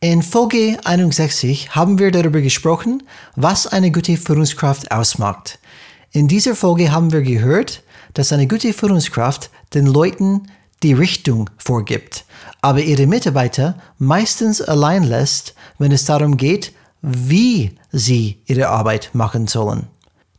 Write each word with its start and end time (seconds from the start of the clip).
In 0.00 0.22
Folge 0.22 0.78
61 0.84 1.74
haben 1.74 1.98
wir 1.98 2.12
darüber 2.12 2.40
gesprochen, 2.40 3.02
was 3.34 3.66
eine 3.66 3.90
gute 3.90 4.16
Führungskraft 4.16 4.92
ausmacht. 4.92 5.58
In 6.12 6.28
dieser 6.28 6.54
Folge 6.54 6.92
haben 6.92 7.10
wir 7.12 7.22
gehört, 7.22 7.82
dass 8.14 8.32
eine 8.32 8.46
gute 8.46 8.72
Führungskraft 8.72 9.50
den 9.74 9.86
Leuten 9.86 10.52
die 10.84 10.92
Richtung 10.92 11.50
vorgibt, 11.58 12.26
aber 12.60 12.80
ihre 12.80 13.08
Mitarbeiter 13.08 13.74
meistens 13.98 14.62
allein 14.62 15.02
lässt, 15.02 15.56
wenn 15.78 15.90
es 15.90 16.04
darum 16.04 16.36
geht, 16.36 16.72
wie 17.02 17.72
sie 17.90 18.38
ihre 18.46 18.68
Arbeit 18.68 19.10
machen 19.14 19.48
sollen. 19.48 19.88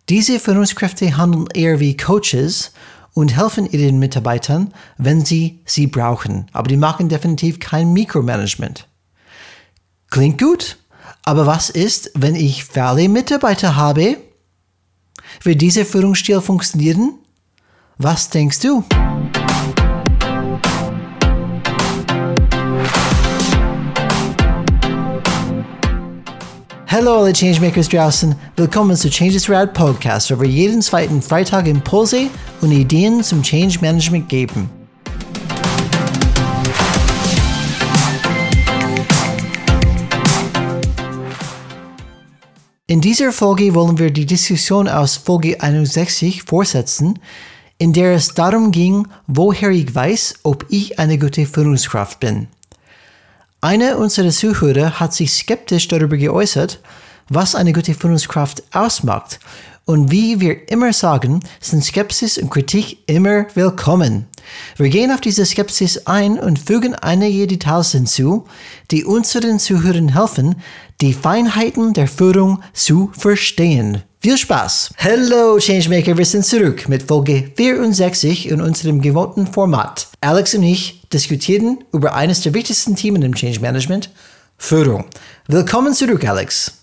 Diese 0.07 0.39
Führungskräfte 0.39 1.17
handeln 1.17 1.47
eher 1.53 1.81
wie 1.81 1.97
Coaches 1.97 2.71
und 3.13 3.35
helfen 3.35 3.69
ihren 3.69 3.99
Mitarbeitern, 3.99 4.73
wenn 4.97 5.25
sie 5.25 5.59
sie 5.65 5.87
brauchen, 5.87 6.45
aber 6.53 6.69
die 6.69 6.77
machen 6.77 7.09
definitiv 7.09 7.59
kein 7.59 7.91
Mikromanagement. 7.91 8.88
Klingt 10.09 10.41
gut. 10.41 10.77
Aber 11.23 11.45
was 11.45 11.69
ist, 11.69 12.11
wenn 12.15 12.33
ich 12.33 12.63
faule 12.63 13.07
Mitarbeiter 13.07 13.75
habe? 13.75 14.17
Wird 15.43 15.61
dieser 15.61 15.85
Führungsstil 15.85 16.41
funktionieren? 16.41 17.13
Was 17.99 18.29
denkst 18.29 18.59
du? 18.59 18.83
Hallo 26.87 27.19
alle 27.19 27.33
Changemakers 27.33 27.87
draußen, 27.87 28.33
willkommen 28.55 28.97
zu 28.97 29.11
Changes 29.11 29.47
Rad 29.47 29.75
Podcast, 29.75 30.31
wo 30.31 30.41
wir 30.41 30.49
jeden 30.49 30.81
zweiten 30.81 31.21
Freitag 31.21 31.67
Impulse 31.67 32.29
und 32.61 32.71
Ideen 32.71 33.23
zum 33.23 33.43
Change 33.43 33.77
Management 33.79 34.27
geben. 34.27 34.78
In 42.89 43.01
dieser 43.01 43.31
Folge 43.31 43.75
wollen 43.75 43.99
wir 43.99 44.09
die 44.09 44.25
Diskussion 44.25 44.87
aus 44.87 45.15
Folge 45.15 45.61
61 45.61 46.41
fortsetzen, 46.41 47.19
in 47.77 47.93
der 47.93 48.15
es 48.15 48.33
darum 48.33 48.71
ging, 48.71 49.07
woher 49.27 49.69
ich 49.69 49.93
weiß, 49.93 50.39
ob 50.41 50.65
ich 50.69 50.97
eine 50.97 51.19
gute 51.19 51.45
Führungskraft 51.45 52.19
bin. 52.19 52.47
Einer 53.61 53.99
unserer 53.99 54.31
Zuhörer 54.31 54.99
hat 54.99 55.13
sich 55.13 55.31
skeptisch 55.31 55.87
darüber 55.87 56.17
geäußert, 56.17 56.79
was 57.29 57.53
eine 57.53 57.73
gute 57.73 57.93
Führungskraft 57.93 58.63
ausmacht. 58.73 59.39
Und 59.85 60.11
wie 60.11 60.39
wir 60.39 60.71
immer 60.71 60.91
sagen, 60.91 61.41
sind 61.59 61.83
Skepsis 61.83 62.39
und 62.39 62.49
Kritik 62.49 62.97
immer 63.05 63.45
willkommen. 63.53 64.25
Wir 64.77 64.89
gehen 64.89 65.11
auf 65.11 65.21
diese 65.21 65.45
Skepsis 65.45 66.07
ein 66.07 66.39
und 66.39 66.57
fügen 66.57 66.95
einige 66.95 67.45
Details 67.45 67.91
hinzu, 67.91 68.47
die 68.89 69.05
unseren 69.05 69.59
Zuhörern 69.59 70.13
helfen, 70.15 70.55
die 71.01 71.13
Feinheiten 71.13 71.93
der 71.93 72.07
Führung 72.07 72.61
zu 72.73 73.11
verstehen. 73.17 74.03
Viel 74.19 74.37
Spaß! 74.37 74.93
Hello 74.97 75.57
Changemaker, 75.57 76.17
wir 76.17 76.25
sind 76.25 76.45
zurück 76.45 76.89
mit 76.89 77.03
Folge 77.03 77.51
64 77.55 78.49
in 78.49 78.59
unserem 78.59 78.99
gewohnten 78.99 79.47
Format. 79.47 80.07
Alex 80.19 80.55
und 80.55 80.63
ich 80.63 81.07
diskutieren 81.13 81.85
über 81.93 82.15
eines 82.15 82.41
der 82.41 82.53
wichtigsten 82.53 82.97
Themen 82.97 83.21
im 83.21 83.33
Change 83.33 83.61
Management, 83.61 84.09
Führung. 84.57 85.05
Willkommen 85.47 85.93
zurück, 85.93 86.27
Alex. 86.27 86.73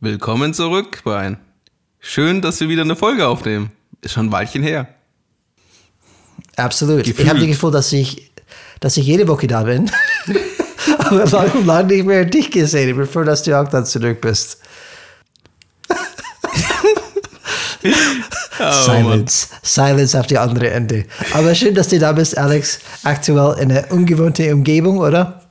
Willkommen 0.00 0.54
zurück, 0.54 1.00
Brian. 1.04 1.36
Schön, 2.00 2.40
dass 2.40 2.58
wir 2.60 2.70
wieder 2.70 2.82
eine 2.82 2.96
Folge 2.96 3.28
aufnehmen. 3.28 3.70
Ist 4.00 4.12
schon 4.14 4.28
ein 4.28 4.32
Weilchen 4.32 4.62
her. 4.62 4.88
Absolut. 6.56 7.04
Gefühlt. 7.04 7.20
Ich 7.20 7.28
habe 7.28 7.40
das 7.40 7.48
Gefühl, 7.48 7.70
dass 7.70 7.92
ich, 7.92 8.30
dass 8.80 8.96
ich 8.96 9.04
jede 9.04 9.28
Woche 9.28 9.46
da 9.46 9.64
bin. 9.64 9.90
Aber 10.98 11.24
lange, 11.26 11.60
lange 11.64 11.94
nicht 11.94 12.06
mehr 12.06 12.24
dich 12.24 12.50
gesehen. 12.50 12.88
Ich 12.88 12.96
prefer, 12.96 13.24
dass 13.24 13.42
du 13.42 13.58
auch 13.58 13.68
dann 13.68 13.84
zurück 13.84 14.20
bist. 14.20 14.60
oh, 18.60 18.72
Silence. 18.72 19.48
Mann. 19.50 19.60
Silence 19.62 20.18
auf 20.18 20.26
die 20.26 20.38
andere 20.38 20.70
Ende. 20.70 21.04
Aber 21.32 21.54
schön, 21.54 21.74
dass 21.74 21.88
du 21.88 21.98
da 21.98 22.12
bist, 22.12 22.36
Alex. 22.36 22.80
Aktuell 23.04 23.58
in 23.60 23.70
einer 23.72 23.90
ungewohnten 23.90 24.52
Umgebung, 24.52 24.98
oder? 24.98 25.42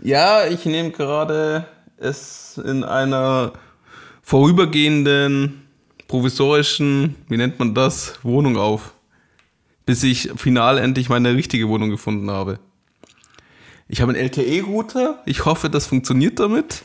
Ja, 0.00 0.46
ich 0.46 0.64
nehme 0.66 0.90
gerade 0.90 1.66
es 1.96 2.60
in 2.64 2.84
einer 2.84 3.52
vorübergehenden, 4.22 5.62
provisorischen, 6.08 7.16
wie 7.28 7.36
nennt 7.36 7.58
man 7.58 7.74
das, 7.74 8.14
Wohnung 8.22 8.56
auf. 8.56 8.94
Bis 9.86 10.02
ich 10.02 10.30
final 10.36 10.78
endlich 10.78 11.08
meine 11.08 11.34
richtige 11.34 11.68
Wohnung 11.68 11.90
gefunden 11.90 12.30
habe. 12.30 12.58
Ich 13.88 14.00
habe 14.00 14.12
einen 14.12 14.20
LTE-Router. 14.20 15.22
Ich 15.26 15.44
hoffe, 15.44 15.68
das 15.70 15.86
funktioniert 15.86 16.38
damit. 16.40 16.82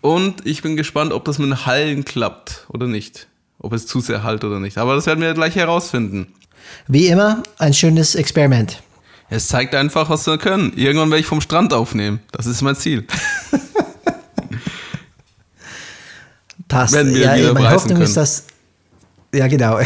Und 0.00 0.46
ich 0.46 0.62
bin 0.62 0.76
gespannt, 0.76 1.12
ob 1.12 1.24
das 1.24 1.38
mit 1.38 1.48
den 1.48 1.66
Hallen 1.66 2.04
klappt 2.04 2.66
oder 2.68 2.86
nicht. 2.86 3.26
Ob 3.58 3.72
es 3.72 3.86
zu 3.86 4.00
sehr 4.00 4.22
halt 4.22 4.44
oder 4.44 4.60
nicht. 4.60 4.78
Aber 4.78 4.94
das 4.94 5.06
werden 5.06 5.20
wir 5.20 5.34
gleich 5.34 5.56
herausfinden. 5.56 6.32
Wie 6.86 7.08
immer, 7.08 7.42
ein 7.58 7.74
schönes 7.74 8.14
Experiment. 8.14 8.82
Es 9.28 9.48
zeigt 9.48 9.74
einfach, 9.74 10.08
was 10.08 10.26
wir 10.26 10.38
können. 10.38 10.72
Irgendwann 10.76 11.10
werde 11.10 11.20
ich 11.20 11.26
vom 11.26 11.40
Strand 11.40 11.74
aufnehmen. 11.74 12.20
Das 12.32 12.46
ist 12.46 12.62
mein 12.62 12.76
Ziel. 12.76 13.06
Passt. 16.68 16.94
Wenn 16.94 17.12
wir 17.14 17.22
ja, 17.22 17.36
wieder 17.36 17.52
meine 17.54 17.70
Hoffnung 17.70 17.94
können. 17.94 18.04
ist, 18.04 18.16
dass. 18.16 18.44
Ja, 19.32 19.48
genau. 19.48 19.80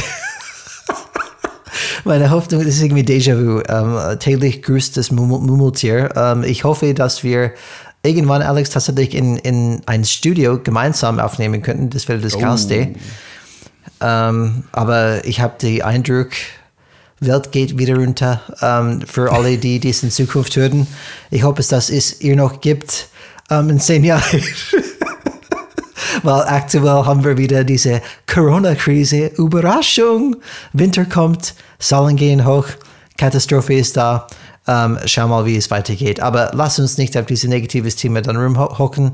Meine 2.04 2.30
Hoffnung 2.30 2.62
ist 2.62 2.80
irgendwie 2.82 3.02
Déjà-vu. 3.02 3.62
Ähm, 3.68 4.18
täglich 4.18 4.62
grüßt 4.62 4.96
das 4.96 5.10
Mummeltier. 5.10 6.10
Ähm, 6.16 6.44
ich 6.44 6.64
hoffe, 6.64 6.94
dass 6.94 7.22
wir 7.22 7.52
irgendwann, 8.02 8.42
Alex, 8.42 8.70
tatsächlich 8.70 9.14
in, 9.14 9.36
in 9.36 9.82
ein 9.86 10.04
Studio 10.04 10.58
gemeinsam 10.62 11.18
aufnehmen 11.18 11.62
könnten. 11.62 11.90
Das 11.90 12.08
wäre 12.08 12.18
das 12.18 12.34
oh. 12.34 12.40
Chaos-Day. 12.40 12.94
Ähm, 14.00 14.64
aber 14.72 15.24
ich 15.24 15.40
habe 15.40 15.54
den 15.60 15.82
Eindruck, 15.82 16.30
Welt 17.20 17.52
geht 17.52 17.78
wieder 17.78 17.96
runter 17.96 18.40
ähm, 18.62 19.02
für 19.06 19.30
alle, 19.30 19.58
die 19.58 19.78
dies 19.78 20.02
in 20.02 20.10
Zukunft 20.10 20.56
hören. 20.56 20.86
Ich 21.30 21.42
hoffe, 21.42 21.62
dass 21.62 21.90
es 21.90 22.20
ihr 22.22 22.34
noch 22.34 22.60
gibt 22.60 23.08
ähm, 23.50 23.68
in 23.70 23.80
zehn 23.80 24.04
Jahren. 24.04 24.42
weil 26.22 26.42
aktuell 26.42 27.04
haben 27.04 27.24
wir 27.24 27.36
wieder 27.36 27.64
diese 27.64 28.00
Corona-Krise. 28.26 29.32
Überraschung! 29.36 30.36
Winter 30.72 31.04
kommt, 31.04 31.54
Zahlen 31.78 32.16
gehen 32.16 32.46
hoch, 32.46 32.66
Katastrophe 33.16 33.74
ist 33.74 33.96
da. 33.96 34.26
Ähm, 34.68 34.98
schau 35.06 35.26
mal, 35.26 35.46
wie 35.46 35.56
es 35.56 35.70
weitergeht. 35.70 36.20
Aber 36.20 36.50
lass 36.54 36.78
uns 36.78 36.98
nicht 36.98 37.16
auf 37.16 37.26
dieses 37.26 37.48
negatives 37.48 37.96
Thema 37.96 38.20
dann 38.20 38.36
rumhocken. 38.36 39.12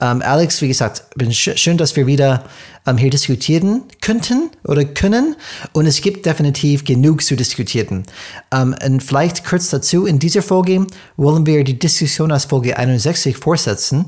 Ähm, 0.00 0.22
Alex, 0.22 0.60
wie 0.60 0.68
gesagt, 0.68 1.04
bin 1.14 1.32
sch 1.32 1.56
schön, 1.56 1.78
dass 1.78 1.94
wir 1.94 2.06
wieder 2.06 2.44
ähm, 2.84 2.96
hier 2.96 3.10
diskutieren 3.10 3.84
könnten 4.00 4.50
oder 4.64 4.84
können. 4.84 5.36
Und 5.72 5.86
es 5.86 6.00
gibt 6.00 6.26
definitiv 6.26 6.84
genug 6.84 7.22
zu 7.22 7.36
diskutieren. 7.36 8.04
Ähm, 8.52 8.74
und 8.84 9.02
vielleicht 9.02 9.44
kurz 9.44 9.70
dazu, 9.70 10.04
in 10.04 10.18
dieser 10.18 10.42
Folge 10.42 10.86
wollen 11.16 11.46
wir 11.46 11.62
die 11.62 11.78
Diskussion 11.78 12.32
aus 12.32 12.46
Folge 12.46 12.76
61 12.76 13.36
fortsetzen, 13.36 14.06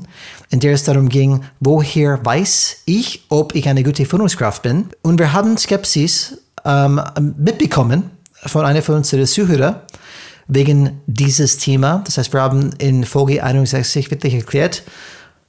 in 0.49 0.59
der 0.59 0.73
es 0.73 0.83
darum 0.83 1.07
ging, 1.07 1.41
woher 1.61 2.23
weiß 2.23 2.81
ich, 2.85 3.25
ob 3.29 3.55
ich 3.55 3.69
eine 3.69 3.83
gute 3.83 4.05
Führungskraft 4.05 4.61
bin. 4.61 4.89
Und 5.01 5.19
wir 5.19 5.31
haben 5.31 5.57
Skepsis 5.57 6.37
ähm, 6.65 7.01
mitbekommen 7.37 8.11
von 8.45 8.65
einer 8.65 8.81
von 8.81 8.95
unseren 8.95 9.25
Zuhörern 9.25 9.81
wegen 10.51 11.01
dieses 11.07 11.57
Thema. 11.59 12.03
Das 12.05 12.17
heißt, 12.17 12.33
wir 12.33 12.41
haben 12.41 12.71
in 12.77 13.05
Folge 13.05 13.41
61 13.41 14.11
wirklich 14.11 14.33
erklärt, 14.33 14.83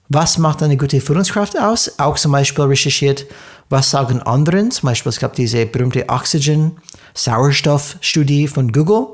was 0.08 0.38
macht 0.38 0.62
eine 0.62 0.76
gute 0.76 1.00
Führungskraft 1.00 1.58
aus? 1.58 1.98
Auch 1.98 2.16
zum 2.16 2.30
Beispiel 2.30 2.62
recherchiert, 2.64 3.26
was 3.68 3.90
sagen 3.90 4.22
anderen? 4.22 4.70
Zum 4.70 4.86
Beispiel, 4.86 5.10
es 5.10 5.18
gab 5.18 5.34
diese 5.34 5.66
berühmte 5.66 6.08
Oxygen-Sauerstoff-Studie 6.08 8.46
von 8.46 8.70
Google, 8.70 9.08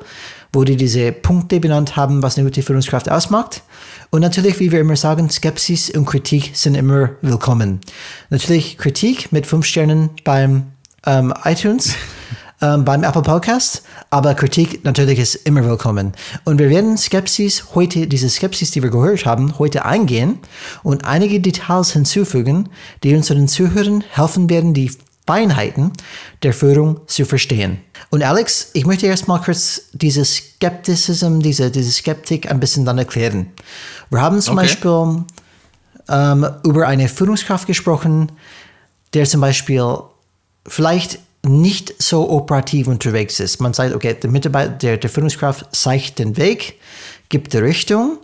wo 0.52 0.64
die 0.64 0.76
diese 0.76 1.10
Punkte 1.12 1.58
benannt 1.58 1.96
haben, 1.96 2.22
was 2.22 2.36
eine 2.36 2.46
gute 2.46 2.62
Führungskraft 2.62 3.10
ausmacht. 3.10 3.62
Und 4.10 4.20
natürlich, 4.20 4.60
wie 4.60 4.70
wir 4.70 4.80
immer 4.80 4.96
sagen, 4.96 5.30
Skepsis 5.30 5.88
und 5.90 6.04
Kritik 6.04 6.50
sind 6.52 6.74
immer 6.74 7.12
willkommen. 7.22 7.80
Natürlich 8.28 8.76
Kritik 8.76 9.32
mit 9.32 9.46
fünf 9.46 9.64
Sternen 9.64 10.10
beim 10.22 10.64
ähm, 11.06 11.32
iTunes. 11.44 11.94
ähm, 12.60 12.84
beim 12.84 13.04
Apple 13.04 13.22
Podcast, 13.22 13.82
aber 14.10 14.34
Kritik 14.34 14.84
natürlich 14.84 15.18
ist 15.18 15.34
immer 15.34 15.64
willkommen. 15.64 16.12
Und 16.44 16.58
wir 16.58 16.70
werden 16.70 16.98
Skepsis 16.98 17.74
heute, 17.74 18.06
diese 18.06 18.28
Skepsis, 18.28 18.70
die 18.72 18.82
wir 18.82 18.90
gehört 18.90 19.26
haben, 19.26 19.58
heute 19.58 19.84
eingehen 19.84 20.38
und 20.82 21.04
einige 21.04 21.40
Details 21.40 21.92
hinzufügen, 21.92 22.68
die 23.02 23.14
unseren 23.14 23.48
Zuhörern 23.48 24.02
helfen 24.10 24.50
werden, 24.50 24.74
die 24.74 24.90
Feinheiten 25.26 25.92
der 26.42 26.54
Führung 26.54 27.00
zu 27.06 27.26
verstehen. 27.26 27.78
Und 28.10 28.22
Alex, 28.22 28.70
ich 28.72 28.86
möchte 28.86 29.06
erstmal 29.06 29.40
kurz 29.42 29.82
diese 29.92 30.24
Skepticism, 30.24 31.40
diese, 31.40 31.70
diese 31.70 31.92
Skeptik 31.92 32.50
ein 32.50 32.60
bisschen 32.60 32.86
dann 32.86 32.96
erklären. 32.96 33.52
Wir 34.08 34.22
haben 34.22 34.40
zum 34.40 34.56
okay. 34.56 34.66
Beispiel 34.66 35.24
ähm, 36.08 36.46
über 36.64 36.88
eine 36.88 37.08
Führungskraft 37.08 37.66
gesprochen, 37.66 38.32
der 39.12 39.26
zum 39.26 39.42
Beispiel 39.42 39.98
vielleicht 40.66 41.20
nicht 41.48 42.00
so 42.02 42.30
operativ 42.30 42.86
unterwegs 42.88 43.40
ist. 43.40 43.60
Man 43.60 43.72
sagt, 43.72 43.94
okay, 43.94 44.14
der 44.14 44.30
Mitarbeiter, 44.30 44.70
der, 44.70 44.96
der 44.98 45.10
Führungskraft 45.10 45.74
zeigt 45.74 46.18
den 46.18 46.36
Weg, 46.36 46.78
gibt 47.28 47.52
die 47.52 47.58
Richtung, 47.58 48.18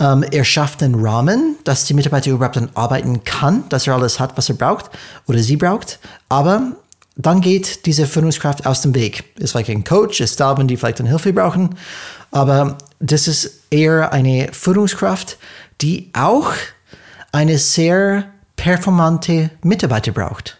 Ähm, 0.00 0.22
er 0.30 0.44
schafft 0.44 0.82
einen 0.82 0.94
Rahmen, 0.94 1.56
dass 1.64 1.84
die 1.84 1.94
Mitarbeiter 1.94 2.30
überhaupt 2.30 2.54
dann 2.54 2.70
arbeiten 2.74 3.24
kann, 3.24 3.64
dass 3.68 3.88
er 3.88 3.94
alles 3.94 4.20
hat, 4.20 4.36
was 4.36 4.48
er 4.48 4.54
braucht 4.54 4.90
oder 5.26 5.40
sie 5.40 5.56
braucht. 5.56 5.98
Aber 6.28 6.76
dann 7.16 7.40
geht 7.40 7.84
diese 7.84 8.06
Führungskraft 8.06 8.64
aus 8.64 8.82
dem 8.82 8.94
Weg. 8.94 9.24
Ist 9.40 9.50
vielleicht 9.50 9.70
ein 9.70 9.82
Coach, 9.82 10.20
ist 10.20 10.38
da, 10.38 10.56
wenn 10.56 10.68
die 10.68 10.76
vielleicht 10.76 11.00
dann 11.00 11.08
Hilfe 11.08 11.32
brauchen. 11.32 11.74
Aber 12.30 12.78
das 13.00 13.26
ist 13.26 13.64
eher 13.70 14.12
eine 14.12 14.50
Führungskraft, 14.52 15.36
die 15.80 16.10
auch 16.12 16.52
eine 17.32 17.58
sehr 17.58 18.26
performante 18.54 19.50
Mitarbeiter 19.64 20.12
braucht. 20.12 20.57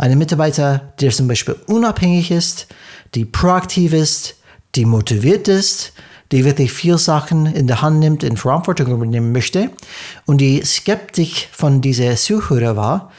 Eine 0.00 0.16
Mitarbeiter, 0.16 0.94
der 0.98 1.10
zum 1.10 1.28
Beispiel 1.28 1.56
unabhängig 1.66 2.30
ist, 2.30 2.68
die 3.14 3.26
proaktiv 3.26 3.92
ist, 3.92 4.34
die 4.74 4.86
motiviert 4.86 5.46
ist, 5.46 5.92
die 6.32 6.46
wirklich 6.46 6.72
viel 6.72 6.96
Sachen 6.96 7.44
in 7.44 7.66
der 7.66 7.82
Hand 7.82 7.98
nimmt, 7.98 8.22
in 8.22 8.38
Verantwortung 8.38 8.86
übernehmen 8.92 9.30
möchte. 9.30 9.68
Und 10.24 10.38
die 10.38 10.64
Skeptik 10.64 11.50
von 11.52 11.82
dieser 11.82 12.16
Zuhörer 12.16 12.76
war, 12.76 13.12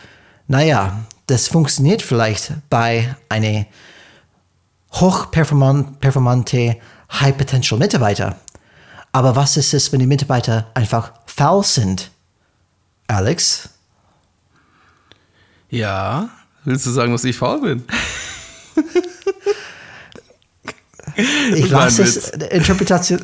naja, 0.48 1.06
das 1.28 1.50
funktioniert 1.50 2.02
vielleicht 2.02 2.54
bei 2.72 3.16
einer 3.30 3.68
hochperformante 4.94 6.78
High 7.12 7.38
Potential 7.38 7.78
Mitarbeiter. 7.80 8.38
Aber 9.12 9.36
was 9.36 9.56
ist 9.56 9.76
es, 9.76 9.92
wenn 9.92 10.00
die 10.00 10.08
Mitarbeiter 10.08 10.72
einfach 10.74 11.12
faul 11.28 11.64
sind? 11.64 12.10
Alex? 13.06 13.70
Ja, 15.70 16.28
willst 16.66 16.86
du 16.86 16.92
sagen, 16.92 17.12
dass 17.12 17.24
ich 17.24 17.36
faul 17.36 17.62
bin? 17.62 17.84
Ich 21.54 21.70
lasse 21.70 22.04
es, 22.04 22.30
Interpretation, 22.30 23.22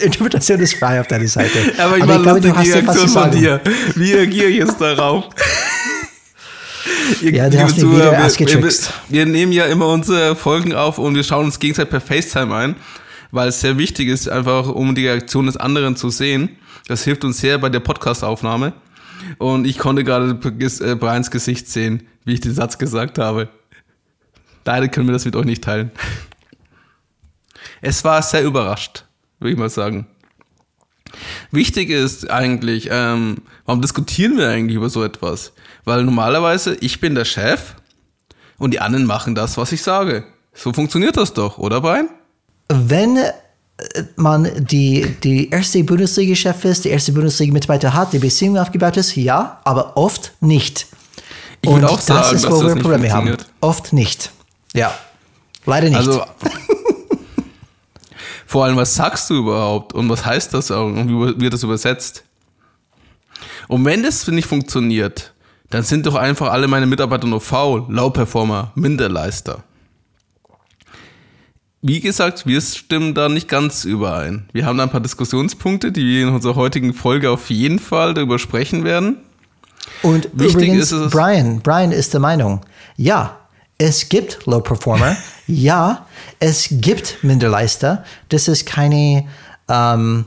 Interpretation 0.00 0.60
ist 0.60 0.74
frei 0.74 1.00
auf 1.00 1.06
deiner 1.06 1.28
Seite. 1.28 1.58
Aber 1.78 1.96
ich, 1.96 2.02
Aber 2.02 2.16
ich 2.16 2.22
glaube, 2.22 2.40
du 2.40 2.56
hast 2.56 2.66
Reaktion 2.66 3.08
von 3.08 3.30
dir. 3.30 3.60
Wie 3.94 4.12
reagiere 4.12 4.46
ich 4.46 4.56
jetzt 4.58 4.80
darauf? 4.80 5.24
Ihr, 7.20 7.30
ja, 7.34 7.48
du 7.48 7.62
hast 7.62 7.76
mich 7.76 7.90
wieder 7.90 8.12
erst 8.12 8.38
getrickst. 8.38 8.92
Wir, 9.08 9.24
wir 9.24 9.32
nehmen 9.32 9.52
ja 9.52 9.66
immer 9.66 9.88
unsere 9.88 10.36
Folgen 10.36 10.74
auf 10.74 10.98
und 10.98 11.14
wir 11.14 11.22
schauen 11.22 11.46
uns 11.46 11.58
gegenseitig 11.58 11.90
per 11.90 12.00
FaceTime 12.00 12.54
ein, 12.54 12.76
weil 13.30 13.48
es 13.48 13.60
sehr 13.60 13.78
wichtig 13.78 14.08
ist, 14.08 14.28
einfach 14.28 14.68
um 14.68 14.94
die 14.94 15.06
Reaktion 15.06 15.46
des 15.46 15.56
anderen 15.56 15.96
zu 15.96 16.10
sehen. 16.10 16.50
Das 16.88 17.04
hilft 17.04 17.24
uns 17.24 17.38
sehr 17.38 17.58
bei 17.58 17.68
der 17.68 17.80
Podcast-Aufnahme. 17.80 18.72
Und 19.38 19.66
ich 19.66 19.78
konnte 19.78 20.04
gerade 20.04 20.38
äh, 20.58 20.94
Brians 20.94 21.30
Gesicht 21.30 21.68
sehen, 21.68 22.06
wie 22.24 22.34
ich 22.34 22.40
den 22.40 22.54
Satz 22.54 22.78
gesagt 22.78 23.18
habe. 23.18 23.48
Leider 24.64 24.88
können 24.88 25.08
wir 25.08 25.12
das 25.12 25.24
mit 25.24 25.36
euch 25.36 25.44
nicht 25.44 25.64
teilen. 25.64 25.90
Es 27.80 28.04
war 28.04 28.22
sehr 28.22 28.44
überrascht, 28.44 29.04
würde 29.40 29.52
ich 29.52 29.58
mal 29.58 29.70
sagen. 29.70 30.06
Wichtig 31.50 31.90
ist 31.90 32.30
eigentlich, 32.30 32.88
ähm, 32.90 33.38
warum 33.66 33.82
diskutieren 33.82 34.38
wir 34.38 34.48
eigentlich 34.48 34.76
über 34.76 34.88
so 34.88 35.04
etwas? 35.04 35.52
Weil 35.84 36.04
normalerweise 36.04 36.76
ich 36.76 37.00
bin 37.00 37.14
der 37.14 37.24
Chef 37.24 37.74
und 38.58 38.72
die 38.72 38.80
anderen 38.80 39.04
machen 39.06 39.34
das, 39.34 39.56
was 39.56 39.72
ich 39.72 39.82
sage. 39.82 40.24
So 40.54 40.72
funktioniert 40.72 41.16
das 41.16 41.34
doch, 41.34 41.58
oder 41.58 41.80
Brian? 41.80 42.08
Wenn 42.68 43.18
man 44.16 44.48
die, 44.56 45.16
die 45.22 45.50
erste 45.50 45.82
Bundesliga-Chef 45.84 46.64
ist, 46.64 46.84
die 46.84 46.90
erste 46.90 47.12
Bundesliga-Mitarbeiter 47.12 47.94
hat, 47.94 48.12
die 48.12 48.18
Beziehung 48.18 48.58
aufgebaut 48.58 48.96
ist, 48.96 49.16
ja, 49.16 49.60
aber 49.64 49.96
oft 49.96 50.32
nicht. 50.40 50.86
Ich 51.60 51.70
und 51.70 51.84
auch 51.84 52.00
sagen, 52.00 52.20
das 52.20 52.44
ist, 52.44 52.50
wo 52.50 52.62
wir 52.62 52.74
Probleme 52.76 53.10
haben. 53.12 53.36
Oft 53.60 53.92
nicht. 53.92 54.30
Ja. 54.74 54.92
Leider 55.64 55.88
nicht. 55.88 55.96
Also, 55.96 56.24
vor 58.46 58.64
allem, 58.64 58.76
was 58.76 58.94
sagst 58.94 59.30
du 59.30 59.34
überhaupt 59.34 59.92
und 59.94 60.08
was 60.08 60.24
heißt 60.24 60.52
das 60.54 60.70
auch 60.70 60.86
und 60.86 61.08
wie 61.08 61.40
wird 61.40 61.52
das 61.52 61.62
übersetzt? 61.62 62.24
Und 63.68 63.84
wenn 63.84 64.02
das 64.02 64.26
nicht 64.26 64.46
funktioniert, 64.46 65.32
dann 65.70 65.82
sind 65.82 66.04
doch 66.06 66.16
einfach 66.16 66.52
alle 66.52 66.68
meine 66.68 66.86
Mitarbeiter 66.86 67.26
nur 67.26 67.40
faul, 67.40 67.84
Low-Performer, 67.88 68.72
Minderleister. 68.74 69.62
Wie 71.84 71.98
gesagt, 71.98 72.46
wir 72.46 72.60
stimmen 72.60 73.12
da 73.12 73.28
nicht 73.28 73.48
ganz 73.48 73.84
überein. 73.84 74.48
Wir 74.52 74.66
haben 74.66 74.78
da 74.78 74.84
ein 74.84 74.90
paar 74.90 75.00
Diskussionspunkte, 75.00 75.90
die 75.90 76.06
wir 76.06 76.22
in 76.22 76.28
unserer 76.28 76.54
heutigen 76.54 76.94
Folge 76.94 77.28
auf 77.28 77.50
jeden 77.50 77.80
Fall 77.80 78.14
darüber 78.14 78.38
sprechen 78.38 78.84
werden. 78.84 79.16
Und 80.02 80.28
Wichtig 80.32 80.54
übrigens, 80.54 80.84
ist 80.84 80.92
es, 80.92 81.10
Brian, 81.10 81.60
Brian 81.60 81.90
ist 81.90 82.12
der 82.12 82.20
Meinung, 82.20 82.60
ja, 82.96 83.36
es 83.78 84.08
gibt 84.08 84.46
Low 84.46 84.60
Performer, 84.60 85.16
ja, 85.48 86.06
es 86.38 86.68
gibt 86.70 87.18
Minderleister. 87.24 88.04
Das 88.28 88.46
ist 88.46 88.64
keine 88.64 89.26
ähm, 89.68 90.26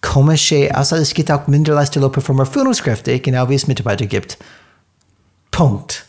komische 0.00 0.70
Aussage. 0.76 1.02
Es 1.02 1.12
gibt 1.12 1.32
auch 1.32 1.48
Minderleister, 1.48 1.98
Low 1.98 2.08
Performer 2.08 2.46
Führungskräfte, 2.46 3.18
genau 3.18 3.48
wie 3.48 3.56
es 3.56 3.66
Mitarbeiter 3.66 4.06
gibt. 4.06 4.38
Punkt. 5.50 6.06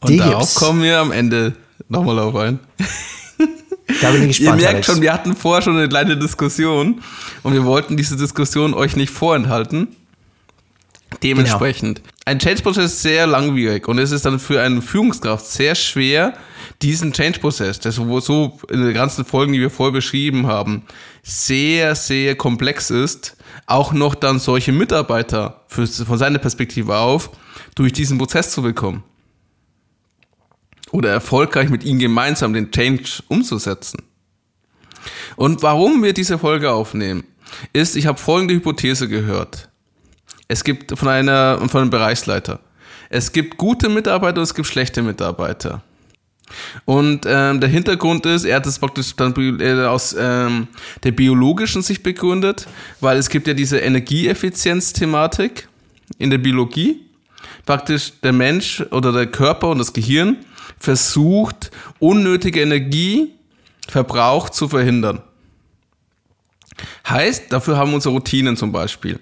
Und 0.00 0.10
Die 0.10 0.18
darauf 0.18 0.40
gibt's. 0.40 0.54
kommen 0.56 0.82
wir 0.82 0.98
am 0.98 1.12
Ende 1.12 1.54
nochmal 1.88 2.18
auf 2.18 2.36
ein. 2.36 2.60
Da 4.00 4.10
bin 4.10 4.28
ich 4.28 4.38
gespannt. 4.38 4.60
Ihr 4.60 4.64
merkt 4.64 4.74
Alex. 4.74 4.86
schon, 4.86 5.02
wir 5.02 5.12
hatten 5.12 5.36
vorher 5.36 5.62
schon 5.62 5.76
eine 5.76 5.88
kleine 5.88 6.16
Diskussion 6.16 7.02
und 7.42 7.52
wir 7.52 7.64
wollten 7.64 7.96
diese 7.96 8.16
Diskussion 8.16 8.74
euch 8.74 8.96
nicht 8.96 9.10
vorenthalten. 9.10 9.88
Dementsprechend. 11.22 12.02
Genau. 12.02 12.14
Ein 12.26 12.38
Change-Prozess 12.38 12.84
ist 12.86 13.02
sehr 13.02 13.26
langwierig 13.26 13.86
und 13.86 13.98
es 13.98 14.10
ist 14.10 14.24
dann 14.24 14.38
für 14.38 14.60
eine 14.62 14.82
Führungskraft 14.82 15.46
sehr 15.46 15.74
schwer, 15.74 16.34
diesen 16.82 17.12
Change-Prozess, 17.12 17.80
wo 17.98 18.20
so 18.20 18.58
in 18.70 18.82
den 18.82 18.94
ganzen 18.94 19.24
Folgen, 19.24 19.52
die 19.52 19.60
wir 19.60 19.70
vorher 19.70 19.92
beschrieben 19.92 20.46
haben, 20.46 20.82
sehr, 21.22 21.94
sehr 21.94 22.34
komplex 22.34 22.90
ist, 22.90 23.36
auch 23.66 23.92
noch 23.92 24.14
dann 24.14 24.38
solche 24.38 24.72
Mitarbeiter 24.72 25.62
für, 25.68 25.86
von 25.86 26.18
seiner 26.18 26.38
Perspektive 26.38 26.96
auf 26.96 27.30
durch 27.74 27.92
diesen 27.92 28.18
Prozess 28.18 28.50
zu 28.50 28.62
bekommen. 28.62 29.04
Oder 30.94 31.10
erfolgreich 31.10 31.70
mit 31.70 31.82
ihnen 31.82 31.98
gemeinsam 31.98 32.52
den 32.52 32.70
Change 32.70 33.24
umzusetzen. 33.26 34.00
Und 35.34 35.60
warum 35.60 36.04
wir 36.04 36.12
diese 36.12 36.38
Folge 36.38 36.70
aufnehmen, 36.70 37.24
ist, 37.72 37.96
ich 37.96 38.06
habe 38.06 38.16
folgende 38.16 38.54
Hypothese 38.54 39.08
gehört. 39.08 39.68
Es 40.46 40.62
gibt 40.62 40.96
von 40.96 41.08
einer 41.08 41.58
von 41.68 41.80
einem 41.80 41.90
Bereichsleiter. 41.90 42.60
Es 43.10 43.32
gibt 43.32 43.56
gute 43.56 43.88
Mitarbeiter 43.88 44.38
und 44.38 44.44
es 44.44 44.54
gibt 44.54 44.68
schlechte 44.68 45.02
Mitarbeiter. 45.02 45.82
Und 46.84 47.26
ähm, 47.26 47.58
der 47.58 47.68
Hintergrund 47.68 48.24
ist, 48.26 48.44
er 48.44 48.54
hat 48.54 48.66
es 48.66 48.78
praktisch 48.78 49.16
dann 49.16 49.34
äh, 49.60 49.86
aus 49.86 50.14
ähm, 50.16 50.68
der 51.02 51.10
biologischen 51.10 51.82
Sicht 51.82 52.04
begründet, 52.04 52.68
weil 53.00 53.18
es 53.18 53.28
gibt 53.28 53.48
ja 53.48 53.54
diese 53.54 53.78
Energieeffizienz-Thematik 53.78 55.66
in 56.18 56.30
der 56.30 56.38
Biologie. 56.38 57.00
Praktisch 57.66 58.12
der 58.22 58.32
Mensch 58.32 58.80
oder 58.92 59.10
der 59.10 59.26
Körper 59.26 59.70
und 59.70 59.78
das 59.78 59.92
Gehirn 59.92 60.36
versucht, 60.78 61.70
unnötige 61.98 62.60
Energieverbrauch 62.60 64.50
zu 64.50 64.68
verhindern. 64.68 65.22
Heißt, 67.08 67.52
dafür 67.52 67.76
haben 67.76 67.90
wir 67.90 67.96
unsere 67.96 68.14
Routinen 68.14 68.56
zum 68.56 68.72
Beispiel. 68.72 69.20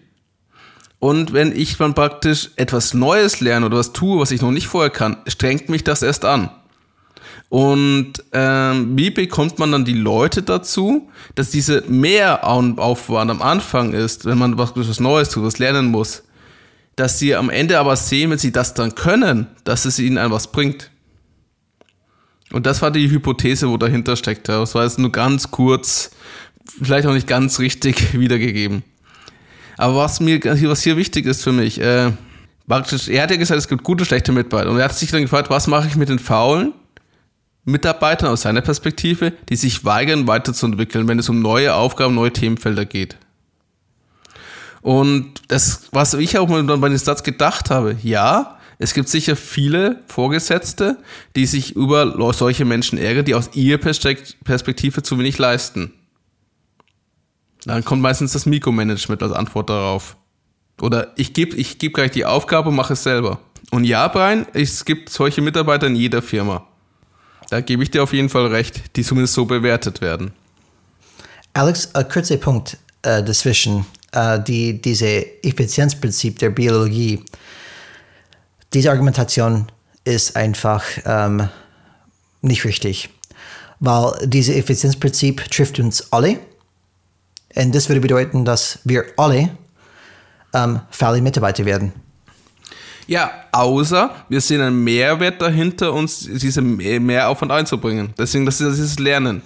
Und 0.99 1.33
wenn 1.33 1.51
ich 1.55 1.79
dann 1.79 1.95
praktisch 1.95 2.51
etwas 2.55 2.95
Neues 2.95 3.41
lerne 3.41 3.67
oder 3.67 3.79
was 3.79 3.93
tue, 3.93 4.21
was 4.21 4.31
ich 4.31 4.41
noch 4.41 4.53
nicht 4.53 4.69
vorher 4.69 4.91
kann, 4.91 5.17
strengt 5.27 5.69
mich 5.69 5.83
das 5.83 6.03
erst 6.03 6.25
an. 6.25 6.51
Und 7.49 8.15
ähm, 8.33 8.97
wie 8.97 9.11
bekommt 9.11 9.59
man 9.59 9.73
dann 9.73 9.85
die 9.85 9.93
Leute 9.93 10.43
dazu, 10.43 11.11
dass 11.35 11.51
diese 11.51 11.83
Mehraufwand 11.89 13.31
am 13.31 13.43
Anfang 13.43 13.93
ist, 13.93 14.25
wenn 14.25 14.39
man 14.39 14.57
was, 14.59 14.75
was 14.77 15.01
Neues 15.01 15.29
tut, 15.29 15.43
was 15.43 15.59
lernen 15.59 15.87
muss, 15.87 16.23
dass 16.97 17.19
sie 17.19 17.35
am 17.35 17.51
Ende 17.51 17.81
aber 17.81 17.97
sehen, 17.97 18.31
wenn 18.31 18.39
sie 18.39 18.53
das 18.53 18.75
dann 18.75 18.95
können, 18.95 19.49
dass 19.65 19.85
es 19.85 19.99
ihnen 19.99 20.19
etwas 20.19 20.53
bringt. 20.53 20.92
Und 22.53 22.67
das 22.67 22.83
war 22.83 22.91
die 22.91 23.11
Hypothese, 23.11 23.69
wo 23.69 23.77
dahinter 23.77 24.17
steckt. 24.17 24.49
Das 24.49 24.75
war 24.75 24.85
jetzt 24.85 24.99
nur 24.99 25.11
ganz 25.11 25.51
kurz, 25.51 26.11
vielleicht 26.83 27.07
auch 27.07 27.15
nicht 27.15 27.27
ganz 27.27 27.59
richtig 27.59 28.13
wiedergegeben. 28.19 28.83
Aber 29.79 29.97
was 29.97 30.21
mir, 30.21 30.39
was 30.45 30.83
hier 30.83 30.97
wichtig 30.97 31.27
ist 31.27 31.43
für 31.43 31.53
mich, 31.53 31.81
äh, 31.81 32.13
praktisch, 32.69 33.09
er 33.09 33.23
hat 33.23 33.31
ja 33.31 33.37
gesagt, 33.37 33.59
es 33.59 33.69
gibt 33.69 33.83
gute, 33.83 34.05
schlechte 34.05 34.33
Mitarbeiter. 34.33 34.71
Und 34.71 34.79
er 34.79 34.85
hat 34.85 34.95
sich 34.95 35.11
dann 35.11 35.23
gefragt, 35.23 35.51
was 35.51 35.67
mache 35.67 35.89
ich 35.89 35.97
mit 35.97 36.09
den 36.09 36.19
faulen 36.19 36.73
Mitarbeitern 37.65 38.31
aus 38.31 38.43
seiner 38.43 38.61
Perspektive, 38.61 39.33
die 39.49 39.57
sich 39.57 39.85
weigern, 39.85 40.27
weiterzuentwickeln, 40.27 41.09
wenn 41.09 41.19
es 41.19 41.29
um 41.29 41.41
neue 41.41 41.75
Aufgaben, 41.75 42.15
neue 42.15 42.33
Themenfelder 42.33 42.85
geht. 42.85 43.17
Und 44.81 45.35
das, 45.49 45.89
was 45.93 46.15
ich 46.15 46.39
auch 46.39 46.49
mal 46.49 46.63
bei 46.65 46.89
dem 46.89 46.99
Satz 46.99 47.23
gedacht 47.23 47.71
habe, 47.71 47.97
ja, 48.03 48.59
es 48.83 48.95
gibt 48.95 49.09
sicher 49.09 49.37
viele 49.37 50.03
Vorgesetzte, 50.09 50.99
die 51.37 51.47
sich 51.47 51.77
über 51.77 52.33
solche 52.33 52.65
Menschen 52.65 52.99
ärgern, 52.99 53.25
die 53.25 53.37
aus 53.37 53.51
ihrer 53.55 53.79
Perspektive 53.79 55.03
zu 55.05 55.19
wenig 55.19 55.39
leisten. 55.39 55.93
Dann 57.65 57.85
kommt 57.85 58.03
meistens 58.03 58.33
das 58.33 58.45
Mikromanagement 58.45 59.23
als 59.23 59.33
Antwort 59.33 59.71
darauf. 59.71 60.17
Oder 60.81 61.13
ich 61.17 61.33
gebe 61.33 61.55
ich 61.57 61.79
geb 61.79 61.95
gleich 61.95 62.11
die 62.11 62.25
Aufgabe 62.25 62.71
und 62.71 62.75
mache 62.75 62.95
es 62.95 63.05
selber. 63.05 63.39
Und 63.71 63.85
ja, 63.85 64.09
Brian, 64.09 64.47
es 64.53 64.85
gibt 64.85 65.11
solche 65.11 65.43
Mitarbeiter 65.43 65.87
in 65.87 65.95
jeder 65.95 66.21
Firma. 66.21 66.67
Da 67.51 67.61
gebe 67.61 67.85
ich 67.85 67.93
dir 67.93 68.03
auf 68.03 68.13
jeden 68.13 68.31
Fall 68.31 68.47
recht, 68.47 68.97
die 68.97 69.05
zumindest 69.05 69.35
so 69.35 69.45
bewertet 69.45 70.01
werden. 70.01 70.33
Alex, 71.53 71.95
ein 71.95 72.09
kurzer 72.09 72.37
Punkt 72.37 72.79
äh, 73.03 73.23
dazwischen. 73.23 73.87
äh, 74.13 74.43
die, 74.43 74.81
diese 74.83 75.43
Effizienzprinzip 75.45 76.39
der 76.39 76.51
Biologie, 76.51 77.21
diese 78.73 78.91
Argumentation 78.91 79.67
ist 80.05 80.37
einfach 80.37 80.85
ähm, 81.05 81.49
nicht 82.41 82.65
richtig, 82.65 83.11
weil 83.81 84.13
dieses 84.25 84.57
Effizienzprinzip 84.57 85.51
trifft 85.51 85.79
uns 85.79 86.13
alle. 86.13 86.39
Und 87.55 87.75
das 87.75 87.89
würde 87.89 88.01
bedeuten, 88.01 88.45
dass 88.45 88.79
wir 88.85 89.05
alle 89.17 89.51
ähm, 90.55 90.81
faule 90.91 91.21
Mitarbeiter 91.21 91.65
werden. 91.65 91.93
Ja, 93.07 93.31
außer 93.53 94.11
wir 94.29 94.41
sehen 94.41 94.61
einen 94.61 94.83
Mehrwert 94.83 95.41
dahinter, 95.43 95.93
uns 95.93 96.21
diese 96.21 96.63
Mehraufwand 96.63 97.53
einzubringen. 97.53 98.15
Deswegen, 98.17 98.47
das 98.47 98.61
ist 98.61 98.77
dieses 98.77 98.99
Lernen. 98.99 99.43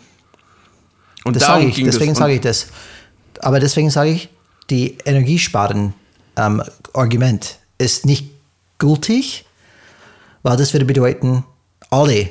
Und 1.24 1.36
das 1.36 1.44
sage 1.44 1.66
ich, 1.66 1.82
deswegen 1.82 2.14
sage 2.14 2.34
ich 2.34 2.40
das. 2.40 2.68
Aber 3.40 3.58
deswegen 3.58 3.90
sage 3.90 4.10
ich, 4.10 4.28
die 4.70 4.98
Energiesparen-Argument 5.04 7.44
ähm, 7.44 7.50
ist 7.78 8.06
nicht 8.06 8.35
gültig, 8.78 9.46
weil 10.42 10.56
das 10.56 10.72
würde 10.72 10.84
bedeuten, 10.84 11.44
alle, 11.90 12.28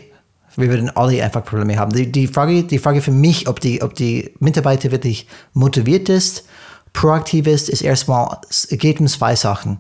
wir 0.56 0.70
würden 0.70 0.90
alle 0.96 1.24
einfach 1.24 1.44
Probleme 1.44 1.78
haben. 1.78 1.94
Die, 1.94 2.12
die, 2.12 2.28
Frage, 2.28 2.64
die 2.64 2.80
Frage 2.80 3.02
für 3.02 3.12
mich, 3.12 3.48
ob 3.48 3.60
die, 3.60 3.82
ob 3.82 3.94
die 3.94 4.34
Mitarbeiter 4.40 4.92
wirklich 4.92 5.28
motiviert 5.54 6.10
ist, 6.10 6.46
proaktiv 6.94 7.48
ist, 7.48 7.70
ist 7.70 7.82
erstmal, 7.82 8.38
es 8.50 8.68
geht 8.70 9.00
um 9.00 9.08
zwei 9.08 9.36
Sachen. 9.36 9.80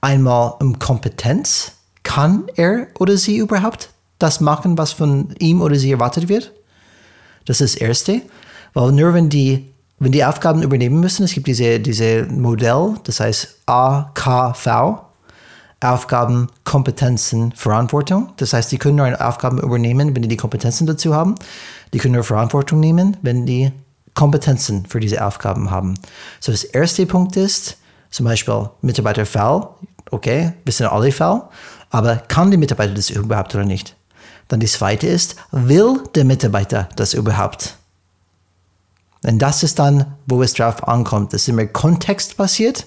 Einmal 0.00 0.54
um 0.60 0.78
Kompetenz. 0.78 1.72
Kann 2.02 2.44
er 2.56 2.88
oder 2.98 3.16
sie 3.16 3.36
überhaupt 3.36 3.90
das 4.18 4.40
machen, 4.40 4.76
was 4.78 4.92
von 4.92 5.34
ihm 5.38 5.60
oder 5.62 5.76
sie 5.76 5.92
erwartet 5.92 6.28
wird? 6.28 6.52
Das 7.44 7.60
ist 7.60 7.74
das 7.74 7.80
Erste. 7.80 8.22
Weil 8.74 8.92
nur 8.92 9.14
wenn 9.14 9.28
die, 9.28 9.72
wenn 9.98 10.12
die 10.12 10.24
Aufgaben 10.24 10.62
übernehmen 10.62 11.00
müssen, 11.00 11.24
es 11.24 11.32
gibt 11.32 11.46
diese, 11.46 11.78
diese 11.78 12.24
Modell, 12.24 12.94
das 13.04 13.20
heißt 13.20 13.62
AKV, 13.66 14.66
Aufgaben, 15.82 16.48
Kompetenzen, 16.64 17.52
Verantwortung. 17.52 18.32
Das 18.36 18.52
heißt, 18.52 18.70
die 18.72 18.78
können 18.78 18.96
nur 18.96 19.26
Aufgaben 19.26 19.58
übernehmen, 19.58 20.14
wenn 20.14 20.22
die 20.22 20.28
die 20.28 20.36
Kompetenzen 20.36 20.86
dazu 20.86 21.14
haben. 21.14 21.34
Die 21.92 21.98
können 21.98 22.14
nur 22.14 22.24
Verantwortung 22.24 22.80
nehmen, 22.80 23.16
wenn 23.22 23.46
die 23.46 23.72
Kompetenzen 24.14 24.86
für 24.86 25.00
diese 25.00 25.24
Aufgaben 25.24 25.70
haben. 25.70 25.98
So, 26.40 26.52
das 26.52 26.64
erste 26.64 27.06
Punkt 27.06 27.36
ist 27.36 27.78
zum 28.10 28.26
Beispiel 28.26 28.68
Mitarbeiterfall. 28.82 29.68
Okay, 30.10 30.52
wir 30.64 30.72
sind 30.72 30.86
alle 30.86 31.12
Fall. 31.12 31.42
Aber 31.90 32.16
kann 32.16 32.50
der 32.50 32.58
Mitarbeiter 32.58 32.94
das 32.94 33.10
überhaupt 33.10 33.54
oder 33.54 33.64
nicht? 33.64 33.96
Dann 34.48 34.60
die 34.60 34.66
zweite 34.66 35.06
ist, 35.06 35.36
will 35.50 36.02
der 36.14 36.24
Mitarbeiter 36.24 36.88
das 36.96 37.14
überhaupt? 37.14 37.76
Und 39.24 39.38
das 39.38 39.62
ist 39.62 39.78
dann, 39.78 40.14
wo 40.26 40.42
es 40.42 40.54
drauf 40.54 40.86
ankommt. 40.86 41.32
Das 41.32 41.42
ist 41.42 41.48
immer 41.48 41.66
kontextbasiert 41.66 42.86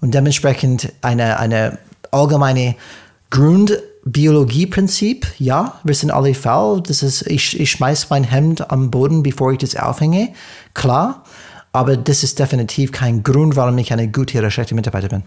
und 0.00 0.14
dementsprechend 0.14 0.92
eine, 1.02 1.38
eine 1.38 1.78
allgemeine 2.10 2.76
Grundbiologieprinzip. 3.30 5.26
Ja, 5.38 5.80
wir 5.84 5.94
sind 5.94 6.10
alle 6.10 6.34
faul. 6.34 6.82
Das 6.82 7.02
ist, 7.02 7.22
ich, 7.26 7.58
ich 7.58 7.70
schmeiß 7.70 8.10
mein 8.10 8.24
Hemd 8.24 8.70
am 8.70 8.90
Boden, 8.90 9.22
bevor 9.22 9.52
ich 9.52 9.58
das 9.58 9.76
aufhänge. 9.76 10.32
Klar. 10.74 11.24
Aber 11.72 11.96
das 11.96 12.24
ist 12.24 12.38
definitiv 12.38 12.90
kein 12.90 13.22
Grund, 13.22 13.54
warum 13.56 13.78
ich 13.78 13.92
eine 13.92 14.10
gute 14.10 14.38
oder 14.38 14.50
schlechte 14.50 14.74
Mitarbeiter 14.74 15.08
bin. 15.08 15.22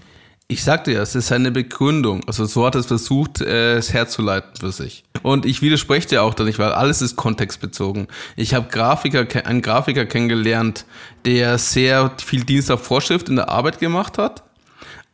Ich 0.49 0.61
sagte 0.61 0.91
ja, 0.91 1.01
es 1.01 1.15
ist 1.15 1.31
eine 1.31 1.51
Begründung. 1.51 2.21
Also 2.27 2.45
so 2.45 2.65
hat 2.65 2.75
es 2.75 2.85
versucht, 2.85 3.39
äh, 3.39 3.77
es 3.77 3.93
herzuleiten 3.93 4.51
für 4.59 4.71
sich. 4.71 5.03
Und 5.21 5.45
ich 5.45 5.61
widerspreche 5.61 6.09
dir 6.09 6.23
auch 6.23 6.33
da 6.33 6.43
nicht, 6.43 6.59
weil 6.59 6.73
alles 6.73 7.01
ist 7.01 7.15
kontextbezogen. 7.15 8.07
Ich 8.35 8.53
habe 8.53 8.67
Grafiker, 8.69 9.25
einen 9.45 9.61
Grafiker 9.61 10.05
kennengelernt, 10.05 10.85
der 11.25 11.57
sehr 11.57 12.11
viel 12.17 12.43
Dienst 12.43 12.69
auf 12.69 12.83
Vorschrift 12.83 13.29
in 13.29 13.37
der 13.37 13.49
Arbeit 13.49 13.79
gemacht 13.79 14.17
hat. 14.17 14.42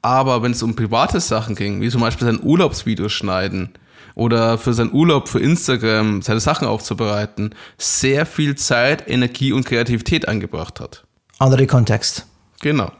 Aber 0.02 0.42
wenn 0.42 0.52
es 0.52 0.64
um 0.64 0.76
private 0.76 1.20
Sachen 1.20 1.56
ging, 1.56 1.82
wie 1.82 1.90
zum 1.90 2.02
Beispiel 2.02 2.26
sein 2.26 2.40
Urlaubsvideo 2.42 3.10
schneiden 3.10 3.70
oder 4.16 4.58
für 4.58 4.74
seinen 4.74 4.94
Urlaub 4.94 5.28
für 5.28 5.40
Instagram 5.40 6.22
seine 6.22 6.40
Sachen 6.40 6.68
aufzubereiten, 6.68 7.54
sehr 7.78 8.26
viel 8.26 8.56
Zeit, 8.56 9.08
Energie 9.08 9.52
und 9.52 9.66
Kreativität 9.66 10.28
eingebracht 10.28 10.80
hat. 10.80 11.06
Andere 11.38 11.68
Kontext. 11.68 12.26
Genau. 12.62 12.92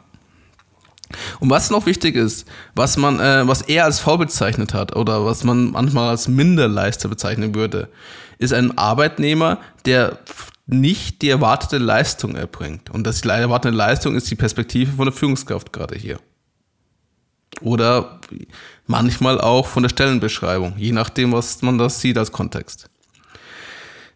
Und 1.40 1.50
was 1.50 1.70
noch 1.70 1.86
wichtig 1.86 2.14
ist, 2.14 2.46
was 2.74 2.96
man, 2.96 3.18
äh, 3.18 3.46
was 3.46 3.62
er 3.62 3.84
als 3.84 3.98
faul 3.98 4.18
bezeichnet 4.18 4.74
hat 4.74 4.94
oder 4.94 5.24
was 5.24 5.42
man 5.42 5.72
manchmal 5.72 6.08
als 6.08 6.28
Minderleister 6.28 7.08
bezeichnen 7.08 7.54
würde, 7.54 7.88
ist 8.38 8.52
ein 8.52 8.78
Arbeitnehmer, 8.78 9.58
der 9.86 10.18
nicht 10.66 11.22
die 11.22 11.30
erwartete 11.30 11.78
Leistung 11.78 12.36
erbringt. 12.36 12.90
Und 12.90 13.06
das 13.06 13.22
die 13.22 13.28
erwartete 13.28 13.74
Leistung 13.74 14.14
ist 14.14 14.30
die 14.30 14.36
Perspektive 14.36 14.92
von 14.92 15.06
der 15.06 15.12
Führungskraft 15.12 15.72
gerade 15.72 15.96
hier. 15.96 16.18
Oder 17.60 18.20
manchmal 18.86 19.40
auch 19.40 19.66
von 19.66 19.82
der 19.82 19.90
Stellenbeschreibung, 19.90 20.74
je 20.76 20.92
nachdem, 20.92 21.32
was 21.32 21.62
man 21.62 21.78
das 21.78 22.00
sieht 22.00 22.16
als 22.16 22.32
Kontext. 22.32 22.88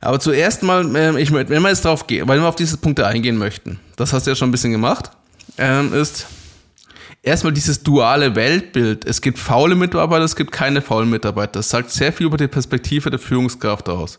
Aber 0.00 0.20
zuerst 0.20 0.62
mal, 0.62 0.94
äh, 0.96 1.20
ich, 1.20 1.32
wenn 1.32 1.48
wir 1.48 1.68
jetzt 1.68 1.84
drauf 1.84 2.06
gehen, 2.06 2.28
weil 2.28 2.40
wir 2.40 2.46
auf 2.46 2.56
diese 2.56 2.76
Punkte 2.76 3.06
eingehen 3.06 3.38
möchten, 3.38 3.80
das 3.96 4.12
hast 4.12 4.26
du 4.26 4.30
ja 4.30 4.36
schon 4.36 4.48
ein 4.48 4.52
bisschen 4.52 4.72
gemacht, 4.72 5.10
ähm, 5.58 5.94
ist, 5.94 6.26
erstmal 7.24 7.52
dieses 7.52 7.82
duale 7.82 8.34
Weltbild. 8.36 9.04
Es 9.04 9.20
gibt 9.20 9.38
faule 9.38 9.74
Mitarbeiter, 9.74 10.24
es 10.24 10.36
gibt 10.36 10.52
keine 10.52 10.82
faulen 10.82 11.10
Mitarbeiter. 11.10 11.52
Das 11.52 11.70
sagt 11.70 11.90
sehr 11.90 12.12
viel 12.12 12.26
über 12.26 12.36
die 12.36 12.48
Perspektive 12.48 13.10
der 13.10 13.18
Führungskraft 13.18 13.88
aus. 13.88 14.18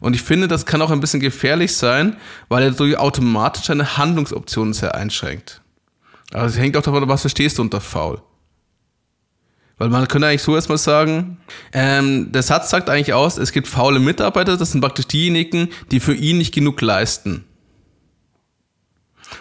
Und 0.00 0.14
ich 0.14 0.22
finde, 0.22 0.48
das 0.48 0.64
kann 0.64 0.80
auch 0.80 0.90
ein 0.90 1.00
bisschen 1.00 1.20
gefährlich 1.20 1.76
sein, 1.76 2.16
weil 2.48 2.62
er 2.62 2.70
dadurch 2.70 2.96
automatisch 2.96 3.64
seine 3.64 3.96
Handlungsoptionen 3.96 4.72
sehr 4.72 4.94
einschränkt. 4.94 5.60
Also 6.32 6.54
es 6.54 6.58
hängt 6.58 6.76
auch 6.76 6.82
davon 6.82 7.02
ab, 7.02 7.08
was 7.08 7.22
verstehst 7.22 7.58
du 7.58 7.62
unter 7.62 7.80
faul. 7.80 8.22
Weil 9.78 9.90
man 9.90 10.08
könnte 10.08 10.26
eigentlich 10.26 10.42
so 10.42 10.56
erstmal 10.56 10.78
sagen, 10.78 11.38
ähm, 11.72 12.32
der 12.32 12.42
Satz 12.42 12.70
sagt 12.70 12.90
eigentlich 12.90 13.14
aus, 13.14 13.38
es 13.38 13.52
gibt 13.52 13.68
faule 13.68 14.00
Mitarbeiter, 14.00 14.56
das 14.56 14.72
sind 14.72 14.80
praktisch 14.80 15.06
diejenigen, 15.06 15.68
die 15.92 16.00
für 16.00 16.14
ihn 16.14 16.38
nicht 16.38 16.52
genug 16.52 16.80
leisten. 16.80 17.44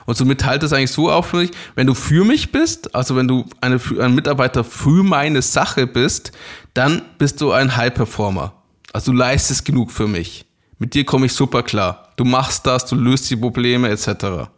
Und 0.06 0.15
somit 0.15 0.41
teilt 0.41 0.63
es 0.63 0.74
eigentlich 0.74 0.91
so 0.91 1.12
auf 1.12 1.27
für 1.27 1.38
mich, 1.38 1.51
wenn 1.75 1.88
du 1.88 1.94
für 1.94 2.24
mich 2.24 2.51
bist, 2.51 2.94
also 2.94 3.15
wenn 3.15 3.27
du 3.27 3.46
eine, 3.62 3.79
ein 4.00 4.13
Mitarbeiter 4.13 4.63
für 4.63 5.03
meine 5.03 5.41
Sache 5.41 5.88
bist, 5.88 6.32
dann 6.74 7.01
bist 7.17 7.41
du 7.41 7.51
ein 7.51 7.75
High 7.75 7.94
Performer. 7.94 8.53
Also 8.94 9.12
du 9.12 9.17
leistest 9.17 9.65
genug 9.65 9.91
für 9.91 10.08
mich. 10.08 10.46
Mit 10.77 10.94
dir 10.94 11.06
komme 11.06 11.25
ich 11.25 11.34
super 11.34 11.63
klar. 11.63 12.10
Du 12.15 12.25
machst 12.25 12.65
das, 12.67 12.86
du 12.86 12.96
löst 12.96 13.29
die 13.29 13.36
Probleme 13.36 13.89
etc. 13.89 14.50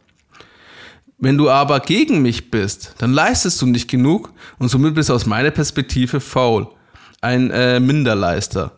Wenn 1.22 1.38
du 1.38 1.50
aber 1.50 1.82
gegen 1.82 2.22
mich 2.22 2.50
bist, 2.50 2.96
dann 3.00 3.12
leistest 3.12 3.62
du 3.62 3.66
nicht 3.66 3.90
genug 3.90 4.32
und 4.58 4.70
somit 4.70 4.96
bist 4.96 5.10
du 5.10 5.14
aus 5.14 5.26
meiner 5.26 5.52
Perspektive 5.52 6.22
faul. 6.22 6.68
Ein 7.22 7.52
äh, 7.52 7.80
Minderleister. 7.82 8.72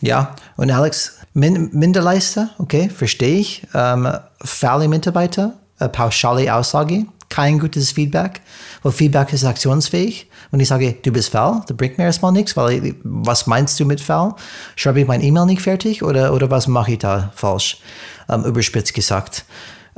Ja, 0.00 0.34
und 0.56 0.70
Alex, 0.70 1.18
Min 1.34 1.70
Minderleister, 1.72 2.50
okay, 2.58 2.88
verstehe 2.88 3.38
ich. 3.38 3.66
Ähm, 3.74 4.08
faule 4.42 4.88
Mitarbeiter, 4.88 5.54
äh, 5.78 5.88
pauschale 5.88 6.54
Aussage, 6.54 7.06
kein 7.28 7.58
gutes 7.58 7.92
Feedback, 7.92 8.40
weil 8.82 8.92
Feedback 8.92 9.32
ist 9.32 9.44
aktionsfähig. 9.44 10.30
Und 10.52 10.60
ich 10.60 10.68
sage, 10.68 10.94
du 11.02 11.10
bist 11.10 11.30
faul, 11.30 11.62
das 11.66 11.76
bringt 11.76 11.98
mir 11.98 12.04
erstmal 12.04 12.32
nichts, 12.32 12.56
weil 12.56 12.94
was 13.02 13.46
meinst 13.46 13.78
du 13.78 13.84
mit 13.84 14.00
faul? 14.00 14.34
Schreibe 14.76 15.00
ich 15.00 15.06
mein 15.06 15.22
E-Mail 15.22 15.46
nicht 15.46 15.60
fertig 15.62 16.02
oder, 16.02 16.32
oder 16.32 16.50
was 16.50 16.66
mache 16.66 16.92
ich 16.92 16.98
da 16.98 17.32
falsch? 17.34 17.78
Ähm, 18.28 18.44
überspitzt 18.44 18.94
gesagt. 18.94 19.44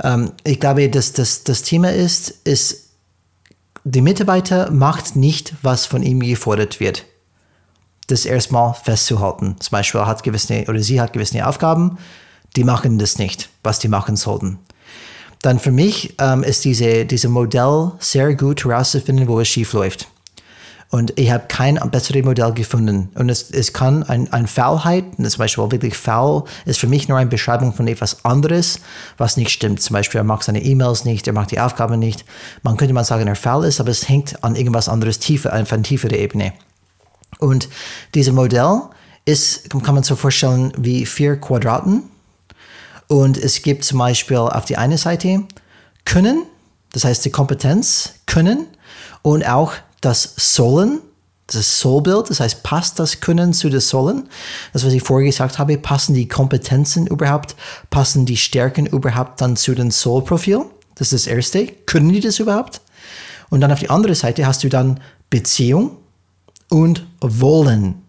Ähm, 0.03 0.33
ich 0.45 0.61
glaube, 0.61 0.88
dass 0.88 1.12
das, 1.12 1.45
das 1.45 1.62
Thema 1.62 1.93
ist, 1.93 2.31
ist, 2.45 2.91
der 3.85 4.03
Mitarbeiter 4.03 4.71
macht 4.71 5.17
nicht, 5.17 5.55
was 5.62 5.87
von 5.87 6.03
ihm 6.03 6.21
gefordert 6.21 6.81
wird 6.81 7.05
das 8.07 8.25
erstmal 8.25 8.75
festzuhalten. 8.75 9.57
Zum 9.59 9.71
Beispiel 9.71 10.07
hat 10.07 10.23
gewisse 10.23 10.65
oder 10.69 10.81
sie 10.81 11.00
hat 11.00 11.12
gewisse 11.12 11.47
Aufgaben, 11.47 11.99
die 12.55 12.65
machen 12.65 12.99
das 12.99 13.19
nicht, 13.19 13.50
was 13.62 13.79
die 13.79 13.88
machen 13.88 14.17
sollten. 14.17 14.59
Dann 15.43 15.59
für 15.59 15.71
mich 15.71 16.15
ähm, 16.19 16.43
ist 16.43 16.65
diese, 16.65 17.05
diese 17.05 17.29
Modell 17.29 17.93
sehr 17.99 18.35
gut 18.35 18.65
herauszufinden, 18.65 19.29
wo 19.29 19.41
es 19.41 19.49
schief 19.49 19.73
läuft. 19.73 20.09
Und 20.88 21.19
ich 21.19 21.31
habe 21.33 21.47
kein 21.49 21.81
besseres 21.90 22.25
Modell 22.25 22.52
gefunden. 22.52 23.11
Und 23.14 23.28
es, 23.28 23.50
es 23.50 23.73
kann 23.73 24.05
ein, 24.05 24.33
ein 24.33 24.47
Faulheit, 24.47 25.05
zum 25.16 25.38
Beispiel 25.38 25.71
wirklich 25.71 25.97
faul, 25.97 26.45
ist 26.64 26.78
für 26.78 26.87
mich 26.87 27.09
nur 27.09 27.19
eine 27.19 27.28
Beschreibung 27.28 27.75
von 27.75 27.88
etwas 27.88 28.25
anderes, 28.25 28.81
was 29.19 29.37
nicht 29.37 29.50
stimmt. 29.50 29.83
Zum 29.83 29.95
Beispiel, 29.95 30.21
er 30.21 30.25
macht 30.25 30.45
seine 30.45 30.62
E-Mails 30.62 31.05
nicht, 31.05 31.26
er 31.26 31.33
macht 31.33 31.50
die 31.50 31.61
Aufgaben 31.61 31.99
nicht. 31.99 32.25
Man 32.62 32.76
könnte 32.76 32.95
mal 32.95 33.05
sagen, 33.05 33.26
er 33.26 33.35
faul 33.35 33.64
ist, 33.64 33.81
aber 33.81 33.90
es 33.90 34.09
hängt 34.09 34.43
an 34.45 34.55
irgendwas 34.55 34.88
anderes 34.88 35.19
tiefer, 35.19 35.61
auf 35.61 35.73
einer 35.73 35.83
tieferen 35.83 36.16
Ebene. 36.16 36.52
Und 37.38 37.69
dieses 38.14 38.33
Modell 38.33 38.83
ist, 39.25 39.69
kann 39.71 39.95
man 39.95 40.05
so 40.05 40.16
vorstellen, 40.16 40.73
wie 40.76 41.05
vier 41.05 41.37
Quadraten. 41.37 42.05
Und 43.09 43.37
es 43.37 43.62
gibt 43.62 43.85
zum 43.85 43.99
Beispiel 43.99 44.37
auf 44.37 44.64
die 44.64 44.76
eine 44.76 44.99
Seite 44.99 45.43
Können, 46.05 46.45
das 46.93 47.05
heißt 47.05 47.25
die 47.25 47.31
Kompetenz, 47.31 48.14
Können 48.26 48.66
und 49.23 49.47
auch 49.47 49.73
das 50.00 50.35
Sollen, 50.37 51.00
das 51.47 51.81
Sollbild, 51.81 52.31
das 52.31 52.41
heißt, 52.41 52.62
passt 52.62 52.99
das 52.99 53.21
Können 53.21 53.53
zu 53.53 53.69
das 53.69 53.88
Sollen? 53.88 54.29
Das, 54.73 54.85
was 54.85 54.93
ich 54.93 55.03
vorher 55.03 55.26
gesagt 55.26 55.59
habe, 55.59 55.79
passen 55.79 56.15
die 56.15 56.29
Kompetenzen 56.29 57.07
überhaupt, 57.07 57.55
passen 57.91 58.26
die 58.26 58.37
Stärken 58.37 58.87
überhaupt 58.87 59.41
dann 59.41 59.57
zu 59.57 59.75
dem 59.75 59.91
Soul-Profil? 59.91 60.65
Das 60.97 61.12
ist 61.12 61.26
das 61.26 61.33
Erste. 61.33 61.67
Können 61.67 62.12
die 62.12 62.21
das 62.21 62.38
überhaupt? 62.38 62.81
Und 63.50 63.61
dann 63.61 63.71
auf 63.71 63.79
die 63.79 63.91
andere 63.91 64.15
Seite 64.15 64.47
hast 64.47 64.65
du 64.65 64.69
dann 64.69 65.00
Beziehung 65.31 65.99
und 66.69 67.07
Wollen. 67.21 68.03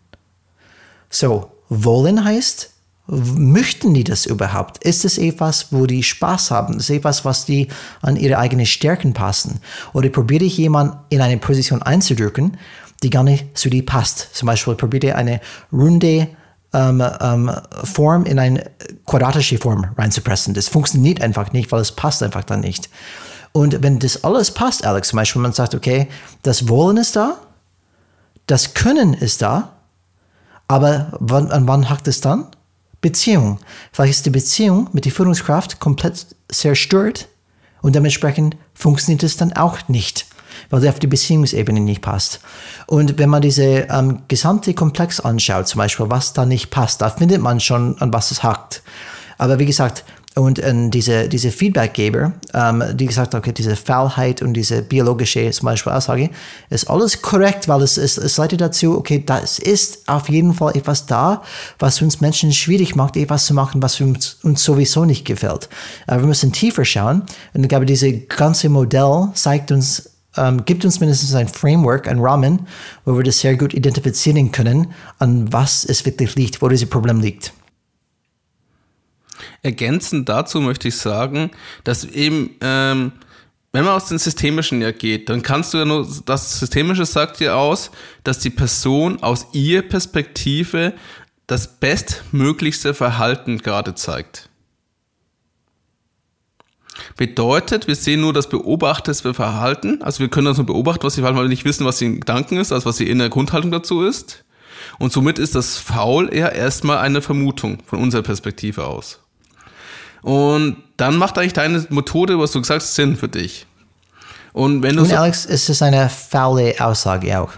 So, 1.09 1.51
wollen 1.69 2.23
heißt, 2.23 2.71
möchten 3.07 3.93
die 3.93 4.03
das 4.03 4.25
überhaupt? 4.25 4.83
Ist 4.83 5.05
es 5.05 5.17
etwas, 5.17 5.67
wo 5.71 5.85
die 5.85 6.03
Spaß 6.03 6.51
haben? 6.51 6.77
Ist 6.77 6.89
es 6.89 6.97
etwas, 6.97 7.25
was 7.25 7.45
die 7.45 7.69
an 8.01 8.17
ihre 8.17 8.37
eigenen 8.37 8.65
Stärken 8.65 9.13
passen? 9.13 9.61
Oder 9.93 10.09
probiere 10.09 10.43
ich 10.43 10.57
jemanden 10.57 10.97
in 11.09 11.21
eine 11.21 11.37
Position 11.37 11.81
einzudrücken, 11.81 12.57
die 13.03 13.09
gar 13.09 13.23
nicht 13.23 13.57
zu 13.57 13.69
dir 13.69 13.85
passt? 13.85 14.29
Zum 14.33 14.47
Beispiel 14.47 14.75
probiere 14.75 15.15
eine 15.15 15.39
runde 15.71 16.27
ähm, 16.73 17.03
ähm, 17.21 17.51
Form 17.83 18.25
in 18.25 18.39
eine 18.39 18.69
quadratische 19.05 19.57
Form 19.57 19.85
reinzupressen. 19.97 20.53
Das 20.53 20.67
funktioniert 20.67 21.21
einfach 21.21 21.53
nicht, 21.53 21.71
weil 21.71 21.81
es 21.81 21.93
passt 21.93 22.21
einfach 22.23 22.43
dann 22.43 22.59
nicht. 22.59 22.89
Und 23.53 23.81
wenn 23.81 23.99
das 23.99 24.23
alles 24.25 24.51
passt, 24.51 24.85
Alex, 24.85 25.09
zum 25.09 25.17
Beispiel, 25.17 25.41
man 25.41 25.53
sagt, 25.53 25.73
okay, 25.73 26.09
das 26.43 26.67
Wollen 26.67 26.97
ist 26.97 27.15
da, 27.15 27.37
das 28.47 28.73
Können 28.73 29.13
ist 29.13 29.41
da, 29.41 29.77
aber 30.67 31.13
wann, 31.19 31.51
an 31.51 31.67
wann 31.67 31.89
hackt 31.89 32.07
es 32.07 32.19
dann? 32.21 32.47
Beziehung. 33.01 33.59
Vielleicht 33.91 34.13
ist 34.13 34.25
die 34.25 34.31
Beziehung 34.31 34.89
mit 34.93 35.05
der 35.05 35.11
Führungskraft 35.11 35.79
komplett 35.79 36.27
zerstört 36.49 37.27
und 37.81 37.95
dementsprechend 37.95 38.57
funktioniert 38.73 39.23
es 39.23 39.37
dann 39.37 39.53
auch 39.53 39.87
nicht, 39.87 40.25
weil 40.69 40.81
sie 40.81 40.89
auf 40.89 40.99
die 40.99 41.07
Beziehungsebene 41.07 41.79
nicht 41.79 42.01
passt. 42.01 42.41
Und 42.87 43.17
wenn 43.19 43.29
man 43.29 43.41
diese 43.41 43.87
ähm, 43.89 44.23
gesamte 44.27 44.73
Komplex 44.73 45.19
anschaut, 45.19 45.67
zum 45.67 45.79
Beispiel, 45.79 46.09
was 46.09 46.33
da 46.33 46.45
nicht 46.45 46.69
passt, 46.71 47.01
da 47.01 47.09
findet 47.09 47.41
man 47.41 47.59
schon, 47.59 47.99
an 48.01 48.13
was 48.13 48.31
es 48.31 48.43
hakt. 48.43 48.81
Aber 49.37 49.59
wie 49.59 49.65
gesagt, 49.65 50.03
und 50.37 50.59
äh, 50.59 50.89
diese, 50.89 51.27
diese 51.27 51.51
Feedbackgeber, 51.51 52.33
ähm, 52.53 52.83
die 52.93 53.07
gesagt 53.07 53.33
haben, 53.33 53.39
okay, 53.39 53.51
diese 53.51 53.75
Faulheit 53.75 54.41
und 54.41 54.53
diese 54.53 54.83
biologische 54.83 55.49
zum 55.49 55.65
Beispiel 55.65 55.91
Aussage, 55.91 56.29
ist 56.69 56.89
alles 56.89 57.21
korrekt, 57.21 57.67
weil 57.67 57.81
es, 57.81 57.97
es, 57.97 58.17
es 58.17 58.37
leitet 58.37 58.61
dazu, 58.61 58.97
okay, 58.97 59.23
das 59.25 59.57
ist 59.57 60.07
auf 60.07 60.29
jeden 60.29 60.53
Fall 60.53 60.75
etwas 60.75 61.07
da, 61.07 61.41
was 61.79 62.01
uns 62.01 62.21
Menschen 62.21 62.53
schwierig 62.53 62.95
macht, 62.95 63.17
etwas 63.17 63.47
zu 63.47 63.55
machen, 63.55 63.81
was 63.81 63.99
uns, 63.99 64.37
uns 64.43 64.63
sowieso 64.63 65.05
nicht 65.05 65.25
gefällt. 65.25 65.69
Aber 66.05 66.21
wir 66.21 66.27
müssen 66.27 66.51
tiefer 66.51 66.85
schauen. 66.85 67.23
Und 67.53 67.63
ich 67.63 67.69
glaube, 67.69 67.87
dieses 67.87 68.27
ganze 68.27 68.69
Modell 68.69 69.29
zeigt 69.33 69.71
uns, 69.71 70.11
ähm, 70.35 70.65
gibt 70.65 70.85
uns 70.85 70.99
mindestens 70.99 71.33
ein 71.33 71.47
Framework, 71.47 72.07
ein 72.07 72.19
Rahmen, 72.19 72.67
wo 73.05 73.17
wir 73.17 73.23
das 73.23 73.39
sehr 73.39 73.57
gut 73.57 73.73
identifizieren 73.73 74.51
können, 74.51 74.91
an 75.17 75.51
was 75.51 75.83
es 75.83 76.05
wirklich 76.05 76.35
liegt, 76.35 76.61
wo 76.61 76.67
dieses 76.67 76.89
Problem 76.89 77.21
liegt. 77.21 77.53
Ergänzend 79.61 80.29
dazu 80.29 80.61
möchte 80.61 80.87
ich 80.87 80.97
sagen, 80.97 81.51
dass 81.83 82.03
eben, 82.03 82.55
ähm, 82.61 83.11
wenn 83.71 83.85
man 83.85 83.93
aus 83.93 84.07
dem 84.07 84.17
Systemischen 84.17 84.81
ja 84.81 84.91
geht, 84.91 85.29
dann 85.29 85.41
kannst 85.41 85.73
du 85.73 85.79
ja 85.79 85.85
nur, 85.85 86.07
das 86.25 86.59
Systemische 86.59 87.05
sagt 87.05 87.39
dir 87.39 87.57
aus, 87.57 87.91
dass 88.23 88.39
die 88.39 88.49
Person 88.49 89.21
aus 89.21 89.47
ihrer 89.53 89.83
Perspektive 89.83 90.93
das 91.47 91.79
bestmöglichste 91.79 92.93
Verhalten 92.93 93.57
gerade 93.59 93.95
zeigt. 93.95 94.49
Bedeutet, 97.15 97.87
wir 97.87 97.95
sehen 97.95 98.21
nur 98.21 98.33
das 98.33 98.49
beobachtete 98.49 99.33
Verhalten, 99.33 100.01
also 100.01 100.19
wir 100.19 100.29
können 100.29 100.45
das 100.45 100.57
nur 100.57 100.65
beobachten, 100.65 101.03
was 101.03 101.15
sie 101.15 101.21
verhalten, 101.21 101.37
weil 101.37 101.45
wir 101.45 101.49
nicht 101.49 101.65
wissen, 101.65 101.85
was 101.85 102.01
ihr 102.01 102.11
Gedanken 102.11 102.57
ist, 102.57 102.71
also 102.71 102.85
was 102.85 102.97
die 102.97 103.09
innere 103.09 103.29
Grundhaltung 103.29 103.71
dazu 103.71 104.03
ist. 104.03 104.43
Und 104.99 105.11
somit 105.11 105.39
ist 105.39 105.55
das 105.55 105.77
Faul 105.77 106.33
eher 106.33 106.53
erstmal 106.53 106.97
eine 106.99 107.21
Vermutung 107.21 107.79
von 107.85 107.99
unserer 107.99 108.23
Perspektive 108.23 108.85
aus. 108.85 109.19
Und 110.27 110.75
dann 110.97 111.15
macht 111.15 111.37
eigentlich 111.37 111.53
deine 111.53 111.85
Methode, 111.89 112.37
was 112.37 112.51
du 112.51 112.59
gesagt 112.59 112.81
hast, 112.81 112.95
Sinn 112.95 113.15
für 113.15 113.29
dich. 113.29 113.65
Und 114.51 114.83
wenn 114.83 114.97
du 114.97 115.03
Und 115.03 115.07
so 115.07 115.15
Alex, 115.15 115.45
ist 115.45 115.69
es 115.69 115.81
eine 115.81 116.09
faule 116.09 116.75
Aussage 116.79 117.39
auch? 117.39 117.53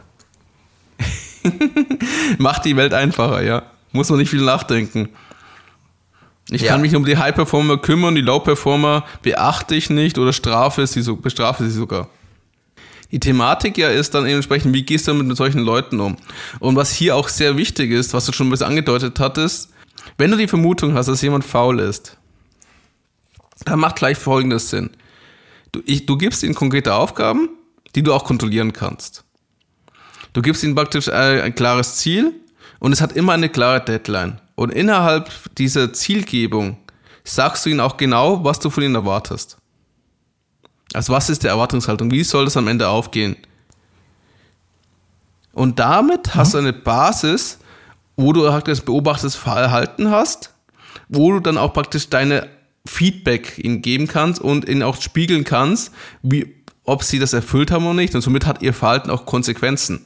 macht 2.38 2.66
die 2.66 2.78
Welt 2.78 2.94
einfacher, 2.94 3.42
ja. 3.42 3.64
Muss 3.92 4.12
man 4.12 4.20
nicht 4.20 4.30
viel 4.30 4.44
nachdenken. 4.44 5.10
Ich 6.52 6.62
ja. 6.62 6.74
kann 6.74 6.82
mich 6.82 6.96
um 6.96 7.06
die 7.06 7.18
High 7.18 7.34
Performer 7.34 7.80
kümmern, 7.80 8.14
die 8.14 8.22
Low 8.22 8.40
Performer 8.40 9.04
beachte 9.24 9.74
ich 9.74 9.90
nicht 9.90 10.20
oder 10.20 10.32
strafe 10.32 10.86
sie, 10.86 11.02
bestrafe 11.16 11.64
sie 11.64 11.72
sogar. 11.72 12.08
Die 13.12 13.20
Thematik 13.20 13.80
ja 13.80 13.90
ist 13.90 14.14
dann 14.14 14.28
entsprechend, 14.28 14.76
wie 14.76 14.84
gehst 14.84 15.08
du 15.08 15.16
mit 15.16 15.36
solchen 15.36 15.62
Leuten 15.62 16.00
um? 16.00 16.18
Und 16.60 16.76
was 16.76 16.92
hier 16.92 17.16
auch 17.16 17.30
sehr 17.30 17.58
wichtig 17.58 17.90
ist, 17.90 18.14
was 18.14 18.28
du 18.28 18.32
schon 18.32 18.46
ein 18.46 18.52
bisschen 18.52 18.68
angedeutet 18.68 19.20
hattest, 19.20 19.72
wenn 20.20 20.30
du 20.30 20.38
die 20.38 20.48
Vermutung 20.48 20.94
hast, 20.94 21.08
dass 21.08 21.24
jemand 21.24 21.46
faul 21.46 21.80
ist, 21.80 22.19
dann 23.66 23.80
macht 23.80 23.98
gleich 23.98 24.18
folgendes 24.18 24.70
Sinn. 24.70 24.92
Du, 25.72 25.82
ich, 25.86 26.06
du 26.06 26.18
gibst 26.18 26.44
ihnen 26.44 26.56
konkrete 26.56 26.94
Aufgaben, 26.94 27.50
die 27.96 28.04
du 28.04 28.14
auch 28.14 28.24
kontrollieren 28.24 28.74
kannst. 28.74 29.24
Du 30.34 30.42
gibst 30.42 30.64
ihnen 30.64 30.76
praktisch 30.76 31.10
ein, 31.10 31.42
ein 31.42 31.56
klares 31.56 31.98
Ziel 31.98 32.34
und 32.80 32.94
es 32.94 33.02
hat 33.02 33.14
immer 33.14 33.34
eine 33.34 33.50
klare 33.50 33.84
Deadline. 33.84 34.40
Und 34.56 34.72
innerhalb 34.72 35.32
dieser 35.56 35.94
Zielgebung 35.94 36.78
sagst 37.24 37.66
du 37.66 37.70
ihnen 37.70 37.80
auch 37.80 37.98
genau, 37.98 38.44
was 38.44 38.60
du 38.60 38.70
von 38.70 38.84
ihnen 38.84 38.96
erwartest. 38.96 39.58
Also 40.94 41.14
was 41.14 41.30
ist 41.30 41.44
die 41.44 41.48
Erwartungshaltung? 41.48 42.12
Wie 42.12 42.24
soll 42.24 42.46
das 42.46 42.58
am 42.58 42.68
Ende 42.68 42.88
aufgehen? 42.88 43.36
Und 45.54 45.80
damit 45.80 46.36
hast 46.36 46.54
du 46.54 46.58
eine 46.58 46.74
Basis, 46.74 47.60
wo 48.16 48.34
du 48.34 48.44
das 48.44 48.82
beobachtetes 48.82 49.36
Verhalten 49.36 50.10
hast, 50.10 50.54
wo 51.08 51.32
du 51.32 51.40
dann 51.40 51.58
auch 51.58 51.74
praktisch 51.74 52.10
deine 52.10 52.48
Feedback 52.90 53.60
ihnen 53.60 53.82
geben 53.82 54.08
kannst 54.08 54.42
und 54.42 54.68
ihnen 54.68 54.84
auch 54.84 55.00
spiegeln 55.00 55.44
kannst, 55.44 55.94
wie, 56.24 56.56
ob 56.84 57.04
sie 57.04 57.20
das 57.20 57.34
erfüllt 57.34 57.72
haben 57.72 57.86
oder 57.86 57.94
nicht. 57.94 58.16
Und 58.16 58.22
somit 58.22 58.46
hat 58.46 58.62
ihr 58.62 58.74
Verhalten 58.74 59.12
auch 59.12 59.26
Konsequenzen. 59.26 60.06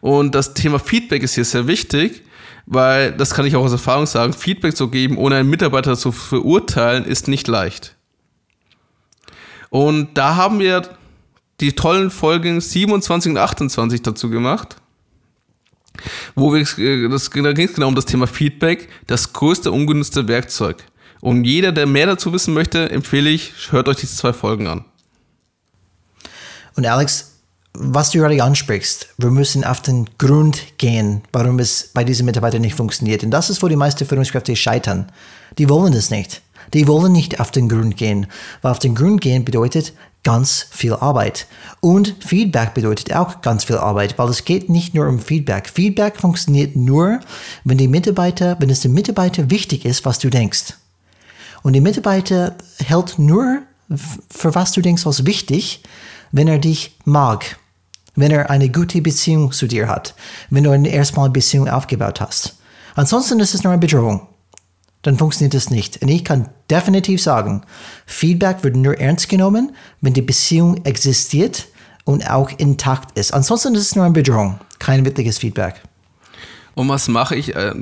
Und 0.00 0.34
das 0.34 0.54
Thema 0.54 0.78
Feedback 0.78 1.22
ist 1.22 1.34
hier 1.34 1.44
sehr 1.44 1.66
wichtig, 1.66 2.22
weil, 2.64 3.12
das 3.12 3.34
kann 3.34 3.44
ich 3.44 3.56
auch 3.56 3.64
aus 3.64 3.72
Erfahrung 3.72 4.06
sagen, 4.06 4.32
Feedback 4.32 4.76
zu 4.76 4.88
geben, 4.88 5.18
ohne 5.18 5.36
einen 5.36 5.50
Mitarbeiter 5.50 5.96
zu 5.96 6.12
verurteilen, 6.12 7.04
ist 7.04 7.28
nicht 7.28 7.48
leicht. 7.48 7.96
Und 9.70 10.16
da 10.16 10.36
haben 10.36 10.60
wir 10.60 10.82
die 11.60 11.72
tollen 11.72 12.10
Folgen 12.10 12.60
27 12.60 13.30
und 13.30 13.38
28 13.38 14.02
dazu 14.02 14.30
gemacht, 14.30 14.76
wo 16.34 16.54
wir, 16.54 16.60
äh, 16.78 17.08
das, 17.08 17.30
da 17.30 17.52
ging 17.52 17.66
es 17.66 17.74
genau 17.74 17.88
um 17.88 17.94
das 17.94 18.04
Thema 18.04 18.26
Feedback, 18.26 18.88
das 19.06 19.32
größte 19.32 19.72
ungenutzte 19.72 20.28
Werkzeug. 20.28 20.84
Und 21.20 21.44
jeder, 21.44 21.72
der 21.72 21.86
mehr 21.86 22.06
dazu 22.06 22.32
wissen 22.32 22.54
möchte, 22.54 22.90
empfehle 22.90 23.30
ich, 23.30 23.52
hört 23.70 23.88
euch 23.88 23.96
diese 23.96 24.16
zwei 24.16 24.32
Folgen 24.32 24.66
an. 24.66 24.84
Und 26.76 26.86
Alex, 26.86 27.32
was 27.72 28.10
du 28.10 28.18
gerade 28.18 28.42
ansprichst, 28.42 29.08
wir 29.18 29.30
müssen 29.30 29.64
auf 29.64 29.82
den 29.82 30.08
Grund 30.18 30.78
gehen, 30.78 31.22
warum 31.32 31.58
es 31.58 31.90
bei 31.92 32.04
diesen 32.04 32.26
Mitarbeitern 32.26 32.62
nicht 32.62 32.74
funktioniert. 32.74 33.22
Und 33.22 33.30
das 33.30 33.50
ist, 33.50 33.62
wo 33.62 33.68
die 33.68 33.76
meisten 33.76 34.06
Führungskräfte 34.06 34.56
scheitern. 34.56 35.10
Die 35.58 35.68
wollen 35.68 35.92
das 35.92 36.10
nicht. 36.10 36.42
Die 36.74 36.86
wollen 36.86 37.12
nicht 37.12 37.38
auf 37.40 37.50
den 37.50 37.68
Grund 37.68 37.96
gehen, 37.96 38.26
weil 38.62 38.72
auf 38.72 38.78
den 38.78 38.94
Grund 38.94 39.20
gehen 39.20 39.44
bedeutet 39.44 39.92
ganz 40.24 40.66
viel 40.70 40.92
Arbeit. 40.94 41.46
Und 41.80 42.16
Feedback 42.20 42.74
bedeutet 42.74 43.14
auch 43.14 43.42
ganz 43.42 43.64
viel 43.64 43.76
Arbeit, 43.76 44.18
weil 44.18 44.28
es 44.28 44.44
geht 44.44 44.68
nicht 44.68 44.92
nur 44.92 45.06
um 45.06 45.20
Feedback. 45.20 45.68
Feedback 45.68 46.16
funktioniert 46.16 46.74
nur, 46.74 47.20
wenn 47.64 47.78
die 47.78 47.86
Mitarbeiter, 47.88 48.56
wenn 48.58 48.70
es 48.70 48.80
dem 48.80 48.92
Mitarbeiter 48.92 49.50
wichtig 49.50 49.84
ist, 49.84 50.04
was 50.04 50.18
du 50.18 50.28
denkst. 50.28 50.74
Und 51.66 51.72
die 51.72 51.80
Mitarbeiter 51.80 52.54
hält 52.78 53.18
nur, 53.18 53.62
für 54.30 54.54
was 54.54 54.70
du 54.70 54.80
denkst, 54.80 55.04
als 55.04 55.26
wichtig, 55.26 55.82
wenn 56.30 56.46
er 56.46 56.60
dich 56.60 56.96
mag, 57.04 57.58
wenn 58.14 58.30
er 58.30 58.50
eine 58.50 58.68
gute 58.68 59.02
Beziehung 59.02 59.50
zu 59.50 59.66
dir 59.66 59.88
hat, 59.88 60.14
wenn 60.48 60.62
du 60.62 60.70
erstmal 60.70 61.24
eine 61.24 61.32
Beziehung 61.32 61.68
aufgebaut 61.68 62.20
hast. 62.20 62.58
Ansonsten 62.94 63.40
ist 63.40 63.52
es 63.52 63.64
nur 63.64 63.72
eine 63.72 63.80
Bedrohung. 63.80 64.28
Dann 65.02 65.18
funktioniert 65.18 65.54
es 65.54 65.68
nicht. 65.68 66.00
Und 66.02 66.06
ich 66.06 66.24
kann 66.24 66.50
definitiv 66.70 67.20
sagen, 67.20 67.62
Feedback 68.06 68.62
wird 68.62 68.76
nur 68.76 69.00
ernst 69.00 69.28
genommen, 69.28 69.74
wenn 70.00 70.12
die 70.12 70.22
Beziehung 70.22 70.84
existiert 70.84 71.66
und 72.04 72.30
auch 72.30 72.52
intakt 72.58 73.18
ist. 73.18 73.34
Ansonsten 73.34 73.74
ist 73.74 73.82
es 73.82 73.96
nur 73.96 74.04
eine 74.04 74.14
Bedrohung, 74.14 74.60
kein 74.78 75.04
wirkliches 75.04 75.38
Feedback. 75.38 75.82
Und 76.76 76.90
was 76.90 77.08
mache 77.08 77.34
ich? 77.34 77.56
Äh, 77.56 77.72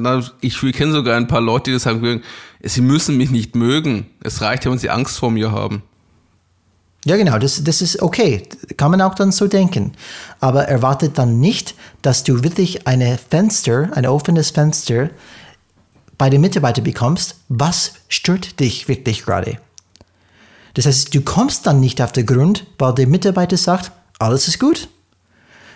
ich 0.40 0.58
kenne 0.72 0.92
sogar 0.92 1.16
ein 1.16 1.26
paar 1.26 1.40
Leute, 1.40 1.72
die 1.72 1.78
sagen, 1.80 2.22
sie 2.64 2.80
müssen 2.80 3.16
mich 3.16 3.30
nicht 3.30 3.54
mögen. 3.54 4.06
Es 4.22 4.40
reicht 4.40 4.64
ja, 4.64 4.70
wenn 4.70 4.78
sie 4.78 4.90
Angst 4.90 5.18
vor 5.18 5.30
mir 5.30 5.52
haben. 5.52 5.82
Ja, 7.04 7.16
genau, 7.16 7.38
das, 7.38 7.62
das 7.62 7.82
ist 7.82 8.00
okay. 8.00 8.48
Kann 8.78 8.90
man 8.90 9.02
auch 9.02 9.14
dann 9.14 9.30
so 9.30 9.46
denken. 9.46 9.92
Aber 10.40 10.68
erwartet 10.68 11.18
dann 11.18 11.38
nicht, 11.38 11.74
dass 12.00 12.24
du 12.24 12.42
wirklich 12.42 12.86
eine 12.86 13.18
Fenster, 13.18 13.90
ein 13.94 14.06
offenes 14.06 14.50
Fenster 14.50 15.10
bei 16.16 16.30
den 16.30 16.40
Mitarbeitern 16.40 16.84
bekommst. 16.84 17.36
Was 17.48 17.94
stört 18.08 18.58
dich 18.60 18.88
wirklich 18.88 19.24
gerade? 19.24 19.58
Das 20.72 20.86
heißt, 20.86 21.14
du 21.14 21.20
kommst 21.20 21.66
dann 21.66 21.78
nicht 21.78 22.00
auf 22.00 22.12
den 22.12 22.26
Grund, 22.26 22.66
weil 22.78 22.94
der 22.94 23.06
Mitarbeiter 23.06 23.58
sagt, 23.58 23.92
alles 24.18 24.48
ist 24.48 24.58
gut. 24.58 24.88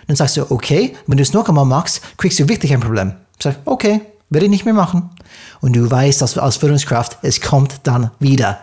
Dann 0.07 0.15
sagst 0.15 0.37
du, 0.37 0.49
okay, 0.49 0.95
wenn 1.05 1.17
du 1.17 1.23
es 1.23 1.33
noch 1.33 1.47
einmal 1.47 1.65
machst, 1.65 2.01
kriegst 2.17 2.39
du 2.39 2.49
wirklich 2.49 2.73
ein 2.73 2.79
Problem. 2.79 3.13
Sag, 3.41 3.57
okay, 3.65 4.01
werde 4.29 4.45
ich 4.45 4.51
nicht 4.51 4.65
mehr 4.65 4.73
machen. 4.73 5.09
Und 5.61 5.75
du 5.75 5.89
weißt, 5.89 6.21
dass 6.21 6.37
als 6.37 6.57
Führungskraft, 6.57 7.17
es 7.21 7.41
kommt 7.41 7.81
dann 7.83 8.11
wieder. 8.19 8.59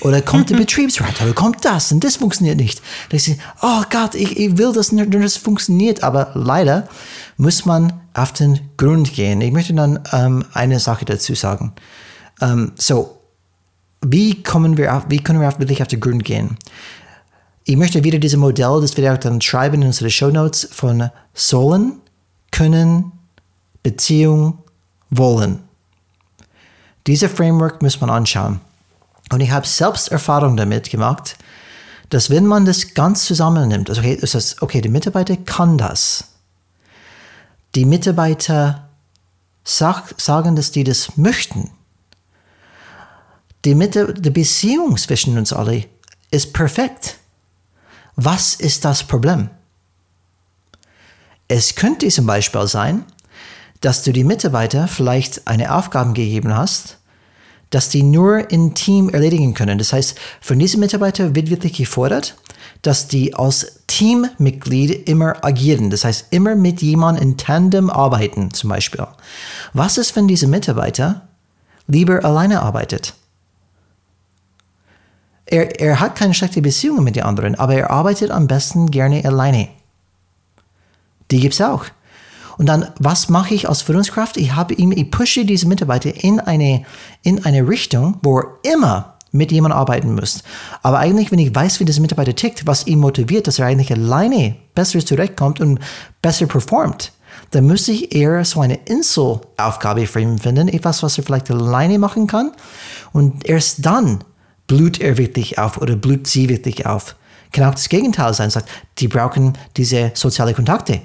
Oder 0.00 0.22
kommt 0.22 0.50
der 0.50 0.56
Betriebsrat, 0.58 1.20
oder 1.20 1.32
kommt 1.32 1.64
das 1.64 1.92
und 1.92 2.02
das 2.02 2.16
funktioniert 2.16 2.56
nicht. 2.56 2.80
Ich, 3.10 3.36
oh 3.62 3.82
Gott, 3.90 4.14
ich, 4.14 4.38
ich 4.38 4.56
will 4.56 4.72
das 4.72 4.92
nicht, 4.92 5.12
das 5.12 5.36
funktioniert. 5.36 6.02
Aber 6.02 6.30
leider 6.34 6.88
muss 7.36 7.66
man 7.66 7.92
auf 8.14 8.32
den 8.32 8.60
Grund 8.76 9.12
gehen. 9.12 9.40
Ich 9.40 9.52
möchte 9.52 9.74
dann 9.74 10.00
ähm, 10.12 10.44
eine 10.52 10.80
Sache 10.80 11.04
dazu 11.04 11.34
sagen. 11.34 11.72
Ähm, 12.40 12.72
so, 12.76 13.18
wie, 14.02 14.42
kommen 14.42 14.76
wir 14.76 14.96
auf, 14.96 15.04
wie 15.08 15.22
können 15.22 15.40
wir 15.40 15.48
auf, 15.48 15.58
wirklich 15.58 15.82
auf 15.82 15.88
den 15.88 16.00
Grund 16.00 16.24
gehen? 16.24 16.56
Ich 17.64 17.76
möchte 17.76 18.02
wieder 18.02 18.18
dieses 18.18 18.38
Modell, 18.38 18.80
das 18.80 18.96
wir 18.96 19.12
auch 19.12 19.18
dann 19.18 19.40
schreiben 19.40 19.82
in 19.82 19.88
unsere 19.88 20.10
Show 20.10 20.30
Notes 20.30 20.68
von 20.72 21.10
sollen, 21.34 22.00
können, 22.50 23.12
Beziehung, 23.82 24.58
wollen. 25.10 25.62
Diese 27.06 27.28
Framework 27.28 27.82
muss 27.82 28.00
man 28.00 28.10
anschauen. 28.10 28.60
Und 29.32 29.40
ich 29.40 29.50
habe 29.50 29.66
selbst 29.66 30.08
Erfahrung 30.08 30.56
damit 30.56 30.90
gemacht, 30.90 31.36
dass 32.08 32.30
wenn 32.30 32.46
man 32.46 32.64
das 32.64 32.94
ganz 32.94 33.24
zusammennimmt, 33.24 33.88
also 33.88 34.00
okay, 34.00 34.18
das 34.20 34.34
heißt, 34.34 34.62
okay, 34.62 34.80
der 34.80 34.90
Mitarbeiter 34.90 35.36
kann 35.36 35.78
das. 35.78 36.24
Die 37.76 37.84
Mitarbeiter 37.84 38.88
sag, 39.64 40.20
sagen, 40.20 40.56
dass 40.56 40.72
die 40.72 40.84
das 40.84 41.16
möchten. 41.16 41.70
Die, 43.64 43.74
Mitte, 43.74 44.12
die 44.12 44.30
Beziehung 44.30 44.96
zwischen 44.96 45.38
uns 45.38 45.52
alle 45.52 45.84
ist 46.30 46.52
perfekt. 46.52 47.18
Was 48.16 48.54
ist 48.54 48.84
das 48.84 49.04
Problem? 49.04 49.50
Es 51.46 51.74
könnte 51.74 52.08
zum 52.08 52.26
Beispiel 52.26 52.66
sein, 52.66 53.04
dass 53.80 54.02
du 54.02 54.12
die 54.12 54.24
Mitarbeiter 54.24 54.88
vielleicht 54.88 55.46
eine 55.46 55.74
Aufgabe 55.74 56.12
gegeben 56.12 56.54
hast, 56.54 56.98
dass 57.70 57.88
die 57.88 58.02
nur 58.02 58.50
im 58.50 58.74
Team 58.74 59.08
erledigen 59.08 59.54
können. 59.54 59.78
Das 59.78 59.92
heißt, 59.92 60.16
von 60.40 60.58
diesen 60.58 60.80
Mitarbeitern 60.80 61.34
wird 61.34 61.50
wirklich 61.50 61.74
gefordert, 61.74 62.36
dass 62.82 63.06
die 63.06 63.34
als 63.34 63.80
Teammitglied 63.86 65.08
immer 65.08 65.44
agieren. 65.44 65.90
Das 65.90 66.04
heißt, 66.04 66.26
immer 66.30 66.56
mit 66.56 66.82
jemandem 66.82 67.22
in 67.22 67.36
Tandem 67.36 67.90
arbeiten, 67.90 68.52
zum 68.52 68.70
Beispiel. 68.70 69.06
Was 69.72 69.98
ist, 69.98 70.16
wenn 70.16 70.28
dieser 70.28 70.48
Mitarbeiter 70.48 71.28
lieber 71.86 72.24
alleine 72.24 72.62
arbeitet? 72.62 73.14
Er, 75.46 75.80
er 75.80 76.00
hat 76.00 76.16
keine 76.16 76.34
schlechte 76.34 76.62
Beziehung 76.62 77.02
mit 77.02 77.16
den 77.16 77.24
anderen, 77.24 77.56
aber 77.56 77.74
er 77.74 77.90
arbeitet 77.90 78.30
am 78.30 78.46
besten 78.46 78.90
gerne 78.90 79.24
alleine. 79.24 79.68
Die 81.30 81.40
gibt 81.40 81.54
es 81.54 81.60
auch. 81.60 81.84
Und 82.60 82.66
dann, 82.66 82.88
was 82.98 83.30
mache 83.30 83.54
ich 83.54 83.70
als 83.70 83.80
Führungskraft? 83.80 84.36
Ich 84.36 84.54
habe 84.54 84.74
ihm, 84.74 84.92
ich 84.92 85.10
pushe 85.10 85.46
diese 85.46 85.66
Mitarbeiter 85.66 86.12
in 86.22 86.40
eine, 86.40 86.84
in 87.22 87.42
eine 87.46 87.66
Richtung, 87.66 88.18
wo 88.20 88.40
er 88.40 88.74
immer 88.74 89.14
mit 89.32 89.50
jemandem 89.50 89.78
arbeiten 89.78 90.14
muss. 90.14 90.42
Aber 90.82 90.98
eigentlich, 90.98 91.32
wenn 91.32 91.38
ich 91.38 91.54
weiß, 91.54 91.80
wie 91.80 91.86
dieser 91.86 92.02
Mitarbeiter 92.02 92.34
tickt, 92.34 92.66
was 92.66 92.86
ihn 92.86 92.98
motiviert, 92.98 93.46
dass 93.46 93.60
er 93.60 93.64
eigentlich 93.64 93.90
alleine 93.90 94.56
besser 94.74 94.98
zurechtkommt 94.98 95.58
und 95.58 95.80
besser 96.20 96.44
performt, 96.44 97.12
dann 97.50 97.64
müsste 97.64 97.92
ich 97.92 98.14
eher 98.14 98.44
so 98.44 98.60
eine 98.60 98.74
Inselaufgabe 98.84 100.06
für 100.06 100.20
ihn 100.20 100.38
finden, 100.38 100.68
etwas, 100.68 101.02
was 101.02 101.16
er 101.16 101.24
vielleicht 101.24 101.50
alleine 101.50 101.98
machen 101.98 102.26
kann. 102.26 102.52
Und 103.14 103.48
erst 103.48 103.86
dann 103.86 104.22
blüht 104.66 105.00
er 105.00 105.16
wirklich 105.16 105.58
auf 105.58 105.78
oder 105.78 105.96
blüht 105.96 106.26
sie 106.26 106.50
wirklich 106.50 106.84
auf. 106.84 107.16
Kann 107.52 107.64
auch 107.64 107.74
das 107.74 107.88
Gegenteil 107.88 108.34
sein, 108.34 108.50
sagt, 108.50 108.68
die 108.98 109.08
brauchen 109.08 109.56
diese 109.78 110.10
sozialen 110.12 110.54
Kontakte. 110.54 111.00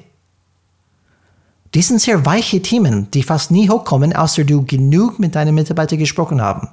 Die 1.75 1.81
sind 1.81 1.99
sehr 1.99 2.25
weiche 2.25 2.61
Themen, 2.61 3.11
die 3.11 3.21
fast 3.21 3.51
nie 3.51 3.69
hochkommen, 3.69 4.15
außer 4.15 4.45
du 4.45 4.63
genug 4.63 5.19
mit 5.19 5.35
deinen 5.35 5.53
Mitarbeitern 5.53 5.99
gesprochen 5.99 6.41
haben. 6.41 6.69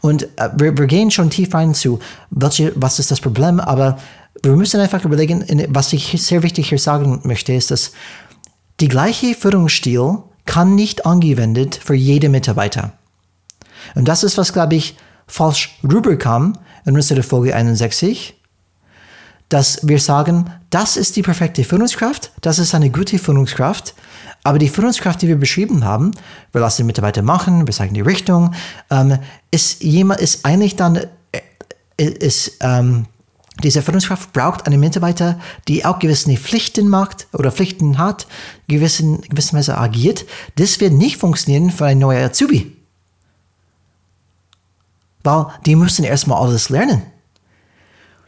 Und 0.00 0.24
äh, 0.38 0.48
wir, 0.56 0.76
wir, 0.78 0.86
gehen 0.86 1.10
schon 1.10 1.28
tief 1.28 1.52
rein 1.52 1.74
zu, 1.74 1.98
welche, 2.30 2.72
was 2.74 2.98
ist 2.98 3.10
das 3.10 3.20
Problem, 3.20 3.60
aber 3.60 3.98
wir 4.42 4.56
müssen 4.56 4.80
einfach 4.80 5.04
überlegen, 5.04 5.44
was 5.68 5.92
ich 5.92 6.22
sehr 6.22 6.42
wichtig 6.42 6.70
hier 6.70 6.78
sagen 6.78 7.20
möchte, 7.24 7.52
ist, 7.52 7.70
dass 7.70 7.92
die 8.80 8.88
gleiche 8.88 9.34
Führungsstil 9.34 10.22
kann 10.46 10.74
nicht 10.74 11.04
angewendet 11.04 11.78
für 11.84 11.94
jede 11.94 12.30
Mitarbeiter. 12.30 12.92
Und 13.94 14.08
das 14.08 14.24
ist, 14.24 14.38
was, 14.38 14.54
glaube 14.54 14.74
ich, 14.74 14.96
falsch 15.26 15.78
rüberkam 15.84 16.54
in 16.86 16.94
unserer 16.94 17.22
Folge 17.22 17.54
61, 17.54 18.40
dass 19.50 19.86
wir 19.86 19.98
sagen, 19.98 20.50
das 20.70 20.96
ist 20.96 21.16
die 21.16 21.22
perfekte 21.22 21.62
Führungskraft, 21.62 22.32
das 22.40 22.58
ist 22.58 22.74
eine 22.74 22.88
gute 22.88 23.18
Führungskraft, 23.18 23.94
aber 24.42 24.58
die 24.58 24.68
Führungskraft, 24.68 25.20
die 25.22 25.28
wir 25.28 25.36
beschrieben 25.36 25.84
haben, 25.84 26.14
wir 26.52 26.60
lassen 26.60 26.82
die 26.82 26.86
Mitarbeiter 26.86 27.22
machen, 27.22 27.66
wir 27.66 27.74
zeigen 27.74 27.94
die 27.94 28.00
Richtung, 28.00 28.54
ähm, 28.90 29.18
ist, 29.50 29.82
jemand, 29.82 30.20
ist 30.20 30.44
eigentlich 30.44 30.76
dann, 30.76 30.96
äh, 30.96 32.04
ist, 32.04 32.58
ähm, 32.60 33.06
diese 33.62 33.82
Führungskraft 33.82 34.32
braucht 34.32 34.66
einen 34.66 34.80
Mitarbeiter, 34.80 35.38
die 35.68 35.84
auch 35.84 35.98
gewisse 35.98 36.34
Pflichten 36.36 36.88
macht 36.88 37.28
oder 37.32 37.52
Pflichten 37.52 37.98
hat, 37.98 38.26
gewissen, 38.68 39.20
gewisserweise 39.22 39.76
agiert. 39.76 40.24
Das 40.56 40.80
wird 40.80 40.94
nicht 40.94 41.18
funktionieren 41.18 41.70
für 41.70 41.84
einen 41.84 42.00
neuen 42.00 42.24
Azubi. 42.24 42.76
Weil 45.22 45.46
die 45.66 45.76
müssen 45.76 46.04
erstmal 46.04 46.42
alles 46.42 46.70
lernen. 46.70 47.02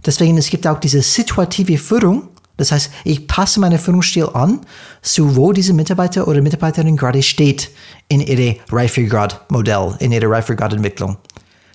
Deswegen, 0.05 0.37
es 0.37 0.51
gibt 0.51 0.67
auch 0.67 0.81
diese 0.81 1.01
situative 1.01 1.79
Führung, 1.79 2.29
das 2.57 2.73
heißt, 2.73 2.93
ich 3.05 3.27
passe 3.27 3.61
meinen 3.61 3.79
Führungsstil 3.79 4.29
an, 4.35 4.61
zu 5.01 5.37
wo 5.37 5.53
diese 5.53 5.73
Mitarbeiter 5.73 6.29
oder 6.29 6.43
Mitarbeiterin 6.43 6.97
gerade 6.97 7.23
steht 7.23 7.71
in 8.09 8.21
ihre 8.21 8.57
Reifegrad-Modell, 8.71 9.97
in 10.01 10.13
ihrer 10.13 10.31
Reifegrad-Entwicklung. 10.31 11.17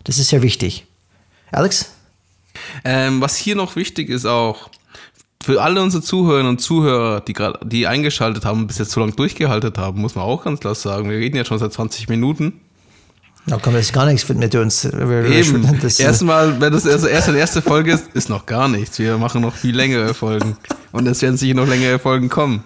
Das 0.04 0.20
ist 0.20 0.30
sehr 0.30 0.42
wichtig. 0.42 0.86
Alex? 1.52 1.92
Ähm, 2.84 3.22
was 3.22 3.36
hier 3.36 3.56
noch 3.56 3.76
wichtig 3.76 4.10
ist 4.10 4.26
auch, 4.26 4.70
für 5.44 5.62
alle 5.62 5.82
unsere 5.82 6.04
Zuhörerinnen 6.04 6.50
und 6.50 6.60
Zuhörer, 6.60 7.22
die 7.22 7.34
gerade, 7.34 7.60
die 7.66 7.88
eingeschaltet 7.88 8.44
haben, 8.46 8.68
bis 8.68 8.80
jetzt 8.80 8.92
so 8.92 9.00
lange 9.00 9.14
durchgehalten 9.14 9.74
haben, 9.78 10.02
muss 10.02 10.16
man 10.16 10.26
auch 10.26 10.44
ganz 10.44 10.60
klar 10.60 10.76
sagen. 10.76 11.10
Wir 11.10 11.18
reden 11.18 11.38
ja 11.38 11.46
schon 11.46 11.60
seit 11.60 11.74
20 11.74 12.10
Minuten. 12.10 12.60
Da 13.48 13.58
kommt 13.58 13.78
jetzt 13.78 13.94
gar 13.94 14.06
nichts 14.06 14.28
mit 14.28 14.54
uns. 14.56 14.84
Eben. 14.84 15.80
Erstmal, 15.98 16.60
wenn 16.60 16.74
das 16.74 16.86
erst 16.86 17.30
eine 17.30 17.38
erste 17.38 17.62
Folge 17.62 17.94
ist, 17.94 18.08
ist 18.14 18.28
noch 18.28 18.46
gar 18.46 18.68
nichts. 18.68 19.00
Wir 19.00 19.18
machen 19.18 19.42
noch 19.42 19.56
viel 19.56 19.74
längere 19.74 20.14
Folgen. 20.14 20.58
Und 20.92 21.08
es 21.08 21.22
werden 21.22 21.38
sicher 21.38 21.56
noch 21.56 21.68
längere 21.68 21.98
Folgen 21.98 22.28
kommen. 22.28 22.66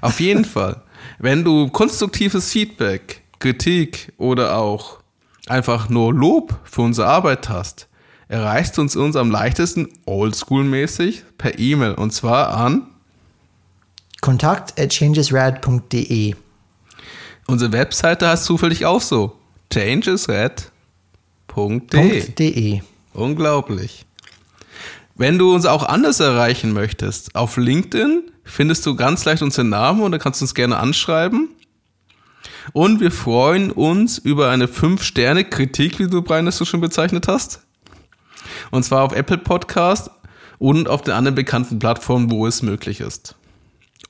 Auf 0.00 0.18
jeden 0.18 0.46
Fall, 0.46 0.80
wenn 1.18 1.44
du 1.44 1.68
konstruktives 1.68 2.50
Feedback, 2.50 3.22
Kritik 3.40 4.14
oder 4.16 4.56
auch 4.56 5.00
einfach 5.46 5.90
nur 5.90 6.14
Lob 6.14 6.58
für 6.64 6.80
unsere 6.80 7.06
Arbeit 7.06 7.50
hast, 7.50 7.86
erreichst 8.28 8.78
du 8.78 8.80
uns, 8.80 8.96
uns 8.96 9.16
am 9.16 9.30
leichtesten 9.30 9.86
oldschool-mäßig 10.06 11.24
per 11.36 11.58
E-Mail 11.58 11.92
und 11.92 12.12
zwar 12.12 12.54
an 12.56 12.86
kontakt 14.22 14.80
at 14.80 14.94
changesrad.de. 14.94 16.36
Unsere 17.46 17.72
Webseite 17.72 18.28
heißt 18.28 18.44
zufällig 18.44 18.86
auch 18.86 19.02
so 19.02 19.39
changesred.de. 19.72 20.70
Unglaublich. 23.12 24.06
Wenn 25.14 25.38
du 25.38 25.54
uns 25.54 25.66
auch 25.66 25.82
anders 25.84 26.20
erreichen 26.20 26.72
möchtest, 26.72 27.34
auf 27.34 27.56
LinkedIn 27.56 28.30
findest 28.44 28.86
du 28.86 28.96
ganz 28.96 29.24
leicht 29.24 29.42
unseren 29.42 29.68
Namen 29.68 30.02
und 30.02 30.12
da 30.12 30.18
kannst 30.18 30.40
du 30.40 30.44
uns 30.44 30.54
gerne 30.54 30.78
anschreiben. 30.78 31.48
Und 32.72 33.00
wir 33.00 33.10
freuen 33.10 33.70
uns 33.70 34.18
über 34.18 34.50
eine 34.50 34.66
5-Sterne-Kritik, 34.66 35.98
wie 35.98 36.08
du, 36.08 36.22
Brian, 36.22 36.46
das 36.46 36.58
du 36.58 36.64
schon 36.64 36.80
bezeichnet 36.80 37.28
hast. 37.28 37.62
Und 38.70 38.84
zwar 38.84 39.02
auf 39.02 39.12
Apple 39.12 39.38
Podcast 39.38 40.10
und 40.58 40.88
auf 40.88 41.02
den 41.02 41.14
anderen 41.14 41.34
bekannten 41.34 41.78
Plattformen, 41.78 42.30
wo 42.30 42.46
es 42.46 42.62
möglich 42.62 43.00
ist 43.00 43.34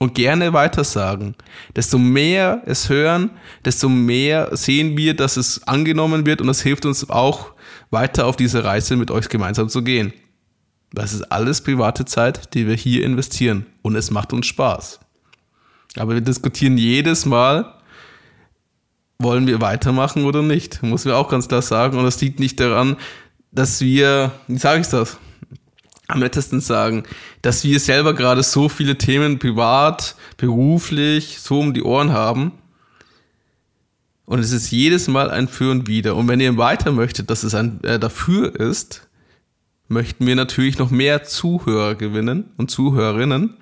und 0.01 0.15
gerne 0.15 0.53
weitersagen. 0.55 1.37
Desto 1.77 1.99
mehr 1.99 2.63
es 2.65 2.89
hören, 2.89 3.31
desto 3.65 3.89
mehr 3.89 4.49
sehen 4.57 4.97
wir, 4.97 5.15
dass 5.15 5.37
es 5.37 5.63
angenommen 5.69 6.27
wird 6.27 6.41
und 6.41 6.47
das 6.47 6.63
hilft 6.63 6.87
uns 6.87 7.09
auch 7.11 7.53
weiter 7.91 8.27
auf 8.27 8.37
diese 8.37 8.65
Reise 8.65 8.97
mit 8.97 9.11
euch 9.11 9.29
gemeinsam 9.29 9.69
zu 9.69 9.85
gehen. 9.85 10.13
Das 10.93 11.13
ist 11.13 11.31
alles 11.31 11.61
private 11.61 12.07
Zeit, 12.07 12.55
die 12.55 12.67
wir 12.67 12.75
hier 12.75 13.05
investieren 13.05 13.67
und 13.83 13.95
es 13.95 14.11
macht 14.11 14.33
uns 14.33 14.47
Spaß. 14.47 15.01
Aber 15.97 16.15
wir 16.15 16.23
diskutieren 16.23 16.79
jedes 16.79 17.27
Mal, 17.27 17.75
wollen 19.19 19.47
wir 19.47 19.61
weitermachen 19.61 20.25
oder 20.25 20.43
nicht, 20.43 20.83
muss 20.83 21.05
wir 21.05 21.19
auch 21.19 21.29
ganz 21.29 21.47
klar 21.47 21.63
sagen. 21.63 21.99
Und 21.99 22.05
das 22.05 22.21
liegt 22.23 22.41
nicht 22.41 22.59
daran, 22.59 22.97
dass 23.53 23.83
wir, 23.83 24.33
wie 24.49 24.57
sage 24.57 24.81
ich 24.81 24.89
das? 24.89 25.19
Am 26.11 26.21
nettesten 26.21 26.61
sagen, 26.61 27.05
dass 27.43 27.65
wir 27.65 27.81
selber 27.81 28.15
gerade 28.15 28.43
so 28.43 28.69
viele 28.69 28.99
Themen 28.99 29.39
privat, 29.39 30.17
beruflich, 30.37 31.39
so 31.41 31.61
um 31.61 31.75
die 31.75 31.83
Ohren 31.83 32.13
haben. 32.13 32.53
Und 34.27 34.39
es 34.39 34.53
ist 34.53 34.71
jedes 34.71 35.09
Mal 35.09 35.31
ein 35.31 35.49
Für 35.49 35.71
und 35.71 35.89
Wider. 35.89 36.15
Und 36.15 36.29
wenn 36.29 36.41
ihr 36.41 36.57
weiter 36.57 36.93
möchtet, 36.93 37.31
dass 37.31 37.43
es 37.43 37.55
ein 37.55 37.83
äh, 37.83 37.99
Dafür 37.99 38.55
ist, 38.55 39.09
möchten 39.89 40.27
wir 40.27 40.37
natürlich 40.37 40.79
noch 40.79 40.91
mehr 40.91 41.25
Zuhörer 41.25 41.97
gewinnen 41.97 42.51
und 42.57 42.71
Zuhörerinnen, 42.71 43.57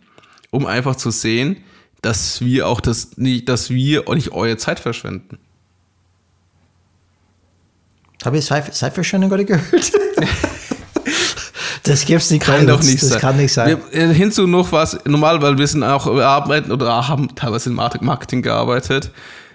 um 0.50 0.66
einfach 0.66 0.96
zu 0.96 1.11
sehen, 1.11 1.56
dass 2.02 2.42
wir 2.42 2.68
auch 2.68 2.80
das 2.80 3.16
nicht, 3.16 3.48
dass 3.48 3.70
wir 3.70 4.08
auch 4.08 4.14
nicht 4.14 4.32
eure 4.32 4.56
Zeit 4.56 4.78
verschwenden. 4.78 5.38
Habe 8.24 8.38
ich 8.38 8.46
Zeitverschwendung 8.46 9.30
gerade 9.30 9.44
gehört? 9.44 9.92
das 11.88 12.05
gibt's 12.05 12.31
nicht. 12.31 12.42
Kann 12.42 12.66
doch 12.66 12.83
nicht 12.83 13.03
das 13.03 13.09
sein. 13.09 13.20
kann 13.20 13.37
nicht 13.37 13.53
sein. 13.53 13.79
Wir, 13.90 14.11
äh, 14.11 14.14
hinzu 14.14 14.46
noch 14.46 14.72
was, 14.72 14.98
normal, 15.05 15.42
weil 15.42 15.59
wir 15.59 15.66
sind 15.66 15.83
auch 15.83 16.07
arbeiten 16.07 16.70
oder 16.70 17.09
haben 17.09 17.35
teilweise 17.35 17.70
in 17.70 17.77
Marketing 17.77 18.42
gearbeitet. 18.42 19.11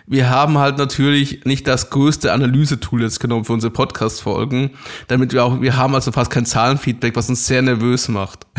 Wir 0.06 0.30
haben 0.30 0.58
halt 0.58 0.78
natürlich 0.78 1.46
nicht 1.46 1.66
das 1.66 1.90
größte 1.90 2.34
Analysetool 2.34 3.04
jetzt 3.04 3.22
genommen 3.22 3.46
für 3.46 3.54
unsere 3.54 3.72
Podcast-Folgen, 3.72 4.72
damit 5.08 5.32
wir 5.32 5.46
auch, 5.46 5.62
wir 5.62 5.78
haben 5.78 5.96
also 5.96 6.12
fast 6.12 6.30
kein 6.30 6.46
Zahlenfeedback, 6.46 7.16
was 7.16 7.30
uns 7.30 7.48
sehr 7.48 7.62
nervös 7.62 8.10
macht. 8.10 8.46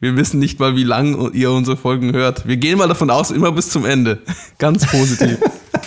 Wir 0.00 0.16
wissen 0.16 0.40
nicht 0.40 0.58
mal, 0.58 0.74
wie 0.74 0.82
lange 0.82 1.30
ihr 1.30 1.50
unsere 1.52 1.76
Folgen 1.76 2.12
hört. 2.12 2.46
Wir 2.46 2.56
gehen 2.56 2.78
mal 2.78 2.88
davon 2.88 3.10
aus, 3.10 3.30
immer 3.30 3.52
bis 3.52 3.70
zum 3.70 3.84
Ende. 3.84 4.18
Ganz 4.58 4.84
positiv. 4.86 5.38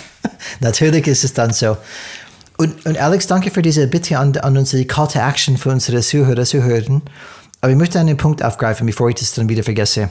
Natürlich 0.60 1.06
ist 1.06 1.24
es 1.24 1.34
dann 1.34 1.52
so. 1.52 1.76
Und, 2.56 2.86
und 2.86 2.98
Alex, 2.98 3.26
danke 3.26 3.50
für 3.50 3.62
diese 3.62 3.86
Bitte 3.86 4.18
an, 4.18 4.36
an 4.38 4.56
unsere 4.56 4.84
Call 4.84 5.08
to 5.08 5.18
Action 5.18 5.56
für 5.56 5.70
unsere 5.70 6.00
Zuhörer, 6.00 6.44
Zuhörerinnen. 6.44 7.02
Aber 7.60 7.70
ich 7.70 7.78
möchte 7.78 7.98
einen 7.98 8.16
Punkt 8.16 8.42
aufgreifen, 8.42 8.86
bevor 8.86 9.08
ich 9.08 9.16
das 9.16 9.34
dann 9.34 9.48
wieder 9.48 9.62
vergesse. 9.62 10.10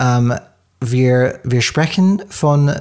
Ähm, 0.00 0.34
wir, 0.80 1.38
wir 1.44 1.62
sprechen 1.62 2.22
von, 2.28 2.74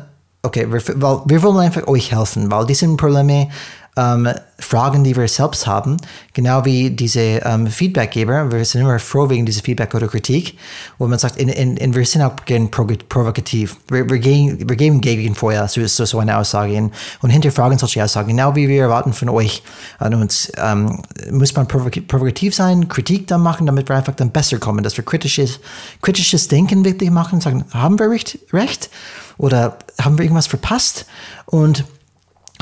okay, 0.44 0.68
wir, 0.72 0.82
weil 0.96 1.22
wir 1.26 1.44
wollen 1.44 1.60
einfach 1.60 1.88
euch 1.88 2.12
helfen, 2.12 2.52
weil 2.52 2.66
diese 2.66 2.88
Probleme 2.96 3.50
ähm, 3.98 4.30
Fragen, 4.58 5.04
die 5.04 5.16
wir 5.16 5.28
selbst 5.28 5.68
haben, 5.68 5.98
genau 6.34 6.64
wie 6.64 6.92
diese 6.92 7.20
ähm, 7.20 7.68
Feedbackgeber. 7.68 8.52
Wir 8.52 8.64
sind 8.64 8.82
immer 8.82 9.00
froh 9.00 9.30
wegen 9.30 9.46
dieser 9.46 9.62
Feedback 9.62 9.94
oder 9.94 10.08
Kritik, 10.08 10.58
wo 10.98 11.08
man 11.08 11.20
sagt, 11.20 11.38
in, 11.38 11.50
in, 11.50 11.76
in 11.76 11.94
wir 11.94 12.06
sind 12.06 12.22
auch 12.22 12.36
gern 12.46 12.70
provokativ. 12.72 13.78
Wir, 13.90 14.10
wir, 14.10 14.20
gehen, 14.20 14.58
wir 14.70 14.76
geben 14.76 15.02
Gegenfeuer 15.02 15.68
so, 15.68 15.86
so 15.86 16.20
eine 16.20 16.38
Aussage 16.38 16.78
und, 16.78 16.94
und 17.22 17.32
hinterfragen 17.32 17.78
solche 17.78 18.04
Aussagen, 18.04 18.30
genau 18.30 18.56
wie 18.56 18.70
wir 18.70 18.84
erwarten 18.84 19.14
von 19.14 19.30
euch 19.30 19.62
an 20.00 20.14
uns. 20.14 20.52
Ähm, 20.58 21.02
muss 21.30 21.54
man 21.56 21.68
provokativ 21.68 22.56
sein, 22.56 22.88
Kritik 22.88 23.28
dann 23.28 23.42
machen, 23.42 23.66
damit 23.66 23.90
wir 23.90 23.98
einfach 23.98 24.16
dann 24.16 24.32
besser 24.32 24.58
kommen, 24.60 24.84
dass 24.84 24.96
wir 24.96 25.04
kritisches, 25.04 25.60
kritisches 26.02 26.48
Denken 26.48 26.86
wirklich 26.86 27.10
machen 27.10 27.36
und 27.36 27.42
sagen, 27.42 27.66
haben 27.74 28.00
wir 28.00 28.10
recht, 28.10 28.38
recht 28.54 28.90
oder 29.38 29.78
haben 30.00 30.18
wir 30.18 30.24
irgendwas 30.24 30.48
verpasst? 30.48 31.06
Und 31.46 31.84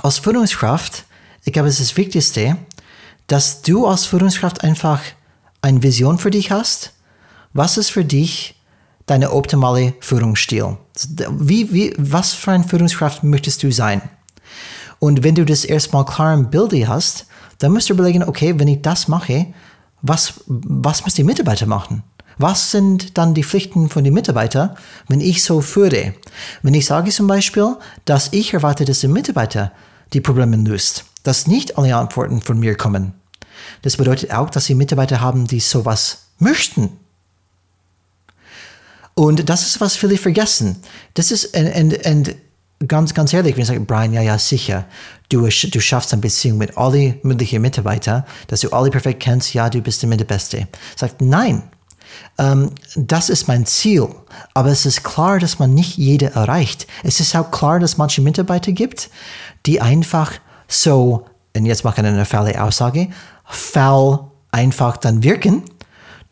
als 0.02 0.18
Führungskraft 0.18 1.06
ich 1.50 1.54
glaube, 1.54 1.68
es 1.68 1.80
ist 1.80 1.92
das 1.92 1.98
Wichtigste, 1.98 2.58
dass 3.26 3.64
du 3.64 3.88
als 3.88 4.06
Führungskraft 4.06 4.64
einfach 4.64 5.02
eine 5.64 5.82
Vision 5.82 6.20
für 6.20 6.30
dich 6.30 6.52
hast. 6.52 6.94
Was 7.54 7.76
ist 7.78 7.90
für 7.90 8.06
dich 8.06 8.62
deine 9.08 9.32
optimale 9.32 9.96
Führungsstil? 10.00 10.78
Wie, 11.32 11.74
wie, 11.74 11.96
was 11.98 12.34
für 12.34 12.52
eine 12.52 12.66
Führungskraft 12.66 13.24
möchtest 13.24 13.64
du 13.64 13.72
sein? 13.72 14.04
Und 15.00 15.24
wenn 15.24 15.34
du 15.34 15.44
das 15.44 15.66
erstmal 15.66 16.06
klar 16.06 16.36
im 16.36 16.52
Bild 16.52 16.88
hast, 16.88 17.26
dann 17.58 17.72
musst 17.72 17.90
du 17.90 17.96
überlegen, 17.96 18.22
okay, 18.22 18.60
wenn 18.60 18.68
ich 18.68 18.84
das 18.84 19.08
mache, 19.08 19.48
was, 20.04 20.36
was 20.46 21.04
müssen 21.04 21.16
die 21.16 21.24
Mitarbeiter 21.24 21.66
machen? 21.66 22.04
Was 22.38 22.70
sind 22.70 23.18
dann 23.18 23.34
die 23.34 23.44
Pflichten 23.44 23.90
von 23.90 24.04
den 24.04 24.14
Mitarbeitern, 24.14 24.78
wenn 25.08 25.20
ich 25.20 25.42
so 25.44 25.62
führe? 25.62 26.14
Wenn 26.62 26.76
ich 26.76 26.86
sage 26.86 27.10
zum 27.10 27.26
Beispiel, 27.26 27.76
dass 28.06 28.34
ich 28.34 28.54
erwarte, 28.54 28.86
dass 28.86 29.00
der 29.00 29.10
Mitarbeiter 29.10 29.72
die 30.14 30.22
Probleme 30.22 30.56
löst, 30.56 31.06
dass 31.30 31.46
nicht 31.46 31.78
alle 31.78 31.96
Antworten 31.96 32.42
von 32.42 32.60
mir 32.60 32.74
kommen. 32.74 33.14
Das 33.84 33.98
bedeutet 33.98 34.32
auch, 34.32 34.50
dass 34.50 34.66
sie 34.66 34.74
Mitarbeiter 34.74 35.22
haben, 35.22 35.46
die 35.46 35.60
sowas 35.60 36.30
möchten. 36.40 36.98
Und 39.14 39.48
das 39.48 39.68
ist, 39.68 39.80
was 39.80 39.96
viele 39.96 40.18
vergessen. 40.18 40.78
Das 41.14 41.30
ist, 41.30 41.56
und, 41.56 41.72
und, 41.76 42.04
und 42.04 42.36
ganz, 42.88 43.14
ganz 43.14 43.32
ehrlich, 43.32 43.56
wenn 43.56 43.62
ich 43.62 43.68
sage, 43.68 43.80
Brian, 43.82 44.12
ja, 44.12 44.24
ja, 44.24 44.40
sicher, 44.40 44.86
du, 45.30 45.42
du 45.42 45.80
schaffst 45.80 46.14
eine 46.14 46.22
Beziehung 46.24 46.58
mit 46.58 46.76
allen 46.80 47.20
möglichen 47.22 47.62
Mitarbeitern, 47.62 48.24
dass 48.48 48.62
du 48.62 48.72
alle 48.72 48.90
perfekt 48.90 49.20
kennst, 49.22 49.54
ja, 49.54 49.70
du 49.70 49.82
bist 49.82 50.04
immer 50.04 50.18
der 50.18 50.26
Beste. 50.26 50.68
Sagt, 50.96 51.22
nein, 51.22 51.62
ähm, 52.40 52.72
das 52.96 53.30
ist 53.30 53.48
mein 53.48 53.68
Ziel. 53.68 54.08
Aber 54.56 54.70
es 54.70 54.88
ist 54.88 55.04
klar, 55.04 55.38
dass 55.38 55.60
man 55.60 55.76
nicht 55.76 55.96
jede 55.96 56.34
erreicht. 56.34 56.88
Es 57.04 57.20
ist 57.20 57.36
auch 57.36 57.52
klar, 57.52 57.80
dass 57.80 57.92
es 57.92 57.98
manche 58.00 58.24
Mitarbeiter 58.24 58.72
gibt, 58.72 59.12
die 59.68 59.80
einfach 59.80 60.40
so, 60.70 61.26
und 61.56 61.66
jetzt 61.66 61.84
mache 61.84 62.00
ich 62.00 62.08
eine 62.08 62.26
faule 62.26 62.64
Aussage, 62.64 63.10
faul 63.44 64.20
einfach 64.52 64.98
dann 64.98 65.24
wirken. 65.24 65.64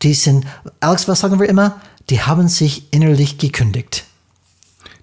Die 0.02 0.14
sind, 0.14 0.46
Alex, 0.80 1.08
was 1.08 1.20
sagen 1.20 1.40
wir 1.40 1.48
immer? 1.48 1.80
Die 2.08 2.22
haben 2.22 2.48
sich 2.48 2.92
innerlich 2.92 3.36
gekündigt. 3.36 4.04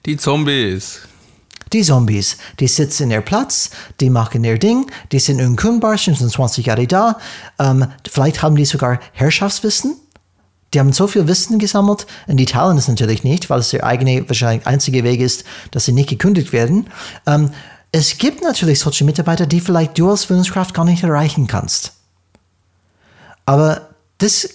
Die 0.06 0.17
Zombies. 0.17 1.02
Die 1.74 1.82
Zombies, 1.82 2.38
die 2.60 2.67
sitzen 2.67 3.04
in 3.04 3.12
ihr 3.12 3.21
Platz, 3.21 3.71
die 4.00 4.10
machen 4.10 4.43
ihr 4.43 4.58
Ding, 4.58 4.89
die 5.12 5.19
sind 5.19 5.41
unkündbar, 5.41 5.98
sind 5.98 6.15
20 6.17 6.67
Jahre 6.67 6.88
da. 6.88 7.17
Ähm, 7.60 7.88
vielleicht 8.10 8.41
haben 8.41 8.56
die 8.56 8.65
sogar 8.65 9.00
Herrschaftswissen. 9.12 9.98
Die 10.74 10.80
haben 10.80 10.93
so 10.93 11.08
viel 11.08 11.28
Wissen 11.28 11.58
gesammelt 11.58 12.06
und 12.28 12.38
die 12.38 12.45
teilen 12.45 12.78
es 12.78 12.88
natürlich 12.88 13.24
nicht, 13.24 13.50
weil 13.50 13.60
es 13.60 13.69
der 13.69 13.84
eigene, 13.86 14.28
wahrscheinlich 14.28 14.67
einzige 14.67 15.04
Weg 15.04 15.21
ist, 15.21 15.43
dass 15.71 15.86
sie 15.86 15.91
nicht 15.91 16.10
gekündigt 16.10 16.54
werden. 16.54 16.88
Ähm, 17.26 17.52
es 17.97 18.17
gibt 18.17 18.41
natürlich 18.41 18.81
solche 18.81 19.05
Mitarbeiter, 19.05 19.45
die 19.45 19.62
vielleicht 19.62 19.97
du 19.97 20.10
als 20.10 20.25
Führungskraft 20.25 20.73
gar 20.73 20.84
nicht 20.84 21.01
erreichen 21.01 21.47
kannst. 21.47 21.93
Aber 23.45 23.88
das 24.17 24.49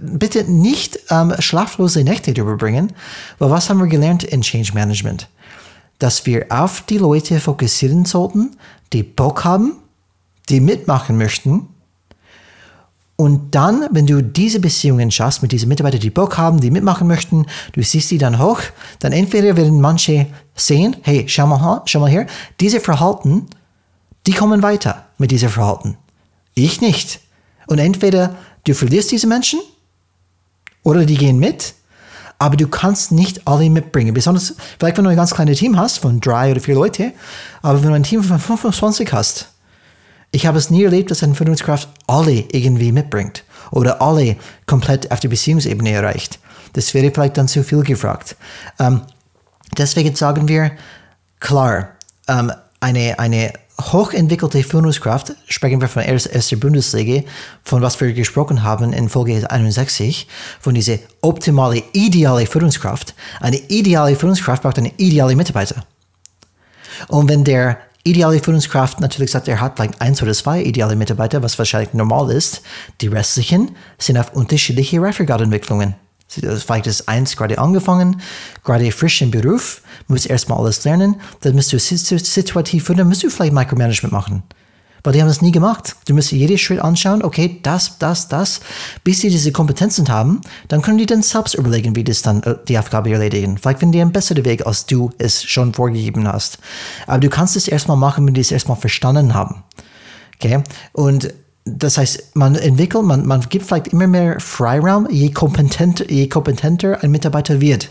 bitte 0.00 0.42
nicht 0.50 0.98
ähm, 1.08 1.32
schlaflose 1.38 2.02
Nächte 2.02 2.32
überbringen, 2.32 2.92
weil 3.38 3.50
was 3.50 3.70
haben 3.70 3.78
wir 3.78 3.86
gelernt 3.86 4.24
in 4.24 4.40
Change 4.40 4.72
Management? 4.74 5.28
Dass 6.00 6.26
wir 6.26 6.46
auf 6.48 6.80
die 6.80 6.98
Leute 6.98 7.38
fokussieren 7.38 8.06
sollten, 8.06 8.56
die 8.92 9.04
Bock 9.04 9.44
haben, 9.44 9.74
die 10.48 10.58
mitmachen 10.58 11.16
möchten 11.16 11.68
und 13.20 13.54
dann, 13.54 13.86
wenn 13.90 14.06
du 14.06 14.22
diese 14.22 14.60
Beziehungen 14.60 15.10
schaffst 15.10 15.42
mit 15.42 15.52
diesen 15.52 15.68
Mitarbeitern, 15.68 16.00
die 16.00 16.08
Bock 16.08 16.38
haben, 16.38 16.58
die 16.58 16.70
mitmachen 16.70 17.06
möchten, 17.06 17.44
du 17.72 17.82
siehst 17.82 18.08
sie 18.08 18.16
dann 18.16 18.38
hoch, 18.38 18.62
dann 18.98 19.12
entweder 19.12 19.58
werden 19.58 19.78
manche 19.78 20.26
sehen, 20.54 20.96
hey, 21.02 21.24
schau 21.28 21.46
mal, 21.46 21.82
schau 21.84 22.00
mal 22.00 22.08
her, 22.08 22.26
diese 22.60 22.80
Verhalten, 22.80 23.46
die 24.26 24.32
kommen 24.32 24.62
weiter 24.62 25.04
mit 25.18 25.32
diesem 25.32 25.50
Verhalten. 25.50 25.98
Ich 26.54 26.80
nicht. 26.80 27.20
Und 27.66 27.78
entweder 27.78 28.36
du 28.64 28.72
verlierst 28.72 29.12
diese 29.12 29.26
Menschen 29.26 29.60
oder 30.82 31.04
die 31.04 31.18
gehen 31.18 31.38
mit, 31.38 31.74
aber 32.38 32.56
du 32.56 32.68
kannst 32.68 33.12
nicht 33.12 33.46
alle 33.46 33.68
mitbringen. 33.68 34.14
Besonders, 34.14 34.54
vielleicht 34.78 34.96
wenn 34.96 35.04
du 35.04 35.10
ein 35.10 35.16
ganz 35.16 35.34
kleines 35.34 35.58
Team 35.58 35.78
hast 35.78 35.98
von 35.98 36.20
drei 36.20 36.52
oder 36.52 36.60
vier 36.62 36.74
Leute, 36.74 37.12
aber 37.60 37.82
wenn 37.82 37.90
du 37.90 37.96
ein 37.96 38.02
Team 38.02 38.24
von 38.24 38.38
25 38.38 39.12
hast, 39.12 39.50
ich 40.32 40.46
habe 40.46 40.58
es 40.58 40.70
nie 40.70 40.84
erlebt, 40.84 41.10
dass 41.10 41.22
eine 41.22 41.34
Führungskraft 41.34 41.88
alle 42.06 42.44
irgendwie 42.52 42.92
mitbringt 42.92 43.44
oder 43.70 44.00
alle 44.00 44.36
komplett 44.66 45.10
auf 45.10 45.20
der 45.20 45.28
Beziehungsebene 45.28 45.90
erreicht. 45.90 46.38
Das 46.72 46.94
wäre 46.94 47.10
vielleicht 47.10 47.36
dann 47.36 47.48
zu 47.48 47.64
viel 47.64 47.82
gefragt. 47.82 48.36
Ähm, 48.78 49.02
deswegen 49.76 50.14
sagen 50.14 50.46
wir, 50.46 50.72
klar, 51.40 51.90
ähm, 52.28 52.52
eine, 52.80 53.18
eine 53.18 53.52
hochentwickelte 53.80 54.62
Führungskraft, 54.62 55.32
sprechen 55.48 55.80
wir 55.80 55.88
von 55.88 56.02
der 56.02 56.12
ersten 56.12 56.60
Bundesliga, 56.60 57.26
von 57.64 57.82
was 57.82 58.00
wir 58.00 58.12
gesprochen 58.12 58.62
haben 58.62 58.92
in 58.92 59.08
Folge 59.08 59.50
61, 59.50 60.28
von 60.60 60.74
dieser 60.74 60.98
optimale, 61.22 61.82
ideale 61.92 62.46
Führungskraft. 62.46 63.14
Eine 63.40 63.56
ideale 63.56 64.16
Führungskraft 64.16 64.62
braucht 64.62 64.78
eine 64.78 64.92
ideale 64.96 65.34
Mitarbeiter. 65.34 65.84
Und 67.08 67.28
wenn 67.28 67.44
der 67.44 67.78
ideale 68.04 68.40
Führungskraft 68.40 69.00
natürlich 69.00 69.30
sagt, 69.30 69.48
er 69.48 69.60
hat 69.60 69.76
vielleicht 69.76 70.00
eins 70.00 70.22
oder 70.22 70.32
zwei 70.32 70.62
ideale 70.62 70.96
Mitarbeiter, 70.96 71.42
was 71.42 71.58
wahrscheinlich 71.58 71.94
normal 71.94 72.30
ist. 72.30 72.62
Die 73.00 73.08
restlichen 73.08 73.76
sind 73.98 74.18
auf 74.18 74.34
unterschiedliche 74.34 75.00
Reifegradentwicklungen. 75.00 75.94
Vielleicht 76.28 76.86
ist 76.86 77.08
eins 77.08 77.36
gerade 77.36 77.58
angefangen, 77.58 78.22
gerade 78.62 78.92
frisch 78.92 79.20
im 79.20 79.32
Beruf, 79.32 79.82
muss 80.06 80.26
erstmal 80.26 80.60
alles 80.60 80.84
lernen, 80.84 81.20
dann 81.40 81.56
musst 81.56 81.72
du 81.72 81.78
situativ 81.80 82.84
führen, 82.84 82.98
dann 82.98 83.08
musst 83.08 83.24
du 83.24 83.30
vielleicht 83.30 83.52
Micromanagement 83.52 84.12
machen. 84.12 84.44
Weil 85.02 85.12
die 85.12 85.20
haben 85.20 85.28
das 85.28 85.42
nie 85.42 85.52
gemacht. 85.52 85.96
Du 86.06 86.14
musst 86.14 86.32
jeden 86.32 86.58
Schritt 86.58 86.80
anschauen, 86.80 87.22
okay, 87.22 87.58
das, 87.62 87.98
das, 87.98 88.28
das. 88.28 88.60
Bis 89.04 89.20
sie 89.20 89.30
diese 89.30 89.52
Kompetenzen 89.52 90.08
haben, 90.08 90.40
dann 90.68 90.82
können 90.82 90.98
die 90.98 91.06
dann 91.06 91.22
selbst 91.22 91.54
überlegen, 91.54 91.96
wie 91.96 92.04
das 92.04 92.22
dann 92.22 92.42
äh, 92.42 92.56
die 92.68 92.78
Aufgabe 92.78 93.10
erledigen. 93.10 93.58
Vielleicht 93.58 93.80
finden 93.80 93.92
die 93.92 94.00
einen 94.00 94.12
besseren 94.12 94.44
Weg, 94.44 94.66
als 94.66 94.86
du 94.86 95.10
es 95.18 95.42
schon 95.42 95.74
vorgegeben 95.74 96.26
hast. 96.28 96.58
Aber 97.06 97.18
du 97.18 97.28
kannst 97.28 97.56
es 97.56 97.68
erstmal 97.68 97.96
machen, 97.96 98.26
wenn 98.26 98.34
die 98.34 98.40
es 98.40 98.52
erstmal 98.52 98.76
verstanden 98.76 99.34
haben. 99.34 99.64
Okay? 100.36 100.62
Und 100.92 101.32
das 101.64 101.98
heißt, 101.98 102.36
man 102.36 102.54
entwickelt, 102.56 103.04
man, 103.04 103.26
man 103.26 103.42
gibt 103.48 103.66
vielleicht 103.66 103.88
immer 103.88 104.06
mehr 104.06 104.40
Freiraum, 104.40 105.08
je 105.10 105.30
kompetenter, 105.30 106.10
je 106.10 106.28
kompetenter 106.28 107.02
ein 107.02 107.10
Mitarbeiter 107.10 107.60
wird. 107.60 107.90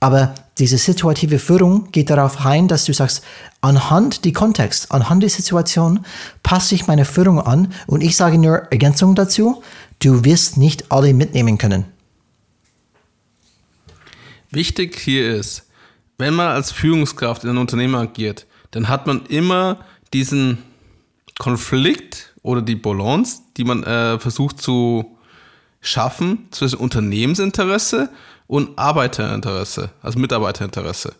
Aber 0.00 0.34
diese 0.58 0.78
situative 0.78 1.38
Führung 1.38 1.90
geht 1.90 2.10
darauf 2.10 2.46
ein, 2.46 2.68
dass 2.68 2.84
du 2.84 2.92
sagst, 2.92 3.24
anhand 3.60 4.24
die 4.24 4.32
Kontext, 4.32 4.92
anhand 4.92 5.22
der 5.22 5.30
Situation 5.30 6.04
passe 6.42 6.74
ich 6.74 6.86
meine 6.86 7.04
Führung 7.04 7.40
an 7.40 7.72
und 7.86 8.02
ich 8.02 8.16
sage 8.16 8.38
nur 8.38 8.58
Ergänzung 8.70 9.14
dazu, 9.14 9.62
du 9.98 10.24
wirst 10.24 10.56
nicht 10.56 10.92
alle 10.92 11.12
mitnehmen 11.12 11.58
können. 11.58 11.86
Wichtig 14.50 14.98
hier 15.00 15.34
ist, 15.34 15.66
wenn 16.18 16.34
man 16.34 16.48
als 16.48 16.70
Führungskraft 16.70 17.42
in 17.42 17.50
einem 17.50 17.58
Unternehmen 17.58 17.96
agiert, 17.96 18.46
dann 18.70 18.88
hat 18.88 19.08
man 19.08 19.26
immer 19.26 19.84
diesen 20.12 20.58
Konflikt 21.38 22.32
oder 22.42 22.62
die 22.62 22.76
Balance, 22.76 23.40
die 23.56 23.64
man 23.64 23.82
äh, 23.82 24.20
versucht 24.20 24.60
zu 24.60 25.16
schaffen 25.80 26.46
zwischen 26.50 26.78
Unternehmensinteresse 26.78 28.10
und 28.46 28.78
Arbeiterinteresse, 28.78 29.90
also 30.02 30.18
Mitarbeiterinteresse. 30.18 31.14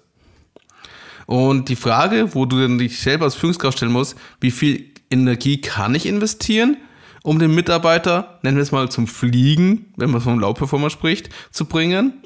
Und 1.27 1.69
die 1.69 1.77
Frage, 1.77 2.35
wo 2.35 2.45
du 2.45 2.67
dich 2.77 2.99
selber 2.99 3.25
als 3.25 3.35
Führungskraft 3.35 3.79
stellen 3.79 3.93
musst, 3.93 4.17
wie 4.41 4.51
viel 4.51 4.91
Energie 5.11 5.61
kann 5.61 5.95
ich 5.95 6.07
investieren, 6.07 6.77
um 7.23 7.39
den 7.39 7.55
Mitarbeiter, 7.55 8.39
nennen 8.43 8.59
wir 8.59 8.63
es 8.63 8.73
mal 8.73 8.91
zum 8.91 9.07
Fliegen, 9.07 9.93
wenn 9.97 10.11
man 10.11 10.21
vom 10.21 10.39
Low-Performer 10.39 10.91
spricht, 10.91 11.31
zu 11.51 11.65
bringen? 11.65 12.23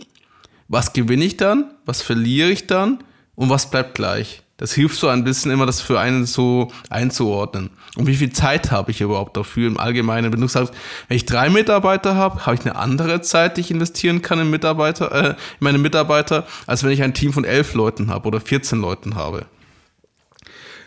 Was 0.66 0.92
gewinne 0.92 1.24
ich 1.24 1.36
dann? 1.36 1.72
Was 1.86 2.02
verliere 2.02 2.50
ich 2.50 2.66
dann? 2.66 2.98
Und 3.36 3.48
was 3.48 3.70
bleibt 3.70 3.94
gleich? 3.94 4.42
Das 4.58 4.72
hilft 4.72 4.98
so 4.98 5.06
ein 5.06 5.22
bisschen 5.22 5.52
immer, 5.52 5.66
das 5.66 5.80
für 5.80 6.00
einen 6.00 6.26
so 6.26 6.72
einzuordnen. 6.90 7.70
Und 7.96 8.08
wie 8.08 8.16
viel 8.16 8.32
Zeit 8.32 8.72
habe 8.72 8.90
ich 8.90 9.00
überhaupt 9.00 9.36
dafür 9.36 9.68
im 9.68 9.78
Allgemeinen? 9.78 10.32
Wenn 10.32 10.40
du 10.40 10.48
sagst, 10.48 10.74
wenn 11.06 11.16
ich 11.16 11.26
drei 11.26 11.48
Mitarbeiter 11.48 12.16
habe, 12.16 12.44
habe 12.44 12.56
ich 12.56 12.62
eine 12.62 12.74
andere 12.74 13.20
Zeit, 13.22 13.56
die 13.56 13.60
ich 13.60 13.70
investieren 13.70 14.20
kann 14.20 14.40
in, 14.40 14.50
Mitarbeiter, 14.50 15.12
äh, 15.12 15.28
in 15.30 15.36
meine 15.60 15.78
Mitarbeiter, 15.78 16.44
als 16.66 16.82
wenn 16.82 16.90
ich 16.90 17.04
ein 17.04 17.14
Team 17.14 17.32
von 17.32 17.44
elf 17.44 17.74
Leuten 17.74 18.10
habe 18.10 18.26
oder 18.26 18.40
14 18.40 18.80
Leuten 18.80 19.14
habe. 19.14 19.46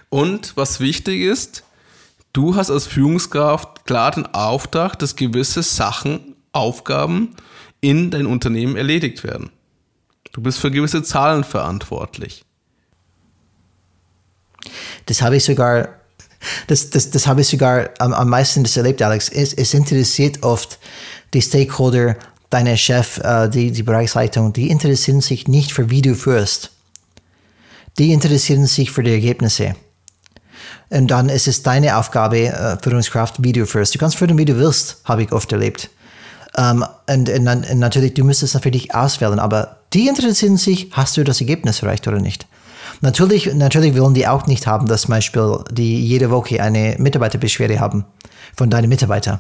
Und 0.10 0.58
was 0.58 0.82
wichtig 0.82 1.22
ist, 1.22 1.64
du 2.34 2.58
hast 2.58 2.70
als 2.70 2.88
Führungskraft 2.88 3.86
klar 3.86 4.12
den 4.12 4.26
Auftrag, 4.28 5.00
dass 5.00 5.16
gewisse 5.16 5.64
Sachen, 5.64 6.36
Aufgaben 6.52 7.38
in 7.80 8.12
dein 8.12 8.26
Unternehmen 8.26 8.76
erledigt 8.76 9.24
werden. 9.24 9.50
Du 10.34 10.42
bist 10.42 10.60
für 10.60 10.72
gewisse 10.72 11.04
Zahlen 11.04 11.46
verantwortlich. 11.46 12.44
Das 15.06 15.21
habe 15.21 15.38
ich 15.38 15.43
sogar, 15.43 15.89
das, 16.67 16.89
das, 16.89 17.10
das 17.10 17.28
habe 17.28 17.41
ich 17.41 17.47
sogar 17.47 17.89
am, 18.00 18.13
am 18.13 18.30
meisten 18.30 18.63
das 18.63 18.78
erlebt, 18.78 19.02
Alex. 19.02 19.30
Es, 19.30 19.54
es 19.54 19.74
interessiert 19.74 20.43
oft 20.43 20.80
die 21.34 21.41
Stakeholder, 21.41 22.15
deine 22.50 22.78
Chef, 22.78 23.17
äh, 23.19 23.50
die, 23.50 23.71
die 23.71 23.84
Bereichsleitung, 23.84 24.54
die 24.54 24.69
interessieren 24.69 25.21
sich 25.21 25.47
nicht 25.47 25.71
für 25.74 25.89
wie 25.89 26.02
du 26.02 26.15
führst. 26.15 26.71
Die 27.97 28.12
interessieren 28.12 28.65
sich 28.67 28.91
für 28.91 29.04
die 29.04 29.12
Ergebnisse. 29.12 29.76
Und 30.89 31.08
dann 31.08 31.30
ist 31.30 31.47
es 31.47 31.63
deine 31.63 31.97
Aufgabe, 31.97 32.47
äh, 32.47 32.78
Führungskraft, 32.82 33.36
wie 33.39 33.54
du 33.54 33.65
führst. 33.65 33.95
Du 33.95 34.00
kannst 34.00 34.17
führen, 34.17 34.38
wie 34.38 34.45
du 34.45 34.58
willst, 34.58 34.97
habe 35.06 35.24
ich 35.24 35.32
oft 35.32 35.52
erlebt. 35.52 35.89
Um, 36.58 36.86
und, 37.08 37.30
und, 37.30 37.47
und, 37.47 37.80
natürlich, 37.80 38.13
du 38.13 38.26
müsstest 38.26 38.56
es 38.56 38.62
für 38.62 38.71
dich 38.71 38.93
auswählen, 38.93 39.39
aber 39.39 39.78
die 39.93 40.10
interessieren 40.10 40.58
sich, 40.58 40.89
hast 40.91 41.15
du 41.15 41.24
das 41.24 41.39
Ergebnis 41.39 41.82
erreicht 41.82 42.10
oder 42.10 42.19
nicht? 42.19 42.45
Natürlich, 43.02 43.52
natürlich 43.54 43.98
wollen 43.98 44.14
die 44.14 44.28
auch 44.28 44.46
nicht 44.46 44.68
haben, 44.68 44.88
dass 44.88 45.02
zum 45.02 45.12
Beispiel 45.12 45.60
die 45.72 46.06
jede 46.06 46.30
Woche 46.30 46.62
eine 46.62 46.96
Mitarbeiterbeschwerde 47.00 47.80
haben 47.80 48.06
von 48.56 48.70
deinen 48.70 48.90
Mitarbeitern. 48.90 49.40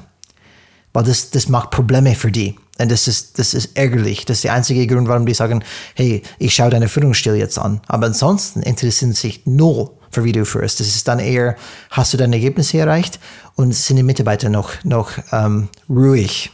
Weil 0.93 1.03
das, 1.03 1.29
das 1.29 1.47
macht 1.47 1.69
Probleme 1.71 2.15
für 2.15 2.31
die. 2.31 2.57
Und 2.79 2.91
das 2.91 3.07
ist, 3.07 3.37
das 3.37 3.53
ist 3.53 3.77
ärgerlich. 3.77 4.25
Das 4.25 4.37
ist 4.37 4.43
der 4.45 4.53
einzige 4.53 4.87
Grund, 4.87 5.07
warum 5.07 5.25
die 5.25 5.35
sagen, 5.35 5.63
hey, 5.95 6.23
ich 6.39 6.55
schaue 6.55 6.71
deine 6.71 6.89
Führungsstil 6.89 7.35
jetzt 7.35 7.59
an. 7.59 7.81
Aber 7.87 8.07
ansonsten 8.07 8.63
interessieren 8.63 9.13
sich 9.13 9.45
null 9.45 9.91
für 10.09 10.23
wie 10.23 10.31
du 10.31 10.43
führst. 10.43 10.79
Das 10.79 10.87
ist 10.87 11.07
dann 11.07 11.19
eher, 11.19 11.55
hast 11.91 12.13
du 12.13 12.17
deine 12.17 12.35
Ergebnisse 12.35 12.79
erreicht 12.79 13.19
und 13.55 13.73
sind 13.73 13.97
die 13.97 14.03
Mitarbeiter 14.03 14.49
noch, 14.49 14.71
noch 14.83 15.11
ähm, 15.31 15.69
ruhig. 15.87 16.51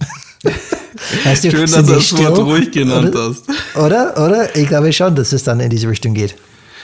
Weißt 1.24 1.44
du, 1.44 1.50
Schön, 1.50 1.70
dass 1.70 1.86
du 1.86 1.94
das 1.94 2.16
Wort 2.16 2.38
ruhig 2.38 2.70
genannt 2.70 3.14
oder, 3.14 3.28
hast. 3.28 3.48
Oder? 3.76 4.24
Oder? 4.24 4.56
Ich 4.56 4.68
glaube 4.68 4.92
schon, 4.92 5.14
dass 5.14 5.32
es 5.32 5.44
dann 5.44 5.60
in 5.60 5.70
diese 5.70 5.88
Richtung 5.88 6.14
geht. 6.14 6.36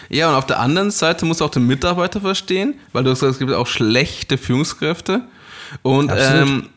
Ja, 0.09 0.31
und 0.31 0.37
auf 0.37 0.47
der 0.47 0.61
anderen 0.61 0.91
Seite 0.91 1.27
muss 1.27 1.43
auch 1.43 1.51
der 1.51 1.61
Mitarbeiter 1.61 2.21
verstehen, 2.21 2.75
weil 2.93 3.05
du 3.05 3.15
sagst, 3.15 3.35
es 3.35 3.39
gibt 3.39 3.53
auch 3.53 3.67
schlechte 3.67 4.39
Führungskräfte. 4.39 5.23
Und 5.83 6.11
ähm, 6.15 6.71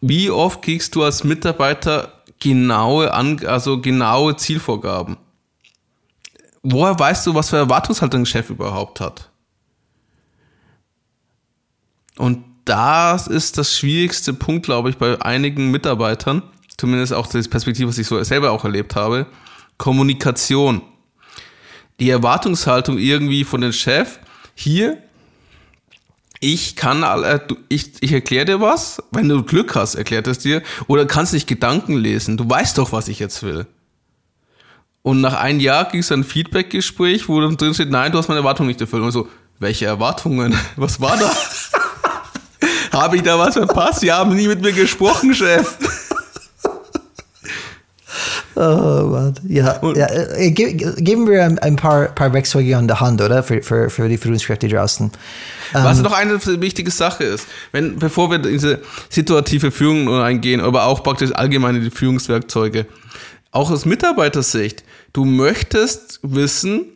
wie 0.00 0.30
oft 0.30 0.60
kriegst 0.62 0.94
du 0.94 1.02
als 1.02 1.24
Mitarbeiter 1.24 2.12
genaue, 2.40 3.12
also 3.12 3.80
genaue 3.80 4.36
Zielvorgaben? 4.36 5.16
Woher 6.62 6.98
weißt 6.98 7.26
du, 7.26 7.34
was 7.34 7.50
für 7.50 7.56
Erwartungshaltung 7.56 8.22
ein 8.22 8.26
Chef 8.26 8.50
überhaupt 8.50 9.00
hat? 9.00 9.30
Und 12.16 12.44
das 12.64 13.26
ist 13.26 13.58
das 13.58 13.76
schwierigste 13.76 14.32
Punkt, 14.32 14.66
glaube 14.66 14.90
ich, 14.90 14.96
bei 14.96 15.20
einigen 15.20 15.70
Mitarbeitern, 15.70 16.42
zumindest 16.76 17.12
auch 17.12 17.26
die 17.26 17.42
Perspektive, 17.42 17.88
was 17.88 17.98
ich 17.98 18.06
so 18.06 18.22
selber 18.22 18.50
auch 18.50 18.64
erlebt 18.64 18.96
habe, 18.96 19.26
Kommunikation. 19.78 20.82
Die 22.00 22.10
Erwartungshaltung 22.10 22.98
irgendwie 22.98 23.44
von 23.44 23.60
dem 23.60 23.72
Chef, 23.72 24.18
hier, 24.54 24.98
ich 26.40 26.76
kann, 26.76 27.02
äh, 27.02 27.40
ich, 27.68 27.92
ich 28.00 28.12
erkläre 28.12 28.44
dir 28.44 28.60
was, 28.60 29.02
wenn 29.12 29.28
du 29.28 29.42
Glück 29.42 29.74
hast, 29.74 29.94
erklärt 29.94 30.26
es 30.26 30.38
dir, 30.38 30.62
oder 30.86 31.06
kannst 31.06 31.32
dich 31.32 31.46
Gedanken 31.46 31.96
lesen, 31.96 32.36
du 32.36 32.48
weißt 32.48 32.78
doch, 32.78 32.92
was 32.92 33.08
ich 33.08 33.18
jetzt 33.18 33.42
will. 33.42 33.66
Und 35.02 35.20
nach 35.20 35.34
einem 35.34 35.60
Jahr 35.60 35.90
ging 35.90 36.00
es 36.00 36.10
ein 36.10 36.24
Feedback-Gespräch, 36.24 37.28
wo 37.28 37.40
dann 37.40 37.58
drin 37.58 37.74
steht, 37.74 37.90
nein, 37.90 38.10
du 38.10 38.18
hast 38.18 38.28
meine 38.28 38.40
Erwartungen 38.40 38.68
nicht 38.68 38.80
erfüllt. 38.80 39.02
Und 39.02 39.12
so, 39.12 39.28
welche 39.58 39.84
Erwartungen? 39.84 40.56
Was 40.76 40.98
war 41.00 41.16
da? 41.16 41.30
Habe 42.94 43.16
ich 43.16 43.22
da 43.22 43.38
was 43.38 43.54
verpasst? 43.54 44.00
Sie 44.00 44.12
haben 44.12 44.34
nie 44.34 44.46
mit 44.46 44.62
mir 44.62 44.72
gesprochen, 44.72 45.34
Chef. 45.34 45.76
Oh 48.56 49.08
Mann. 49.10 49.34
Ja, 49.48 49.80
ja 49.96 50.06
äh, 50.36 50.52
ge 50.52 50.74
geben 50.98 51.26
wir 51.28 51.44
ein, 51.44 51.58
ein, 51.58 51.74
paar, 51.74 52.06
paar 52.06 52.32
Werkzeuge 52.32 52.76
an 52.76 52.86
der 52.86 53.00
Hand, 53.00 53.20
oder? 53.20 53.42
Für, 53.42 53.60
für, 53.62 53.90
für 53.90 54.08
die 54.08 54.16
Führungskräfte 54.16 54.68
draußen. 54.68 55.10
Was 55.72 55.98
ähm, 55.98 56.04
noch 56.04 56.12
eine 56.12 56.40
wichtige 56.60 56.92
Sache 56.92 57.24
ist, 57.24 57.48
wenn, 57.72 57.98
bevor 57.98 58.30
wir 58.30 58.36
in 58.36 58.44
diese 58.44 58.80
situative 59.08 59.72
Führung 59.72 60.08
eingehen, 60.20 60.60
aber 60.60 60.84
auch 60.84 61.02
praktisch 61.02 61.32
allgemeine 61.32 61.80
die 61.80 61.90
Führungswerkzeuge, 61.90 62.86
auch 63.50 63.72
aus 63.72 63.86
Mitarbeitersicht, 63.86 64.84
du 65.12 65.24
möchtest 65.24 66.20
wissen, 66.22 66.86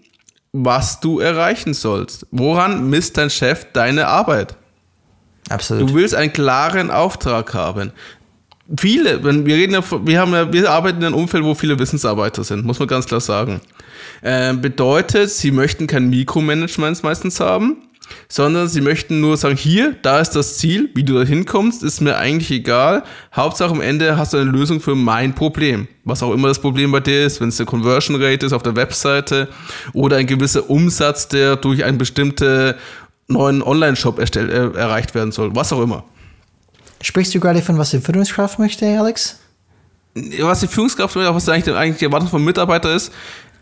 was 0.52 1.00
du 1.00 1.18
erreichen 1.18 1.74
sollst. 1.74 2.24
Woran 2.30 2.88
misst 2.88 3.16
dein 3.16 3.30
Chef 3.30 3.66
deine 3.72 4.06
Arbeit? 4.06 4.54
Absolut. 5.48 5.88
Du 5.88 5.94
willst 5.94 6.14
einen 6.14 6.32
klaren 6.32 6.90
Auftrag 6.90 7.54
haben. 7.54 7.92
Viele, 8.76 9.24
wenn 9.24 9.46
wir 9.46 9.56
reden 9.56 9.82
wir 10.04 10.20
haben 10.20 10.52
wir 10.52 10.70
arbeiten 10.70 10.98
in 10.98 11.06
einem 11.06 11.14
Umfeld, 11.14 11.42
wo 11.42 11.54
viele 11.54 11.78
Wissensarbeiter 11.78 12.44
sind, 12.44 12.66
muss 12.66 12.78
man 12.78 12.86
ganz 12.86 13.06
klar 13.06 13.20
sagen. 13.20 13.62
Äh, 14.20 14.52
bedeutet, 14.54 15.30
sie 15.30 15.50
möchten 15.50 15.86
kein 15.86 16.10
Mikromanagement 16.10 17.02
meistens 17.02 17.40
haben, 17.40 17.78
sondern 18.28 18.68
sie 18.68 18.82
möchten 18.82 19.20
nur 19.20 19.38
sagen, 19.38 19.56
hier, 19.56 19.96
da 20.02 20.20
ist 20.20 20.30
das 20.30 20.58
Ziel, 20.58 20.90
wie 20.94 21.04
du 21.04 21.14
da 21.14 21.24
hinkommst, 21.24 21.82
ist 21.82 22.00
mir 22.00 22.16
eigentlich 22.16 22.50
egal. 22.50 23.04
Hauptsache 23.34 23.70
am 23.70 23.80
Ende 23.80 24.18
hast 24.18 24.34
du 24.34 24.38
eine 24.38 24.50
Lösung 24.50 24.80
für 24.80 24.94
mein 24.94 25.34
Problem. 25.34 25.88
Was 26.04 26.22
auch 26.22 26.32
immer 26.32 26.48
das 26.48 26.58
Problem 26.58 26.92
bei 26.92 27.00
dir 27.00 27.24
ist, 27.24 27.40
wenn 27.40 27.48
es 27.48 27.58
eine 27.58 27.66
Conversion 27.66 28.22
Rate 28.22 28.46
ist 28.46 28.52
auf 28.52 28.62
der 28.62 28.76
Webseite 28.76 29.48
oder 29.92 30.16
ein 30.16 30.26
gewisser 30.26 30.68
Umsatz, 30.68 31.28
der 31.28 31.56
durch 31.56 31.84
eine 31.84 31.96
bestimmte 31.96 32.76
neuen 33.28 33.62
Online-Shop 33.62 34.18
erstellt, 34.18 34.50
äh, 34.50 34.78
erreicht 34.78 35.14
werden 35.14 35.32
soll, 35.32 35.54
was 35.54 35.72
auch 35.72 35.82
immer. 35.82 36.04
Sprichst 37.00 37.34
du 37.34 37.40
gerade 37.40 37.62
von, 37.62 37.78
was 37.78 37.90
die 37.90 38.00
Führungskraft 38.00 38.58
möchte, 38.58 38.98
Alex? 38.98 39.38
Was 40.40 40.60
die 40.60 40.66
Führungskraft 40.66 41.14
möchte, 41.14 41.34
was 41.34 41.48
eigentlich, 41.48 41.74
eigentlich 41.74 41.98
die 41.98 42.06
Erwartung 42.06 42.28
vom 42.28 42.44
Mitarbeiter 42.44 42.92
ist, 42.92 43.12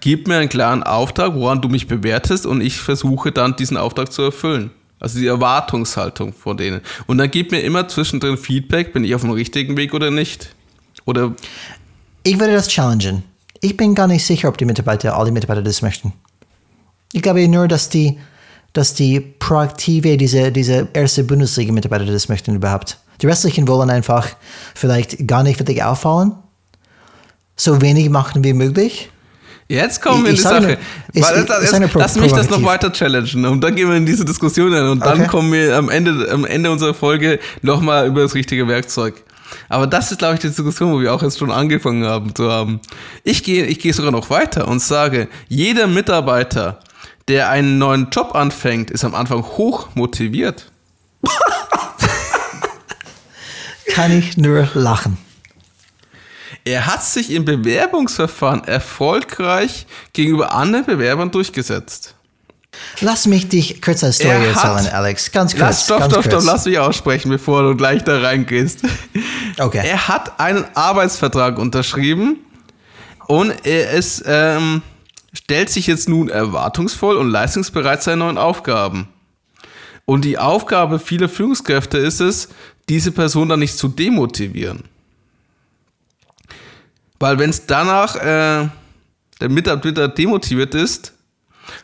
gib 0.01 0.27
mir 0.29 0.39
einen 0.39 0.49
klaren 0.49 0.83
Auftrag, 0.83 1.35
woran 1.35 1.61
du 1.61 1.69
mich 1.69 1.87
bewertest 1.87 2.47
und 2.47 2.61
ich 2.61 2.79
versuche 2.79 3.33
dann 3.33 3.57
diesen 3.57 3.77
Auftrag 3.77 4.13
zu 4.13 4.23
erfüllen. 4.23 4.71
Also 4.99 5.19
die 5.19 5.27
Erwartungshaltung 5.27 6.33
von 6.33 6.57
denen. 6.57 6.81
Und 7.07 7.19
dann 7.19 7.31
gib 7.31 7.51
mir 7.51 7.61
immer 7.61 7.87
zwischendrin 7.89 8.39
Feedback, 8.39 8.95
bin 8.95 9.05
ich 9.05 9.15
auf 9.15 9.21
dem 9.21 9.31
richtigen 9.31 9.77
Weg 9.77 9.93
oder 9.93 10.11
nicht. 10.11 10.55
Oder 11.05 11.35
ich 12.23 12.39
würde 12.39 12.55
das 12.55 12.69
challengen. 12.69 13.23
Ich 13.61 13.77
bin 13.77 13.95
gar 13.95 14.07
nicht 14.07 14.25
sicher, 14.25 14.49
ob 14.49 14.57
die 14.57 14.65
Mitarbeiter, 14.65 15.17
alle 15.17 15.33
Mitarbeiter 15.33 15.63
das 15.63 15.83
möchten. 15.83 16.13
Ich 17.13 17.23
glaube 17.23 17.47
nur, 17.47 17.69
dass 17.69 17.89
die 17.89 18.19
dass 18.77 18.93
die 18.93 19.21
proaktive, 19.21 20.17
diese, 20.17 20.53
diese 20.53 20.89
erste 20.93 21.25
Bundesliga-Mitarbeiter 21.25 22.05
das 22.05 22.29
möchten 22.29 22.55
überhaupt. 22.55 22.99
Die 23.23 23.27
restlichen 23.27 23.67
wollen 23.67 23.89
einfach 23.89 24.29
vielleicht 24.75 25.27
gar 25.27 25.43
nicht 25.43 25.59
wirklich 25.59 25.83
auffallen, 25.83 26.33
so 27.57 27.81
wenig 27.81 28.11
machen 28.11 28.45
wie 28.45 28.53
möglich. 28.53 29.11
Jetzt 29.69 30.03
kommen 30.03 30.23
wir 30.23 30.31
in 30.31 30.37
die 30.37 30.43
Sache. 30.43 30.79
Ist, 31.13 31.31
ist, 31.31 31.49
ist 31.49 31.73
jetzt, 31.73 31.95
lass 31.95 32.17
mich 32.17 32.33
das 32.33 32.51
noch 32.51 32.63
weiter 32.63 32.93
challengen 32.93 33.47
und 33.47 33.63
dann 33.63 33.75
gehen 33.75 33.89
wir 33.89 33.97
in 33.97 34.07
diese 34.07 34.25
Diskussion 34.25 34.73
hin 34.73 34.85
und 34.85 35.01
dann 35.01 35.21
okay. 35.21 35.29
kommen 35.29 35.53
wir 35.53 35.77
am 35.77 35.89
Ende, 35.89 36.31
am 36.31 36.45
Ende 36.45 36.71
unserer 36.71 36.95
Folge 36.95 37.41
nochmal 37.63 38.07
über 38.07 38.21
das 38.21 38.35
richtige 38.35 38.69
Werkzeug. 38.69 39.15
Aber 39.69 39.87
das 39.87 40.13
ist, 40.13 40.19
glaube 40.19 40.35
ich, 40.35 40.41
die 40.41 40.49
Diskussion, 40.49 40.93
wo 40.93 41.01
wir 41.01 41.15
auch 41.15 41.23
jetzt 41.23 41.39
schon 41.39 41.51
angefangen 41.51 42.05
haben 42.05 42.35
zu 42.35 42.51
haben. 42.51 42.81
Ich 43.25 43.43
gehe, 43.43 43.65
ich 43.65 43.81
gehe 43.81 43.93
sogar 43.93 44.13
noch 44.13 44.29
weiter 44.29 44.69
und 44.69 44.81
sage, 44.81 45.29
jeder 45.49 45.87
Mitarbeiter 45.87 46.81
der 47.29 47.51
einen 47.51 47.79
neuen 47.79 48.11
Job 48.11 48.35
anfängt, 48.35 48.91
ist 48.91 49.05
am 49.05 49.15
Anfang 49.15 49.43
hoch 49.43 49.89
motiviert. 49.95 50.71
Kann 53.95 54.19
ich 54.19 54.37
nur 54.37 54.69
lachen. 54.75 55.17
Er 56.65 56.87
hat 56.87 57.05
sich 57.05 57.31
im 57.31 57.45
Bewerbungsverfahren 57.45 58.65
erfolgreich 58.65 59.87
gegenüber 60.13 60.53
anderen 60.53 60.85
Bewerbern 60.85 61.31
durchgesetzt. 61.31 62.15
Lass 63.01 63.27
mich 63.27 63.49
dich 63.49 63.81
kurz 63.81 64.05
als 64.05 64.17
Story 64.17 64.33
Er 64.33 64.55
hat- 64.55 64.65
erzählen, 64.77 64.93
Alex. 64.95 65.33
Ganz 65.33 65.53
kurz. 65.53 65.61
Lass, 65.61 65.85
stopp, 65.85 66.01
ganz 66.01 66.13
stopp, 66.13 66.25
stopp, 66.25 66.33
kurz. 66.41 66.45
lass 66.45 66.65
mich 66.67 66.79
aussprechen, 66.79 67.31
bevor 67.31 67.63
du 67.63 67.75
gleich 67.77 68.05
da 68.05 68.19
reingehst. 68.21 68.81
Okay. 69.59 69.83
Er 69.87 70.09
hat 70.09 70.39
einen 70.39 70.65
Arbeitsvertrag 70.75 71.57
unterschrieben 71.59 72.37
und 73.29 73.55
er 73.65 73.93
ist, 73.93 74.23
ähm, 74.27 74.83
stellt 75.37 75.69
sich 75.69 75.87
jetzt 75.87 76.09
nun 76.09 76.31
erwartungsvoll 76.31 77.17
und 77.17 77.31
leistungsbereit 77.31 78.03
seinen 78.03 78.21
neuen 78.21 78.39
Aufgaben. 78.39 79.09
Und 80.07 80.25
die 80.25 80.39
Aufgabe 80.39 80.99
vieler 80.99 81.29
Führungskräfte 81.29 81.99
ist 81.99 82.21
es, 82.21 82.49
diese 82.89 83.13
Person 83.13 83.49
dann 83.49 83.59
nicht 83.59 83.77
zu 83.77 83.89
demotivieren. 83.89 84.85
Weil 87.19 87.39
wenn 87.39 87.51
es 87.51 87.67
danach 87.67 88.17
äh, 88.17 88.69
der 89.41 89.49
Mitarbeiter 89.49 90.09
demotiviert 90.09 90.75
ist, 90.75 91.13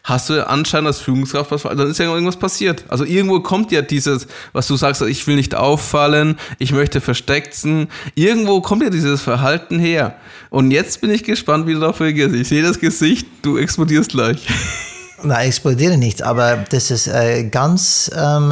hast 0.05 0.31
du 0.31 0.47
anscheinend 0.47 0.89
als 0.89 0.99
Führungskraft 0.99 1.51
was, 1.51 1.63
dann 1.63 1.91
ist 1.91 1.99
ja 1.99 2.07
irgendwas 2.07 2.37
passiert. 2.37 2.85
Also 2.89 3.05
irgendwo 3.05 3.41
kommt 3.41 3.73
ja 3.73 3.83
dieses, 3.83 4.27
was 4.53 4.67
du 4.67 4.77
sagst, 4.77 5.03
ich 5.03 5.27
will 5.27 5.37
nicht 5.37 5.55
auffallen, 5.55 6.39
ich 6.59 6.73
möchte 6.73 7.01
versteckt 7.01 7.55
sein. 7.55 7.89
Irgendwo 8.15 8.61
kommt 8.61 8.83
ja 8.83 8.91
dieses 8.91 9.23
Verhalten 9.23 9.79
her. 9.79 10.17
Und 10.51 10.71
jetzt 10.71 11.01
bin 11.01 11.11
ich 11.11 11.25
gespannt, 11.25 11.67
wie 11.67 11.75
du 11.75 11.81
darauf 11.81 12.01
reagierst. 12.01 12.35
Ich 12.35 12.49
sehe 12.49 12.63
das 12.63 12.79
Gesicht, 12.79 13.27
du 13.43 13.59
explodierst 13.59 14.11
gleich. 14.11 14.47
Na, 15.25 15.43
explodiere 15.45 15.97
nicht, 15.97 16.23
aber 16.23 16.65
das 16.71 16.91
ist 16.91 17.07
äh, 17.07 17.45
ganz, 17.45 18.11
ähm, 18.15 18.51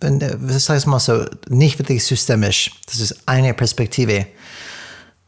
äh, 0.00 0.58
sag 0.58 0.78
ich 0.78 0.86
mal 0.86 0.98
so, 0.98 1.24
nicht 1.48 1.78
wirklich 1.78 2.04
systemisch. 2.04 2.72
Das 2.86 3.00
ist 3.00 3.16
eine 3.26 3.52
Perspektive. 3.52 4.26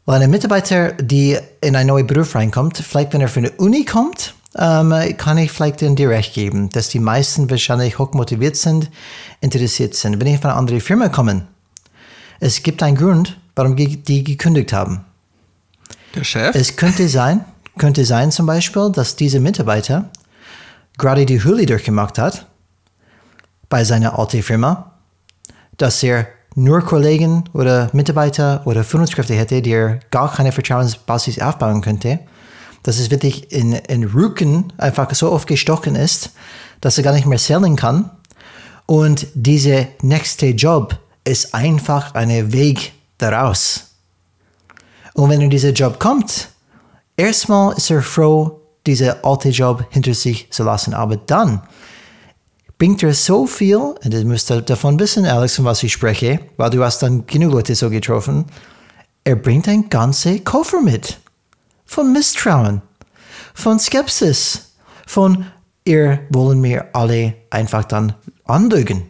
Weil 0.05 0.23
ein 0.23 0.31
Mitarbeiter, 0.31 0.93
die 0.93 1.37
in 1.61 1.75
einen 1.75 1.89
neuen 1.89 2.07
Beruf 2.07 2.33
reinkommt, 2.33 2.77
vielleicht 2.77 3.13
wenn 3.13 3.21
er 3.21 3.27
von 3.27 3.43
der 3.43 3.59
Uni 3.59 3.85
kommt, 3.85 4.33
ähm, 4.59 4.93
kann 5.17 5.37
ich 5.37 5.51
vielleicht 5.51 5.79
dir 5.81 6.09
recht 6.09 6.33
geben, 6.33 6.69
dass 6.71 6.89
die 6.89 6.99
meisten 6.99 7.49
wahrscheinlich 7.49 7.97
hoch 7.97 8.13
motiviert 8.13 8.57
sind, 8.57 8.89
interessiert 9.39 9.95
sind. 9.95 10.19
Wenn 10.19 10.27
ich 10.27 10.39
von 10.39 10.49
einer 10.49 10.59
anderen 10.59 10.81
Firma 10.81 11.07
komme, 11.07 11.47
es 12.41 12.61
gibt 12.61 12.83
einen 12.83 12.97
Grund, 12.97 13.37
warum 13.55 13.75
die 13.75 13.97
die 13.97 14.23
gekündigt 14.23 14.73
haben. 14.73 15.05
Der 16.15 16.23
Chef? 16.23 16.55
Es 16.55 16.75
könnte 16.75 17.07
sein, 17.07 17.45
könnte 17.77 18.03
sein 18.03 18.31
zum 18.31 18.45
Beispiel, 18.45 18.91
dass 18.91 19.15
dieser 19.15 19.39
Mitarbeiter 19.39 20.09
gerade 20.97 21.25
die 21.25 21.43
Höhle 21.43 21.65
durchgemacht 21.65 22.17
hat 22.17 22.45
bei 23.69 23.83
seiner 23.83 24.19
alten 24.19 24.43
Firma, 24.43 24.91
dass 25.77 26.03
er 26.03 26.27
nur 26.55 26.81
Kollegen 26.81 27.45
oder 27.53 27.89
Mitarbeiter 27.93 28.61
oder 28.65 28.83
Führungskräfte 28.83 29.35
hätte, 29.35 29.61
die 29.61 29.71
er 29.71 29.99
gar 30.11 30.33
keine 30.33 30.51
Vertrauensbasis 30.51 31.39
aufbauen 31.39 31.81
könnte, 31.81 32.19
dass 32.83 32.99
es 32.99 33.11
wirklich 33.11 33.51
in, 33.51 33.73
in 33.73 34.03
Rücken 34.03 34.73
einfach 34.77 35.13
so 35.13 35.31
oft 35.31 35.47
gestochen 35.47 35.95
ist, 35.95 36.31
dass 36.81 36.97
er 36.97 37.03
gar 37.03 37.13
nicht 37.13 37.25
mehr 37.25 37.39
sellen 37.39 37.75
kann. 37.75 38.11
Und 38.85 39.27
dieser 39.33 39.87
nächste 40.01 40.47
Job 40.47 40.97
ist 41.23 41.53
einfach 41.53 42.15
ein 42.15 42.51
Weg 42.51 42.93
daraus. 43.17 43.95
Und 45.13 45.29
wenn 45.29 45.41
er 45.41 45.49
dieser 45.49 45.71
Job 45.71 45.99
kommt, 45.99 46.49
erstmal 47.15 47.75
ist 47.75 47.91
er 47.91 48.01
froh, 48.01 48.61
diesen 48.85 49.13
alten 49.23 49.51
Job 49.51 49.85
hinter 49.89 50.13
sich 50.13 50.49
zu 50.51 50.63
lassen. 50.63 50.93
Aber 50.93 51.17
dann 51.17 51.61
bringt 52.77 53.03
er 53.03 53.13
so 53.13 53.45
viel, 53.45 53.75
und 53.77 54.13
du 54.13 54.23
musst 54.25 54.49
davon 54.49 54.97
wissen, 54.99 55.25
Alex, 55.25 55.57
von 55.57 55.65
was 55.65 55.83
ich 55.83 55.91
spreche, 55.91 56.39
weil 56.57 56.69
du 56.69 56.83
hast 56.83 57.03
dann 57.03 57.27
genug 57.27 57.51
Leute 57.51 57.75
so 57.75 57.89
getroffen, 57.89 58.45
er 59.25 59.35
bringt 59.35 59.67
ein 59.67 59.89
ganzer 59.89 60.39
Koffer 60.39 60.81
mit. 60.81 61.19
Von 61.91 62.13
Misstrauen, 62.13 62.83
von 63.55 63.79
Skepsis, 63.79 64.73
von 65.07 65.47
ihr 65.85 66.19
wollen 66.29 66.61
mir 66.61 66.85
alle 66.93 67.33
einfach 67.49 67.83
dann 67.83 68.13
anlügen. 68.45 69.09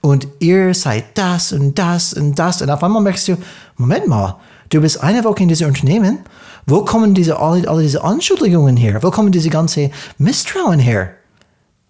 Und 0.00 0.26
ihr 0.38 0.72
seid 0.72 1.18
das 1.18 1.52
und 1.52 1.78
das 1.78 2.14
und 2.14 2.38
das. 2.38 2.62
Und 2.62 2.70
auf 2.70 2.82
einmal 2.82 3.02
merkst 3.02 3.28
du, 3.28 3.36
Moment 3.76 4.08
mal, 4.08 4.40
du 4.70 4.80
bist 4.80 5.02
eine 5.02 5.22
Woche 5.22 5.42
in 5.42 5.50
diesem 5.50 5.68
Unternehmen. 5.68 6.20
Wo 6.64 6.82
kommen 6.82 7.12
diese, 7.12 7.38
alle, 7.38 7.68
alle 7.68 7.82
diese 7.82 8.02
Anschuldigungen 8.02 8.78
her? 8.78 9.02
Wo 9.02 9.10
kommen 9.10 9.30
diese 9.30 9.50
ganze 9.50 9.90
Misstrauen 10.16 10.78
her? 10.78 11.14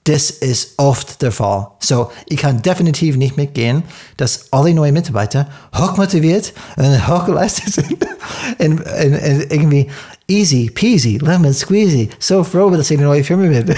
Das 0.08 0.30
ist 0.30 0.72
oft 0.78 1.20
der 1.20 1.32
Fall. 1.32 1.68
So, 1.80 2.10
ich 2.24 2.38
kann 2.38 2.62
definitiv 2.62 3.18
nicht 3.18 3.36
mitgehen, 3.36 3.82
dass 4.16 4.50
alle 4.50 4.72
neuen 4.72 4.94
Mitarbeiter 4.94 5.46
hochmotiviert 5.76 6.54
und 6.76 7.06
hochgeleistet 7.06 7.74
sind 7.74 8.06
und, 8.58 8.80
und, 8.80 9.12
und 9.12 9.52
irgendwie 9.52 9.86
easy 10.26 10.70
peasy, 10.74 11.18
lemon 11.18 11.52
squeezy, 11.52 12.08
so 12.18 12.42
froh, 12.42 12.70
dass 12.70 12.90
ich 12.90 12.96
eine 12.96 13.06
neue 13.06 13.22
Firma 13.22 13.48
bin. 13.48 13.76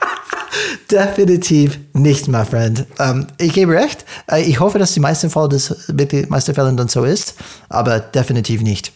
Definitiv 0.90 1.78
nicht, 1.92 2.26
my 2.26 2.44
friend. 2.44 2.84
Ähm, 2.98 3.28
ich 3.38 3.52
gebe 3.52 3.72
recht. 3.72 4.04
Äh, 4.28 4.42
Ich 4.42 4.58
hoffe, 4.58 4.80
dass 4.80 4.94
die 4.94 5.00
meisten 5.00 5.30
Fälle 5.30 5.50
das 5.50 5.72
den 5.86 6.28
meisten 6.28 6.56
Fällen 6.56 6.76
dann 6.76 6.88
so 6.88 7.04
ist, 7.04 7.36
aber 7.68 8.00
definitiv 8.00 8.62
nicht. 8.62 8.92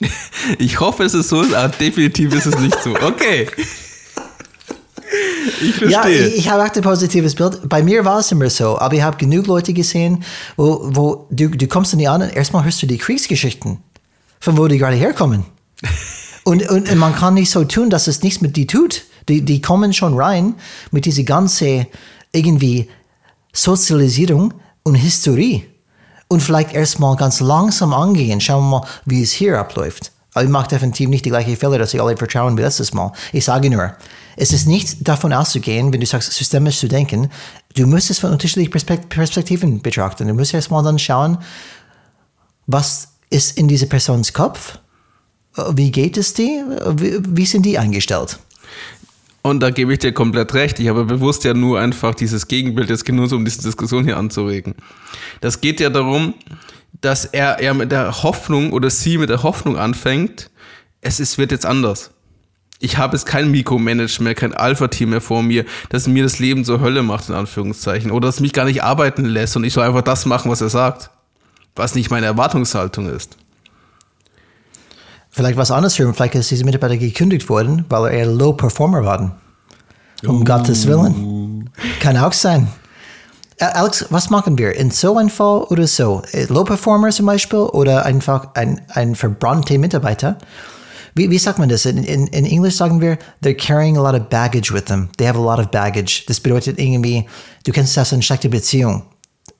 Ich 0.58 0.80
hoffe, 0.80 1.04
es 1.04 1.14
ist 1.14 1.28
so, 1.28 1.40
aber 1.40 1.68
definitiv 1.68 2.34
ist 2.34 2.46
es 2.46 2.58
nicht 2.58 2.76
so. 2.82 2.94
Okay. 2.94 3.46
Ich 5.62 5.74
verstehe. 5.74 5.90
Ja, 5.90 6.08
ich, 6.08 6.38
ich 6.38 6.48
habe 6.48 6.62
auch 6.62 6.74
ein 6.74 6.82
positives 6.82 7.34
Bild. 7.34 7.68
Bei 7.68 7.82
mir 7.82 8.04
war 8.04 8.20
es 8.20 8.32
immer 8.32 8.50
so, 8.50 8.78
aber 8.78 8.94
ich 8.94 9.02
habe 9.02 9.16
genug 9.16 9.46
Leute 9.46 9.72
gesehen, 9.72 10.24
wo, 10.56 10.80
wo 10.92 11.26
du, 11.30 11.48
du 11.48 11.66
kommst 11.66 11.92
dann 11.92 12.06
an 12.06 12.22
und 12.22 12.36
erstmal 12.36 12.64
hörst 12.64 12.82
du 12.82 12.86
die 12.86 12.98
Kriegsgeschichten, 12.98 13.78
von 14.40 14.58
wo 14.58 14.66
die 14.68 14.78
gerade 14.78 14.96
herkommen. 14.96 15.44
Und, 16.42 16.68
und, 16.70 16.90
und 16.90 16.98
man 16.98 17.14
kann 17.14 17.34
nicht 17.34 17.50
so 17.50 17.64
tun, 17.64 17.90
dass 17.90 18.06
es 18.06 18.22
nichts 18.22 18.40
mit 18.40 18.56
die 18.56 18.66
tut. 18.66 19.04
Die, 19.28 19.42
die 19.42 19.60
kommen 19.60 19.92
schon 19.92 20.18
rein 20.18 20.54
mit 20.90 21.04
dieser 21.04 21.22
ganzen 21.22 21.86
irgendwie 22.32 22.88
Sozialisierung 23.52 24.54
und 24.82 24.94
Historie. 24.94 25.66
Und 26.28 26.42
vielleicht 26.42 26.72
erstmal 26.72 27.14
ganz 27.16 27.40
langsam 27.40 27.92
angehen. 27.92 28.40
Schauen 28.40 28.70
wir 28.70 28.80
mal, 28.80 28.86
wie 29.04 29.22
es 29.22 29.32
hier 29.32 29.58
abläuft. 29.58 30.12
Ich 30.40 30.48
mache 30.48 30.68
definitiv 30.68 31.08
nicht 31.08 31.24
die 31.24 31.30
gleiche 31.30 31.56
Fehler, 31.56 31.78
dass 31.78 31.92
ich 31.92 32.00
alle 32.00 32.16
vertrauen 32.16 32.56
wie 32.56 32.62
letztes 32.62 32.94
Mal. 32.94 33.12
Ich 33.32 33.44
sage 33.44 33.68
nur, 33.68 33.92
es 34.36 34.52
ist 34.52 34.66
nicht 34.66 35.08
davon 35.08 35.32
auszugehen, 35.32 35.92
wenn 35.92 36.00
du 36.00 36.06
sagst, 36.06 36.32
systemisch 36.32 36.78
zu 36.78 36.88
denken, 36.88 37.30
du 37.74 37.86
musst 37.86 38.10
es 38.10 38.20
von 38.20 38.30
unterschiedlichen 38.30 38.70
Perspekt- 38.70 39.08
Perspektiven 39.08 39.82
betrachten. 39.82 40.28
Du 40.28 40.34
musst 40.34 40.54
erstmal 40.54 40.84
dann 40.84 40.98
schauen, 40.98 41.38
was 42.66 43.08
ist 43.28 43.58
in 43.58 43.66
dieser 43.66 43.86
Persons 43.86 44.32
Kopf? 44.32 44.78
Wie 45.72 45.90
geht 45.90 46.16
es? 46.16 46.38
Wie, 46.38 46.62
wie 47.28 47.46
sind 47.46 47.66
die 47.66 47.76
eingestellt? 47.76 48.38
Und 49.42 49.60
da 49.60 49.70
gebe 49.70 49.92
ich 49.92 49.98
dir 49.98 50.12
komplett 50.12 50.54
recht. 50.54 50.78
Ich 50.78 50.88
habe 50.88 51.04
bewusst 51.04 51.44
ja 51.44 51.54
nur 51.54 51.80
einfach 51.80 52.14
dieses 52.14 52.46
Gegenbild 52.46 52.90
jetzt 52.90 53.04
genutzt, 53.04 53.32
um 53.32 53.44
diese 53.44 53.62
Diskussion 53.62 54.04
hier 54.04 54.16
anzuregen. 54.16 54.74
Das 55.40 55.60
geht 55.60 55.80
ja 55.80 55.90
darum, 55.90 56.34
dass 57.00 57.24
er, 57.24 57.60
er 57.60 57.74
mit 57.74 57.92
der 57.92 58.22
Hoffnung 58.22 58.72
oder 58.72 58.90
sie 58.90 59.18
mit 59.18 59.30
der 59.30 59.42
Hoffnung 59.42 59.76
anfängt, 59.76 60.50
es 61.00 61.20
ist, 61.20 61.38
wird 61.38 61.50
jetzt 61.50 61.66
anders. 61.66 62.10
Ich 62.78 62.96
habe 62.96 63.14
jetzt 63.14 63.26
kein 63.26 63.50
Mikromanagement 63.50 64.20
mehr, 64.20 64.34
kein 64.34 64.54
Alpha-Team 64.54 65.10
mehr 65.10 65.20
vor 65.20 65.42
mir, 65.42 65.66
das 65.90 66.06
mir 66.06 66.22
das 66.22 66.38
Leben 66.38 66.64
zur 66.64 66.80
Hölle 66.80 67.02
macht, 67.02 67.28
in 67.28 67.34
Anführungszeichen. 67.34 68.10
Oder 68.10 68.28
das 68.28 68.40
mich 68.40 68.54
gar 68.54 68.64
nicht 68.64 68.82
arbeiten 68.82 69.26
lässt 69.26 69.56
und 69.56 69.64
ich 69.64 69.74
soll 69.74 69.84
einfach 69.84 70.02
das 70.02 70.24
machen, 70.24 70.50
was 70.50 70.62
er 70.62 70.70
sagt. 70.70 71.10
Was 71.76 71.94
nicht 71.94 72.10
meine 72.10 72.26
Erwartungshaltung 72.26 73.08
ist. 73.08 73.36
Vielleicht 75.30 75.56
was 75.56 75.70
andersrum, 75.70 76.14
vielleicht 76.14 76.34
ist 76.34 76.50
diese 76.50 76.64
Mitarbeiter 76.64 76.96
gekündigt 76.96 77.48
worden, 77.48 77.84
weil 77.88 78.06
er 78.06 78.10
eher 78.10 78.26
Low 78.26 78.54
Performer 78.54 79.04
war. 79.04 79.38
Um 80.26 80.44
Gottes 80.44 80.86
Willen. 80.86 81.70
Kann 82.00 82.16
auch 82.16 82.32
sein. 82.32 82.68
Äh, 83.60 83.64
Alex, 83.66 84.06
was 84.10 84.30
machen 84.30 84.56
wir? 84.58 84.74
In 84.74 84.90
so 84.90 85.16
einem 85.16 85.28
Fall 85.28 85.62
oder 85.64 85.86
so? 85.86 86.22
Äh, 86.32 86.44
Low 86.46 86.64
Performer 86.64 87.10
zum 87.10 87.26
Beispiel 87.26 87.58
oder 87.58 88.04
einfach 88.06 88.48
ein, 88.54 88.80
ein 88.88 89.14
verbrannter 89.14 89.76
Mitarbeiter? 89.78 90.38
Wie, 91.14 91.30
wie 91.30 91.38
sagt 91.38 91.58
man 91.58 91.68
das? 91.68 91.84
In, 91.86 92.02
in, 92.04 92.26
in 92.28 92.46
Englisch 92.46 92.76
sagen 92.76 93.00
wir, 93.00 93.18
they're 93.42 93.54
carrying 93.54 93.96
a 93.98 94.00
lot 94.02 94.18
of 94.18 94.28
baggage 94.28 94.72
with 94.72 94.84
them. 94.86 95.10
They 95.18 95.26
have 95.26 95.38
a 95.38 95.42
lot 95.42 95.58
of 95.58 95.70
baggage. 95.70 96.24
Das 96.26 96.40
bedeutet 96.40 96.78
irgendwie, 96.78 97.26
du 97.64 97.72
kennst 97.72 97.96
das 97.96 98.12
in 98.12 98.22
schlechte 98.22 98.48
Beziehung. 98.48 99.02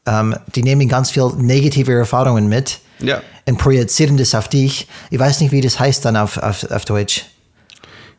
Ähm, 0.07 0.35
die 0.55 0.63
nehmen 0.63 0.89
ganz 0.89 1.11
viel 1.11 1.29
negative 1.37 1.93
Erfahrungen 1.93 2.49
mit 2.49 2.79
Ja. 3.01 3.21
und 3.47 3.59
projizieren 3.59 4.17
das 4.17 4.35
auf 4.35 4.49
dich. 4.49 4.87
Ich 5.11 5.19
weiß 5.19 5.41
nicht, 5.41 5.53
wie 5.53 5.61
das 5.61 5.79
heißt 5.79 6.05
dann 6.05 6.17
auf, 6.17 6.39
auf, 6.39 6.71
auf 6.71 6.85
Deutsch. 6.87 7.27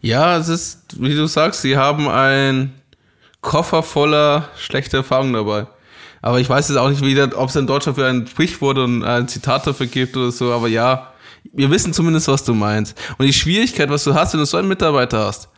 Ja, 0.01 0.37
es 0.37 0.47
ist, 0.47 0.79
wie 0.99 1.15
du 1.15 1.25
sagst, 1.27 1.61
sie 1.61 1.77
haben 1.77 2.07
ein 2.09 2.73
Koffer 3.41 3.83
voller 3.83 4.49
schlechter 4.57 4.99
Erfahrungen 4.99 5.33
dabei. 5.33 5.67
Aber 6.21 6.39
ich 6.39 6.47
weiß 6.47 6.69
jetzt 6.69 6.77
auch 6.77 6.89
nicht 6.89 7.33
ob 7.35 7.49
es 7.49 7.55
in 7.55 7.67
Deutschland 7.67 7.97
für 7.97 8.07
ein 8.07 8.27
Sprichwort 8.27 8.77
und 8.77 9.03
ein 9.03 9.27
Zitat 9.27 9.65
dafür 9.65 9.87
gibt 9.87 10.15
oder 10.15 10.31
so, 10.31 10.53
aber 10.53 10.67
ja, 10.67 11.11
wir 11.51 11.71
wissen 11.71 11.93
zumindest, 11.93 12.27
was 12.27 12.43
du 12.43 12.53
meinst. 12.53 12.95
Und 13.17 13.25
die 13.25 13.33
Schwierigkeit, 13.33 13.89
was 13.89 14.03
du 14.03 14.13
hast, 14.13 14.33
wenn 14.33 14.39
du 14.39 14.45
so 14.45 14.57
einen 14.57 14.67
Mitarbeiter 14.67 15.25
hast, 15.25 15.49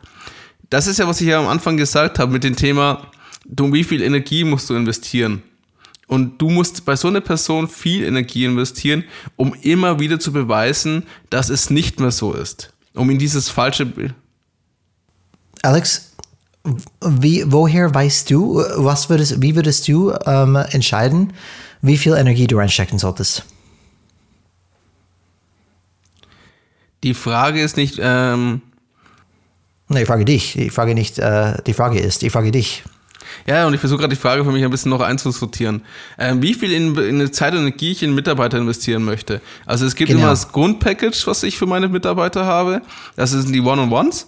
das 0.70 0.88
ist 0.88 1.00
ja, 1.00 1.08
was 1.08 1.20
ich 1.22 1.28
ja 1.28 1.40
am 1.40 1.48
Anfang 1.48 1.78
gesagt 1.78 2.20
habe 2.20 2.32
mit 2.32 2.44
dem 2.44 2.56
Thema, 2.56 3.06
du, 3.46 3.72
wie 3.74 3.84
viel 3.84 4.02
Energie 4.02 4.44
musst 4.44 4.70
du 4.70 4.76
investieren? 4.76 5.44
Und 6.08 6.42
du 6.42 6.50
musst 6.50 6.86
bei 6.86 6.96
so 6.96 7.08
einer 7.08 7.22
Person 7.22 7.68
viel 7.68 8.04
Energie 8.04 8.46
investieren, 8.46 9.04
um 9.36 9.54
immer 9.62 10.00
wieder 10.00 10.20
zu 10.20 10.32
beweisen, 10.32 11.04
dass 11.30 11.50
es 11.50 11.70
nicht 11.70 12.00
mehr 12.00 12.12
so 12.12 12.34
ist. 12.34 12.74
Um 12.94 13.10
in 13.10 13.18
dieses 13.18 13.50
falsche 13.50 13.86
Bild. 13.86 14.14
Alex, 15.62 16.12
wie, 17.01 17.43
woher 17.47 17.93
weißt 17.93 18.30
du, 18.30 18.64
was 18.76 19.09
würdest, 19.09 19.41
wie 19.41 19.55
würdest 19.55 19.88
du 19.88 20.14
ähm, 20.26 20.55
entscheiden, 20.55 21.34
wie 21.82 21.97
viel 21.97 22.14
Energie 22.14 22.47
du 22.47 22.57
reinstecken 22.57 22.99
solltest? 22.99 23.43
Die 27.03 27.14
Frage 27.14 27.61
ist 27.61 27.76
nicht. 27.76 27.99
Ähm 28.01 28.61
nee, 29.89 30.03
ich 30.03 30.07
frage 30.07 30.24
dich. 30.24 30.57
Ich 30.57 30.72
frage 30.72 30.95
nicht, 30.95 31.20
äh, 31.20 31.61
die 31.68 31.74
Frage 31.74 31.99
ist, 31.99 32.24
ich 32.24 32.32
frage 32.32 32.51
dich. 32.51 32.84
Ja, 33.45 33.68
und 33.68 33.74
ich 33.74 33.80
versuche 33.82 33.99
gerade 33.99 34.16
die 34.16 34.22
Frage 34.22 34.45
für 34.45 34.51
mich 34.51 34.64
ein 34.64 34.72
bisschen 34.72 34.91
noch 34.91 35.01
einzusortieren. 35.01 35.82
Ähm, 36.18 36.41
wie 36.41 36.53
viel 36.53 36.72
in, 36.72 36.95
in 36.97 37.34
Zeit 37.34 37.53
und 37.53 37.59
Energie 37.59 37.91
ich 37.91 38.03
in 38.03 38.16
Mitarbeiter 38.16 38.57
investieren 38.57 39.03
möchte. 39.03 39.41
Also 39.66 39.86
es 39.86 39.95
gibt 39.95 40.09
genau. 40.09 40.22
immer 40.22 40.30
das 40.30 40.49
Grundpackage, 40.49 41.24
was 41.26 41.43
ich 41.43 41.57
für 41.57 41.66
meine 41.66 41.89
Mitarbeiter 41.89 42.45
habe. 42.45 42.82
Das 43.18 43.32
sind 43.32 43.51
die 43.51 43.59
One-on-Ones 43.59 44.28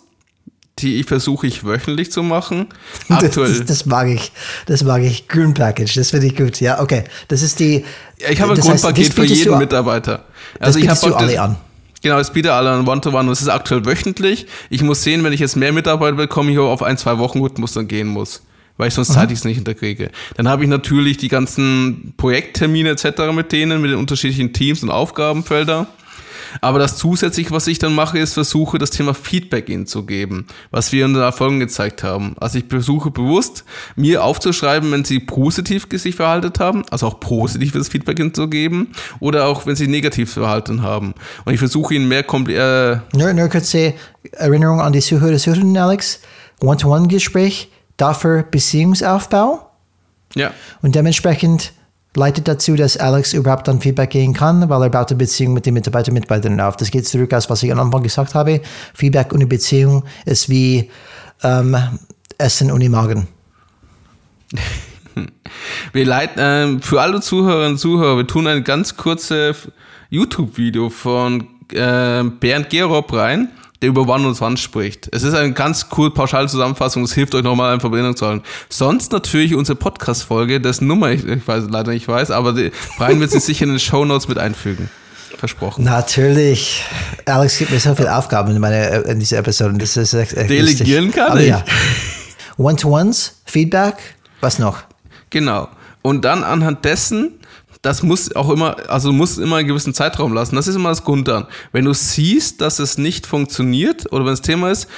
die 0.80 1.00
ich 1.00 1.06
versuche 1.06 1.48
ich 1.48 1.64
wöchentlich 1.64 2.12
zu 2.12 2.22
machen. 2.24 2.68
Aktuell. 3.10 3.50
Das, 3.50 3.58
das, 3.60 3.68
das, 3.68 3.86
mag 3.86 4.08
ich. 4.08 4.32
Das 4.66 4.84
mag 4.84 5.02
ich. 5.04 5.28
Grundpackage, 5.28 5.94
das 5.96 6.12
finde 6.12 6.28
ich 6.28 6.36
gut. 6.36 6.60
Ja, 6.60 6.82
okay. 6.82 7.04
Das 7.28 7.42
ist 7.42 7.60
die. 7.60 7.86
Ja, 8.20 8.30
ich 8.30 8.42
habe 8.42 8.54
ein 8.54 8.60
Grundpaket 8.60 9.14
für 9.14 9.24
jeden 9.24 9.54
du, 9.54 9.58
Mitarbeiter. 9.58 10.26
Also 10.60 10.80
das 10.80 11.00
ich 11.00 11.04
habe 11.04 11.16
alle 11.16 11.42
an. 11.42 11.58
Genau, 12.02 12.18
das 12.18 12.32
bietet 12.32 12.52
alle 12.52 12.70
an 12.70 12.88
One-to-One 12.88 13.28
und 13.28 13.32
es 13.32 13.42
ist 13.42 13.50
aktuell 13.50 13.86
wöchentlich. 13.86 14.46
Ich 14.70 14.84
muss 14.84 15.02
sehen, 15.02 15.24
wenn 15.24 15.34
ich 15.34 15.40
jetzt 15.40 15.56
mehr 15.56 15.74
Mitarbeiter 15.74 16.16
bekomme, 16.16 16.52
ich 16.52 16.60
auf 16.60 16.84
ein, 16.84 16.98
zwei 16.98 17.18
Wochen 17.18 17.40
Rhythmus 17.40 17.74
dann 17.74 17.88
gehen 17.88 18.08
muss 18.08 18.42
weil 18.78 18.90
ich 18.90 18.94
sonst 18.94 19.14
zeitlich 19.14 19.40
es 19.40 19.46
nicht 19.46 19.56
hinterkriege. 19.56 20.12
Dann 20.36 20.50
habe 20.50 20.64
ich 20.64 20.70
natürlich 20.70 21.18
die 21.18 21.30
ganzen 21.30 22.14
Projekttermine 22.18 22.90
etc. 22.90 23.32
mit 23.34 23.52
denen, 23.52 23.82
mit 23.82 23.92
den 23.92 23.98
unterschiedlichen 23.98 24.54
Teams 24.54 24.84
und 24.84 24.90
Aufgabenfelder. 24.90 25.88
Aber 26.62 26.80
das 26.80 26.98
zusätzlich, 26.98 27.52
was 27.52 27.68
ich 27.68 27.80
dann 27.80 27.94
mache, 27.94 28.20
ist 28.20 28.34
versuche, 28.34 28.78
das 28.78 28.90
Thema 28.90 29.14
Feedback 29.14 29.70
ihnen 29.70 29.88
zu 29.88 30.06
geben, 30.06 30.48
was 30.72 30.92
wir 30.92 31.06
in 31.06 31.14
den 31.14 31.24
Erfolgen 31.24 31.60
gezeigt 31.60 32.04
haben. 32.04 32.36
Also 32.40 32.58
ich 32.58 32.66
versuche 32.70 33.12
bewusst, 33.12 33.64
mir 33.96 34.24
aufzuschreiben, 34.24 34.92
wenn 34.92 35.06
sie 35.06 35.20
positiv 35.20 35.88
sich 35.92 36.16
verhalten 36.16 36.54
haben, 36.60 36.84
also 36.92 37.08
auch 37.08 37.20
positives 37.20 37.88
Feedback 37.88 38.20
ihnen 38.20 38.34
zu 38.34 38.48
geben, 38.48 38.92
oder 39.20 39.46
auch, 39.46 39.66
wenn 39.66 39.76
sie 39.76 39.88
negativ 39.88 40.34
verhalten 40.34 40.82
haben. 40.82 41.14
Und 41.46 41.54
ich 41.54 41.60
versuche 41.60 41.94
ihnen 41.94 42.08
mehr 42.08 42.24
komplett... 42.24 42.58
Äh 42.58 43.18
nur, 43.18 43.34
nur 43.34 43.48
kurze 43.50 43.94
Erinnerung 44.32 44.82
an 44.82 44.94
die 44.94 45.02
Zuhörer, 45.02 45.38
Zuhörerinnen, 45.38 45.78
Alex. 45.78 46.20
One-to-One-Gespräch, 46.62 47.70
dafür 47.98 48.44
Beziehungsaufbau. 48.44 49.70
Ja. 50.36 50.52
Und 50.82 50.96
dementsprechend 50.96 51.74
leitet 52.16 52.48
dazu, 52.48 52.76
dass 52.76 52.98
Alex 52.98 53.34
überhaupt 53.34 53.68
dann 53.68 53.82
Feedback 53.82 54.12
geben 54.12 54.34
kann, 54.34 54.70
weil 54.70 54.82
er 54.82 54.90
baut 54.90 55.10
eine 55.10 55.18
Beziehung 55.18 55.54
mit 55.54 55.66
den 55.66 55.74
Mitarbeitern 55.74 56.12
und 56.14 56.22
Mitarbeiterinnen 56.22 56.62
auf. 56.62 56.78
Das 56.78 56.92
geht 56.92 57.08
zurück 57.08 57.34
aus, 57.34 57.50
was 57.50 57.64
ich 57.64 57.72
am 57.72 57.80
Anfang 57.80 58.04
gesagt 58.04 58.36
habe. 58.36 58.62
Feedback 58.94 59.34
ohne 59.34 59.48
Beziehung 59.48 60.04
ist 60.26 60.50
wie 60.50 60.90
ähm, 61.44 61.78
Essen 62.38 62.72
ohne 62.72 62.90
Magen. 62.90 63.28
Wir 65.94 66.06
leiten, 66.06 66.40
äh, 66.40 66.82
für 66.82 67.02
alle 67.02 67.22
Zuhörerinnen 67.22 67.74
und 67.74 67.78
Zuhörer, 67.78 68.18
wir 68.18 68.28
tun 68.28 68.48
ein 68.48 68.66
ganz 68.66 68.98
kurzes 68.98 69.72
YouTube-Video 70.10 70.90
von 70.90 71.48
äh, 71.72 72.24
Bernd 72.24 72.70
Gerob 72.70 73.14
rein 73.14 73.50
der 73.86 73.90
über 73.90 74.08
One 74.08 74.28
und 74.28 74.42
One 74.42 74.58
spricht. 74.58 75.08
Es 75.12 75.24
ist 75.24 75.34
eine 75.34 75.54
ganz 75.54 75.88
cool 75.98 76.12
pauschale 76.12 76.48
Zusammenfassung, 76.48 77.04
es 77.04 77.14
hilft 77.14 77.36
euch 77.36 77.44
nochmal 77.44 77.72
eine 77.72 77.80
Verbindung 77.80 78.16
zu 78.16 78.26
halten. 78.26 78.44
Sonst 78.70 79.12
natürlich 79.12 79.54
unsere 79.54 79.78
Podcast-Folge, 79.78 80.60
dessen 80.60 80.88
Nummer 80.88 81.12
ich, 81.12 81.26
ich 81.26 81.48
weiß, 81.48 81.66
leider 81.70 81.92
nicht 81.92 82.08
weiß, 82.08 82.32
aber 82.32 82.54
die, 82.54 82.72
Brian 82.98 83.20
wird 83.20 83.32
sie 83.32 83.40
sicher 83.40 83.64
in 83.66 83.70
den 83.70 83.80
Show 83.80 84.04
Notes 84.06 84.28
mit 84.28 84.38
einfügen. 84.38 84.90
Versprochen. 85.38 85.84
Natürlich. 85.84 86.82
Alex 87.26 87.58
gibt 87.58 87.72
mir 87.72 87.80
so 87.80 87.94
viele 87.94 88.16
Aufgaben 88.16 88.56
in, 88.56 88.62
meine, 88.62 88.88
in 89.02 89.20
dieser 89.20 89.40
Episode. 89.40 89.78
Das 89.78 89.98
ist 89.98 90.14
echt, 90.14 90.34
echt 90.34 90.50
Delegieren 90.50 91.06
lustig. 91.06 91.24
kann 91.24 91.32
aber 91.32 91.42
ich. 91.42 91.48
Ja. 91.50 91.64
One-to-ones, 92.58 93.42
Feedback, 93.44 93.96
was 94.40 94.60
noch? 94.60 94.84
Genau. 95.30 95.68
Und 96.02 96.24
dann 96.24 96.44
anhand 96.44 96.86
dessen 96.86 97.40
das 97.86 98.02
muss 98.02 98.36
auch 98.36 98.50
immer, 98.50 98.78
also 98.90 99.14
muss 99.14 99.38
immer 99.38 99.58
einen 99.58 99.68
gewissen 99.68 99.94
Zeitraum 99.94 100.34
lassen. 100.34 100.56
Das 100.56 100.68
ist 100.68 100.76
immer 100.76 100.90
das 100.90 101.04
Grund 101.04 101.28
dann. 101.28 101.46
Wenn 101.72 101.86
du 101.86 101.94
siehst, 101.94 102.60
dass 102.60 102.80
es 102.80 102.98
nicht 102.98 103.28
funktioniert 103.28 104.12
oder 104.12 104.26
wenn 104.26 104.32
das 104.32 104.42
Thema 104.42 104.72
ist, 104.72 104.90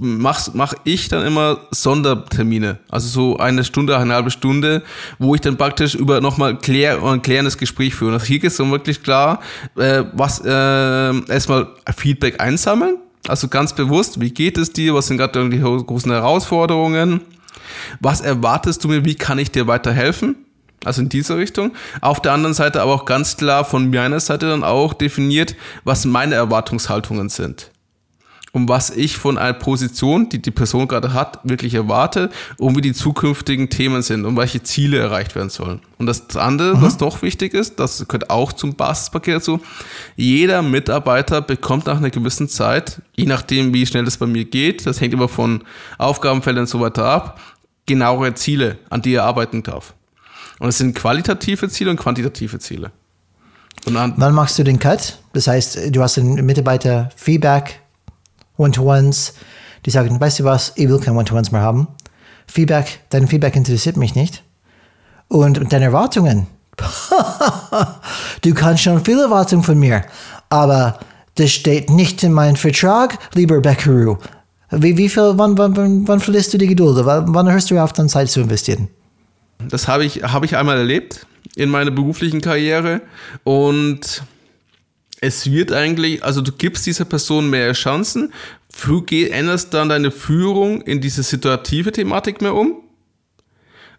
mach, 0.00 0.52
mach 0.52 0.74
ich 0.82 1.08
dann 1.08 1.24
immer 1.24 1.60
Sondertermine. 1.70 2.80
Also 2.90 3.06
so 3.06 3.36
eine 3.36 3.62
Stunde, 3.62 3.96
eine 3.96 4.14
halbe 4.14 4.32
Stunde, 4.32 4.82
wo 5.20 5.36
ich 5.36 5.42
dann 5.42 5.56
praktisch 5.56 5.94
über 5.94 6.20
nochmal 6.20 6.58
klär, 6.58 7.00
ein 7.04 7.22
klärendes 7.22 7.56
Gespräch 7.56 7.94
führe. 7.94 8.14
Also 8.14 8.26
hier 8.26 8.40
geht 8.40 8.50
es 8.50 8.56
dann 8.56 8.72
wirklich 8.72 9.04
klar, 9.04 9.40
äh, 9.76 10.02
was 10.12 10.40
äh, 10.44 10.48
erstmal 10.48 11.68
Feedback 11.96 12.40
einsammeln. 12.40 12.96
Also 13.28 13.46
ganz 13.46 13.74
bewusst, 13.74 14.20
wie 14.20 14.30
geht 14.30 14.58
es 14.58 14.72
dir? 14.72 14.92
Was 14.94 15.06
sind 15.06 15.18
gerade 15.18 15.48
die 15.48 15.60
großen 15.60 16.10
Herausforderungen? 16.10 17.20
Was 18.00 18.22
erwartest 18.22 18.82
du 18.82 18.88
mir? 18.88 19.04
Wie 19.04 19.14
kann 19.14 19.38
ich 19.38 19.52
dir 19.52 19.68
weiterhelfen? 19.68 20.43
Also 20.84 21.02
in 21.02 21.08
diese 21.08 21.36
Richtung. 21.36 21.72
Auf 22.00 22.22
der 22.22 22.32
anderen 22.32 22.54
Seite 22.54 22.80
aber 22.80 22.94
auch 22.94 23.04
ganz 23.04 23.36
klar 23.36 23.64
von 23.64 23.90
meiner 23.90 24.20
Seite 24.20 24.48
dann 24.48 24.64
auch 24.64 24.94
definiert, 24.94 25.56
was 25.84 26.04
meine 26.04 26.34
Erwartungshaltungen 26.34 27.28
sind. 27.28 27.70
Und 28.54 28.68
was 28.68 28.90
ich 28.90 29.16
von 29.16 29.36
einer 29.36 29.52
Position, 29.52 30.28
die 30.28 30.40
die 30.40 30.52
Person 30.52 30.86
gerade 30.86 31.12
hat, 31.12 31.40
wirklich 31.42 31.74
erwarte 31.74 32.30
und 32.56 32.76
wie 32.76 32.80
die 32.82 32.92
zukünftigen 32.92 33.68
Themen 33.68 34.00
sind 34.00 34.24
und 34.24 34.36
welche 34.36 34.62
Ziele 34.62 34.98
erreicht 34.98 35.34
werden 35.34 35.50
sollen. 35.50 35.80
Und 35.98 36.06
das 36.06 36.36
andere, 36.36 36.76
mhm. 36.76 36.82
was 36.82 36.96
doch 36.96 37.20
wichtig 37.22 37.52
ist, 37.52 37.80
das 37.80 38.06
gehört 38.06 38.30
auch 38.30 38.52
zum 38.52 38.76
Basispaket 38.76 39.34
dazu, 39.38 39.60
jeder 40.14 40.62
Mitarbeiter 40.62 41.42
bekommt 41.42 41.86
nach 41.86 41.96
einer 41.96 42.10
gewissen 42.10 42.48
Zeit, 42.48 43.02
je 43.16 43.26
nachdem 43.26 43.74
wie 43.74 43.86
schnell 43.86 44.04
das 44.04 44.18
bei 44.18 44.26
mir 44.26 44.44
geht, 44.44 44.86
das 44.86 45.00
hängt 45.00 45.14
immer 45.14 45.28
von 45.28 45.64
Aufgabenfeldern 45.98 46.62
und 46.62 46.68
so 46.68 46.78
weiter 46.78 47.06
ab, 47.06 47.40
genauere 47.86 48.34
Ziele, 48.34 48.78
an 48.88 49.02
die 49.02 49.14
er 49.14 49.24
arbeiten 49.24 49.64
darf. 49.64 49.94
Und 50.64 50.70
es 50.70 50.78
sind 50.78 50.94
qualitative 50.94 51.68
Ziele 51.68 51.90
und 51.90 51.98
quantitative 51.98 52.58
Ziele. 52.58 52.90
Und 53.84 53.96
Wann 54.16 54.32
machst 54.32 54.58
du 54.58 54.64
den 54.64 54.78
Cut? 54.78 55.18
Das 55.34 55.46
heißt, 55.46 55.94
du 55.94 56.02
hast 56.02 56.16
einen 56.16 56.42
Mitarbeiter 56.46 57.10
Feedback, 57.16 57.80
One-to-Ones, 58.56 59.34
die 59.84 59.90
sagen, 59.90 60.18
weißt 60.18 60.38
du 60.38 60.44
was, 60.44 60.72
ich 60.76 60.88
will 60.88 61.00
kein 61.00 61.18
One-to-Ones 61.18 61.52
mehr 61.52 61.60
haben. 61.60 61.88
Feedback, 62.46 63.00
dein 63.10 63.28
Feedback 63.28 63.56
interessiert 63.56 63.98
mich 63.98 64.14
nicht. 64.14 64.42
Und, 65.28 65.70
deine 65.70 65.84
Erwartungen. 65.84 66.46
du 68.40 68.54
kannst 68.54 68.84
schon 68.84 69.04
viele 69.04 69.24
Erwartungen 69.24 69.64
von 69.64 69.78
mir, 69.78 70.06
aber 70.48 70.98
das 71.34 71.50
steht 71.50 71.90
nicht 71.90 72.22
in 72.22 72.32
meinem 72.32 72.56
Vertrag, 72.56 73.18
lieber 73.34 73.60
Beckeru. 73.60 74.16
Wie, 74.70 74.96
wie 74.96 75.10
viel, 75.10 75.34
wann, 75.36 75.58
wann, 75.58 75.76
wann, 75.76 76.08
wann 76.08 76.20
verlierst 76.20 76.54
du 76.54 76.56
die 76.56 76.68
Geduld? 76.68 77.04
Wann, 77.04 77.34
wann 77.34 77.52
hörst 77.52 77.70
du 77.70 77.78
auf, 77.78 77.92
dann 77.92 78.08
Zeit 78.08 78.30
zu 78.30 78.40
investieren? 78.40 78.88
Das 79.58 79.88
habe 79.88 80.04
ich, 80.04 80.22
hab 80.22 80.44
ich 80.44 80.56
einmal 80.56 80.78
erlebt 80.78 81.26
in 81.56 81.70
meiner 81.70 81.90
beruflichen 81.90 82.40
Karriere 82.40 83.02
und 83.44 84.22
es 85.20 85.50
wird 85.50 85.72
eigentlich, 85.72 86.22
also 86.22 86.42
du 86.42 86.52
gibst 86.52 86.86
dieser 86.86 87.04
Person 87.04 87.48
mehr 87.48 87.72
Chancen, 87.72 88.32
änderst 89.30 89.72
dann 89.72 89.88
deine 89.88 90.10
Führung 90.10 90.82
in 90.82 91.00
diese 91.00 91.22
situative 91.22 91.92
Thematik 91.92 92.42
mehr 92.42 92.54
um 92.54 92.82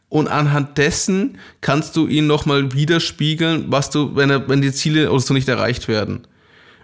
und 0.09 0.27
anhand 0.27 0.77
dessen 0.77 1.37
kannst 1.61 1.95
du 1.95 2.07
ihn 2.07 2.27
nochmal 2.27 2.73
widerspiegeln, 2.73 3.65
was 3.69 3.89
du, 3.89 4.15
wenn, 4.15 4.29
er, 4.29 4.47
wenn 4.47 4.61
die 4.61 4.71
Ziele 4.71 5.11
oder 5.11 5.19
so 5.19 5.33
nicht 5.33 5.47
erreicht 5.47 5.87
werden. 5.87 6.27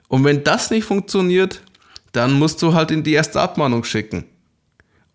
Und 0.07 0.23
wenn 0.23 0.43
das 0.43 0.71
nicht 0.71 0.85
funktioniert, 0.85 1.61
dann 2.11 2.33
musst 2.33 2.61
du 2.61 2.73
halt 2.73 2.91
in 2.91 3.03
die 3.03 3.13
erste 3.13 3.39
Abmahnung 3.39 3.83
schicken. 3.83 4.25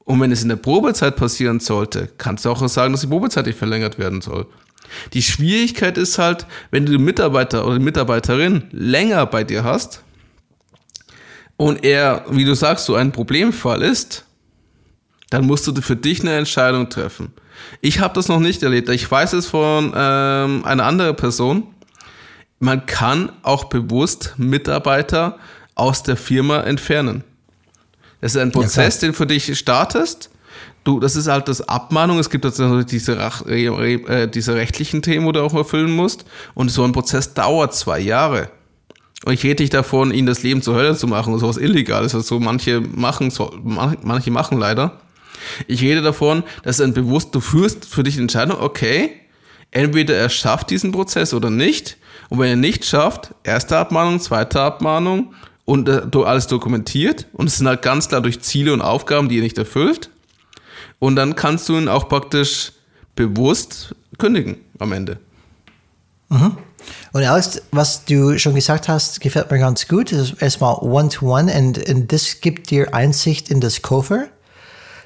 Und 0.06 0.20
wenn 0.20 0.30
es 0.30 0.44
in 0.44 0.48
der 0.48 0.56
Probezeit 0.56 1.16
passieren 1.16 1.58
sollte, 1.58 2.08
kannst 2.16 2.44
du 2.44 2.50
auch 2.50 2.66
sagen, 2.68 2.92
dass 2.92 3.00
die 3.00 3.08
Probezeit 3.08 3.46
nicht 3.46 3.58
verlängert 3.58 3.98
werden 3.98 4.20
soll. 4.20 4.46
Die 5.12 5.22
Schwierigkeit 5.22 5.98
ist 5.98 6.16
halt, 6.16 6.46
wenn 6.70 6.86
du 6.86 6.92
den 6.92 7.04
Mitarbeiter 7.04 7.66
oder 7.66 7.76
die 7.76 7.84
Mitarbeiterin 7.84 8.68
länger 8.70 9.26
bei 9.26 9.42
dir 9.42 9.64
hast 9.64 10.04
und 11.56 11.84
er, 11.84 12.24
wie 12.30 12.44
du 12.44 12.54
sagst, 12.54 12.86
so 12.86 12.94
ein 12.94 13.10
Problemfall 13.10 13.82
ist, 13.82 14.24
dann 15.30 15.44
musst 15.44 15.66
du 15.66 15.74
für 15.82 15.96
dich 15.96 16.20
eine 16.20 16.36
Entscheidung 16.36 16.88
treffen. 16.88 17.32
Ich 17.80 17.98
habe 17.98 18.14
das 18.14 18.28
noch 18.28 18.38
nicht 18.38 18.62
erlebt. 18.62 18.88
Ich 18.90 19.10
weiß 19.10 19.32
es 19.32 19.46
von 19.46 19.92
ähm, 19.92 20.64
einer 20.64 20.84
anderen 20.84 21.16
Person. 21.16 21.64
Man 22.60 22.86
kann 22.86 23.32
auch 23.42 23.64
bewusst 23.64 24.34
Mitarbeiter 24.36 25.36
aus 25.74 26.04
der 26.04 26.16
Firma 26.16 26.60
entfernen. 26.60 27.24
Das 28.20 28.34
ist 28.34 28.40
ein 28.40 28.52
Prozess, 28.52 29.00
ja, 29.00 29.08
den 29.08 29.14
für 29.14 29.26
dich 29.26 29.58
startest. 29.58 30.30
Du, 30.84 31.00
das 31.00 31.16
ist 31.16 31.26
halt 31.26 31.48
das 31.48 31.68
Abmahnung. 31.68 32.18
Es 32.18 32.30
gibt 32.30 32.44
also 32.44 32.82
diese, 32.82 33.18
äh, 33.48 34.28
diese 34.28 34.54
rechtlichen 34.54 35.02
Themen, 35.02 35.26
wo 35.26 35.32
du 35.32 35.42
auch 35.42 35.54
erfüllen 35.54 35.90
musst. 35.90 36.24
Und 36.54 36.70
so 36.70 36.84
ein 36.84 36.92
Prozess 36.92 37.34
dauert 37.34 37.74
zwei 37.74 37.98
Jahre. 37.98 38.50
Und 39.24 39.32
ich 39.32 39.42
rede 39.42 39.56
dich 39.56 39.70
davon, 39.70 40.12
ihnen 40.12 40.26
das 40.26 40.42
Leben 40.42 40.62
zur 40.62 40.76
Hölle 40.76 40.96
zu 40.96 41.06
machen, 41.06 41.36
sowas 41.38 41.56
Illegales, 41.56 42.14
was 42.14 42.26
so 42.26 42.38
manche 42.38 42.80
machen, 42.80 43.30
so, 43.30 43.52
manche 43.64 44.30
machen 44.30 44.58
leider. 44.58 45.00
Ich 45.66 45.82
rede 45.82 46.02
davon, 46.02 46.44
dass 46.62 46.80
ein 46.80 46.92
bewusst, 46.92 47.34
du 47.34 47.40
führst 47.40 47.84
für 47.84 48.02
dich 48.02 48.14
eine 48.14 48.22
Entscheidung, 48.22 48.60
okay, 48.60 49.12
Entweder 49.76 50.14
er 50.14 50.30
schafft 50.30 50.70
diesen 50.70 50.92
Prozess 50.92 51.34
oder 51.34 51.50
nicht. 51.50 51.98
Und 52.30 52.38
wenn 52.38 52.48
er 52.48 52.56
nicht 52.56 52.84
schafft, 52.84 53.34
erste 53.44 53.76
Abmahnung, 53.76 54.20
zweite 54.20 54.60
Abmahnung 54.60 55.34
und 55.66 55.88
äh, 55.88 56.00
alles 56.24 56.46
dokumentiert. 56.46 57.26
Und 57.34 57.48
es 57.48 57.58
sind 57.58 57.68
halt 57.68 57.82
ganz 57.82 58.08
klar 58.08 58.22
durch 58.22 58.40
Ziele 58.40 58.72
und 58.72 58.80
Aufgaben, 58.80 59.28
die 59.28 59.38
er 59.38 59.42
nicht 59.42 59.58
erfüllt. 59.58 60.08
Und 60.98 61.16
dann 61.16 61.36
kannst 61.36 61.68
du 61.68 61.76
ihn 61.76 61.88
auch 61.88 62.08
praktisch 62.08 62.72
bewusst 63.14 63.94
kündigen 64.16 64.56
am 64.78 64.92
Ende. 64.92 65.18
Mhm. 66.30 66.56
Und 67.12 67.24
Alex, 67.24 67.62
was 67.72 68.04
du 68.04 68.38
schon 68.38 68.54
gesagt 68.54 68.88
hast, 68.88 69.20
gefällt 69.20 69.50
mir 69.50 69.58
ganz 69.58 69.88
gut. 69.88 70.12
Das 70.12 70.30
ist 70.30 70.42
erstmal 70.42 70.76
One-to-One 70.76 71.52
und, 71.52 71.88
und 71.88 72.12
das 72.12 72.40
gibt 72.40 72.70
dir 72.70 72.94
Einsicht 72.94 73.50
in 73.50 73.60
das 73.60 73.82
Koffer 73.82 74.28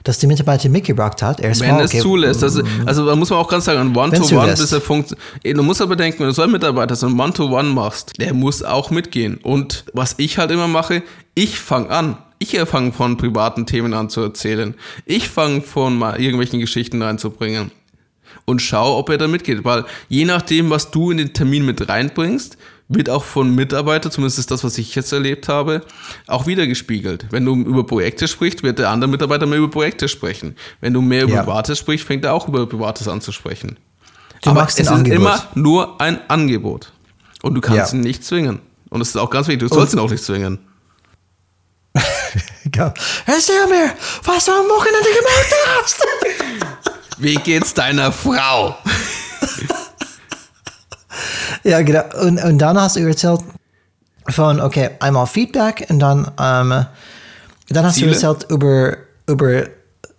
das 0.04 0.18
die 0.18 0.26
Mitarbeiter 0.26 0.68
mitgebracht 0.68 1.22
hat. 1.22 1.40
Erstmal, 1.40 1.78
wenn 1.78 1.84
es 1.84 1.90
okay, 1.90 2.00
zulässt. 2.00 2.42
Also, 2.42 2.62
also 2.86 3.06
da 3.06 3.16
muss 3.16 3.30
man 3.30 3.38
auch 3.38 3.48
ganz 3.48 3.64
sagen, 3.66 3.80
ein 3.80 3.96
One-to-One, 3.96 4.52
bis 4.52 4.72
er 4.72 4.80
funktioniert. 4.80 5.24
Du 5.44 5.62
musst 5.62 5.82
aber 5.82 5.96
denken, 5.96 6.20
wenn 6.20 6.26
du 6.26 6.32
so 6.32 6.42
einen 6.42 6.52
Mitarbeiter 6.52 6.96
so 6.96 7.06
ein 7.06 7.18
One-to-One 7.18 7.70
machst, 7.70 8.12
der 8.18 8.34
muss 8.34 8.62
auch 8.62 8.90
mitgehen. 8.90 9.38
Und 9.42 9.84
was 9.92 10.14
ich 10.18 10.38
halt 10.38 10.50
immer 10.50 10.68
mache, 10.68 11.02
ich 11.34 11.60
fange 11.60 11.90
an. 11.90 12.18
Ich 12.38 12.58
fange 12.58 12.92
von 12.92 13.18
privaten 13.18 13.66
Themen 13.66 13.92
an 13.92 14.08
zu 14.08 14.22
erzählen. 14.22 14.74
Ich 15.04 15.28
fange 15.28 15.60
von 15.60 15.98
mal 15.98 16.18
irgendwelchen 16.18 16.58
Geschichten 16.58 17.02
reinzubringen 17.02 17.70
und 18.46 18.62
schau, 18.62 18.98
ob 18.98 19.10
er 19.10 19.18
da 19.18 19.28
mitgeht. 19.28 19.64
Weil 19.64 19.84
je 20.08 20.24
nachdem, 20.24 20.70
was 20.70 20.90
du 20.90 21.10
in 21.10 21.18
den 21.18 21.34
Termin 21.34 21.66
mit 21.66 21.86
reinbringst, 21.88 22.56
wird 22.90 23.08
auch 23.08 23.22
von 23.22 23.54
Mitarbeitern, 23.54 24.10
zumindest 24.10 24.38
ist 24.40 24.50
das, 24.50 24.64
was 24.64 24.76
ich 24.76 24.94
jetzt 24.96 25.12
erlebt 25.12 25.48
habe, 25.48 25.82
auch 26.26 26.46
wieder 26.46 26.66
gespiegelt. 26.66 27.26
Wenn 27.30 27.44
du 27.44 27.54
über 27.54 27.86
Projekte 27.86 28.26
sprichst, 28.26 28.64
wird 28.64 28.80
der 28.80 28.90
andere 28.90 29.08
Mitarbeiter 29.08 29.46
mehr 29.46 29.58
über 29.58 29.70
Projekte 29.70 30.08
sprechen. 30.08 30.56
Wenn 30.80 30.92
du 30.92 31.00
mehr 31.00 31.22
über 31.22 31.34
ja. 31.34 31.42
Privates 31.44 31.78
sprichst, 31.78 32.06
fängt 32.06 32.24
er 32.24 32.34
auch 32.34 32.48
über 32.48 32.66
Privates 32.66 33.06
an 33.06 33.20
zu 33.20 33.30
sprechen. 33.30 33.78
Du 34.42 34.50
Aber 34.50 34.66
es 34.66 34.76
ist 34.76 34.88
Angebot. 34.88 35.18
immer 35.18 35.42
nur 35.54 36.00
ein 36.00 36.18
Angebot. 36.28 36.92
Und 37.42 37.54
du 37.54 37.60
kannst 37.60 37.92
ja. 37.92 37.98
ihn 37.98 38.02
nicht 38.02 38.24
zwingen. 38.24 38.60
Und 38.88 39.00
es 39.00 39.10
ist 39.10 39.16
auch 39.16 39.30
ganz 39.30 39.46
wichtig, 39.46 39.68
du 39.68 39.74
sollst 39.74 39.94
Und 39.94 40.00
ihn 40.00 40.04
auch 40.04 40.10
nicht 40.10 40.24
zwingen. 40.24 40.58
ja. 42.74 42.92
Erzähl 43.26 43.66
mir, 43.68 43.94
was 44.24 44.44
du 44.44 44.52
am 44.52 44.66
Wochenende 44.66 45.08
gemacht 45.08 45.54
hast. 45.78 46.04
Wie 47.18 47.36
geht's 47.36 47.72
deiner 47.72 48.10
Frau? 48.10 48.76
ja, 51.64 51.82
genau. 51.82 52.02
Und, 52.22 52.42
und 52.42 52.58
dann 52.58 52.78
hast 52.80 52.96
du 52.96 53.00
erzählt 53.00 53.40
von, 54.28 54.60
okay, 54.60 54.90
einmal 55.00 55.26
Feedback 55.26 55.86
und 55.88 55.98
dann, 55.98 56.30
ähm, 56.38 56.86
dann 57.68 57.84
hast 57.84 57.96
Ziele? 57.96 58.08
du 58.08 58.14
erzählt 58.14 58.50
über, 58.50 58.96
über, 59.26 59.64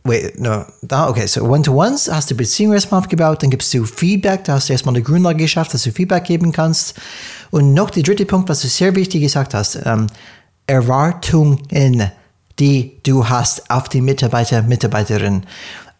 wait, 0.03 0.39
no, 0.39 0.65
da, 0.81 1.09
okay, 1.09 1.27
so 1.27 1.43
One-to-Ones 1.43 2.11
hast 2.11 2.31
du 2.31 2.35
Beziehungen 2.35 2.73
erstmal 2.73 3.01
aufgebaut, 3.01 3.43
dann 3.43 3.49
gibst 3.49 3.73
du 3.73 3.85
Feedback, 3.85 4.43
da 4.45 4.53
hast 4.53 4.69
du 4.69 4.73
erstmal 4.73 4.95
eine 4.95 5.03
Grundlage 5.03 5.37
geschafft, 5.37 5.73
dass 5.73 5.83
du 5.83 5.91
Feedback 5.91 6.25
geben 6.25 6.51
kannst. 6.51 6.95
Und 7.51 7.73
noch 7.73 7.89
der 7.89 8.03
dritte 8.03 8.25
Punkt, 8.25 8.49
was 8.49 8.61
du 8.61 8.67
sehr 8.67 8.95
wichtig 8.95 9.21
gesagt 9.21 9.53
hast, 9.53 9.79
ähm, 9.85 10.07
Erwartungen, 10.67 12.11
die 12.59 13.01
du 13.03 13.27
hast 13.27 13.69
auf 13.69 13.89
die 13.89 14.01
Mitarbeiter, 14.01 14.61
Mitarbeiterin. 14.61 15.43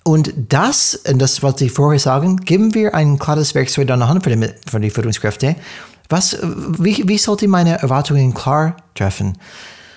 Und 0.04 0.34
das, 0.36 1.00
das 1.04 1.44
wollte 1.44 1.66
ich 1.66 1.72
vorher 1.72 2.00
sagen, 2.00 2.38
geben 2.38 2.74
wir 2.74 2.96
ein 2.96 3.20
klares 3.20 3.54
Werkzeug 3.54 3.90
an 3.92 4.00
der 4.00 4.10
Hand 4.10 4.24
für 4.24 4.36
die, 4.36 4.50
für 4.66 4.80
die 4.80 4.90
Führungskräfte. 4.90 5.56
Was, 6.10 6.38
wie, 6.42 7.08
wie 7.08 7.18
sollte 7.18 7.48
meine 7.48 7.80
Erwartungen 7.82 8.34
klar 8.34 8.76
treffen? 8.96 9.38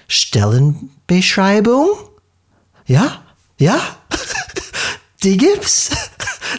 Stellenbeschreibung? 0.07 1.89
Ja? 2.87 3.23
Ja? 3.59 3.81
Die 5.25 5.39
gibt's. 5.39 5.89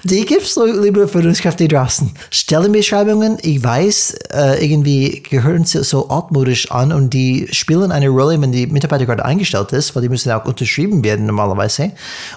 Die 0.04 0.26
gibt's, 0.26 0.56
liebe 0.56 1.08
Führungskräfte 1.08 1.68
draußen. 1.68 2.12
Stellenbeschreibungen, 2.32 3.38
ich 3.44 3.64
weiß, 3.64 4.16
äh, 4.34 4.66
irgendwie 4.66 5.22
gehören 5.22 5.66
sie 5.66 5.84
so 5.84 6.10
altmodisch 6.10 6.72
an 6.72 6.92
und 6.92 7.14
die 7.14 7.48
spielen 7.52 7.92
eine 7.92 8.10
Rolle, 8.10 8.42
wenn 8.42 8.52
die 8.52 8.66
Mitarbeiter 8.66 9.06
gerade 9.06 9.24
eingestellt 9.24 9.72
ist, 9.72 9.96
weil 9.96 10.02
die 10.02 10.10
müssen 10.10 10.32
auch 10.32 10.46
unterschrieben 10.46 11.04
werden 11.04 11.28
normalerweise. 11.28 11.92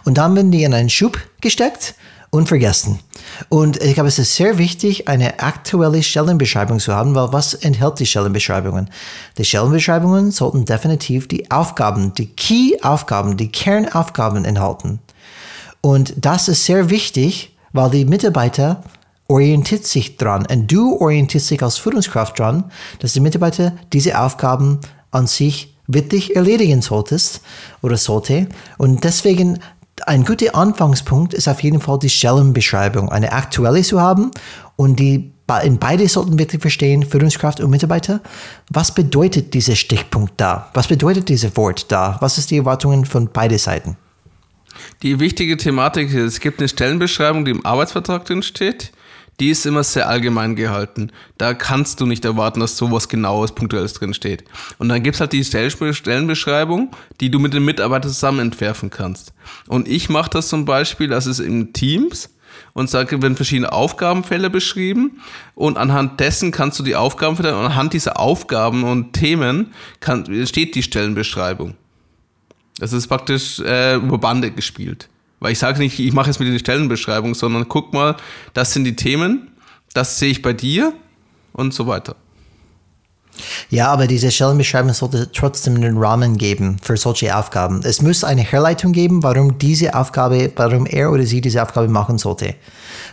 Und 0.04 0.18
dann 0.18 0.36
werden 0.36 0.50
die 0.50 0.64
in 0.64 0.74
einen 0.74 0.90
Schub 0.90 1.18
gesteckt 1.40 1.94
und 2.28 2.46
vergessen. 2.46 2.98
Und 3.48 3.82
ich 3.82 3.94
glaube, 3.94 4.08
es 4.08 4.18
ist 4.18 4.34
sehr 4.34 4.58
wichtig, 4.58 5.08
eine 5.08 5.40
aktuelle 5.40 6.02
Stellenbeschreibung 6.02 6.78
zu 6.78 6.94
haben, 6.94 7.14
weil 7.14 7.32
was 7.32 7.54
enthält 7.54 8.00
die 8.00 8.06
Stellenbeschreibungen? 8.06 8.90
Die 9.38 9.46
Stellenbeschreibungen 9.46 10.30
sollten 10.30 10.66
definitiv 10.66 11.26
die 11.26 11.50
Aufgaben, 11.50 12.12
die 12.12 12.26
Key-Aufgaben, 12.26 13.38
die 13.38 13.50
Kernaufgaben 13.50 14.44
enthalten. 14.44 15.00
Und 15.80 16.14
das 16.16 16.48
ist 16.48 16.64
sehr 16.64 16.90
wichtig, 16.90 17.56
weil 17.72 17.90
die 17.90 18.04
Mitarbeiter 18.04 18.82
orientiert 19.28 19.84
sich 19.84 20.16
dran 20.16 20.46
und 20.50 20.72
du 20.72 20.96
orientierst 20.98 21.50
dich 21.50 21.62
als 21.62 21.76
Führungskraft 21.76 22.38
dran, 22.38 22.64
dass 23.00 23.12
die 23.12 23.20
Mitarbeiter 23.20 23.72
diese 23.92 24.18
Aufgaben 24.18 24.80
an 25.10 25.26
sich 25.26 25.76
wirklich 25.86 26.34
erledigen 26.36 26.82
solltest 26.82 27.40
oder 27.82 27.96
sollte. 27.96 28.48
Und 28.78 29.04
deswegen 29.04 29.60
ein 30.06 30.24
guter 30.24 30.54
Anfangspunkt 30.54 31.34
ist 31.34 31.48
auf 31.48 31.62
jeden 31.62 31.80
Fall 31.80 31.98
die 31.98 32.08
Stellenbeschreibung, 32.08 33.10
eine 33.10 33.32
aktuelle 33.32 33.82
zu 33.82 34.00
haben 34.00 34.30
und 34.76 34.98
die 34.98 35.32
in 35.64 35.78
beide 35.78 36.06
sollten 36.08 36.38
wirklich 36.38 36.60
verstehen, 36.60 37.02
Führungskraft 37.02 37.60
und 37.60 37.70
Mitarbeiter, 37.70 38.20
was 38.70 38.92
bedeutet 38.92 39.54
dieser 39.54 39.76
Stichpunkt 39.76 40.34
da? 40.36 40.68
Was 40.74 40.88
bedeutet 40.88 41.30
dieses 41.30 41.56
Wort 41.56 41.90
da? 41.90 42.18
Was 42.20 42.36
ist 42.36 42.50
die 42.50 42.58
Erwartungen 42.58 43.06
von 43.06 43.30
beiden 43.32 43.56
Seiten? 43.56 43.96
Die 45.02 45.20
wichtige 45.20 45.56
Thematik 45.56 46.08
ist, 46.08 46.34
es 46.34 46.40
gibt 46.40 46.58
eine 46.58 46.68
Stellenbeschreibung, 46.68 47.44
die 47.44 47.52
im 47.52 47.64
Arbeitsvertrag 47.64 48.24
drin 48.24 48.42
steht. 48.42 48.92
Die 49.40 49.50
ist 49.50 49.66
immer 49.66 49.84
sehr 49.84 50.08
allgemein 50.08 50.56
gehalten. 50.56 51.12
Da 51.36 51.54
kannst 51.54 52.00
du 52.00 52.06
nicht 52.06 52.24
erwarten, 52.24 52.58
dass 52.58 52.76
sowas 52.76 53.08
Genaues, 53.08 53.54
Punktuelles 53.54 53.92
drin 53.92 54.12
steht. 54.12 54.44
Und 54.78 54.88
dann 54.88 55.02
gibt 55.04 55.14
es 55.14 55.20
halt 55.20 55.32
die 55.32 55.44
Stellenbeschreibung, 55.44 56.90
die 57.20 57.30
du 57.30 57.38
mit 57.38 57.54
den 57.54 57.64
Mitarbeitern 57.64 58.10
zusammen 58.10 58.40
entwerfen 58.40 58.90
kannst. 58.90 59.32
Und 59.68 59.86
ich 59.86 60.08
mache 60.08 60.30
das 60.30 60.48
zum 60.48 60.64
Beispiel, 60.64 61.06
das 61.06 61.26
ist 61.26 61.38
in 61.38 61.72
Teams 61.72 62.30
und 62.72 62.90
sage, 62.90 63.22
werden 63.22 63.36
verschiedene 63.36 63.72
Aufgabenfälle 63.72 64.50
beschrieben 64.50 65.20
und 65.54 65.76
anhand 65.76 66.18
dessen 66.18 66.50
kannst 66.50 66.78
du 66.80 66.82
die 66.82 66.96
Aufgabenfälle 66.96 67.56
und 67.56 67.64
anhand 67.64 67.92
dieser 67.92 68.18
Aufgaben 68.18 68.82
und 68.82 69.12
Themen 69.12 69.72
kann, 70.00 70.46
steht 70.46 70.74
die 70.74 70.82
Stellenbeschreibung. 70.82 71.76
Das 72.78 72.92
ist 72.92 73.08
praktisch 73.08 73.60
äh, 73.60 73.96
über 73.96 74.18
Bande 74.18 74.50
gespielt. 74.50 75.08
Weil 75.40 75.52
ich 75.52 75.58
sage 75.58 75.78
nicht, 75.78 75.98
ich 75.98 76.12
mache 76.12 76.28
jetzt 76.28 76.40
mit 76.40 76.52
der 76.52 76.58
Stellenbeschreibung, 76.58 77.34
sondern 77.34 77.68
guck 77.68 77.92
mal, 77.92 78.16
das 78.54 78.72
sind 78.72 78.84
die 78.84 78.96
Themen, 78.96 79.48
das 79.94 80.18
sehe 80.18 80.30
ich 80.30 80.42
bei 80.42 80.52
dir 80.52 80.92
und 81.52 81.74
so 81.74 81.86
weiter. 81.86 82.16
Ja, 83.70 83.92
aber 83.92 84.06
diese 84.06 84.30
Stellenbeschreibung 84.30 84.92
sollte 84.92 85.30
trotzdem 85.32 85.76
einen 85.76 85.96
Rahmen 85.96 86.38
geben 86.38 86.78
für 86.82 86.96
solche 86.96 87.36
Aufgaben. 87.36 87.82
Es 87.84 88.02
muss 88.02 88.24
eine 88.24 88.42
Herleitung 88.42 88.92
geben, 88.92 89.22
warum 89.22 89.58
diese 89.58 89.94
Aufgabe, 89.94 90.50
warum 90.56 90.86
er 90.86 91.12
oder 91.12 91.24
sie 91.24 91.40
diese 91.40 91.62
Aufgabe 91.62 91.88
machen 91.88 92.18
sollte. 92.18 92.54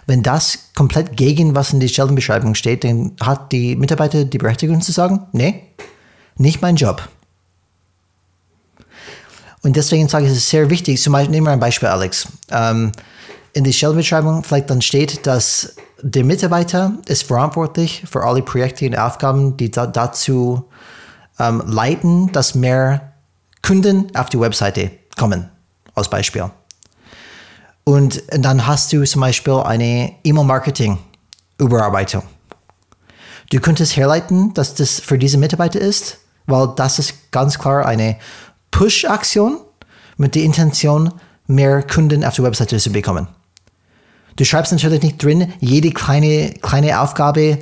Wenn 0.07 0.23
das 0.23 0.71
komplett 0.75 1.15
gegen 1.15 1.55
was 1.55 1.73
in 1.73 1.79
der 1.79 1.87
Stellenbeschreibung 1.87 2.55
steht, 2.55 2.83
dann 2.83 3.11
hat 3.21 3.51
die 3.51 3.75
Mitarbeiter 3.75 4.25
die 4.25 4.37
Berechtigung 4.37 4.81
zu 4.81 4.91
sagen, 4.91 5.27
nee, 5.31 5.61
nicht 6.37 6.61
mein 6.61 6.75
Job. 6.75 7.07
Und 9.65 9.75
deswegen 9.75 10.07
sage 10.07 10.25
ich, 10.25 10.31
es 10.31 10.37
ist 10.37 10.49
sehr 10.51 10.69
wichtig. 10.69 11.01
Zum 11.01 11.13
Beispiel, 11.13 11.31
nehmen 11.31 11.47
wir 11.47 11.51
ein 11.51 11.59
Beispiel, 11.59 11.89
Alex. 11.89 12.27
Ähm, 12.51 12.91
in 13.53 13.63
der 13.63 13.71
Stellenbeschreibung 13.71 14.43
vielleicht 14.43 14.69
dann 14.69 14.83
steht, 14.83 15.25
dass 15.25 15.75
der 16.03 16.23
Mitarbeiter 16.23 16.99
ist 17.07 17.23
verantwortlich 17.23 18.03
für 18.07 18.23
alle 18.23 18.43
Projekte 18.43 18.85
und 18.85 18.95
Aufgaben, 18.95 19.57
die 19.57 19.71
da, 19.71 19.87
dazu 19.87 20.65
ähm, 21.39 21.63
leiten, 21.65 22.31
dass 22.31 22.53
mehr 22.53 23.13
Kunden 23.63 24.15
auf 24.15 24.29
die 24.29 24.39
Webseite 24.39 24.91
kommen, 25.17 25.49
als 25.95 26.11
Beispiel. 26.11 26.51
Und 27.85 28.21
dann 28.29 28.67
hast 28.67 28.93
du 28.93 29.03
zum 29.03 29.21
Beispiel 29.21 29.53
eine 29.53 30.13
E-Mail-Marketing-Überarbeitung. 30.23 32.21
Du 33.49 33.59
könntest 33.59 33.97
herleiten, 33.97 34.53
dass 34.53 34.75
das 34.75 34.99
für 34.99 35.17
diese 35.17 35.39
Mitarbeiter 35.39 35.81
ist, 35.81 36.19
weil 36.45 36.71
das 36.75 36.99
ist 36.99 37.31
ganz 37.31 37.57
klar 37.57 37.83
eine 37.87 38.17
Push-Aktion 38.75 39.59
mit 40.17 40.35
der 40.35 40.43
Intention, 40.43 41.13
mehr 41.47 41.81
Kunden 41.81 42.25
auf 42.25 42.35
der 42.35 42.43
Webseite 42.43 42.77
zu 42.77 42.91
bekommen. 42.91 43.29
Du 44.35 44.43
schreibst 44.43 44.73
natürlich 44.73 45.01
nicht 45.01 45.23
drin, 45.23 45.53
jede 45.61 45.91
kleine, 45.91 46.53
kleine 46.61 46.99
Aufgabe, 46.99 47.59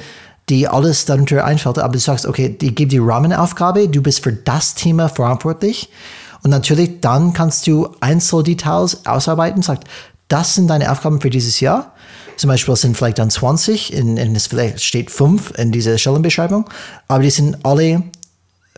die 0.49 0.68
alles 0.68 1.05
darunter 1.05 1.45
einfällt, 1.45 1.78
aber 1.78 1.93
du 1.93 1.99
sagst, 1.99 2.26
okay, 2.26 2.57
ich 2.59 2.74
gebe 2.74 2.89
die 2.89 2.97
Rahmenaufgabe, 2.97 3.89
du 3.89 4.01
bist 4.01 4.24
für 4.24 4.34
das 4.34 4.74
Thema 4.74 5.07
verantwortlich 5.07 5.89
und 6.41 6.49
natürlich 6.49 6.99
dann 7.01 7.34
kannst 7.34 7.68
du 7.68 7.89
Einzeldetails 7.99 9.05
ausarbeiten, 9.05 9.61
sagt, 9.61 9.88
das 10.30 10.55
sind 10.55 10.68
deine 10.68 10.91
Aufgaben 10.91 11.22
für 11.22 11.30
dieses 11.30 11.59
Jahr. 11.59 11.93
Zum 12.38 12.47
Beispiel 12.47 12.76
sind 12.76 12.97
vielleicht 12.97 13.20
dann 13.20 13.30
20, 13.30 13.93
in, 13.93 14.18
in 14.18 14.36
es 14.36 14.47
vielleicht 14.47 14.82
steht 14.82 15.11
5 15.11 15.59
in 15.59 15.72
dieser 15.72 15.99
Stellenbeschreibung, 15.99 16.68
aber 17.07 17.22
die 17.22 17.30
sind 17.30 17.64
alle 17.64 18.01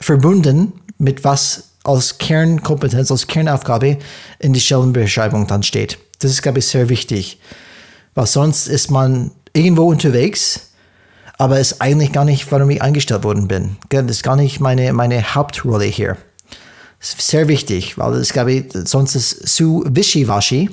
verbunden 0.02 0.74
mit 0.98 1.24
was 1.24 1.75
als 1.86 2.18
Kernkompetenz, 2.18 3.12
als 3.12 3.28
Kernaufgabe 3.28 3.98
in 4.40 4.54
die 4.54 4.60
Stellenbeschreibung 4.60 5.48
dann 5.48 5.64
steht. 5.64 5.98
Das 6.20 6.32
ist, 6.32 6.42
glaube 6.42 6.60
ich, 6.60 6.68
sehr 6.68 6.90
wichtig. 6.90 7.40
Weil 8.14 8.26
sonst 8.26 8.68
ist 8.68 8.92
man 8.92 9.32
irgendwo 9.54 9.84
unterwegs, 9.84 10.72
aber 11.38 11.60
ist 11.60 11.82
eigentlich 11.82 12.12
gar 12.12 12.26
nicht, 12.26 12.52
warum 12.52 12.70
ich 12.70 12.82
eingestellt 12.82 13.24
worden 13.24 13.48
bin. 13.48 13.78
Das 13.90 14.06
ist 14.06 14.24
gar 14.24 14.36
nicht 14.36 14.60
meine, 14.60 14.94
meine 14.94 15.36
Hauptrolle 15.36 15.86
hier. 15.86 16.18
Das 17.00 17.10
ist 17.10 17.28
sehr 17.28 17.48
wichtig, 17.48 17.98
weil 17.98 18.14
es 18.14 18.34
glaube 18.34 18.54
ich, 18.54 18.66
sonst 18.86 19.16
ist 19.16 19.44
es 19.44 19.54
zu 19.54 19.84
wischiwaschi 19.88 20.72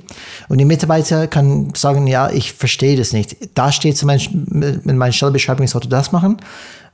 und 0.48 0.58
die 0.58 0.64
Mitarbeiter 0.64 1.26
kann 1.26 1.74
sagen, 1.74 2.06
ja, 2.06 2.30
ich 2.30 2.52
verstehe 2.52 2.96
das 2.96 3.12
nicht. 3.12 3.36
Da 3.54 3.70
steht 3.70 3.98
zum 3.98 4.06
Beispiel 4.06 4.80
in 4.84 4.96
meiner 4.96 5.12
Stellebeschreibung, 5.12 5.64
ich 5.64 5.72
sollte 5.72 5.88
das 5.88 6.12
machen, 6.12 6.38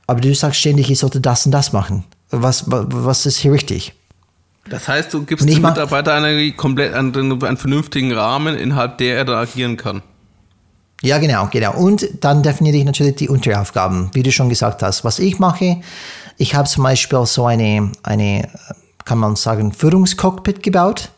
aber 0.07 0.19
du 0.19 0.33
sagst 0.33 0.59
ständig, 0.59 0.91
ich 0.91 0.99
sollte 0.99 1.21
das 1.21 1.45
und 1.45 1.51
das 1.51 1.71
machen. 1.71 2.03
Was, 2.31 2.65
was 2.67 3.25
ist 3.25 3.37
hier 3.37 3.53
richtig? 3.53 3.93
Das 4.67 4.87
heißt, 4.87 5.13
du 5.13 5.23
gibst 5.23 5.47
dem 5.47 5.61
Mitarbeiter 5.61 6.13
einen, 6.13 6.55
komplett, 6.55 6.93
einen, 6.93 7.15
einen 7.15 7.57
vernünftigen 7.57 8.11
Rahmen, 8.13 8.55
innerhalb 8.55 8.97
der 8.97 9.17
er 9.17 9.25
da 9.25 9.39
agieren 9.39 9.77
kann. 9.77 10.01
Ja, 11.01 11.17
genau, 11.17 11.47
genau. 11.49 11.75
Und 11.75 12.07
dann 12.21 12.43
definiere 12.43 12.77
ich 12.77 12.83
natürlich 12.83 13.15
die 13.15 13.29
Unteraufgaben, 13.29 14.11
wie 14.13 14.23
du 14.23 14.31
schon 14.31 14.49
gesagt 14.49 14.83
hast. 14.83 15.03
Was 15.05 15.19
ich 15.19 15.39
mache, 15.39 15.81
ich 16.37 16.55
habe 16.55 16.67
zum 16.67 16.83
Beispiel 16.83 17.25
so 17.25 17.45
eine, 17.45 17.91
eine, 18.03 18.49
kann 19.05 19.17
man 19.17 19.35
sagen, 19.35 19.71
Führungscockpit 19.71 20.61
gebaut, 20.61 21.11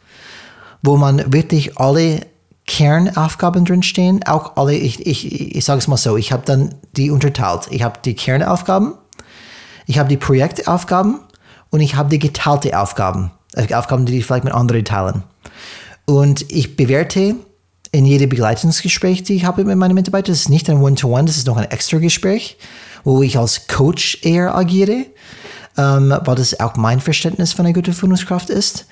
wo 0.83 0.97
man 0.97 1.33
wirklich 1.33 1.79
alle 1.79 2.21
Kernaufgaben 2.67 3.65
drinstehen, 3.65 4.23
auch 4.25 4.55
alle, 4.55 4.75
ich, 4.75 5.05
ich, 5.05 5.55
ich 5.55 5.65
sage 5.65 5.79
es 5.79 5.87
mal 5.87 5.97
so, 5.97 6.15
ich 6.15 6.31
habe 6.31 6.43
dann 6.45 6.75
die 6.95 7.09
unterteilt. 7.09 7.67
Ich 7.71 7.81
habe 7.81 7.99
die 8.05 8.13
Kernaufgaben, 8.13 8.93
ich 9.87 9.97
habe 9.97 10.09
die 10.09 10.17
Projektaufgaben 10.17 11.19
und 11.71 11.79
ich 11.79 11.95
habe 11.95 12.17
geteilte 12.19 12.79
Aufgaben, 12.79 13.31
äh, 13.55 13.73
Aufgaben, 13.73 14.05
die 14.05 14.19
ich 14.19 14.25
vielleicht 14.25 14.43
mit 14.43 14.53
anderen 14.53 14.85
teilen. 14.85 15.23
Und 16.05 16.51
ich 16.51 16.77
bewerte 16.77 17.35
in 17.91 18.05
jedem 18.05 18.29
Begleitungsgespräch, 18.29 19.23
die 19.23 19.35
ich 19.35 19.45
habe 19.45 19.65
mit 19.65 19.77
meinen 19.77 19.95
Mitarbeitern, 19.95 20.33
das 20.33 20.41
ist 20.41 20.49
nicht 20.49 20.69
ein 20.69 20.81
One-to-One, 20.81 21.23
-One, 21.23 21.25
das 21.25 21.37
ist 21.37 21.47
noch 21.47 21.57
ein 21.57 21.69
extra 21.71 21.97
Gespräch, 21.97 22.57
wo 23.03 23.21
ich 23.23 23.37
als 23.37 23.67
Coach 23.67 24.19
eher 24.21 24.55
agiere, 24.55 25.05
ähm, 25.77 26.13
weil 26.23 26.35
das 26.35 26.59
auch 26.59 26.75
mein 26.75 26.99
Verständnis 26.99 27.53
von 27.53 27.65
einer 27.65 27.73
guten 27.73 27.93
Führungskraft 27.93 28.49
ist. 28.49 28.85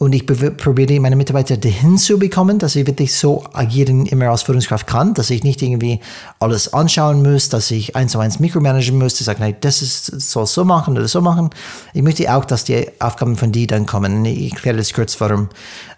Und 0.00 0.14
ich 0.14 0.24
probiere 0.24 0.98
meine 0.98 1.14
Mitarbeiter 1.14 1.58
dahin 1.58 1.98
zu 1.98 2.18
bekommen, 2.18 2.58
dass 2.58 2.72
sie 2.72 2.86
wirklich 2.86 3.14
so 3.14 3.44
agieren 3.52 4.06
immer 4.06 4.30
als 4.30 4.44
Führungskraft 4.44 4.86
kann, 4.86 5.12
dass 5.12 5.28
ich 5.28 5.44
nicht 5.44 5.60
irgendwie 5.60 6.00
alles 6.38 6.72
anschauen 6.72 7.22
muss, 7.22 7.50
dass 7.50 7.70
ich 7.70 7.94
eins 7.96 8.12
zu 8.12 8.18
eins 8.18 8.40
mikromanagen 8.40 8.96
muss, 8.96 9.16
die 9.16 9.24
sagen, 9.24 9.40
nein, 9.40 9.56
das 9.60 9.82
ist, 9.82 10.06
soll 10.06 10.46
so 10.46 10.64
machen 10.64 10.96
oder 10.96 11.06
so 11.06 11.20
machen. 11.20 11.50
Ich 11.92 12.00
möchte 12.00 12.34
auch, 12.34 12.46
dass 12.46 12.64
die 12.64 12.88
Aufgaben 12.98 13.36
von 13.36 13.52
die 13.52 13.66
dann 13.66 13.84
kommen. 13.84 14.24
Ich 14.24 14.54
erkläre 14.54 14.78
das 14.78 14.94
kurz 14.94 15.20
warum. 15.20 15.50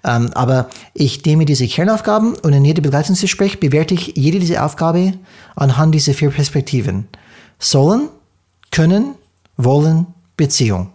Ähm, 0.03 0.33
aber 0.35 0.69
ich 0.95 1.25
nehme 1.25 1.45
diese 1.45 1.69
Kernaufgaben 1.69 2.35
und 2.35 2.53
in 2.53 2.65
jedem 2.65 2.83
Begleitungsgespräch 2.83 3.61
bewerte 3.61 3.95
ich 3.95 4.17
jede 4.17 4.41
dieser 4.41 4.67
Aufgabe 4.67 5.13
anhand 5.55 5.95
dieser 5.95 6.15
vier 6.15 6.31
Perspektiven. 6.31 7.07
Sollen, 7.61 8.09
können, 8.73 9.15
wollen, 9.57 10.09
Beziehung. 10.37 10.91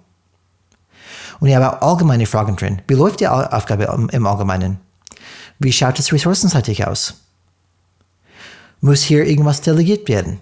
Und 1.39 1.47
ich 1.49 1.55
habe 1.55 1.81
allgemeine 1.81 2.25
Fragen 2.25 2.55
drin. 2.55 2.81
Wie 2.88 2.95
läuft 2.95 3.19
die 3.19 3.27
Aufgabe 3.27 3.83
im 4.11 4.25
Allgemeinen? 4.25 4.79
Wie 5.59 5.71
schaut 5.71 5.99
es 5.99 6.11
ressourcenseitig 6.11 6.85
aus? 6.88 7.15
Muss 8.81 9.03
hier 9.03 9.25
irgendwas 9.25 9.61
delegiert 9.61 10.07
werden? 10.07 10.39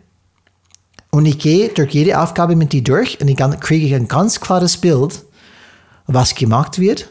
Und 1.10 1.26
ich 1.26 1.40
gehe 1.40 1.70
durch 1.70 1.94
jede 1.94 2.20
Aufgabe 2.20 2.58
mit 2.58 2.74
dir 2.74 2.84
durch 2.84 3.22
und 3.22 3.40
dann 3.40 3.60
kriege 3.62 3.86
ich 3.86 3.96
ein 3.96 4.10
ganz 4.10 4.42
klares 4.42 4.78
Bild, 4.78 5.24
was 6.08 6.36
gemacht 6.36 6.80
wird, 6.80 7.10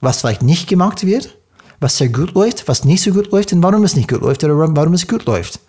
was 0.00 0.20
vielleicht 0.20 0.42
nicht 0.42 0.68
gemacht 0.68 1.06
wird, 1.06 1.38
was 1.78 1.98
sehr 1.98 2.08
gut 2.08 2.34
läuft, 2.34 2.66
was 2.66 2.84
nicht 2.84 3.02
so 3.02 3.12
gut 3.12 3.30
läuft 3.30 3.52
und 3.52 3.62
warum 3.62 3.84
es 3.84 3.94
nicht 3.94 4.08
gut 4.08 4.22
läuft 4.22 4.42
oder 4.42 4.58
warum 4.58 4.94
es 4.94 5.06
gut 5.06 5.26
läuft. 5.26 5.60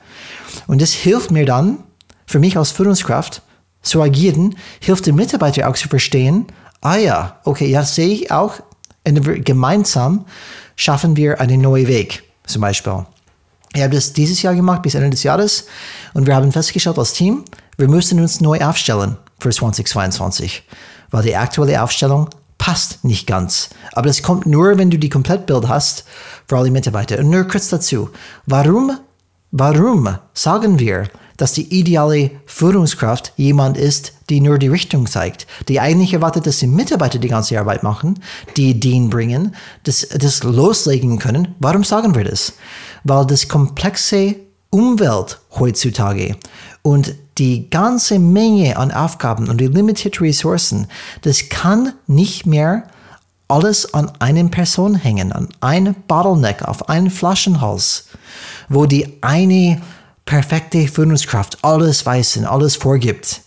Und 0.66 0.82
das 0.82 0.94
hilft 0.94 1.30
mir 1.30 1.46
dann, 1.46 1.84
für 2.26 2.40
mich 2.40 2.58
als 2.58 2.72
Führungskraft 2.72 3.44
zu 3.84 4.02
agieren, 4.02 4.58
hilft 4.80 5.06
den 5.06 5.16
Mitarbeiter 5.16 5.70
auch 5.70 5.76
zu 5.76 5.88
verstehen, 5.88 6.48
ah 6.82 6.98
ja, 6.98 7.40
okay, 7.44 7.68
ja, 7.68 7.84
sehe 7.84 8.08
ich 8.08 8.32
auch, 8.32 8.56
gemeinsam 9.04 10.26
schaffen 10.76 11.16
wir 11.16 11.40
einen 11.40 11.62
neuen 11.62 11.88
Weg, 11.88 12.24
zum 12.46 12.62
Beispiel. 12.62 13.06
Ich 13.74 13.82
habe 13.82 13.96
das 13.96 14.14
dieses 14.14 14.42
Jahr 14.42 14.56
gemacht, 14.56 14.82
bis 14.82 14.96
Ende 14.96 15.10
des 15.10 15.24
Jahres, 15.24 15.66
und 16.14 16.28
wir 16.28 16.36
haben 16.36 16.52
festgestellt 16.52 16.98
als 16.98 17.14
Team, 17.14 17.46
wir 17.78 17.88
müssen 17.88 18.20
uns 18.20 18.42
neu 18.42 18.60
aufstellen 18.60 19.18
für 19.40 19.52
2022, 19.52 20.64
weil 21.12 21.24
die 21.24 21.36
aktuelle 21.36 21.82
Aufstellung 21.82 22.30
passt 22.58 23.04
nicht 23.04 23.28
ganz. 23.28 23.70
Aber 23.94 24.08
das 24.08 24.24
kommt 24.24 24.46
nur, 24.46 24.78
wenn 24.78 24.90
du 24.90 24.98
die 24.98 25.10
Komplettbild 25.10 25.68
hast 25.68 26.06
für 26.48 26.58
alle 26.58 26.72
Mitarbeiter. 26.72 27.20
Und 27.20 27.30
nur 27.30 27.48
kurz 27.48 27.70
dazu, 27.70 28.10
warum, 28.46 28.98
warum 29.52 30.18
sagen 30.34 30.80
wir, 30.80 31.08
dass 31.38 31.54
die 31.54 31.80
ideale 31.80 32.32
Führungskraft 32.46 33.34
jemand 33.38 33.78
ist, 33.78 34.14
die 34.30 34.42
nur 34.42 34.58
die 34.58 34.68
Richtung 34.68 35.06
zeigt, 35.06 35.48
die 35.68 35.80
eigentlich 35.80 36.14
erwartet, 36.14 36.48
dass 36.48 36.60
die 36.60 36.68
Mitarbeiter 36.68 37.20
die 37.20 37.30
ganze 37.30 37.58
Arbeit 37.60 37.84
machen, 37.84 38.20
die 38.58 38.72
Ideen 38.72 39.10
bringen, 39.10 39.56
das, 39.84 40.08
das 40.10 40.44
loslegen 40.44 41.20
können. 41.20 41.56
Warum 41.60 41.84
sagen 41.84 42.16
wir 42.16 42.26
das? 42.26 42.54
Weil 43.04 43.26
das 43.26 43.48
komplexe 43.48 44.36
Umwelt 44.70 45.40
heutzutage 45.58 46.36
und 46.82 47.16
die 47.38 47.70
ganze 47.70 48.20
Menge 48.20 48.78
an 48.78 48.92
Aufgaben 48.92 49.50
und 49.50 49.62
die 49.62 49.68
limitierte 49.68 50.22
Ressourcen, 50.22 50.88
das 51.22 51.50
kann 51.50 51.94
nicht 52.08 52.46
mehr 52.46 52.84
alles 53.48 53.94
an 53.94 54.12
eine 54.20 54.44
Person 54.50 54.96
hängen, 54.96 55.32
an 55.32 55.48
einen 55.62 55.96
Bottleneck, 56.08 56.64
auf 56.64 56.90
einen 56.90 57.10
Flaschenhals, 57.10 58.08
wo 58.68 58.86
die 58.86 59.22
eine 59.22 59.82
perfekte 60.28 60.88
Führungskraft 60.88 61.58
alles 61.64 62.06
weiß 62.06 62.38
und 62.38 62.46
alles 62.46 62.76
vorgibt. 62.76 63.42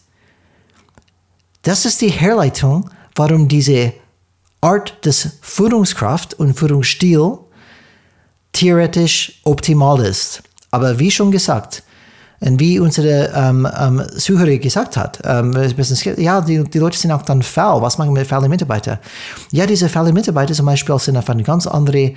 Das 1.62 1.84
ist 1.84 2.00
die 2.00 2.08
Herleitung, 2.08 2.90
warum 3.14 3.46
diese 3.46 3.92
Art 4.60 5.04
des 5.04 5.38
Führungskraft 5.42 6.34
und 6.34 6.54
Führungsstil 6.54 7.38
theoretisch 8.52 9.40
optimal 9.44 10.00
ist. 10.04 10.42
Aber 10.72 10.98
wie 10.98 11.10
schon 11.10 11.30
gesagt, 11.30 11.82
und 12.40 12.58
wie 12.58 12.80
unsere 12.80 13.30
ähm, 13.34 13.68
ähm, 13.78 14.02
Zuhörer 14.16 14.56
gesagt 14.56 14.96
hat, 14.96 15.20
ähm, 15.24 15.54
ja, 16.16 16.40
die, 16.40 16.64
die 16.64 16.78
Leute 16.78 16.98
sind 16.98 17.12
auch 17.12 17.22
dann 17.22 17.42
faul. 17.42 17.82
Was 17.82 17.98
machen 17.98 18.14
wir 18.14 18.20
mit 18.20 18.26
faulen 18.28 18.48
Mitarbeitern? 18.48 18.98
Ja, 19.52 19.66
diese 19.66 19.90
faulen 19.90 20.14
Mitarbeiter 20.14 20.54
zum 20.54 20.64
Beispiel 20.64 20.98
sind 20.98 21.18
auf 21.18 21.28
eine 21.28 21.42
ganz 21.42 21.66
andere 21.66 22.14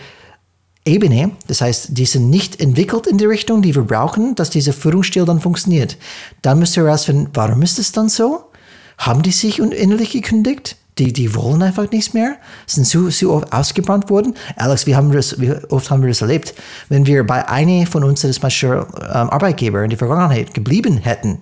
Ebene. 0.86 1.32
Das 1.48 1.62
heißt, 1.62 1.98
die 1.98 2.06
sind 2.06 2.30
nicht 2.30 2.60
entwickelt 2.60 3.08
in 3.08 3.18
die 3.18 3.26
Richtung, 3.26 3.62
die 3.62 3.74
wir 3.74 3.84
brauchen, 3.84 4.36
dass 4.36 4.50
dieser 4.50 4.74
Führungsstil 4.74 5.26
dann 5.26 5.40
funktioniert. 5.40 5.98
Dann 6.42 6.60
müsst 6.60 6.76
ihr 6.76 6.84
herausfinden, 6.84 7.30
warum 7.34 7.62
ist 7.62 7.80
es 7.80 7.92
dann 7.94 8.10
so? 8.10 8.52
Haben 8.98 9.22
die 9.22 9.32
sich 9.32 9.60
innerlich 9.60 10.12
gekündigt? 10.12 10.76
Die, 11.00 11.12
die 11.12 11.34
wollen 11.34 11.64
einfach 11.64 11.90
nichts 11.90 12.14
mehr, 12.14 12.36
sind 12.68 12.86
zu, 12.86 13.10
zu 13.10 13.34
oft 13.34 13.52
ausgebrannt 13.52 14.12
worden. 14.12 14.36
Alex, 14.58 14.86
wie, 14.86 14.96
haben 14.96 15.10
wir 15.10 15.18
das, 15.18 15.40
wie 15.42 15.52
oft 15.70 15.90
haben 15.90 16.04
wir 16.04 16.10
das 16.10 16.22
erlebt? 16.22 16.54
Wenn 16.90 17.08
wir 17.08 17.26
bei 17.26 17.48
einer 17.48 17.88
von 17.88 18.04
unseren 18.04 18.36
Beispiel, 18.40 18.86
ähm, 19.02 19.30
Arbeitgeber 19.30 19.84
in 19.84 19.90
der 19.90 19.98
Vergangenheit 19.98 20.54
geblieben 20.54 20.98
hätten 20.98 21.40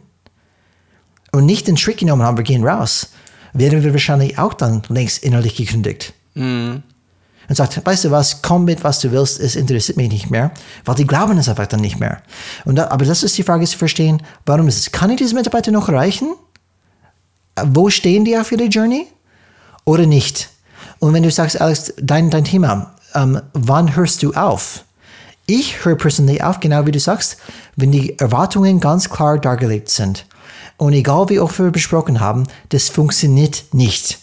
und 1.34 1.46
nicht 1.46 1.68
den 1.68 1.76
Trick 1.76 1.98
genommen 1.98 2.22
haben, 2.22 2.38
wir 2.38 2.46
gehen 2.46 2.66
raus, 2.66 3.12
wären 3.52 3.84
wir 3.84 3.92
wahrscheinlich 3.92 4.38
auch 4.38 4.54
dann 4.54 4.84
längst 4.88 5.22
innerlich 5.22 5.58
gekündigt. 5.58 6.14
Mhm 6.34 6.84
und 7.50 7.56
sagt, 7.56 7.86
weißt 7.86 8.06
du 8.06 8.12
was, 8.12 8.42
komm 8.42 8.66
mit, 8.66 8.84
was 8.84 9.00
du 9.00 9.12
willst, 9.12 9.40
es 9.40 9.56
interessiert 9.56 9.98
mich 9.98 10.12
nicht 10.12 10.30
mehr, 10.30 10.52
weil 10.86 10.96
die 10.96 11.08
glauben 11.08 11.38
es 11.38 11.50
einfach 11.50 11.68
dann 11.68 11.82
nicht 11.82 12.00
mehr. 12.00 12.22
Und 12.66 12.76
da, 12.76 12.90
aber 12.90 13.06
das 13.06 13.24
ist 13.24 13.38
die 13.38 13.44
Frage 13.44 13.66
zu 13.66 13.78
verstehen, 13.78 14.22
warum 14.46 14.68
ist 14.68 14.78
es? 14.78 14.92
Kann 14.92 15.10
ich 15.10 15.18
diese 15.18 15.36
Mitarbeiter 15.36 15.72
noch 15.72 15.90
erreichen? 15.90 16.34
Wo 17.64 17.90
stehen 17.90 18.26
die 18.26 18.38
auf 18.38 18.52
ihrer 18.52 18.66
Journey? 18.66 19.08
Oder 19.86 20.06
nicht? 20.06 20.50
Und 21.00 21.14
wenn 21.14 21.24
du 21.24 21.32
sagst, 21.32 21.60
Alex, 21.60 21.94
dein, 21.98 22.30
dein 22.30 22.46
Thema, 22.46 22.96
ähm, 23.16 23.42
wann 23.54 23.96
hörst 23.96 24.24
du 24.24 24.34
auf? 24.34 24.86
Ich 25.48 25.84
höre 25.84 25.96
persönlich 25.96 26.44
auf, 26.44 26.60
genau 26.60 26.86
wie 26.86 26.92
du 26.92 27.00
sagst, 27.00 27.38
wenn 27.76 27.92
die 27.92 28.18
Erwartungen 28.20 28.80
ganz 28.80 29.10
klar 29.10 29.38
dargelegt 29.38 29.90
sind. 29.90 30.26
Und 30.78 30.94
egal 30.94 31.30
wie 31.30 31.40
oft 31.40 31.60
wir 31.60 31.72
besprochen 31.72 32.20
haben, 32.20 32.48
das 32.70 32.90
funktioniert 32.90 33.66
nicht. 33.72 34.20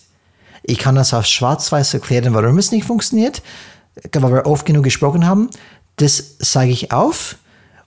Ich 0.69 0.79
kann 0.79 0.97
das 0.97 1.14
auf 1.14 1.25
schwarz-weiß 1.25 1.95
erklären, 1.95 2.35
warum 2.35 2.59
es 2.59 2.73
nicht 2.73 2.85
funktioniert, 2.85 3.41
weil 4.12 4.31
wir 4.31 4.45
oft 4.47 4.66
genug 4.66 4.85
gesprochen 4.85 5.27
haben. 5.27 5.49
Das 5.97 6.35
sage 6.41 6.71
ich 6.71 6.93
auf. 6.93 7.39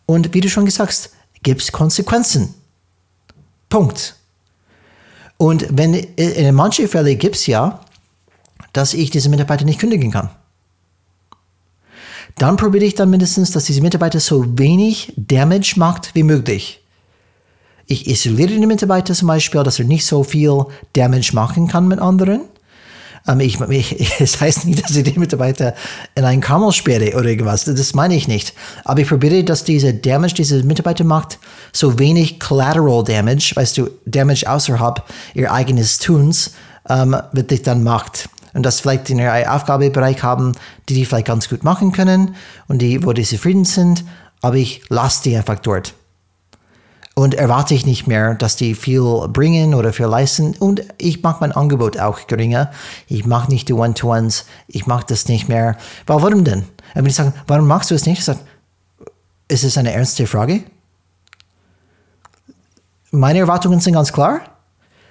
Und 0.07 0.33
wie 0.33 0.41
du 0.41 0.49
schon 0.49 0.65
gesagt 0.65 0.89
hast, 0.89 1.11
gibt 1.43 1.61
es 1.61 1.71
Konsequenzen. 1.71 2.55
Punkt. 3.69 4.15
Und 5.37 5.67
wenn 5.69 5.93
in 5.93 6.55
manchen 6.55 6.87
Fällen 6.87 7.19
gibt 7.19 7.35
es 7.35 7.45
ja, 7.45 7.81
dass 8.73 8.95
ich 8.95 9.11
diese 9.11 9.29
Mitarbeiter 9.29 9.63
nicht 9.63 9.79
kündigen 9.79 10.09
kann. 10.09 10.31
Dann 12.37 12.57
probiere 12.57 12.85
ich 12.85 12.95
dann 12.95 13.11
mindestens, 13.11 13.51
dass 13.51 13.65
diese 13.65 13.81
Mitarbeiter 13.81 14.19
so 14.19 14.57
wenig 14.57 15.13
Damage 15.17 15.73
macht 15.75 16.15
wie 16.15 16.23
möglich. 16.23 16.83
Ich 17.85 18.07
isoliere 18.07 18.49
den 18.49 18.67
Mitarbeiter 18.67 19.13
zum 19.13 19.27
Beispiel, 19.27 19.61
dass 19.61 19.77
er 19.77 19.85
nicht 19.85 20.07
so 20.07 20.23
viel 20.23 20.65
Damage 20.93 21.35
machen 21.35 21.67
kann 21.67 21.87
mit 21.87 21.99
anderen. 21.99 22.41
Ähm, 23.27 23.39
ich, 23.39 23.59
ich, 23.61 24.17
das 24.19 24.41
heißt 24.41 24.65
nicht, 24.65 24.83
dass 24.83 24.95
ich 24.95 25.03
den 25.03 25.19
Mitarbeiter 25.19 25.75
in 26.15 26.25
einen 26.25 26.41
Kamel 26.41 26.71
sperre 26.71 27.15
oder 27.17 27.29
irgendwas. 27.29 27.65
Das 27.65 27.93
meine 27.93 28.15
ich 28.15 28.27
nicht. 28.27 28.53
Aber 28.85 28.99
ich 28.99 29.07
probiere, 29.07 29.43
dass 29.43 29.63
diese 29.63 29.93
Damage, 29.93 30.33
diese 30.35 30.63
Mitarbeiter 30.63 31.03
macht, 31.03 31.39
so 31.71 31.99
wenig 31.99 32.39
Collateral 32.39 33.03
Damage, 33.03 33.53
weißt 33.55 33.77
du, 33.77 33.89
Damage 34.05 34.49
außerhalb 34.49 35.03
ihr 35.33 35.51
eigenes 35.51 35.99
Tuns, 35.99 36.51
ähm, 36.89 37.15
wirklich 37.31 37.63
dann 37.63 37.83
macht. 37.83 38.29
Und 38.53 38.65
das 38.65 38.81
vielleicht 38.81 39.09
in 39.09 39.19
ihrem 39.19 39.47
Aufgabebereich 39.47 40.23
haben, 40.23 40.53
die 40.89 40.95
die 40.95 41.05
vielleicht 41.05 41.27
ganz 41.27 41.47
gut 41.47 41.63
machen 41.63 41.91
können 41.91 42.35
und 42.67 42.81
die, 42.81 43.05
wo 43.05 43.13
die 43.13 43.23
zufrieden 43.23 43.63
sind, 43.63 44.03
aber 44.41 44.55
ich 44.55 44.81
lasse 44.89 45.23
die 45.23 45.37
einfach 45.37 45.59
dort 45.59 45.93
und 47.13 47.33
erwarte 47.33 47.73
ich 47.73 47.85
nicht 47.85 48.07
mehr, 48.07 48.35
dass 48.35 48.55
die 48.55 48.73
viel 48.73 49.27
bringen 49.27 49.73
oder 49.73 49.91
viel 49.91 50.05
leisten. 50.05 50.55
Und 50.57 50.83
ich 50.97 51.21
mache 51.21 51.37
mein 51.41 51.51
Angebot 51.51 51.99
auch 51.99 52.25
geringer. 52.27 52.71
Ich 53.07 53.25
mache 53.25 53.51
nicht 53.51 53.67
die 53.67 53.73
One-to-Ones. 53.73 54.45
Ich 54.67 54.87
mache 54.87 55.05
das 55.07 55.27
nicht 55.27 55.49
mehr. 55.49 55.77
Warum 56.05 56.45
denn? 56.45 56.63
Wenn 56.93 57.05
ich 57.05 57.15
sage, 57.15 57.33
warum 57.47 57.67
machst 57.67 57.91
du 57.91 57.95
es 57.95 58.05
nicht? 58.05 58.19
Ich 58.19 58.25
sage, 58.25 58.39
ist 59.49 59.63
es 59.63 59.77
eine 59.77 59.91
ernste 59.91 60.25
Frage? 60.25 60.63
Meine 63.11 63.39
Erwartungen 63.39 63.81
sind 63.81 63.93
ganz 63.93 64.13
klar. 64.13 64.41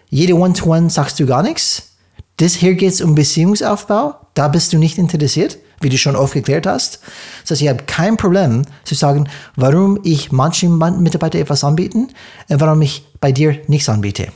Jede 0.09 0.35
One-to-One 0.35 0.89
sagst 0.89 1.21
du 1.21 1.27
gar 1.27 1.43
nichts. 1.43 1.91
Das 2.39 2.55
hier 2.55 2.75
geht 2.75 2.95
es 2.95 3.03
um 3.03 3.15
Beziehungsaufbau. 3.15 4.15
Da 4.33 4.49
bist 4.49 4.73
du 4.73 4.79
nicht 4.79 4.97
interessiert 4.97 5.59
wie 5.81 5.89
du 5.89 5.99
schon 5.99 6.17
aufgeklärt 6.17 6.67
hast. 6.67 7.01
Das 7.43 7.53
heißt, 7.53 7.63
ich 7.63 7.69
habe 7.69 7.85
kein 7.85 8.17
Problem 8.17 8.67
zu 8.85 8.95
sagen, 8.95 9.29
warum 9.57 9.99
ich 10.03 10.31
manchen 10.31 10.77
Mitarbeitern 10.77 11.41
etwas 11.41 11.65
anbieten 11.65 12.09
und 12.49 12.61
warum 12.61 12.83
ich 12.83 13.07
bei 13.21 13.33
dir 13.33 13.59
nichts 13.67 13.89
anbiete. 13.89 14.29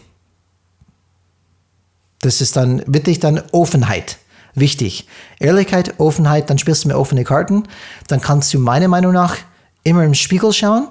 Das 2.22 2.40
ist 2.40 2.56
dann 2.56 2.82
wirklich 2.86 3.18
dann 3.20 3.42
Offenheit. 3.52 4.18
Wichtig. 4.54 5.06
Ehrlichkeit, 5.40 5.98
Offenheit, 5.98 6.48
dann 6.48 6.58
spielst 6.58 6.84
du 6.84 6.88
mit 6.88 6.96
offenen 6.96 7.24
Karten. 7.24 7.64
Dann 8.06 8.20
kannst 8.20 8.54
du 8.54 8.58
meiner 8.58 8.88
Meinung 8.88 9.12
nach 9.12 9.36
immer 9.82 10.04
im 10.04 10.14
Spiegel 10.14 10.52
schauen 10.52 10.88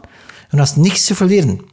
und 0.51 0.62
hast 0.62 0.78
nichts 0.78 1.06
zu 1.06 1.16
verlieren. 1.16 1.64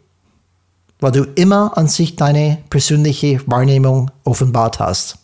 Weil 1.01 1.13
du 1.13 1.25
immer 1.35 1.77
an 1.77 1.89
sich 1.89 2.17
deine 2.17 2.59
persönliche 2.71 3.41
Wahrnehmung 3.47 4.11
offenbart 4.25 4.79
hast. 4.79 5.20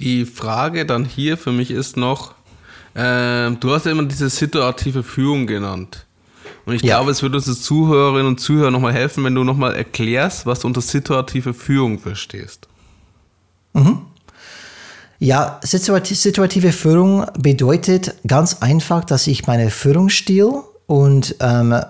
Die 0.00 0.24
Frage 0.24 0.86
dann 0.86 1.04
hier 1.04 1.36
für 1.36 1.52
mich 1.52 1.70
ist 1.70 1.96
noch, 1.96 2.34
äh, 2.94 3.50
du 3.50 3.72
hast 3.72 3.86
ja 3.86 3.92
immer 3.92 4.04
diese 4.04 4.28
situative 4.28 5.02
Führung 5.02 5.46
genannt. 5.46 6.06
Und 6.66 6.74
ich 6.74 6.82
ja. 6.82 6.96
glaube, 6.96 7.10
es 7.10 7.22
würde 7.22 7.36
uns 7.36 7.62
Zuhörerinnen 7.62 8.26
und 8.26 8.40
Zuhörer 8.40 8.70
nochmal 8.70 8.92
helfen, 8.92 9.24
wenn 9.24 9.34
du 9.34 9.44
nochmal 9.44 9.74
erklärst, 9.74 10.46
was 10.46 10.60
du 10.60 10.66
unter 10.66 10.80
situative 10.80 11.52
Führung 11.52 11.98
verstehst. 11.98 12.68
Mhm. 13.74 14.02
Ja, 15.18 15.60
situative 15.62 16.72
Führung 16.72 17.26
bedeutet 17.38 18.14
ganz 18.26 18.62
einfach, 18.62 19.04
dass 19.04 19.26
ich 19.26 19.46
meine 19.46 19.70
Führungsstil 19.70 20.50
und 20.86 21.36
ähm, 21.40 21.80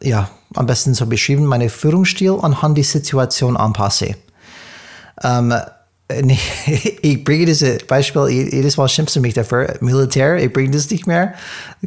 ja, 0.00 0.30
am 0.54 0.66
besten 0.66 0.94
so 0.94 1.06
beschrieben, 1.06 1.44
meine 1.44 1.70
Führungsstil 1.70 2.38
anhand 2.40 2.76
der 2.76 2.84
Situation 2.84 3.56
anpasse. 3.56 4.16
Ähm, 5.22 5.54
ich 7.02 7.24
bringe 7.24 7.46
dieses 7.46 7.84
Beispiel, 7.86 8.28
jedes 8.28 8.76
Mal 8.76 8.88
schimpfst 8.88 9.16
du 9.16 9.20
mich 9.20 9.34
dafür, 9.34 9.74
Militär, 9.80 10.36
ich 10.36 10.52
bringe 10.52 10.70
das 10.70 10.90
nicht 10.90 11.06
mehr, 11.06 11.34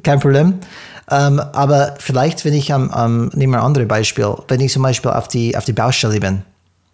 kein 0.03 0.19
Problem. 0.19 0.59
Ähm, 1.09 1.39
aber 1.39 1.95
vielleicht, 1.99 2.43
wenn 2.43 2.53
ich 2.53 2.73
am, 2.73 2.89
am 2.89 3.27
nehmen 3.33 3.53
wir 3.53 3.59
ein 3.59 3.65
anderes 3.65 3.87
Beispiel, 3.87 4.35
wenn 4.47 4.59
ich 4.59 4.73
zum 4.73 4.83
Beispiel 4.83 5.11
auf 5.11 5.27
die, 5.27 5.55
auf 5.55 5.65
die 5.65 5.73
Baustelle 5.73 6.19
bin. 6.19 6.41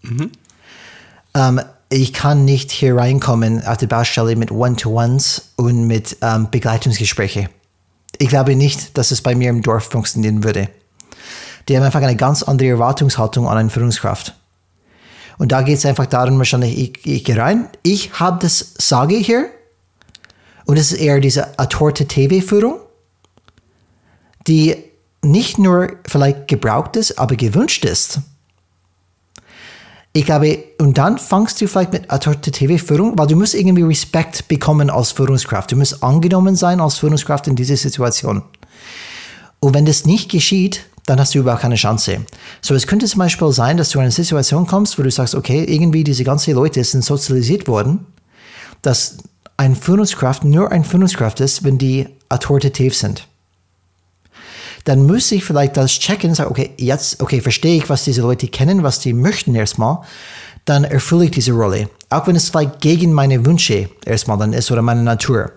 Mhm. 0.02 0.32
Ähm, 1.34 1.62
ich 1.90 2.14
kann 2.14 2.46
nicht 2.46 2.72
hier 2.72 2.96
reinkommen 2.96 3.66
auf 3.66 3.78
die 3.78 3.88
Baustelle 3.88 4.36
mit 4.36 4.52
One-to-Ones 4.52 5.54
und 5.56 5.88
mit 5.88 6.18
ähm, 6.22 6.48
Begleitungsgespräche. 6.52 7.50
Ich 8.18 8.30
glaube 8.30 8.56
nicht, 8.56 8.98
dass 8.98 9.12
es 9.12 9.22
bei 9.22 9.34
mir 9.34 9.50
im 9.50 9.62
Dorf 9.62 9.86
funktionieren 9.86 10.44
würde. 10.44 10.70
Die 11.68 11.76
haben 11.76 11.84
einfach 11.84 12.02
eine 12.02 12.16
ganz 12.16 12.44
andere 12.44 12.70
Erwartungshaltung 12.70 13.48
an 13.48 13.58
eine 13.58 13.70
Führungskraft. 13.70 14.36
Und 15.38 15.52
da 15.52 15.62
geht 15.62 15.78
es 15.78 15.86
einfach 15.86 16.06
darum, 16.06 16.38
wahrscheinlich, 16.38 16.78
ich, 16.78 17.06
ich 17.06 17.24
gehe 17.24 17.38
rein, 17.38 17.70
ich 17.84 18.20
habe 18.20 18.40
das 18.42 18.74
Sage 18.78 19.16
hier. 19.16 19.50
Und 20.66 20.78
es 20.78 20.92
ist 20.92 21.00
eher 21.00 21.20
diese 21.20 21.60
Autoritative-Führung, 21.60 22.80
die 24.48 24.76
nicht 25.22 25.58
nur 25.58 25.94
vielleicht 26.08 26.48
gebraucht 26.48 26.96
ist, 26.96 27.18
aber 27.20 27.36
gewünscht 27.36 27.86
ist. 27.86 28.20
Ich 30.16 30.26
glaube, 30.26 30.64
und 30.80 30.98
dann 31.00 31.18
fangst 31.18 31.60
du 31.60 31.68
vielleicht 31.68 31.92
mit 31.92 32.10
autoritative 32.12 32.78
Führung, 32.78 33.18
weil 33.18 33.26
du 33.26 33.36
musst 33.36 33.56
irgendwie 33.56 33.82
Respekt 33.82 34.48
bekommen 34.48 34.92
als 34.92 35.12
Führungskraft. 35.12 35.72
Du 35.72 35.76
musst 35.76 36.04
angenommen 36.04 36.56
sein 36.56 36.80
als 36.80 36.98
Führungskraft 36.98 37.48
in 37.48 37.56
dieser 37.56 37.78
Situation. 37.78 38.44
Und 39.60 39.74
wenn 39.74 39.86
das 39.86 40.06
nicht 40.06 40.30
geschieht, 40.30 40.82
dann 41.06 41.20
hast 41.20 41.36
du 41.36 41.40
überhaupt 41.40 41.62
keine 41.62 41.76
Chance. 41.76 42.26
So, 42.62 42.76
es 42.76 42.88
könnte 42.88 43.06
zum 43.06 43.20
Beispiel 43.20 43.52
sein, 43.52 43.78
dass 43.78 43.90
du 43.90 44.00
in 44.00 44.04
eine 44.04 44.12
Situation 44.12 44.68
kommst, 44.68 44.98
wo 44.98 45.04
du 45.04 45.12
sagst, 45.12 45.36
okay, 45.36 45.64
irgendwie 45.64 46.04
diese 46.04 46.24
ganzen 46.24 46.54
Leute 46.54 46.84
sind 46.84 47.04
sozialisiert 47.04 47.68
worden, 47.68 48.06
dass 48.82 49.18
ein 49.58 49.76
Führungskraft 49.76 50.44
nur 50.44 50.72
ein 50.72 50.84
Führungskraft 50.84 51.40
ist, 51.40 51.64
wenn 51.64 51.78
die 51.78 52.08
autoritativ 52.30 52.96
sind. 52.96 53.28
Dann 54.86 55.06
muss 55.06 55.32
ich 55.32 55.44
vielleicht 55.44 55.78
das 55.78 55.92
checken 56.00 56.32
und 56.32 56.36
sagen, 56.36 56.52
okay, 56.52 56.72
jetzt, 56.78 57.22
okay, 57.22 57.40
verstehe 57.40 57.78
ich, 57.78 57.90
was 57.90 58.04
diese 58.04 58.22
Leute 58.22 58.48
kennen, 58.48 58.84
was 58.84 59.00
die 59.00 59.14
möchten 59.14 59.56
erstmal, 59.56 60.00
dann 60.66 60.84
erfülle 60.84 61.26
ich 61.26 61.32
diese 61.32 61.54
Rolle. 61.54 61.90
Auch 62.10 62.28
wenn 62.28 62.36
es 62.36 62.50
vielleicht 62.50 62.82
gegen 62.82 63.14
meine 63.14 63.46
Wünsche 63.46 63.90
erstmal 64.06 64.38
dann 64.38 64.54
ist 64.54 64.72
oder 64.72 64.82
meine 64.82 65.04
Natur. 65.04 65.52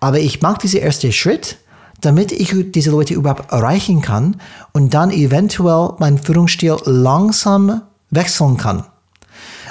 Aber 0.00 0.18
ich 0.18 0.40
mag 0.42 0.58
diesen 0.58 0.80
ersten 0.80 1.12
Schritt, 1.12 1.56
damit 2.04 2.32
ich 2.32 2.54
diese 2.72 2.90
Leute 2.90 3.14
überhaupt 3.14 3.52
erreichen 3.52 4.02
kann 4.02 4.40
und 4.72 4.94
dann 4.94 5.10
eventuell 5.10 5.94
meinen 5.98 6.18
Führungsstil 6.18 6.76
langsam 6.84 7.82
wechseln 8.10 8.56
kann. 8.56 8.84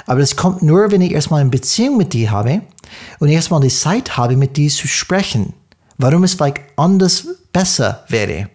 Aber 0.06 0.20
das 0.20 0.36
kommt 0.36 0.62
nur, 0.62 0.90
wenn 0.90 1.00
ich 1.00 1.12
erstmal 1.12 1.40
eine 1.40 1.50
Beziehung 1.50 1.96
mit 1.96 2.12
dir 2.12 2.30
habe 2.30 2.62
und 3.20 3.28
erstmal 3.28 3.60
die 3.60 3.68
Zeit 3.68 4.16
habe, 4.16 4.36
mit 4.36 4.56
dir 4.56 4.68
zu 4.70 4.86
sprechen, 4.86 5.54
warum 5.98 6.24
es 6.24 6.34
vielleicht 6.34 6.60
anders 6.76 7.26
besser 7.52 8.04
wäre. 8.08 8.48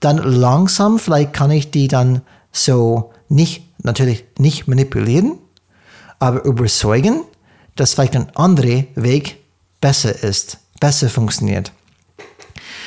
Dann 0.00 0.18
langsam, 0.18 0.98
vielleicht 0.98 1.32
kann 1.32 1.50
ich 1.50 1.70
die 1.70 1.88
dann 1.88 2.22
so 2.52 3.12
nicht, 3.28 3.64
natürlich 3.82 4.24
nicht 4.38 4.68
manipulieren, 4.68 5.38
aber 6.18 6.44
überzeugen, 6.44 7.22
dass 7.76 7.94
vielleicht 7.94 8.14
ein 8.14 8.34
anderer 8.36 8.84
Weg 8.94 9.42
besser 9.80 10.22
ist, 10.22 10.58
besser 10.80 11.08
funktioniert. 11.08 11.72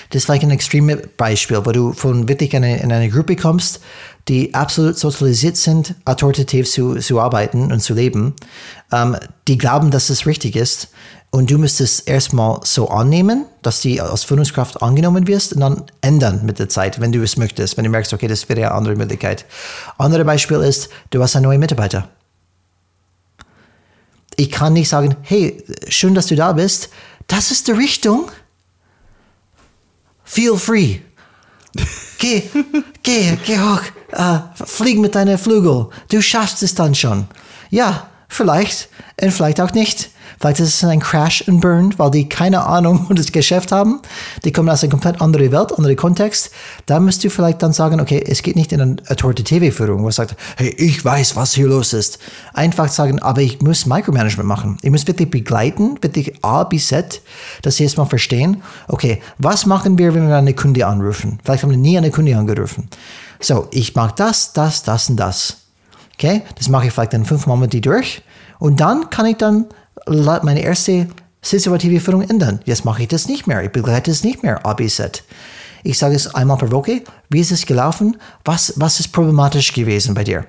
Das 0.09 0.21
ist 0.21 0.25
vielleicht 0.25 0.43
ein 0.43 0.51
extremes 0.51 0.99
Beispiel, 1.17 1.65
wo 1.65 1.71
du 1.71 1.93
von 1.93 2.27
wirklich 2.27 2.53
in 2.53 2.63
eine, 2.63 2.81
in 2.81 2.91
eine 2.91 3.09
Gruppe 3.09 3.35
kommst, 3.35 3.81
die 4.27 4.53
absolut 4.53 4.97
sozialisiert 4.97 5.57
sind, 5.57 5.95
autoritativ 6.05 6.69
zu, 6.69 6.95
zu 6.95 7.19
arbeiten 7.19 7.71
und 7.71 7.81
zu 7.81 7.93
leben. 7.93 8.33
Ähm, 8.91 9.17
die 9.47 9.57
glauben, 9.57 9.91
dass 9.91 10.09
es 10.09 10.25
richtig 10.25 10.55
ist. 10.55 10.89
Und 11.35 11.51
du 11.51 11.57
müsstest 11.57 11.99
es 11.99 12.07
erstmal 12.07 12.61
so 12.63 12.89
annehmen, 12.89 13.45
dass 13.61 13.81
die 13.81 13.99
als 13.99 14.23
Führungskraft 14.23 14.81
angenommen 14.81 15.27
wirst 15.27 15.53
und 15.53 15.59
dann 15.59 15.83
ändern 15.99 16.45
mit 16.45 16.59
der 16.59 16.69
Zeit, 16.69 17.01
wenn 17.01 17.11
du 17.11 17.21
es 17.21 17.35
möchtest, 17.35 17.75
wenn 17.75 17.83
du 17.83 17.89
merkst, 17.89 18.13
okay, 18.13 18.27
das 18.27 18.47
wäre 18.47 18.61
eine 18.61 18.71
andere 18.71 18.95
Möglichkeit. 18.95 19.45
Andere 19.97 20.23
Beispiel 20.23 20.61
ist, 20.61 20.89
du 21.09 21.21
hast 21.21 21.35
einen 21.35 21.43
neuen 21.43 21.59
Mitarbeiter. 21.59 22.07
Ich 24.37 24.49
kann 24.49 24.73
nicht 24.73 24.87
sagen, 24.87 25.15
hey, 25.23 25.61
schön, 25.89 26.15
dass 26.15 26.27
du 26.27 26.35
da 26.35 26.53
bist. 26.53 26.89
Das 27.27 27.51
ist 27.51 27.67
die 27.67 27.73
Richtung 27.73 28.31
Feel 30.25 30.57
free. 30.57 30.99
Geh, 32.17 32.43
geh, 33.03 33.37
geh 33.45 33.59
hoch. 33.59 33.81
Uh, 34.17 34.39
flieg 34.65 34.97
mit 34.97 35.15
deinen 35.15 35.37
Flügel. 35.37 35.87
Du 36.09 36.21
schaffst 36.21 36.63
es 36.63 36.73
dann 36.73 36.95
schon. 36.95 37.27
Ja, 37.69 38.09
vielleicht. 38.27 38.89
Und 39.21 39.31
vielleicht 39.31 39.61
auch 39.61 39.73
nicht. 39.73 40.09
Vielleicht 40.39 40.59
ist 40.59 40.73
es 40.75 40.83
ein 40.83 40.99
Crash 40.99 41.47
and 41.47 41.61
Burn, 41.61 41.93
weil 41.97 42.11
die 42.11 42.29
keine 42.29 42.65
Ahnung 42.65 43.05
von 43.07 43.15
das 43.15 43.31
Geschäft 43.31 43.71
haben. 43.71 44.01
Die 44.43 44.51
kommen 44.51 44.69
aus 44.69 44.83
einer 44.83 44.91
komplett 44.91 45.21
anderen 45.21 45.51
Welt, 45.51 45.71
anderen 45.73 45.95
Kontext. 45.95 46.51
Da 46.85 46.99
musst 46.99 47.23
du 47.23 47.29
vielleicht 47.29 47.61
dann 47.61 47.73
sagen, 47.73 47.99
okay, 47.99 48.23
es 48.25 48.41
geht 48.41 48.55
nicht 48.55 48.71
in 48.71 48.81
eine 48.81 48.95
Authority-TV-Führung, 49.07 50.03
wo 50.03 50.09
es 50.09 50.15
sagt, 50.15 50.35
hey, 50.57 50.69
ich 50.77 51.03
weiß, 51.03 51.35
was 51.35 51.53
hier 51.53 51.67
los 51.67 51.93
ist. 51.93 52.19
Einfach 52.53 52.89
sagen, 52.89 53.19
aber 53.19 53.41
ich 53.41 53.61
muss 53.61 53.85
Micromanagement 53.85 54.47
machen. 54.47 54.77
Ich 54.81 54.91
muss 54.91 55.07
wirklich 55.07 55.29
begleiten, 55.29 55.97
wirklich 56.01 56.43
A 56.43 56.63
bis 56.63 56.87
Z, 56.87 57.21
dass 57.61 57.77
sie 57.77 57.83
jetzt 57.83 57.97
mal 57.97 58.05
verstehen, 58.05 58.63
okay, 58.87 59.21
was 59.37 59.65
machen 59.65 59.97
wir, 59.97 60.13
wenn 60.13 60.27
wir 60.27 60.37
eine 60.37 60.53
Kunde 60.53 60.85
anrufen? 60.85 61.39
Vielleicht 61.43 61.63
haben 61.63 61.71
wir 61.71 61.77
nie 61.77 61.97
eine 61.97 62.11
Kunde 62.11 62.37
angerufen. 62.37 62.89
So, 63.39 63.67
ich 63.71 63.95
mag 63.95 64.15
das, 64.15 64.53
das, 64.53 64.83
das 64.83 65.09
und 65.09 65.17
das. 65.17 65.57
Okay, 66.13 66.43
das 66.57 66.69
mache 66.69 66.87
ich 66.87 66.93
vielleicht 66.93 67.13
dann 67.13 67.25
fünfmal 67.25 67.57
mit 67.57 67.85
durch. 67.85 68.23
Und 68.59 68.79
dann 68.79 69.09
kann 69.09 69.25
ich 69.25 69.37
dann 69.37 69.65
meine 70.07 70.61
erste 70.61 71.07
situative 71.41 71.99
Führung 71.99 72.21
ändern. 72.23 72.59
Jetzt 72.65 72.85
mache 72.85 73.03
ich 73.03 73.07
das 73.07 73.27
nicht 73.27 73.47
mehr. 73.47 73.63
Ich 73.63 73.71
begleite 73.71 74.11
es 74.11 74.23
nicht 74.23 74.43
mehr, 74.43 74.65
ABZ. 74.65 75.23
Ich 75.83 75.97
sage 75.99 76.15
es 76.15 76.33
einmal 76.33 76.57
pro 76.57 76.71
Woche. 76.71 77.03
Wie 77.29 77.39
ist 77.39 77.51
es 77.51 77.65
gelaufen? 77.65 78.17
Was, 78.43 78.73
was 78.75 78.99
ist 78.99 79.11
problematisch 79.11 79.73
gewesen 79.73 80.15
bei 80.15 80.23
dir? 80.23 80.45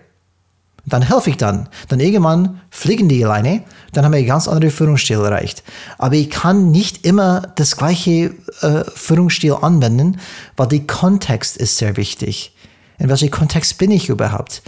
Dann 0.87 1.03
helfe 1.03 1.31
ich 1.31 1.37
dann. 1.37 1.69
Dann 1.89 2.01
irgendwann 2.01 2.61
fliegen 2.71 3.09
die 3.09 3.25
alleine, 3.25 3.65
dann 3.93 4.05
haben 4.05 4.13
wir 4.13 4.19
einen 4.19 4.29
ganz 4.29 4.47
anderen 4.47 4.73
Führungsstil 4.73 5.19
erreicht. 5.19 5.65
Aber 5.99 6.15
ich 6.15 6.31
kann 6.31 6.71
nicht 6.71 7.05
immer 7.05 7.53
das 7.57 7.77
gleiche 7.77 8.35
äh, 8.63 8.85
Führungsstil 8.95 9.57
anwenden, 9.61 10.21
weil 10.57 10.69
der 10.69 10.87
Kontext 10.87 11.57
ist 11.57 11.77
sehr 11.77 11.97
wichtig. 11.97 12.55
In 12.99 13.09
welchem 13.09 13.31
Kontext 13.31 13.79
bin 13.79 13.91
ich 13.91 14.09
überhaupt? 14.09 14.63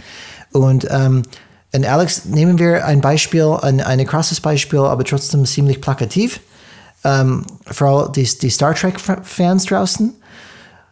Und, 0.51 0.87
ähm, 0.91 1.23
und 1.73 1.85
Alex, 1.85 2.25
nehmen 2.25 2.57
wir 2.57 2.85
ein 2.85 3.01
Beispiel, 3.01 3.57
ein, 3.61 3.81
ein 3.81 4.05
krasses 4.05 4.41
Beispiel, 4.41 4.79
aber 4.79 5.03
trotzdem 5.03 5.45
ziemlich 5.45 5.81
plakativ. 5.81 6.39
Ähm, 7.03 7.45
vor 7.65 8.11
die, 8.11 8.23
die 8.23 8.49
Star 8.49 8.73
Trek-Fans 8.73 9.65
draußen. 9.65 10.13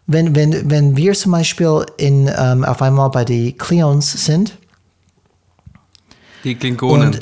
Wenn, 0.05 0.35
wenn, 0.35 0.69
wenn 0.69 0.95
wir 0.95 1.13
zum 1.13 1.33
Beispiel 1.33 1.85
in, 1.97 2.31
ähm, 2.37 2.63
auf 2.63 2.81
einmal 2.81 3.09
bei 3.09 3.25
den 3.25 3.57
Cleons 3.57 4.25
sind, 4.25 4.57
die 6.43 6.55
Klingonen. 6.55 7.19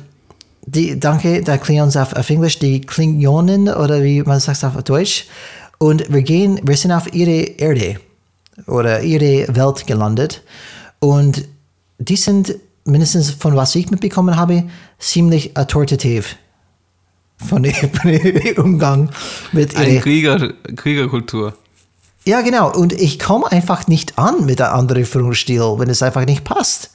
Die, 0.67 0.99
danke, 0.99 1.41
der 1.41 1.57
Klingons 1.57 1.95
auf, 1.95 2.13
auf 2.13 2.29
Englisch, 2.29 2.59
die 2.59 2.81
Klingonen 2.81 3.69
oder 3.69 4.03
wie 4.03 4.21
man 4.23 4.39
sagt 4.39 4.63
auf 4.63 4.81
Deutsch. 4.83 5.25
Und 5.77 6.11
wir 6.11 6.21
gehen, 6.21 6.59
wir 6.63 6.77
sind 6.77 6.91
auf 6.91 7.13
ihre 7.13 7.41
Erde 7.57 7.99
oder 8.67 9.01
ihre 9.01 9.55
Welt 9.55 9.87
gelandet. 9.87 10.43
Und 10.99 11.47
die 11.97 12.15
sind, 12.15 12.55
mindestens 12.85 13.31
von 13.31 13.55
was 13.55 13.75
ich 13.75 13.91
mitbekommen 13.91 14.37
habe, 14.37 14.63
ziemlich 14.99 15.57
autoritativ. 15.57 16.37
Von 17.37 17.63
dem 17.63 17.75
Umgang 18.57 19.09
mit 19.51 19.75
Eine 19.75 19.99
Krieger, 19.99 20.53
Kriegerkultur. 20.75 21.53
Ja, 22.23 22.41
genau. 22.41 22.73
Und 22.73 22.93
ich 22.93 23.19
komme 23.19 23.51
einfach 23.51 23.87
nicht 23.87 24.17
an 24.17 24.45
mit 24.45 24.61
einem 24.61 24.73
anderen 24.73 25.05
Führungsstil, 25.05 25.75
wenn 25.77 25.89
es 25.89 26.01
einfach 26.01 26.25
nicht 26.25 26.45
passt 26.45 26.91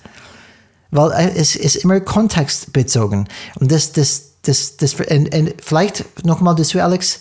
weil 0.91 1.33
es 1.37 1.57
ist 1.57 1.77
immer 1.77 2.01
kontextbezogen. 2.01 3.29
Und 3.59 3.73
das, 3.73 3.93
das, 3.93 4.33
das, 4.43 4.77
das, 4.77 4.95
und, 4.95 5.35
und 5.35 5.55
vielleicht 5.63 6.25
nochmal 6.25 6.55
dazu, 6.55 6.81
Alex, 6.81 7.21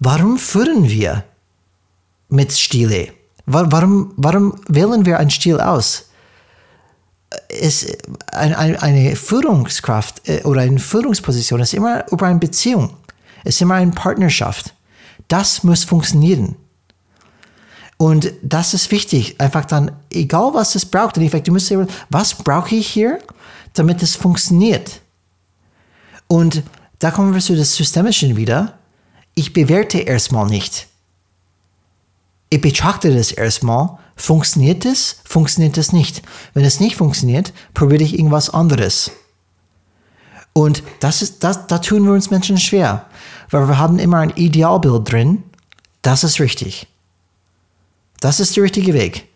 warum 0.00 0.38
führen 0.38 0.88
wir 0.88 1.24
mit 2.28 2.52
Stile? 2.52 3.08
Warum, 3.46 4.12
warum 4.16 4.54
wählen 4.68 5.04
wir 5.04 5.18
einen 5.18 5.30
Stil 5.30 5.60
aus? 5.60 6.10
Es, 7.48 7.86
eine 8.32 9.16
Führungskraft 9.16 10.28
äh, 10.28 10.42
oder 10.42 10.62
eine 10.62 10.78
Führungsposition 10.78 11.60
ist 11.60 11.74
immer 11.74 12.10
über 12.10 12.26
eine 12.26 12.38
Beziehung, 12.38 12.96
ist 13.44 13.60
immer 13.60 13.74
eine 13.74 13.92
Partnerschaft. 13.92 14.74
Das 15.28 15.62
muss 15.62 15.84
funktionieren. 15.84 16.56
Und 17.96 18.32
das 18.42 18.74
ist 18.74 18.90
wichtig. 18.90 19.40
Einfach 19.40 19.64
dann, 19.64 19.92
egal 20.10 20.54
was 20.54 20.74
es 20.74 20.84
braucht, 20.84 21.16
in 21.16 21.22
Effekt, 21.22 21.46
du 21.46 21.52
musst 21.52 21.68
sagen, 21.68 21.86
was 22.10 22.34
brauche 22.34 22.74
ich 22.74 22.88
hier, 22.88 23.20
damit 23.74 24.02
es 24.02 24.16
funktioniert? 24.16 25.00
Und 26.26 26.62
da 26.98 27.10
kommen 27.10 27.32
wir 27.32 27.40
zu 27.40 27.54
das 27.54 27.76
Systemische 27.76 28.36
wieder. 28.36 28.78
Ich 29.34 29.52
bewerte 29.52 29.98
erstmal 29.98 30.46
nicht. 30.46 30.88
Ich 32.50 32.60
betrachte 32.60 33.14
das 33.14 33.32
erstmal. 33.32 33.98
Funktioniert 34.16 34.84
es? 34.84 35.20
Funktioniert 35.24 35.78
es 35.78 35.92
nicht? 35.92 36.22
Wenn 36.54 36.64
es 36.64 36.80
nicht 36.80 36.96
funktioniert, 36.96 37.52
probiere 37.74 38.02
ich 38.02 38.18
irgendwas 38.18 38.50
anderes. 38.50 39.10
Und 40.52 40.82
das 41.00 41.22
ist, 41.22 41.44
das, 41.44 41.66
da 41.66 41.78
tun 41.78 42.04
wir 42.04 42.12
uns 42.12 42.30
Menschen 42.30 42.58
schwer, 42.58 43.06
weil 43.50 43.68
wir 43.68 43.78
haben 43.78 43.98
immer 43.98 44.18
ein 44.18 44.30
Idealbild 44.30 45.10
drin. 45.10 45.42
Das 46.02 46.24
ist 46.24 46.40
richtig. 46.40 46.86
Das 48.20 48.38
ist 48.38 48.54
der 48.56 48.64
richtige 48.64 48.94
Weg. 48.94 49.28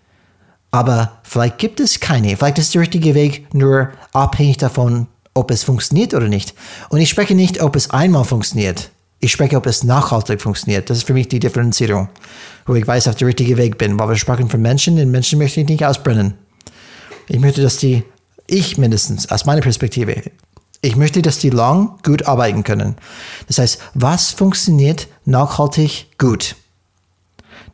Aber 0.70 1.18
vielleicht 1.22 1.58
gibt 1.58 1.80
es 1.80 2.00
keine. 2.00 2.36
Vielleicht 2.36 2.58
ist 2.58 2.74
der 2.74 2.82
richtige 2.82 3.14
Weg 3.14 3.52
nur 3.54 3.92
abhängig 4.12 4.58
davon, 4.58 5.06
ob 5.32 5.50
es 5.50 5.64
funktioniert 5.64 6.12
oder 6.12 6.28
nicht. 6.28 6.54
Und 6.88 7.00
ich 7.00 7.08
spreche 7.08 7.34
nicht, 7.34 7.62
ob 7.62 7.76
es 7.76 7.90
einmal 7.90 8.24
funktioniert. 8.24 8.90
Ich 9.18 9.32
spreche, 9.32 9.56
ob 9.56 9.66
es 9.66 9.82
nachhaltig 9.82 10.40
funktioniert. 10.42 10.90
Das 10.90 10.98
ist 10.98 11.06
für 11.06 11.14
mich 11.14 11.28
die 11.28 11.38
Differenzierung, 11.38 12.08
wo 12.66 12.74
ich 12.74 12.86
weiß, 12.86 13.08
auf 13.08 13.14
der 13.14 13.28
richtigen 13.28 13.56
Weg 13.56 13.78
bin. 13.78 13.98
Weil 13.98 14.10
wir 14.10 14.16
sprechen 14.16 14.50
von 14.50 14.60
Menschen, 14.60 14.96
den 14.96 15.10
Menschen 15.10 15.38
möchte 15.38 15.60
ich 15.60 15.68
nicht 15.68 15.84
ausbrennen. 15.84 16.34
Ich 17.28 17.40
möchte, 17.40 17.62
dass 17.62 17.78
die, 17.78 18.04
ich 18.46 18.78
mindestens, 18.78 19.30
aus 19.30 19.46
meiner 19.46 19.62
Perspektive, 19.62 20.22
ich 20.82 20.96
möchte, 20.96 21.22
dass 21.22 21.38
die 21.38 21.50
lang 21.50 21.98
gut 22.04 22.26
arbeiten 22.26 22.62
können. 22.62 22.96
Das 23.48 23.58
heißt, 23.58 23.80
was 23.94 24.30
funktioniert 24.30 25.08
nachhaltig 25.24 26.18
gut? 26.18 26.56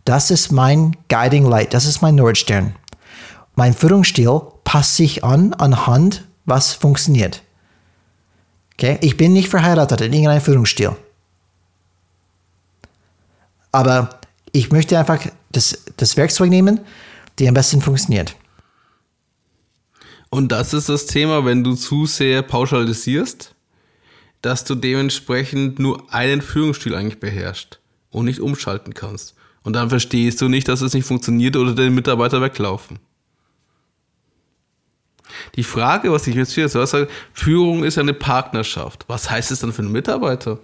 Das 0.05 0.31
ist 0.31 0.51
mein 0.51 0.97
Guiding 1.09 1.45
Light, 1.45 1.75
das 1.75 1.85
ist 1.85 2.03
mein 2.03 2.15
Nordstern. 2.15 2.75
Mein 3.55 3.75
Führungsstil 3.75 4.41
passt 4.65 4.97
sich 4.97 5.23
an 5.25 5.53
anhand, 5.55 6.27
was 6.45 6.73
funktioniert. 6.73 7.43
Okay? 8.75 8.99
Ich 9.01 9.17
bin 9.17 9.33
nicht 9.33 9.49
verheiratet 9.49 10.01
in 10.01 10.13
irgendeinem 10.13 10.41
Führungsstil. 10.41 10.97
Aber 13.73 14.21
ich 14.53 14.71
möchte 14.71 14.99
einfach 14.99 15.27
das, 15.51 15.85
das 15.97 16.17
Werkzeug 16.17 16.51
nehmen, 16.51 16.81
die 17.39 17.49
am 17.49 17.55
besten 17.55 17.81
funktioniert. 17.81 18.37
Und 20.29 20.53
das 20.53 20.73
ist 20.73 20.89
das 20.89 21.07
Thema, 21.07 21.45
wenn 21.45 21.65
du 21.65 21.75
zu 21.75 22.07
sehr 22.07 22.43
pauschalisierst, 22.43 23.55
dass 24.41 24.65
du 24.65 24.75
dementsprechend 24.75 25.79
nur 25.79 26.13
einen 26.13 26.43
Führungsstil 26.43 26.95
eigentlich 26.95 27.21
beherrschst 27.21 27.81
und 28.11 28.27
nicht 28.27 28.41
umschalten 28.41 28.95
kannst. 28.95 29.35
Und 29.63 29.75
dann 29.75 29.91
verstehst 29.91 30.41
du 30.41 30.49
nicht, 30.49 30.69
dass 30.69 30.81
es 30.81 30.95
nicht 30.95 31.07
funktioniert 31.07 31.57
oder 31.57 31.75
deine 31.75 31.91
Mitarbeiter 31.91 32.41
weglaufen. 32.41 32.99
Die 35.57 35.65
Frage, 35.65 36.13
was 36.13 36.27
ich 36.27 36.35
jetzt 36.35 36.53
hier 36.53 36.69
sage, 36.69 37.09
Führung 37.33 37.85
ist 37.85 37.99
eine 37.99 38.15
Partnerschaft. 38.15 39.05
Was 39.09 39.31
heißt 39.31 39.51
es 39.51 39.61
dann 39.61 39.73
für 39.73 39.83
einen 39.83 39.93
Mitarbeiter? 39.93 40.59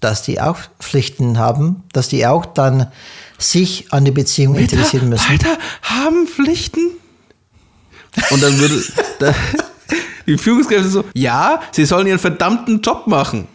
Dass 0.00 0.22
die 0.22 0.40
auch 0.40 0.58
Pflichten 0.78 1.38
haben, 1.38 1.82
dass 1.92 2.08
die 2.08 2.26
auch 2.26 2.46
dann 2.46 2.90
sich 3.38 3.92
an 3.92 4.04
die 4.04 4.10
Beziehung 4.10 4.56
interessieren 4.56 5.08
müssen. 5.08 5.32
Mitarbeiter 5.32 5.60
haben 5.82 6.26
Pflichten? 6.26 6.90
Und 8.30 8.42
dann 8.42 8.58
würde 8.58 8.82
da, 9.18 9.34
die 10.26 10.38
Führungskräfte 10.38 10.88
so, 10.88 11.04
ja, 11.14 11.60
sie 11.72 11.84
sollen 11.84 12.06
ihren 12.06 12.18
verdammten 12.18 12.80
Job 12.80 13.06
machen. 13.06 13.48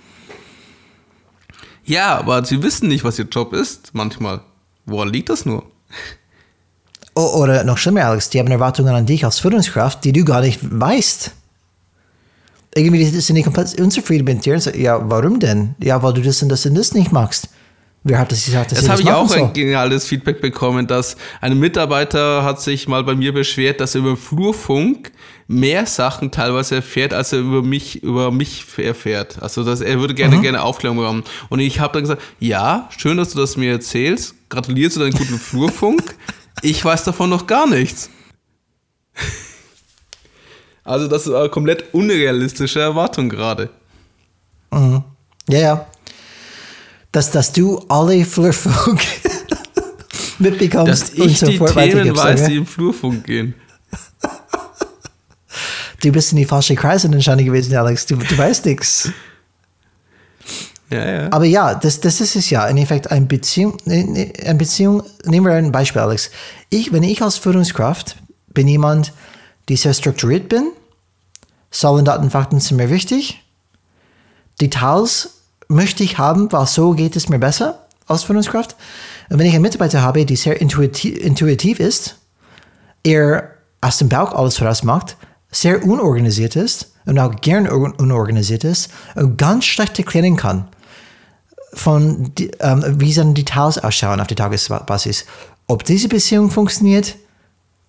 Ja, 1.85 2.17
aber 2.17 2.45
sie 2.45 2.63
wissen 2.63 2.87
nicht, 2.87 3.03
was 3.03 3.19
ihr 3.19 3.25
Job 3.25 3.53
ist, 3.53 3.91
manchmal. 3.93 4.41
Woran 4.85 5.09
liegt 5.09 5.29
das 5.29 5.45
nur? 5.45 5.65
Oder 7.15 7.63
noch 7.63 7.77
schlimmer, 7.77 8.05
Alex, 8.05 8.29
die 8.29 8.39
haben 8.39 8.49
Erwartungen 8.49 8.95
an 8.95 9.05
dich 9.05 9.23
als 9.23 9.39
Führungskraft, 9.39 10.03
die 10.03 10.13
du 10.13 10.25
gar 10.25 10.41
nicht 10.41 10.59
weißt. 10.61 11.31
Irgendwie 12.75 13.05
sind 13.05 13.35
die 13.35 13.43
komplett 13.43 13.79
unzufrieden 13.79 14.25
mit 14.25 14.45
dir. 14.45 14.57
Ja, 14.75 14.99
warum 15.03 15.39
denn? 15.39 15.75
Ja, 15.81 16.01
weil 16.01 16.13
du 16.13 16.21
das 16.21 16.41
und 16.41 16.49
das 16.49 16.65
und 16.65 16.75
das 16.75 16.93
nicht 16.93 17.11
magst. 17.11 17.49
Wer 18.05 18.19
hat 18.19 18.31
das 18.33 18.43
gesagt? 18.43 18.71
Dass 18.71 18.79
das 18.79 18.89
habe 18.89 19.01
ich 19.01 19.09
auch 19.09 19.29
so? 19.29 19.35
ein 19.35 19.53
geniales 19.53 20.05
Feedback 20.05 20.41
bekommen, 20.41 20.87
dass 20.87 21.15
ein 21.39 21.57
Mitarbeiter 21.57 22.43
hat 22.43 22.61
sich 22.61 22.87
mal 22.89 23.03
bei 23.03 23.15
mir 23.15 23.33
beschwert, 23.33 23.79
dass 23.79 23.95
er 23.95 23.99
über 23.99 24.17
Flurfunk 24.17 25.11
mehr 25.47 25.85
Sachen 25.85 26.29
teilweise 26.29 26.75
erfährt, 26.75 27.13
als 27.13 27.31
er 27.31 27.39
über 27.39 27.61
mich, 27.61 28.03
über 28.03 28.29
mich 28.31 28.65
erfährt. 28.77 29.41
Also 29.41 29.63
dass 29.63 29.79
er 29.79 29.99
würde 30.01 30.15
gerne, 30.15 30.37
mhm. 30.37 30.41
gerne 30.41 30.63
Aufklärung 30.63 30.99
haben. 30.99 31.23
Und 31.49 31.59
ich 31.59 31.79
habe 31.79 31.93
dann 31.93 32.03
gesagt, 32.03 32.21
ja, 32.39 32.89
schön, 32.97 33.15
dass 33.15 33.29
du 33.29 33.39
das 33.39 33.55
mir 33.55 33.71
erzählst. 33.71 34.35
Gratuliere 34.49 34.91
zu 34.91 34.99
deinem 34.99 35.13
guten 35.13 35.39
Flurfunk. 35.39 36.15
Ich 36.61 36.83
weiß 36.83 37.05
davon 37.05 37.29
noch 37.29 37.47
gar 37.47 37.67
nichts. 37.67 38.09
Also 40.83 41.07
das 41.07 41.27
ist 41.27 41.33
eine 41.33 41.49
komplett 41.49 41.93
unrealistische 41.93 42.81
Erwartung 42.81 43.29
gerade. 43.29 43.69
Mhm. 44.71 45.03
Ja, 45.47 45.59
ja 45.59 45.87
dass, 47.13 47.31
dass 47.31 47.53
du 47.53 47.79
alle 47.87 48.25
Flurfunk 48.25 48.99
mitbekommst. 50.39 50.89
Dass 51.01 51.13
ich 51.13 51.39
die 51.39 51.57
Themen 51.57 52.17
weiß, 52.17 52.45
die 52.45 52.57
im 52.57 52.65
Flurfunk 52.65 53.23
gehen. 53.23 53.53
Du 56.01 56.11
bist 56.11 56.31
in 56.33 56.39
die 56.39 56.45
falsche 56.45 56.75
Kreise 56.75 57.07
entscheidend 57.07 57.45
gewesen, 57.45 57.73
Alex. 57.77 58.05
Du, 58.07 58.17
du 58.17 58.37
weißt 58.37 58.65
nichts. 58.65 59.09
Ja, 60.89 61.09
ja. 61.09 61.31
Aber 61.31 61.45
ja, 61.45 61.75
das, 61.75 62.01
das 62.01 62.19
ist 62.19 62.35
es 62.35 62.49
ja. 62.49 62.67
In 62.67 62.77
Effekt, 62.77 63.09
eine 63.09 63.25
Beziehung, 63.25 63.77
eine 63.85 64.55
Beziehung, 64.55 65.03
nehmen 65.23 65.45
wir 65.45 65.53
ein 65.53 65.71
Beispiel, 65.71 66.01
Alex. 66.01 66.29
Ich, 66.69 66.91
wenn 66.91 67.03
ich 67.03 67.21
als 67.21 67.37
Führungskraft 67.37 68.17
bin 68.53 68.67
jemand, 68.67 69.13
die 69.69 69.75
sehr 69.75 69.93
strukturiert 69.93 70.49
bin, 70.49 70.71
Zahlen, 71.71 72.05
Daten, 72.05 72.29
Fakten 72.29 72.59
sind 72.59 72.77
mir 72.77 72.89
wichtig, 72.89 73.43
Details 74.61 75.41
möchte 75.67 76.03
ich 76.03 76.17
haben, 76.17 76.51
weil 76.51 76.67
so 76.67 76.91
geht 76.91 77.15
es 77.15 77.29
mir 77.29 77.39
besser 77.39 77.87
als 78.07 78.23
Führungskraft. 78.23 78.75
Und 79.29 79.39
wenn 79.39 79.47
ich 79.47 79.53
einen 79.53 79.63
Mitarbeiter 79.63 80.01
habe, 80.01 80.25
die 80.25 80.35
sehr 80.35 80.61
intuitiv, 80.61 81.17
intuitiv 81.17 81.79
ist, 81.79 82.17
er 83.03 83.55
aus 83.81 83.97
dem 83.97 84.09
Bauch 84.09 84.33
alles 84.33 84.57
voraus 84.57 84.83
macht, 84.83 85.17
sehr 85.51 85.83
unorganisiert 85.83 86.55
ist 86.55 86.93
und 87.05 87.19
auch 87.19 87.35
gern 87.41 87.67
unorganisiert 87.67 88.63
ist 88.63 88.89
und 89.15 89.37
ganz 89.37 89.65
schlecht 89.65 89.97
erklären 89.99 90.35
kann, 90.35 90.67
von 91.73 92.31
ähm, 92.59 92.83
wie 92.99 93.13
seine 93.13 93.33
Details 93.33 93.79
ausschauen 93.79 94.19
auf 94.19 94.27
der 94.27 94.37
Tagesbasis. 94.37 95.25
Ob 95.67 95.83
diese 95.83 96.07
Beziehung 96.07 96.51
funktioniert, 96.51 97.15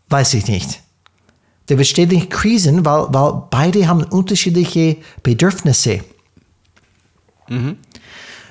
weiß 0.08 0.34
ich 0.34 0.48
nicht. 0.48 0.83
Der 1.68 1.78
wird 1.78 1.88
ständig 1.88 2.30
krisen, 2.30 2.84
weil, 2.84 3.06
weil 3.10 3.42
beide 3.50 3.88
haben 3.88 4.02
unterschiedliche 4.02 4.98
Bedürfnisse. 5.22 6.00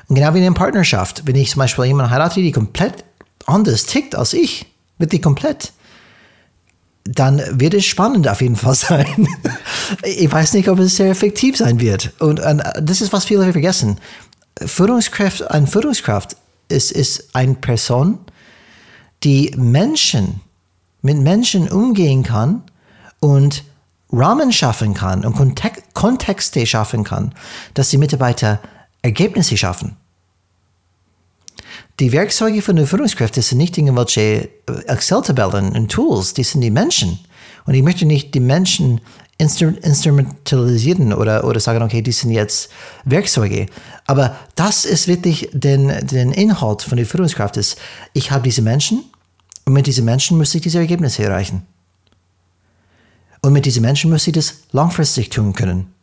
Und 0.07 0.15
genau 0.15 0.33
wie 0.33 0.39
in 0.39 0.45
einer 0.45 0.55
Partnerschaft, 0.55 1.25
wenn 1.25 1.35
ich 1.35 1.51
zum 1.51 1.59
Beispiel 1.59 1.85
jemanden 1.85 2.11
heirate, 2.11 2.41
die 2.41 2.51
komplett 2.51 3.03
anders 3.45 3.85
tickt 3.85 4.15
als 4.15 4.33
ich, 4.33 4.65
wirklich 4.97 5.21
komplett, 5.21 5.73
dann 7.03 7.41
wird 7.59 7.73
es 7.73 7.85
spannend 7.85 8.27
auf 8.27 8.41
jeden 8.41 8.55
Fall 8.55 8.75
sein. 8.75 9.27
ich 10.03 10.31
weiß 10.31 10.53
nicht, 10.53 10.69
ob 10.69 10.79
es 10.79 10.95
sehr 10.95 11.09
effektiv 11.09 11.57
sein 11.57 11.79
wird. 11.79 12.13
Und, 12.19 12.39
und 12.39 12.63
das 12.81 13.01
ist, 13.01 13.13
was 13.13 13.25
viele 13.25 13.51
vergessen. 13.51 13.99
Führungskraft, 14.59 15.49
eine 15.49 15.67
Führungskraft 15.67 16.37
ist, 16.69 16.91
ist 16.91 17.35
eine 17.35 17.55
Person, 17.55 18.19
die 19.23 19.53
Menschen, 19.57 20.41
mit 21.01 21.17
Menschen 21.17 21.69
umgehen 21.69 22.23
kann 22.23 22.63
und 23.23 23.63
Rahmen 24.11 24.51
schaffen 24.51 24.93
kann 24.93 25.25
und 25.25 25.59
Kontexte 25.93 26.65
schaffen 26.67 27.03
kann, 27.03 27.33
dass 27.73 27.89
die 27.89 27.97
Mitarbeiter 27.97 28.59
Ergebnisse 29.01 29.57
schaffen. 29.57 29.97
Die 31.99 32.11
Werkzeuge 32.11 32.61
von 32.61 32.75
den 32.75 32.85
Führungskräften 32.85 33.41
sind 33.41 33.57
nicht 33.57 33.77
irgendwelche 33.77 34.49
Excel-Tabellen 34.87 35.75
und 35.75 35.91
Tools, 35.91 36.33
die 36.33 36.43
sind 36.43 36.61
die 36.61 36.71
Menschen. 36.71 37.19
Und 37.65 37.75
ich 37.75 37.83
möchte 37.83 38.05
nicht 38.05 38.35
die 38.35 38.39
Menschen 38.39 39.01
instrumentalisieren 39.37 41.13
oder, 41.13 41.43
oder 41.45 41.59
sagen, 41.59 41.81
okay, 41.81 42.01
die 42.01 42.11
sind 42.11 42.31
jetzt 42.31 42.69
Werkzeuge. 43.03 43.67
Aber 44.05 44.35
das 44.55 44.85
ist 44.85 45.07
wirklich 45.07 45.49
den, 45.53 46.07
den 46.07 46.31
Inhalt 46.31 46.83
von 46.83 46.97
der 46.97 47.05
Führungskraft. 47.05 47.57
Ist, 47.57 47.77
ich 48.13 48.31
habe 48.31 48.43
diese 48.43 48.61
Menschen 48.61 49.03
und 49.65 49.73
mit 49.73 49.87
diesen 49.87 50.05
Menschen 50.05 50.37
muss 50.37 50.53
ich 50.53 50.61
diese 50.61 50.79
Ergebnisse 50.79 51.23
erreichen. 51.23 51.65
Und 53.43 53.51
mit 53.51 53.65
diesen 53.65 53.81
Menschen 53.81 54.09
muss 54.09 54.25
ich 54.25 54.33
das 54.33 54.61
langfristig 54.71 55.29
tun 55.29 55.51
können. 55.51 55.93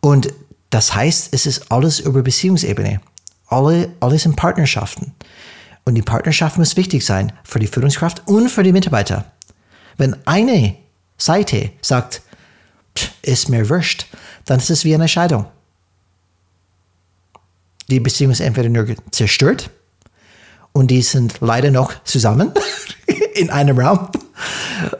Und 0.00 0.32
das 0.70 0.94
heißt, 0.94 1.28
es 1.34 1.44
ist 1.44 1.70
alles 1.70 2.00
über 2.00 2.22
Beziehungsebene. 2.22 3.02
Alle, 3.48 3.92
alles 4.00 4.24
in 4.24 4.34
Partnerschaften. 4.34 5.14
Und 5.84 5.94
die 5.94 6.02
Partnerschaft 6.02 6.56
muss 6.56 6.78
wichtig 6.78 7.04
sein 7.04 7.32
für 7.44 7.58
die 7.58 7.66
Führungskraft 7.66 8.26
und 8.26 8.48
für 8.48 8.62
die 8.62 8.72
Mitarbeiter. 8.72 9.30
Wenn 9.98 10.16
eine 10.26 10.74
Seite 11.18 11.70
sagt, 11.82 12.22
ist 13.20 13.50
mir 13.50 13.68
wurscht, 13.68 14.06
dann 14.46 14.58
ist 14.58 14.70
es 14.70 14.86
wie 14.86 14.94
eine 14.94 15.06
Scheidung. 15.06 15.44
Die 17.88 18.00
Beziehung 18.00 18.32
ist 18.32 18.40
entweder 18.40 18.70
nur 18.70 18.86
zerstört 19.10 19.68
und 20.72 20.90
die 20.90 21.02
sind 21.02 21.42
leider 21.42 21.70
noch 21.70 21.92
zusammen 22.04 22.52
in 23.34 23.50
einem 23.50 23.78
Raum 23.78 24.08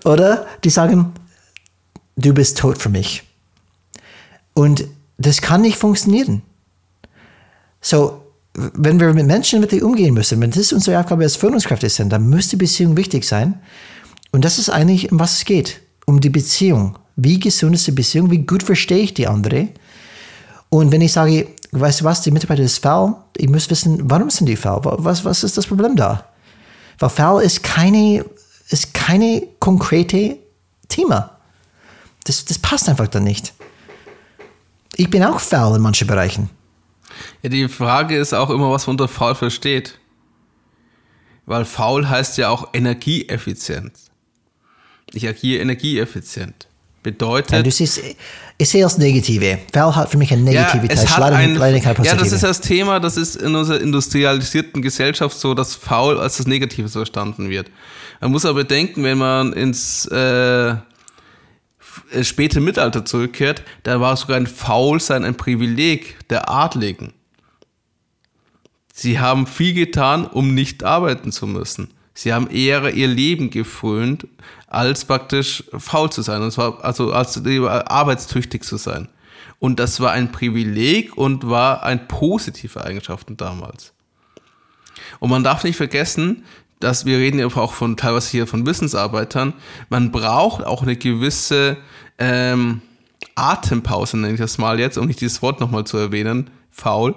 oder 0.05 0.47
die 0.65 0.71
sagen, 0.71 1.13
du 2.17 2.33
bist 2.33 2.59
tot 2.59 2.79
für 2.79 2.89
mich. 2.89 3.25
Und 4.55 4.85
das 5.19 5.41
kann 5.41 5.63
nicht 5.63 5.79
funktionieren. 5.79 6.43
So, 7.81 8.23
wenn 8.55 9.01
wir 9.01 9.13
mit 9.15 9.27
Menschen 9.27 9.63
wirklich 9.63 9.83
umgehen 9.83 10.15
müssen, 10.15 10.41
wenn 10.41 10.51
das 10.51 10.73
unsere 10.73 11.01
Aufgabe 11.01 11.25
als 11.25 11.37
Führungskräfte 11.37 11.89
sind, 11.89 12.11
dann 12.11 12.29
muss 12.29 12.49
die 12.49 12.57
Beziehung 12.57 12.97
wichtig 12.97 13.25
sein. 13.25 13.61
Und 14.31 14.45
das 14.45 14.59
ist 14.59 14.69
eigentlich, 14.69 15.11
um 15.11 15.19
was 15.19 15.37
es 15.37 15.45
geht. 15.45 15.81
Um 16.07 16.21
die 16.21 16.31
Beziehung. 16.31 16.99
Wie 17.17 17.39
gesund 17.39 17.75
ist 17.75 17.87
die 17.87 17.93
Beziehung? 17.93 18.31
Wie 18.31 18.45
gut 18.45 18.63
verstehe 18.63 18.99
ich 18.99 19.15
die 19.15 19.27
andere? 19.27 19.69
Und 20.69 20.91
wenn 20.91 21.01
ich 21.01 21.13
sage, 21.13 21.49
weißt 21.73 22.01
du 22.01 22.05
was, 22.05 22.23
die 22.23 22.31
Mitarbeiter 22.31 22.63
ist 22.63 22.79
faul, 22.79 23.15
ich 23.37 23.49
muss 23.49 23.69
wissen, 23.71 24.11
warum 24.11 24.31
sind 24.31 24.47
die 24.47 24.57
faul? 24.57 24.81
Was, 24.83 25.25
was 25.25 25.45
ist 25.45 25.57
das 25.57 25.67
Problem 25.67 25.97
da? 25.97 26.27
Weil 26.99 27.11
faul 27.11 27.43
ist 27.43 27.63
keine, 27.63 28.25
ist 28.73 28.95
keine 28.95 29.47
konkrete 29.59 30.39
Thema. 30.89 31.39
Das, 32.25 32.45
das 32.45 32.59
passt 32.59 32.89
einfach 32.89 33.09
dann 33.09 33.25
nicht. 33.25 33.55
Ich 34.97 35.11
bin 35.11 35.25
auch 35.25 35.41
faul 35.41 35.77
in 35.77 35.83
manchen 35.83 36.07
Bereichen. 36.07 36.51
Ja, 37.43 37.49
die 37.49 37.69
Frage 37.69 38.17
ist 38.17 38.33
auch 38.33 38.51
immer, 38.51 38.71
was 38.71 38.87
man 38.87 38.95
unter 38.95 39.09
faul 39.09 39.35
versteht. 39.35 39.99
Weil 41.47 41.65
faul 41.65 42.09
heißt 42.09 42.39
ja 42.39 42.51
auch 42.51 42.69
energieeffizient. 42.73 43.93
Ich 45.13 45.27
agiere 45.27 45.61
energieeffizient. 45.61 46.69
Bedeutet. 47.03 47.51
Ja, 47.51 47.63
du 47.63 47.71
siehst, 47.71 48.01
ich 48.59 48.69
sehe 48.69 48.85
das 48.85 48.97
Negative. 48.97 49.59
Faul 49.73 49.97
hat 49.97 50.09
für 50.09 50.19
mich 50.19 50.33
eine 50.33 50.43
Negativität. 50.43 50.99
Ja, 50.99 51.03
es 51.03 51.17
hat 51.17 51.33
ein, 51.33 51.57
ja, 52.05 52.15
das 52.15 52.31
ist 52.31 52.45
das 52.45 52.61
Thema, 52.61 53.01
das 53.01 53.17
ist 53.17 53.35
in 53.35 53.57
unserer 53.57 53.81
industrialisierten 53.81 54.81
Gesellschaft 54.83 55.37
so, 55.37 55.53
dass 55.53 55.75
faul 55.75 56.21
als 56.21 56.37
das 56.37 56.47
Negative 56.47 56.89
verstanden 56.89 57.51
wird. 57.51 57.71
Man 58.23 58.31
muss 58.31 58.45
aber 58.45 58.61
bedenken, 58.61 59.03
wenn 59.03 59.19
man 59.19 59.53
ins 59.53 60.07
äh, 60.07 60.77
späte 62.23 62.61
Mittelalter 62.61 63.05
zurückkehrt, 63.05 63.65
da 63.83 64.01
war 64.01 64.17
sogar 64.17 64.37
ein 64.37 64.47
Faulsein 64.47 65.25
ein 65.25 65.37
Privileg 65.37 66.29
der 66.29 66.49
Adligen. 66.49 67.15
Sie 68.95 69.19
haben 69.19 69.49
viel 69.49 69.75
getan, 69.75 70.25
um 70.25 70.55
nicht 70.55 70.85
arbeiten 70.85 71.33
zu 71.33 71.49
müssen. 71.49 71.95
Sie 72.15 72.33
haben 72.33 72.49
eher 72.49 72.95
ihr 72.95 73.09
Leben 73.09 73.51
gefrönt, 73.51 74.29
als 74.69 75.05
praktisch 75.05 75.65
faul 75.77 76.11
zu 76.11 76.23
sein, 76.23 76.43
und 76.43 76.53
zwar 76.53 76.85
also 76.85 77.13
als 77.13 77.45
arbeitstüchtig 77.45 78.63
zu 78.63 78.77
sein. 78.77 79.09
Und 79.59 79.81
das 79.81 79.99
war 79.99 80.13
ein 80.13 80.31
Privileg 80.31 81.17
und 81.17 81.49
war 81.49 81.83
ein 81.83 82.07
positive 82.07 82.85
Eigenschaften 82.85 83.37
damals. 83.37 83.93
Und 85.19 85.31
man 85.31 85.45
darf 85.45 85.65
nicht 85.65 85.77
vergessen, 85.77 86.45
dass 86.83 87.05
wir 87.05 87.19
reden 87.19 87.39
ja 87.39 87.47
auch 87.47 87.73
von 87.73 87.97
teilweise 87.97 88.31
hier 88.31 88.47
von 88.47 88.67
Wissensarbeitern. 88.67 89.55
Man 89.89 90.11
braucht 90.11 90.65
auch 90.65 90.83
eine 90.83 90.97
gewisse 90.97 91.77
ähm, 92.19 92.83
Atempause, 93.35 94.17
nenne 94.17 94.35
ich 94.35 94.41
das 94.41 94.59
mal 94.59 94.81
jetzt, 94.81 94.99
um 94.99 95.07
nicht 95.07 95.21
dieses 95.21 95.43
Wort 95.43 95.61
nochmal 95.61 95.85
zu 95.85 95.97
erwähnen, 95.97 96.51
faul, 96.71 97.15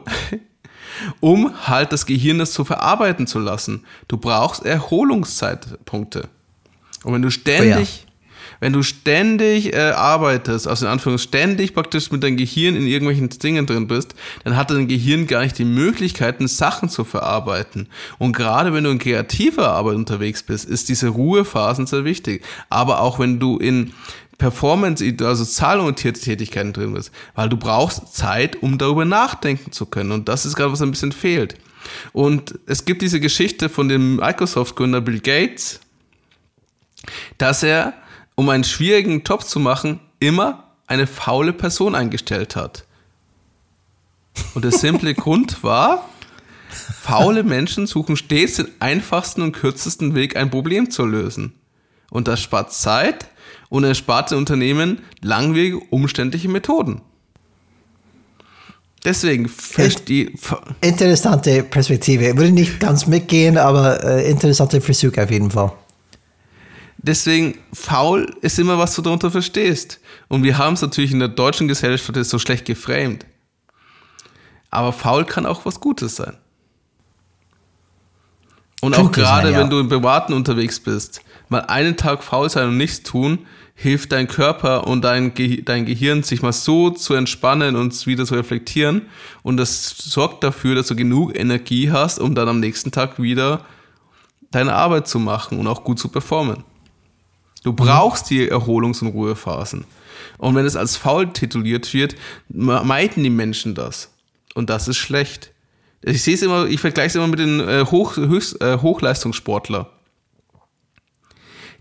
um 1.19 1.51
halt 1.67 1.91
das 1.91 2.05
Gehirn 2.05 2.39
das 2.39 2.53
zu 2.53 2.63
verarbeiten 2.63 3.27
zu 3.27 3.39
lassen. 3.39 3.85
Du 4.07 4.17
brauchst 4.17 4.65
Erholungszeitpunkte. 4.65 6.29
Und 7.03 7.13
wenn 7.13 7.21
du 7.21 7.31
ständig, 7.31 8.04
oh 8.04 8.04
ja. 8.04 8.04
Wenn 8.59 8.73
du 8.73 8.83
ständig 8.83 9.73
äh, 9.73 9.91
arbeitest, 9.91 10.67
also 10.67 10.85
in 10.85 10.91
Anführungszeichen 10.91 11.15
ständig 11.25 11.73
praktisch 11.73 12.11
mit 12.11 12.23
deinem 12.23 12.37
Gehirn 12.37 12.75
in 12.75 12.87
irgendwelchen 12.87 13.29
Dingen 13.29 13.65
drin 13.65 13.87
bist, 13.87 14.15
dann 14.43 14.55
hat 14.55 14.69
dein 14.69 14.87
Gehirn 14.87 15.27
gar 15.27 15.43
nicht 15.43 15.57
die 15.57 15.65
Möglichkeiten, 15.65 16.47
Sachen 16.47 16.89
zu 16.89 17.03
verarbeiten. 17.03 17.87
Und 18.17 18.35
gerade 18.35 18.73
wenn 18.73 18.83
du 18.83 18.91
in 18.91 18.99
kreativer 18.99 19.71
Arbeit 19.71 19.95
unterwegs 19.95 20.43
bist, 20.43 20.65
ist 20.65 20.89
diese 20.89 21.09
Ruhephasen 21.09 21.87
sehr 21.87 22.05
wichtig. 22.05 22.43
Aber 22.69 23.01
auch 23.01 23.19
wenn 23.19 23.39
du 23.39 23.57
in 23.57 23.93
Performance, 24.37 25.03
also 25.21 25.45
zahlorientierte 25.45 26.19
Tätigkeiten 26.19 26.73
drin 26.73 26.93
bist, 26.93 27.11
weil 27.35 27.49
du 27.49 27.57
brauchst 27.57 28.15
Zeit, 28.15 28.61
um 28.61 28.77
darüber 28.77 29.05
nachdenken 29.05 29.71
zu 29.71 29.85
können. 29.85 30.11
Und 30.11 30.27
das 30.27 30.45
ist 30.45 30.55
gerade, 30.55 30.71
was 30.71 30.81
ein 30.81 30.91
bisschen 30.91 31.11
fehlt. 31.11 31.55
Und 32.13 32.59
es 32.65 32.85
gibt 32.85 33.01
diese 33.01 33.19
Geschichte 33.19 33.69
von 33.69 33.87
dem 33.87 34.17
Microsoft-Gründer 34.17 35.01
Bill 35.01 35.19
Gates, 35.19 35.79
dass 37.37 37.63
er, 37.63 37.93
um 38.35 38.49
einen 38.49 38.63
schwierigen 38.63 39.23
Job 39.23 39.43
zu 39.43 39.59
machen, 39.59 39.99
immer 40.19 40.65
eine 40.87 41.07
faule 41.07 41.53
Person 41.53 41.95
eingestellt 41.95 42.55
hat. 42.55 42.85
Und 44.53 44.65
der 44.65 44.71
simple 44.71 45.13
Grund 45.15 45.63
war, 45.63 46.07
faule 46.69 47.43
Menschen 47.43 47.87
suchen 47.87 48.17
stets 48.17 48.57
den 48.57 48.67
einfachsten 48.79 49.41
und 49.41 49.53
kürzesten 49.53 50.15
Weg, 50.15 50.35
ein 50.35 50.49
Problem 50.49 50.91
zu 50.91 51.05
lösen. 51.05 51.53
Und 52.11 52.27
das 52.27 52.41
spart 52.41 52.71
Zeit 52.73 53.27
und 53.69 53.83
erspart 53.83 54.31
den 54.31 54.37
Unternehmen 54.37 55.01
langwierige, 55.21 55.79
umständliche 55.89 56.49
Methoden. 56.49 57.01
Deswegen 59.03 59.51
die 60.07 60.33
interessante 60.81 61.63
Perspektive. 61.63 62.35
Würde 62.37 62.51
nicht 62.51 62.79
ganz 62.79 63.05
mitgehen, 63.05 63.57
aber 63.57 64.03
äh, 64.03 64.29
interessanter 64.29 64.81
Versuch 64.81 65.15
auf 65.17 65.29
jeden 65.29 65.51
Fall. 65.51 65.71
Deswegen, 67.07 67.59
faul 67.71 68.35
ist 68.41 68.57
immer, 68.57 68.79
was 68.79 68.95
du 68.95 69.03
darunter 69.03 69.29
verstehst. 69.29 69.99
Und 70.27 70.41
wir 70.41 70.57
haben 70.57 70.73
es 70.73 70.81
natürlich 70.81 71.11
in 71.11 71.19
der 71.19 71.27
deutschen 71.27 71.67
Gesellschaft 71.67 72.25
so 72.25 72.39
schlecht 72.39 72.65
geframed. 72.65 73.27
Aber 74.71 74.91
faul 74.91 75.23
kann 75.23 75.45
auch 75.45 75.65
was 75.65 75.79
Gutes 75.79 76.15
sein. 76.15 76.35
Und 78.81 78.97
auch 78.97 79.11
gerade, 79.11 79.51
ja. 79.51 79.59
wenn 79.59 79.69
du 79.69 79.79
im 79.79 79.87
Privaten 79.87 80.33
unterwegs 80.33 80.79
bist, 80.79 81.21
mal 81.47 81.61
einen 81.61 81.95
Tag 81.95 82.23
faul 82.23 82.49
sein 82.49 82.69
und 82.69 82.77
nichts 82.77 83.03
tun, 83.03 83.45
hilft 83.75 84.11
dein 84.11 84.27
Körper 84.27 84.87
und 84.87 85.03
dein, 85.03 85.35
Ge 85.35 85.61
dein 85.61 85.85
Gehirn, 85.85 86.23
sich 86.23 86.41
mal 86.41 86.53
so 86.53 86.89
zu 86.89 87.13
entspannen 87.13 87.75
und 87.75 88.07
wieder 88.07 88.25
zu 88.25 88.33
reflektieren. 88.33 89.03
Und 89.43 89.57
das 89.57 89.89
sorgt 89.89 90.43
dafür, 90.43 90.73
dass 90.73 90.87
du 90.87 90.95
genug 90.95 91.37
Energie 91.37 91.91
hast, 91.91 92.19
um 92.19 92.33
dann 92.33 92.49
am 92.49 92.59
nächsten 92.59 92.91
Tag 92.91 93.21
wieder 93.21 93.63
deine 94.49 94.73
Arbeit 94.73 95.07
zu 95.07 95.19
machen 95.19 95.59
und 95.59 95.67
auch 95.67 95.83
gut 95.83 95.99
zu 95.99 96.07
performen. 96.07 96.63
Du 97.65 97.73
brauchst 97.73 98.29
die 98.29 98.47
Erholungs- 98.47 99.01
und 99.01 99.07
Ruhephasen. 99.07 99.85
Und 100.37 100.53
wenn 100.53 100.67
es 100.67 100.75
als 100.75 100.97
faul 100.97 101.33
tituliert 101.33 101.91
wird, 101.95 102.15
meiden 102.47 103.23
die 103.23 103.31
Menschen 103.31 103.73
das. 103.73 104.11
Und 104.53 104.69
das 104.69 104.87
ist 104.87 104.97
schlecht. 104.97 105.51
Ich 106.03 106.21
sehe 106.21 106.35
es 106.35 106.43
immer, 106.43 106.67
ich 106.67 106.79
vergleiche 106.79 107.07
es 107.07 107.15
immer 107.15 107.27
mit 107.27 107.39
den 107.39 107.59
äh, 107.61 107.87
Hoch, 107.89 108.17
Höchst, 108.17 108.61
äh, 108.61 108.77
Hochleistungssportler. 108.77 109.89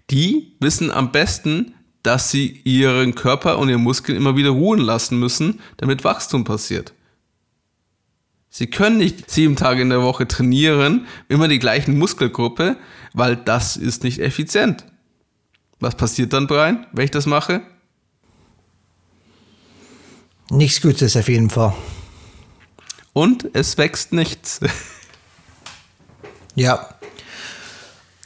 Die 0.09 0.53
wissen 0.59 0.91
am 0.91 1.13
besten, 1.13 1.75
dass 2.03 2.31
sie 2.31 2.63
ihren 2.65 3.15
Körper 3.15 3.59
und 3.59 3.69
ihren 3.69 3.83
Muskeln 3.83 4.17
immer 4.17 4.37
wieder 4.37 4.51
ruhen 4.51 4.81
lassen 4.81 5.21
müssen, 5.21 5.61
damit 5.77 6.03
Wachstum 6.03 6.45
passiert. 6.45 6.95
Sie 8.49 8.69
können 8.69 8.97
nicht 8.97 9.31
sieben 9.31 9.57
Tage 9.57 9.83
in 9.83 9.91
der 9.91 10.01
Woche 10.01 10.27
trainieren, 10.27 11.07
immer 11.29 11.47
die 11.47 11.59
gleichen 11.59 11.99
Muskelgruppe, 11.99 12.79
weil 13.13 13.37
das 13.37 13.77
ist 13.77 14.03
nicht 14.03 14.21
effizient. 14.21 14.87
Was 15.85 15.97
passiert 15.97 16.33
dann, 16.33 16.47
Brian, 16.47 16.87
wenn 16.93 17.05
ich 17.05 17.11
das 17.11 17.27
mache? 17.27 17.61
Nichts 20.49 20.81
Gutes 20.81 21.15
auf 21.15 21.29
jeden 21.29 21.51
Fall. 21.51 21.75
Und 23.13 23.51
es 23.53 23.77
wächst 23.77 24.15
nichts. 24.15 24.61
ja. 26.55 26.94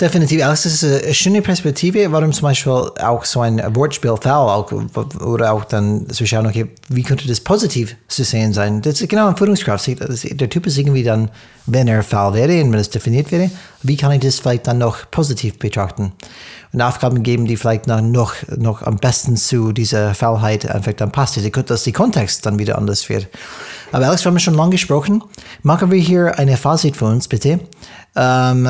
Definitiv, 0.01 0.39
das 0.39 0.65
ist 0.65 0.85
eine 0.85 1.13
schöne 1.13 1.43
Perspektive, 1.43 2.13
warum 2.13 2.33
zum 2.33 2.43
Beispiel 2.43 2.71
auch 2.73 3.25
so 3.25 3.41
ein 3.41 3.61
Wortspiel 3.75 4.15
Foul 4.17 4.49
auch, 4.49 4.71
oder 5.21 5.53
auch 5.53 5.65
dann 5.65 6.09
zu 6.09 6.25
schauen, 6.25 6.47
okay, 6.47 6.69
wie 6.89 7.03
könnte 7.03 7.27
das 7.27 7.41
positiv 7.41 7.97
zu 8.07 8.23
sehen 8.23 8.53
sein? 8.53 8.81
Das 8.81 9.01
ist 9.01 9.09
genau 9.09 9.27
ein 9.27 9.37
Führungskraft. 9.37 9.89
Der 9.89 10.51
Typ 10.51 10.69
ist 10.69 10.79
irgendwie 10.79 11.03
dann, 11.03 11.33
wenn 11.67 11.89
er 11.89 12.05
Foul 12.05 12.35
wäre 12.35 12.63
und 12.63 12.71
wenn 12.71 12.79
es 12.79 12.91
definiert 12.91 13.33
wäre, 13.33 13.51
wie 13.83 13.97
kann 13.97 14.13
ich 14.13 14.21
das 14.21 14.39
vielleicht 14.39 14.69
dann 14.69 14.79
noch 14.79 15.11
positiv 15.11 15.59
betrachten? 15.59 16.13
Und 16.73 16.81
Aufgaben 16.81 17.25
geben, 17.25 17.47
die 17.47 17.57
vielleicht 17.57 17.89
noch, 17.89 18.35
noch 18.57 18.83
am 18.83 18.99
besten 18.99 19.37
zu 19.37 19.73
dieser 19.73 20.15
Fallheit 20.15 20.71
einfach 20.71 20.93
dann 20.93 21.11
passt, 21.11 21.39
dass 21.39 21.83
der 21.83 21.93
Kontext 21.93 22.47
dann 22.47 22.61
wieder 22.61 22.79
anders 22.79 23.09
wird. 23.09 23.27
Aber 23.91 24.07
Alex, 24.07 24.25
wir 24.25 24.31
haben 24.31 24.39
schon 24.39 24.55
lange 24.55 24.71
gesprochen. 24.71 25.25
Machen 25.65 25.91
wir 25.91 25.99
hier 25.99 26.39
eine 26.39 26.57
Fazit 26.57 26.95
für 26.95 27.07
uns, 27.07 27.27
bitte. 27.27 27.59
Ähm, 28.15 28.69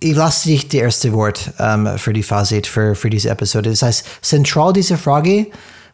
ich 0.00 0.14
lasse 0.14 0.48
dich 0.48 0.68
die 0.68 0.78
erste 0.78 1.12
Wort 1.12 1.52
ähm, 1.58 1.98
für 1.98 2.12
die 2.12 2.22
Fazit 2.22 2.66
für, 2.66 2.94
für 2.94 3.10
diese 3.10 3.30
Episode. 3.30 3.70
Das 3.70 3.82
heißt, 3.82 4.06
zentral 4.22 4.72
diese 4.72 4.96
Frage, 4.96 5.46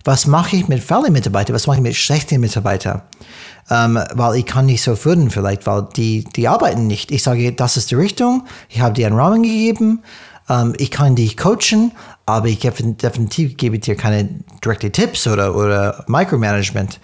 was 0.04 0.26
mache 0.26 0.56
ich 0.56 0.68
mit 0.68 0.82
Fälle-Mitarbeitern, 0.82 1.54
was 1.54 1.66
mache 1.66 1.76
ich 1.76 1.82
mit 1.82 1.96
schlechten 1.96 2.40
Mitarbeitern? 2.40 3.02
Ähm, 3.70 3.98
weil 4.14 4.36
ich 4.36 4.46
kann 4.46 4.66
nicht 4.66 4.82
so 4.82 4.96
führen 4.96 5.30
vielleicht, 5.30 5.66
weil 5.66 5.86
die, 5.96 6.24
die 6.24 6.48
arbeiten 6.48 6.86
nicht. 6.86 7.10
Ich 7.10 7.22
sage, 7.22 7.52
das 7.52 7.76
ist 7.76 7.90
die 7.90 7.94
Richtung, 7.94 8.44
ich 8.68 8.80
habe 8.80 8.94
dir 8.94 9.06
einen 9.06 9.16
Rahmen 9.16 9.42
gegeben, 9.42 10.02
ähm, 10.48 10.74
ich 10.78 10.90
kann 10.90 11.14
dich 11.14 11.36
coachen, 11.36 11.92
aber 12.26 12.48
ich 12.48 12.58
definitiv 12.58 13.56
gebe 13.56 13.78
dir 13.78 13.94
keine 13.94 14.28
direkten 14.64 14.92
Tipps 14.92 15.26
oder, 15.26 15.54
oder 15.54 16.04
Micromanagement 16.08 16.98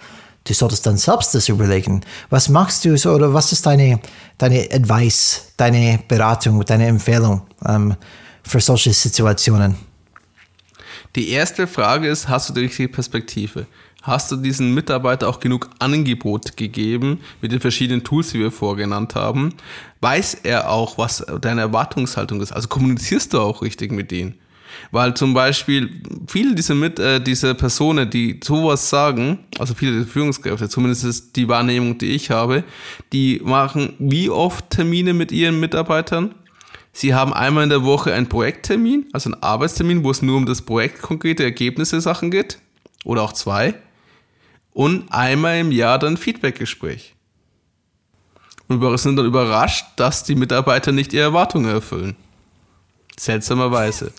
du 0.49 0.53
solltest 0.55 0.85
dann 0.85 0.97
selbst 0.97 1.33
das 1.35 1.47
überlegen. 1.47 2.01
Was 2.29 2.49
machst 2.49 2.83
du 2.83 2.97
so 2.97 3.11
oder 3.11 3.33
was 3.33 3.51
ist 3.51 3.65
deine, 3.65 3.99
deine 4.37 4.67
Advice, 4.71 5.53
deine 5.57 5.99
Beratung, 6.07 6.65
deine 6.65 6.87
Empfehlung 6.87 7.41
ähm, 7.65 7.95
für 8.43 8.59
solche 8.59 8.91
Situationen? 8.91 9.75
Die 11.15 11.29
erste 11.29 11.67
Frage 11.67 12.07
ist, 12.07 12.27
hast 12.27 12.49
du 12.49 12.53
die 12.53 12.61
richtige 12.61 12.89
Perspektive? 12.89 13.67
Hast 14.01 14.31
du 14.31 14.37
diesen 14.37 14.73
Mitarbeiter 14.73 15.27
auch 15.27 15.39
genug 15.39 15.69
Angebot 15.79 16.55
gegeben 16.55 17.19
mit 17.41 17.51
den 17.51 17.59
verschiedenen 17.59 18.03
Tools, 18.03 18.31
die 18.31 18.39
wir 18.39 18.51
vorgenannt 18.51 19.13
haben? 19.15 19.53
Weiß 20.01 20.35
er 20.43 20.69
auch, 20.69 20.97
was 20.97 21.25
deine 21.41 21.61
Erwartungshaltung 21.61 22.41
ist? 22.41 22.51
Also 22.51 22.69
kommunizierst 22.69 23.33
du 23.33 23.41
auch 23.41 23.61
richtig 23.61 23.91
mit 23.91 24.09
denen? 24.11 24.39
Weil 24.91 25.13
zum 25.13 25.33
Beispiel 25.33 26.01
viele 26.27 26.55
dieser, 26.55 26.75
mit, 26.75 26.99
äh, 26.99 27.21
dieser 27.21 27.53
Personen, 27.53 28.09
die 28.09 28.39
sowas 28.43 28.89
sagen, 28.89 29.39
also 29.57 29.73
viele 29.73 29.97
der 29.97 30.07
Führungskräfte, 30.07 30.69
zumindest 30.69 31.03
ist 31.03 31.35
die 31.35 31.47
Wahrnehmung, 31.47 31.97
die 31.97 32.11
ich 32.11 32.31
habe, 32.31 32.63
die 33.13 33.41
machen 33.43 33.93
wie 33.99 34.29
oft 34.29 34.69
Termine 34.69 35.13
mit 35.13 35.31
ihren 35.31 35.59
Mitarbeitern? 35.59 36.35
Sie 36.91 37.13
haben 37.13 37.33
einmal 37.33 37.63
in 37.63 37.69
der 37.69 37.83
Woche 37.83 38.13
einen 38.13 38.27
Projekttermin, 38.27 39.07
also 39.13 39.31
einen 39.31 39.41
Arbeitstermin, 39.41 40.03
wo 40.03 40.11
es 40.11 40.21
nur 40.21 40.37
um 40.37 40.45
das 40.45 40.61
Projekt 40.61 41.01
konkrete 41.01 41.43
Ergebnisse 41.43 42.01
Sachen 42.01 42.31
geht. 42.31 42.59
Oder 43.05 43.21
auch 43.21 43.33
zwei. 43.33 43.75
Und 44.73 45.11
einmal 45.11 45.59
im 45.59 45.71
Jahr 45.71 45.99
dann 45.99 46.17
Feedbackgespräch. 46.17 47.15
Und 48.67 48.81
wir 48.81 48.97
sind 48.97 49.15
dann 49.15 49.25
überrascht, 49.25 49.85
dass 49.95 50.23
die 50.23 50.35
Mitarbeiter 50.35 50.91
nicht 50.91 51.13
ihre 51.13 51.23
Erwartungen 51.23 51.71
erfüllen. 51.71 52.15
Seltsamerweise. 53.17 54.13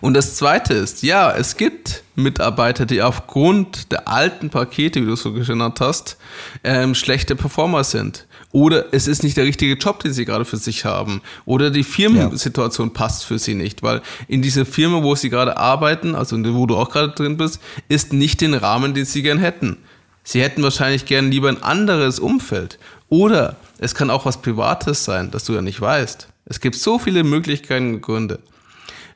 Und 0.00 0.14
das 0.14 0.36
Zweite 0.36 0.74
ist, 0.74 1.02
ja, 1.02 1.32
es 1.32 1.56
gibt 1.56 2.02
Mitarbeiter, 2.16 2.86
die 2.86 3.02
aufgrund 3.02 3.90
der 3.92 4.08
alten 4.08 4.50
Pakete, 4.50 5.00
wie 5.00 5.06
du 5.06 5.14
es 5.14 5.22
so 5.22 5.32
genannt 5.32 5.80
hast, 5.80 6.16
ähm, 6.62 6.94
schlechte 6.94 7.34
Performer 7.36 7.84
sind. 7.84 8.26
Oder 8.52 8.92
es 8.92 9.08
ist 9.08 9.24
nicht 9.24 9.36
der 9.36 9.46
richtige 9.46 9.74
Job, 9.74 10.00
den 10.00 10.12
sie 10.12 10.24
gerade 10.24 10.44
für 10.44 10.58
sich 10.58 10.84
haben. 10.84 11.22
Oder 11.44 11.70
die 11.70 11.82
Firmensituation 11.82 12.88
ja. 12.88 12.94
passt 12.94 13.24
für 13.24 13.38
sie 13.38 13.54
nicht, 13.54 13.82
weil 13.82 14.00
in 14.28 14.42
dieser 14.42 14.64
Firma, 14.64 15.02
wo 15.02 15.16
sie 15.16 15.28
gerade 15.28 15.56
arbeiten, 15.56 16.14
also 16.14 16.36
wo 16.54 16.66
du 16.66 16.76
auch 16.76 16.90
gerade 16.90 17.12
drin 17.12 17.36
bist, 17.36 17.60
ist 17.88 18.12
nicht 18.12 18.40
den 18.40 18.54
Rahmen, 18.54 18.94
den 18.94 19.06
sie 19.06 19.22
gern 19.22 19.38
hätten. 19.38 19.78
Sie 20.22 20.40
hätten 20.40 20.62
wahrscheinlich 20.62 21.04
gern 21.04 21.30
lieber 21.30 21.48
ein 21.48 21.62
anderes 21.62 22.20
Umfeld. 22.20 22.78
Oder 23.08 23.56
es 23.78 23.94
kann 23.94 24.08
auch 24.08 24.24
was 24.24 24.40
Privates 24.40 25.04
sein, 25.04 25.32
das 25.32 25.44
du 25.44 25.54
ja 25.54 25.60
nicht 25.60 25.80
weißt. 25.80 26.28
Es 26.46 26.60
gibt 26.60 26.76
so 26.76 26.98
viele 26.98 27.24
Möglichkeiten 27.24 27.94
und 27.94 28.02
Gründe. 28.02 28.38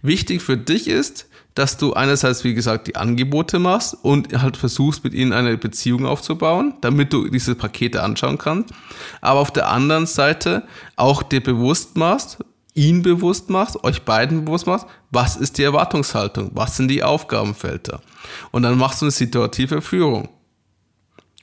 Wichtig 0.03 0.43
für 0.43 0.57
dich 0.57 0.89
ist, 0.89 1.27
dass 1.55 1.77
du 1.77 1.95
einerseits, 1.95 2.45
wie 2.45 2.55
gesagt, 2.55 2.87
die 2.87 2.95
Angebote 2.95 3.59
machst 3.59 3.97
und 4.03 4.33
halt 4.41 4.57
versuchst, 4.57 5.03
mit 5.03 5.13
ihnen 5.13 5.33
eine 5.33 5.57
Beziehung 5.59 6.07
aufzubauen, 6.07 6.75
damit 6.83 7.13
du 7.13 7.29
diese 7.29 7.57
Pakete 7.57 8.03
anschauen 8.03 8.39
kannst. 8.39 8.73
Aber 9.21 9.41
auf 9.41 9.51
der 9.51 9.69
anderen 9.69 10.07
Seite 10.07 10.63
auch 10.95 11.25
dir 11.25 11.43
bewusst 11.43 11.97
machst, 11.97 12.39
ihn 12.75 13.03
bewusst 13.03 13.51
machst, 13.51 13.83
euch 13.83 14.03
beiden 14.03 14.45
bewusst 14.45 14.69
machst, 14.69 14.87
was 15.11 15.37
ist 15.37 15.59
die 15.59 15.65
Erwartungshaltung, 15.65 16.53
was 16.55 16.77
sind 16.77 16.89
die 16.89 17.03
Aufgabenfelder. 17.03 18.01
Und 18.53 18.63
dann 18.63 18.79
machst 18.79 19.01
du 19.01 19.07
eine 19.07 19.11
situative 19.11 19.83
Führung. 19.83 20.29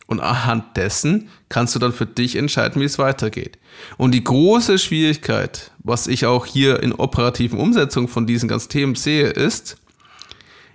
Und 0.08 0.20
anhand 0.20 0.78
dessen 0.78 1.30
kannst 1.50 1.74
du 1.74 1.80
dann 1.80 1.92
für 1.92 2.06
dich 2.06 2.36
entscheiden, 2.36 2.80
wie 2.80 2.86
es 2.86 3.00
weitergeht. 3.00 3.58
Und 3.98 4.12
die 4.12 4.24
große 4.24 4.78
Schwierigkeit, 4.78 5.72
was 5.80 6.08
ich 6.08 6.26
auch 6.28 6.46
hier 6.46 6.82
in 6.84 6.94
operativen 6.94 7.60
Umsetzungen 7.60 8.08
von 8.08 8.28
diesen 8.28 8.48
ganzen 8.48 8.70
Themen 8.70 8.96
sehe, 8.96 9.28
ist, 9.28 9.78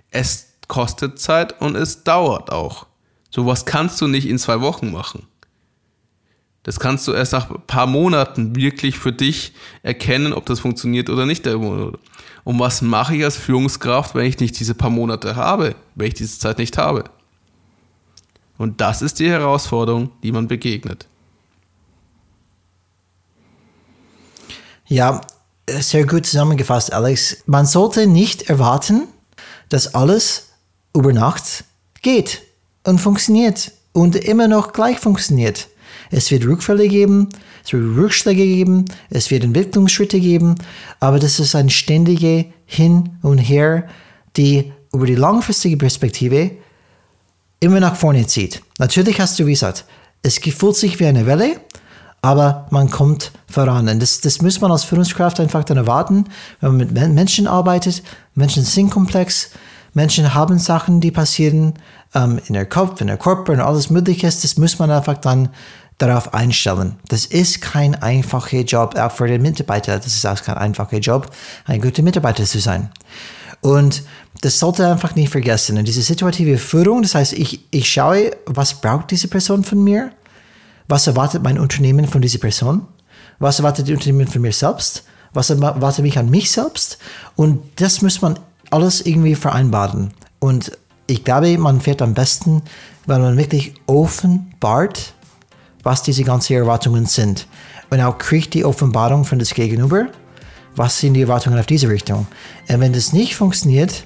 es 0.09 0.47
kostet 0.67 1.19
Zeit 1.19 1.61
und 1.61 1.75
es 1.75 2.03
dauert 2.03 2.51
auch. 2.51 2.87
Sowas 3.29 3.65
kannst 3.65 4.01
du 4.01 4.07
nicht 4.07 4.27
in 4.27 4.37
zwei 4.37 4.59
Wochen 4.59 4.91
machen. 4.91 5.27
Das 6.63 6.79
kannst 6.79 7.07
du 7.07 7.13
erst 7.13 7.33
nach 7.33 7.49
ein 7.49 7.61
paar 7.65 7.87
Monaten 7.87 8.55
wirklich 8.55 8.97
für 8.99 9.11
dich 9.11 9.53
erkennen, 9.81 10.33
ob 10.33 10.45
das 10.45 10.59
funktioniert 10.59 11.09
oder 11.09 11.25
nicht. 11.25 11.47
Und 11.47 11.97
was 12.45 12.81
mache 12.81 13.15
ich 13.15 13.23
als 13.23 13.37
Führungskraft, 13.37 14.13
wenn 14.13 14.25
ich 14.25 14.39
nicht 14.39 14.59
diese 14.59 14.75
paar 14.75 14.91
Monate 14.91 15.35
habe, 15.35 15.75
wenn 15.95 16.07
ich 16.07 16.13
diese 16.13 16.37
Zeit 16.37 16.59
nicht 16.59 16.77
habe? 16.77 17.05
Und 18.61 18.79
das 18.79 19.01
ist 19.01 19.17
die 19.17 19.27
Herausforderung, 19.27 20.11
die 20.21 20.31
man 20.31 20.47
begegnet. 20.47 21.07
Ja, 24.85 25.21
sehr 25.67 26.05
gut 26.05 26.27
zusammengefasst, 26.27 26.93
Alex. 26.93 27.37
Man 27.47 27.65
sollte 27.65 28.05
nicht 28.05 28.51
erwarten, 28.51 29.07
dass 29.69 29.95
alles 29.95 30.49
über 30.95 31.11
Nacht 31.11 31.63
geht 32.03 32.43
und 32.83 32.99
funktioniert 32.99 33.71
und 33.93 34.15
immer 34.15 34.47
noch 34.47 34.73
gleich 34.73 34.99
funktioniert. 34.99 35.67
Es 36.11 36.29
wird 36.29 36.45
Rückfälle 36.45 36.87
geben, 36.87 37.29
es 37.65 37.73
wird 37.73 37.97
Rückschläge 37.97 38.43
geben, 38.43 38.85
es 39.09 39.31
wird 39.31 39.43
Entwicklungsschritte 39.43 40.19
geben, 40.19 40.53
aber 40.99 41.17
das 41.17 41.39
ist 41.39 41.55
ein 41.55 41.71
ständige 41.71 42.45
Hin 42.67 43.17
und 43.23 43.39
Her, 43.39 43.87
die 44.37 44.71
über 44.93 45.07
die 45.07 45.15
langfristige 45.15 45.77
Perspektive 45.77 46.51
immer 47.61 47.79
nach 47.79 47.95
vorne 47.95 48.27
zieht. 48.27 48.61
Natürlich 48.77 49.21
hast 49.21 49.39
du, 49.39 49.45
wie 49.45 49.53
gesagt, 49.53 49.85
es 50.21 50.39
fühlt 50.39 50.75
sich 50.75 50.99
wie 50.99 51.05
eine 51.05 51.25
Welle, 51.25 51.61
aber 52.21 52.67
man 52.71 52.89
kommt 52.89 53.31
voran. 53.47 53.87
Und 53.87 54.01
das, 54.01 54.19
das 54.19 54.41
muss 54.41 54.59
man 54.59 54.71
als 54.71 54.83
Führungskraft 54.83 55.39
einfach 55.39 55.63
dann 55.63 55.77
erwarten, 55.77 56.25
wenn 56.59 56.75
man 56.75 56.93
mit 56.93 57.13
Menschen 57.13 57.47
arbeitet. 57.47 58.03
Menschen 58.35 58.63
sind 58.63 58.89
komplex, 58.89 59.51
Menschen 59.93 60.33
haben 60.33 60.59
Sachen, 60.59 61.01
die 61.01 61.11
passieren 61.11 61.73
ähm, 62.13 62.39
in 62.47 62.53
der 62.53 62.65
Kopf, 62.65 63.01
in 63.01 63.07
der 63.07 63.17
Körper 63.17 63.53
und 63.53 63.59
alles 63.59 63.89
Mögliche. 63.89 64.27
Das 64.27 64.57
muss 64.57 64.79
man 64.79 64.91
einfach 64.91 65.17
dann 65.17 65.49
darauf 65.97 66.33
einstellen. 66.33 66.95
Das 67.07 67.25
ist 67.25 67.61
kein 67.61 67.95
einfacher 68.01 68.61
Job, 68.61 68.97
auch 68.97 69.11
für 69.11 69.27
den 69.27 69.41
Mitarbeiter. 69.41 69.97
Das 69.97 70.07
ist 70.07 70.25
auch 70.25 70.41
kein 70.41 70.57
einfacher 70.57 70.97
Job, 70.97 71.29
ein 71.65 71.81
guter 71.81 72.01
Mitarbeiter 72.01 72.43
zu 72.45 72.59
sein. 72.59 72.89
Und 73.61 74.03
das 74.41 74.57
sollte 74.57 74.87
einfach 74.87 75.15
nicht 75.15 75.31
vergessen. 75.31 75.77
Und 75.77 75.87
diese 75.87 76.01
situative 76.01 76.57
Führung, 76.57 77.03
das 77.03 77.15
heißt, 77.15 77.33
ich, 77.33 77.65
ich 77.69 77.89
schaue, 77.89 78.31
was 78.45 78.81
braucht 78.81 79.11
diese 79.11 79.27
Person 79.27 79.63
von 79.63 79.83
mir? 79.83 80.11
Was 80.87 81.07
erwartet 81.07 81.43
mein 81.43 81.59
Unternehmen 81.59 82.07
von 82.07 82.21
dieser 82.21 82.39
Person? 82.39 82.87
Was 83.39 83.59
erwartet 83.59 83.87
das 83.87 83.93
Unternehmen 83.93 84.27
von 84.27 84.41
mir 84.41 84.51
selbst? 84.51 85.03
Was 85.33 85.49
erwartet 85.49 86.03
mich 86.03 86.17
an 86.17 86.29
mich 86.29 86.51
selbst? 86.51 86.97
Und 87.35 87.61
das 87.75 88.01
muss 88.01 88.21
man 88.21 88.37
alles 88.71 89.01
irgendwie 89.01 89.35
vereinbaren. 89.35 90.11
Und 90.39 90.71
ich 91.07 91.23
glaube, 91.23 91.57
man 91.57 91.81
fährt 91.81 92.01
am 92.01 92.13
besten, 92.13 92.63
wenn 93.05 93.21
man 93.21 93.37
wirklich 93.37 93.73
offenbart, 93.85 95.13
was 95.83 96.03
diese 96.03 96.23
ganzen 96.23 96.53
Erwartungen 96.53 97.05
sind. 97.05 97.47
Und 97.89 98.01
auch 98.01 98.17
kriegt 98.17 98.53
die 98.53 98.65
Offenbarung 98.65 99.25
von 99.25 99.39
das 99.39 99.53
Gegenüber 99.53 100.07
was 100.75 100.99
sind 100.99 101.13
die 101.13 101.21
Erwartungen 101.21 101.59
auf 101.59 101.65
diese 101.65 101.89
Richtung. 101.89 102.27
Und 102.69 102.79
wenn 102.79 102.93
das 102.93 103.13
nicht 103.13 103.35
funktioniert, 103.35 104.05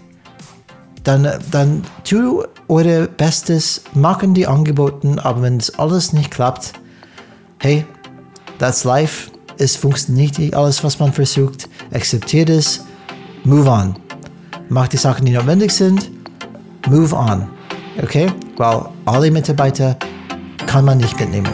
dann, 1.04 1.28
dann 1.52 1.84
tu 2.04 2.44
eure 2.68 3.08
Bestes, 3.08 3.84
machen 3.94 4.34
die 4.34 4.48
Angebote, 4.48 5.24
aber 5.24 5.44
wenn 5.44 5.58
es 5.58 5.78
alles 5.78 6.14
nicht 6.14 6.32
klappt, 6.32 6.74
hey, 7.60 7.86
that's 8.58 8.84
life, 8.84 9.30
es 9.58 9.76
funktioniert 9.76 10.40
nicht 10.40 10.56
alles, 10.56 10.84
was 10.84 11.00
man 11.00 11.14
versucht, 11.14 11.70
akzeptiert 11.94 12.50
es, 12.50 12.84
move 13.44 13.70
on. 13.70 13.96
Macht 14.70 14.94
die 14.94 14.98
Sachen, 14.98 15.26
die 15.26 15.32
notwendig 15.32 15.72
sind, 15.72 16.10
move 16.88 17.16
on. 17.16 17.48
Okay? 18.02 18.32
Weil 18.58 18.86
alle 19.06 19.32
Mitarbeiter 19.32 19.96
kann 20.66 20.86
man 20.86 20.98
nicht 20.98 21.20
mitnehmen. 21.20 21.52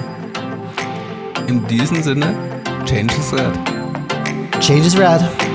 In 1.47 1.65
diesem 1.67 2.01
Sinne, 2.01 2.33
change 2.85 3.13
is 3.17 3.33
red. 3.33 3.70
Change 4.61 4.85
is 4.85 4.95
red. 4.95 5.50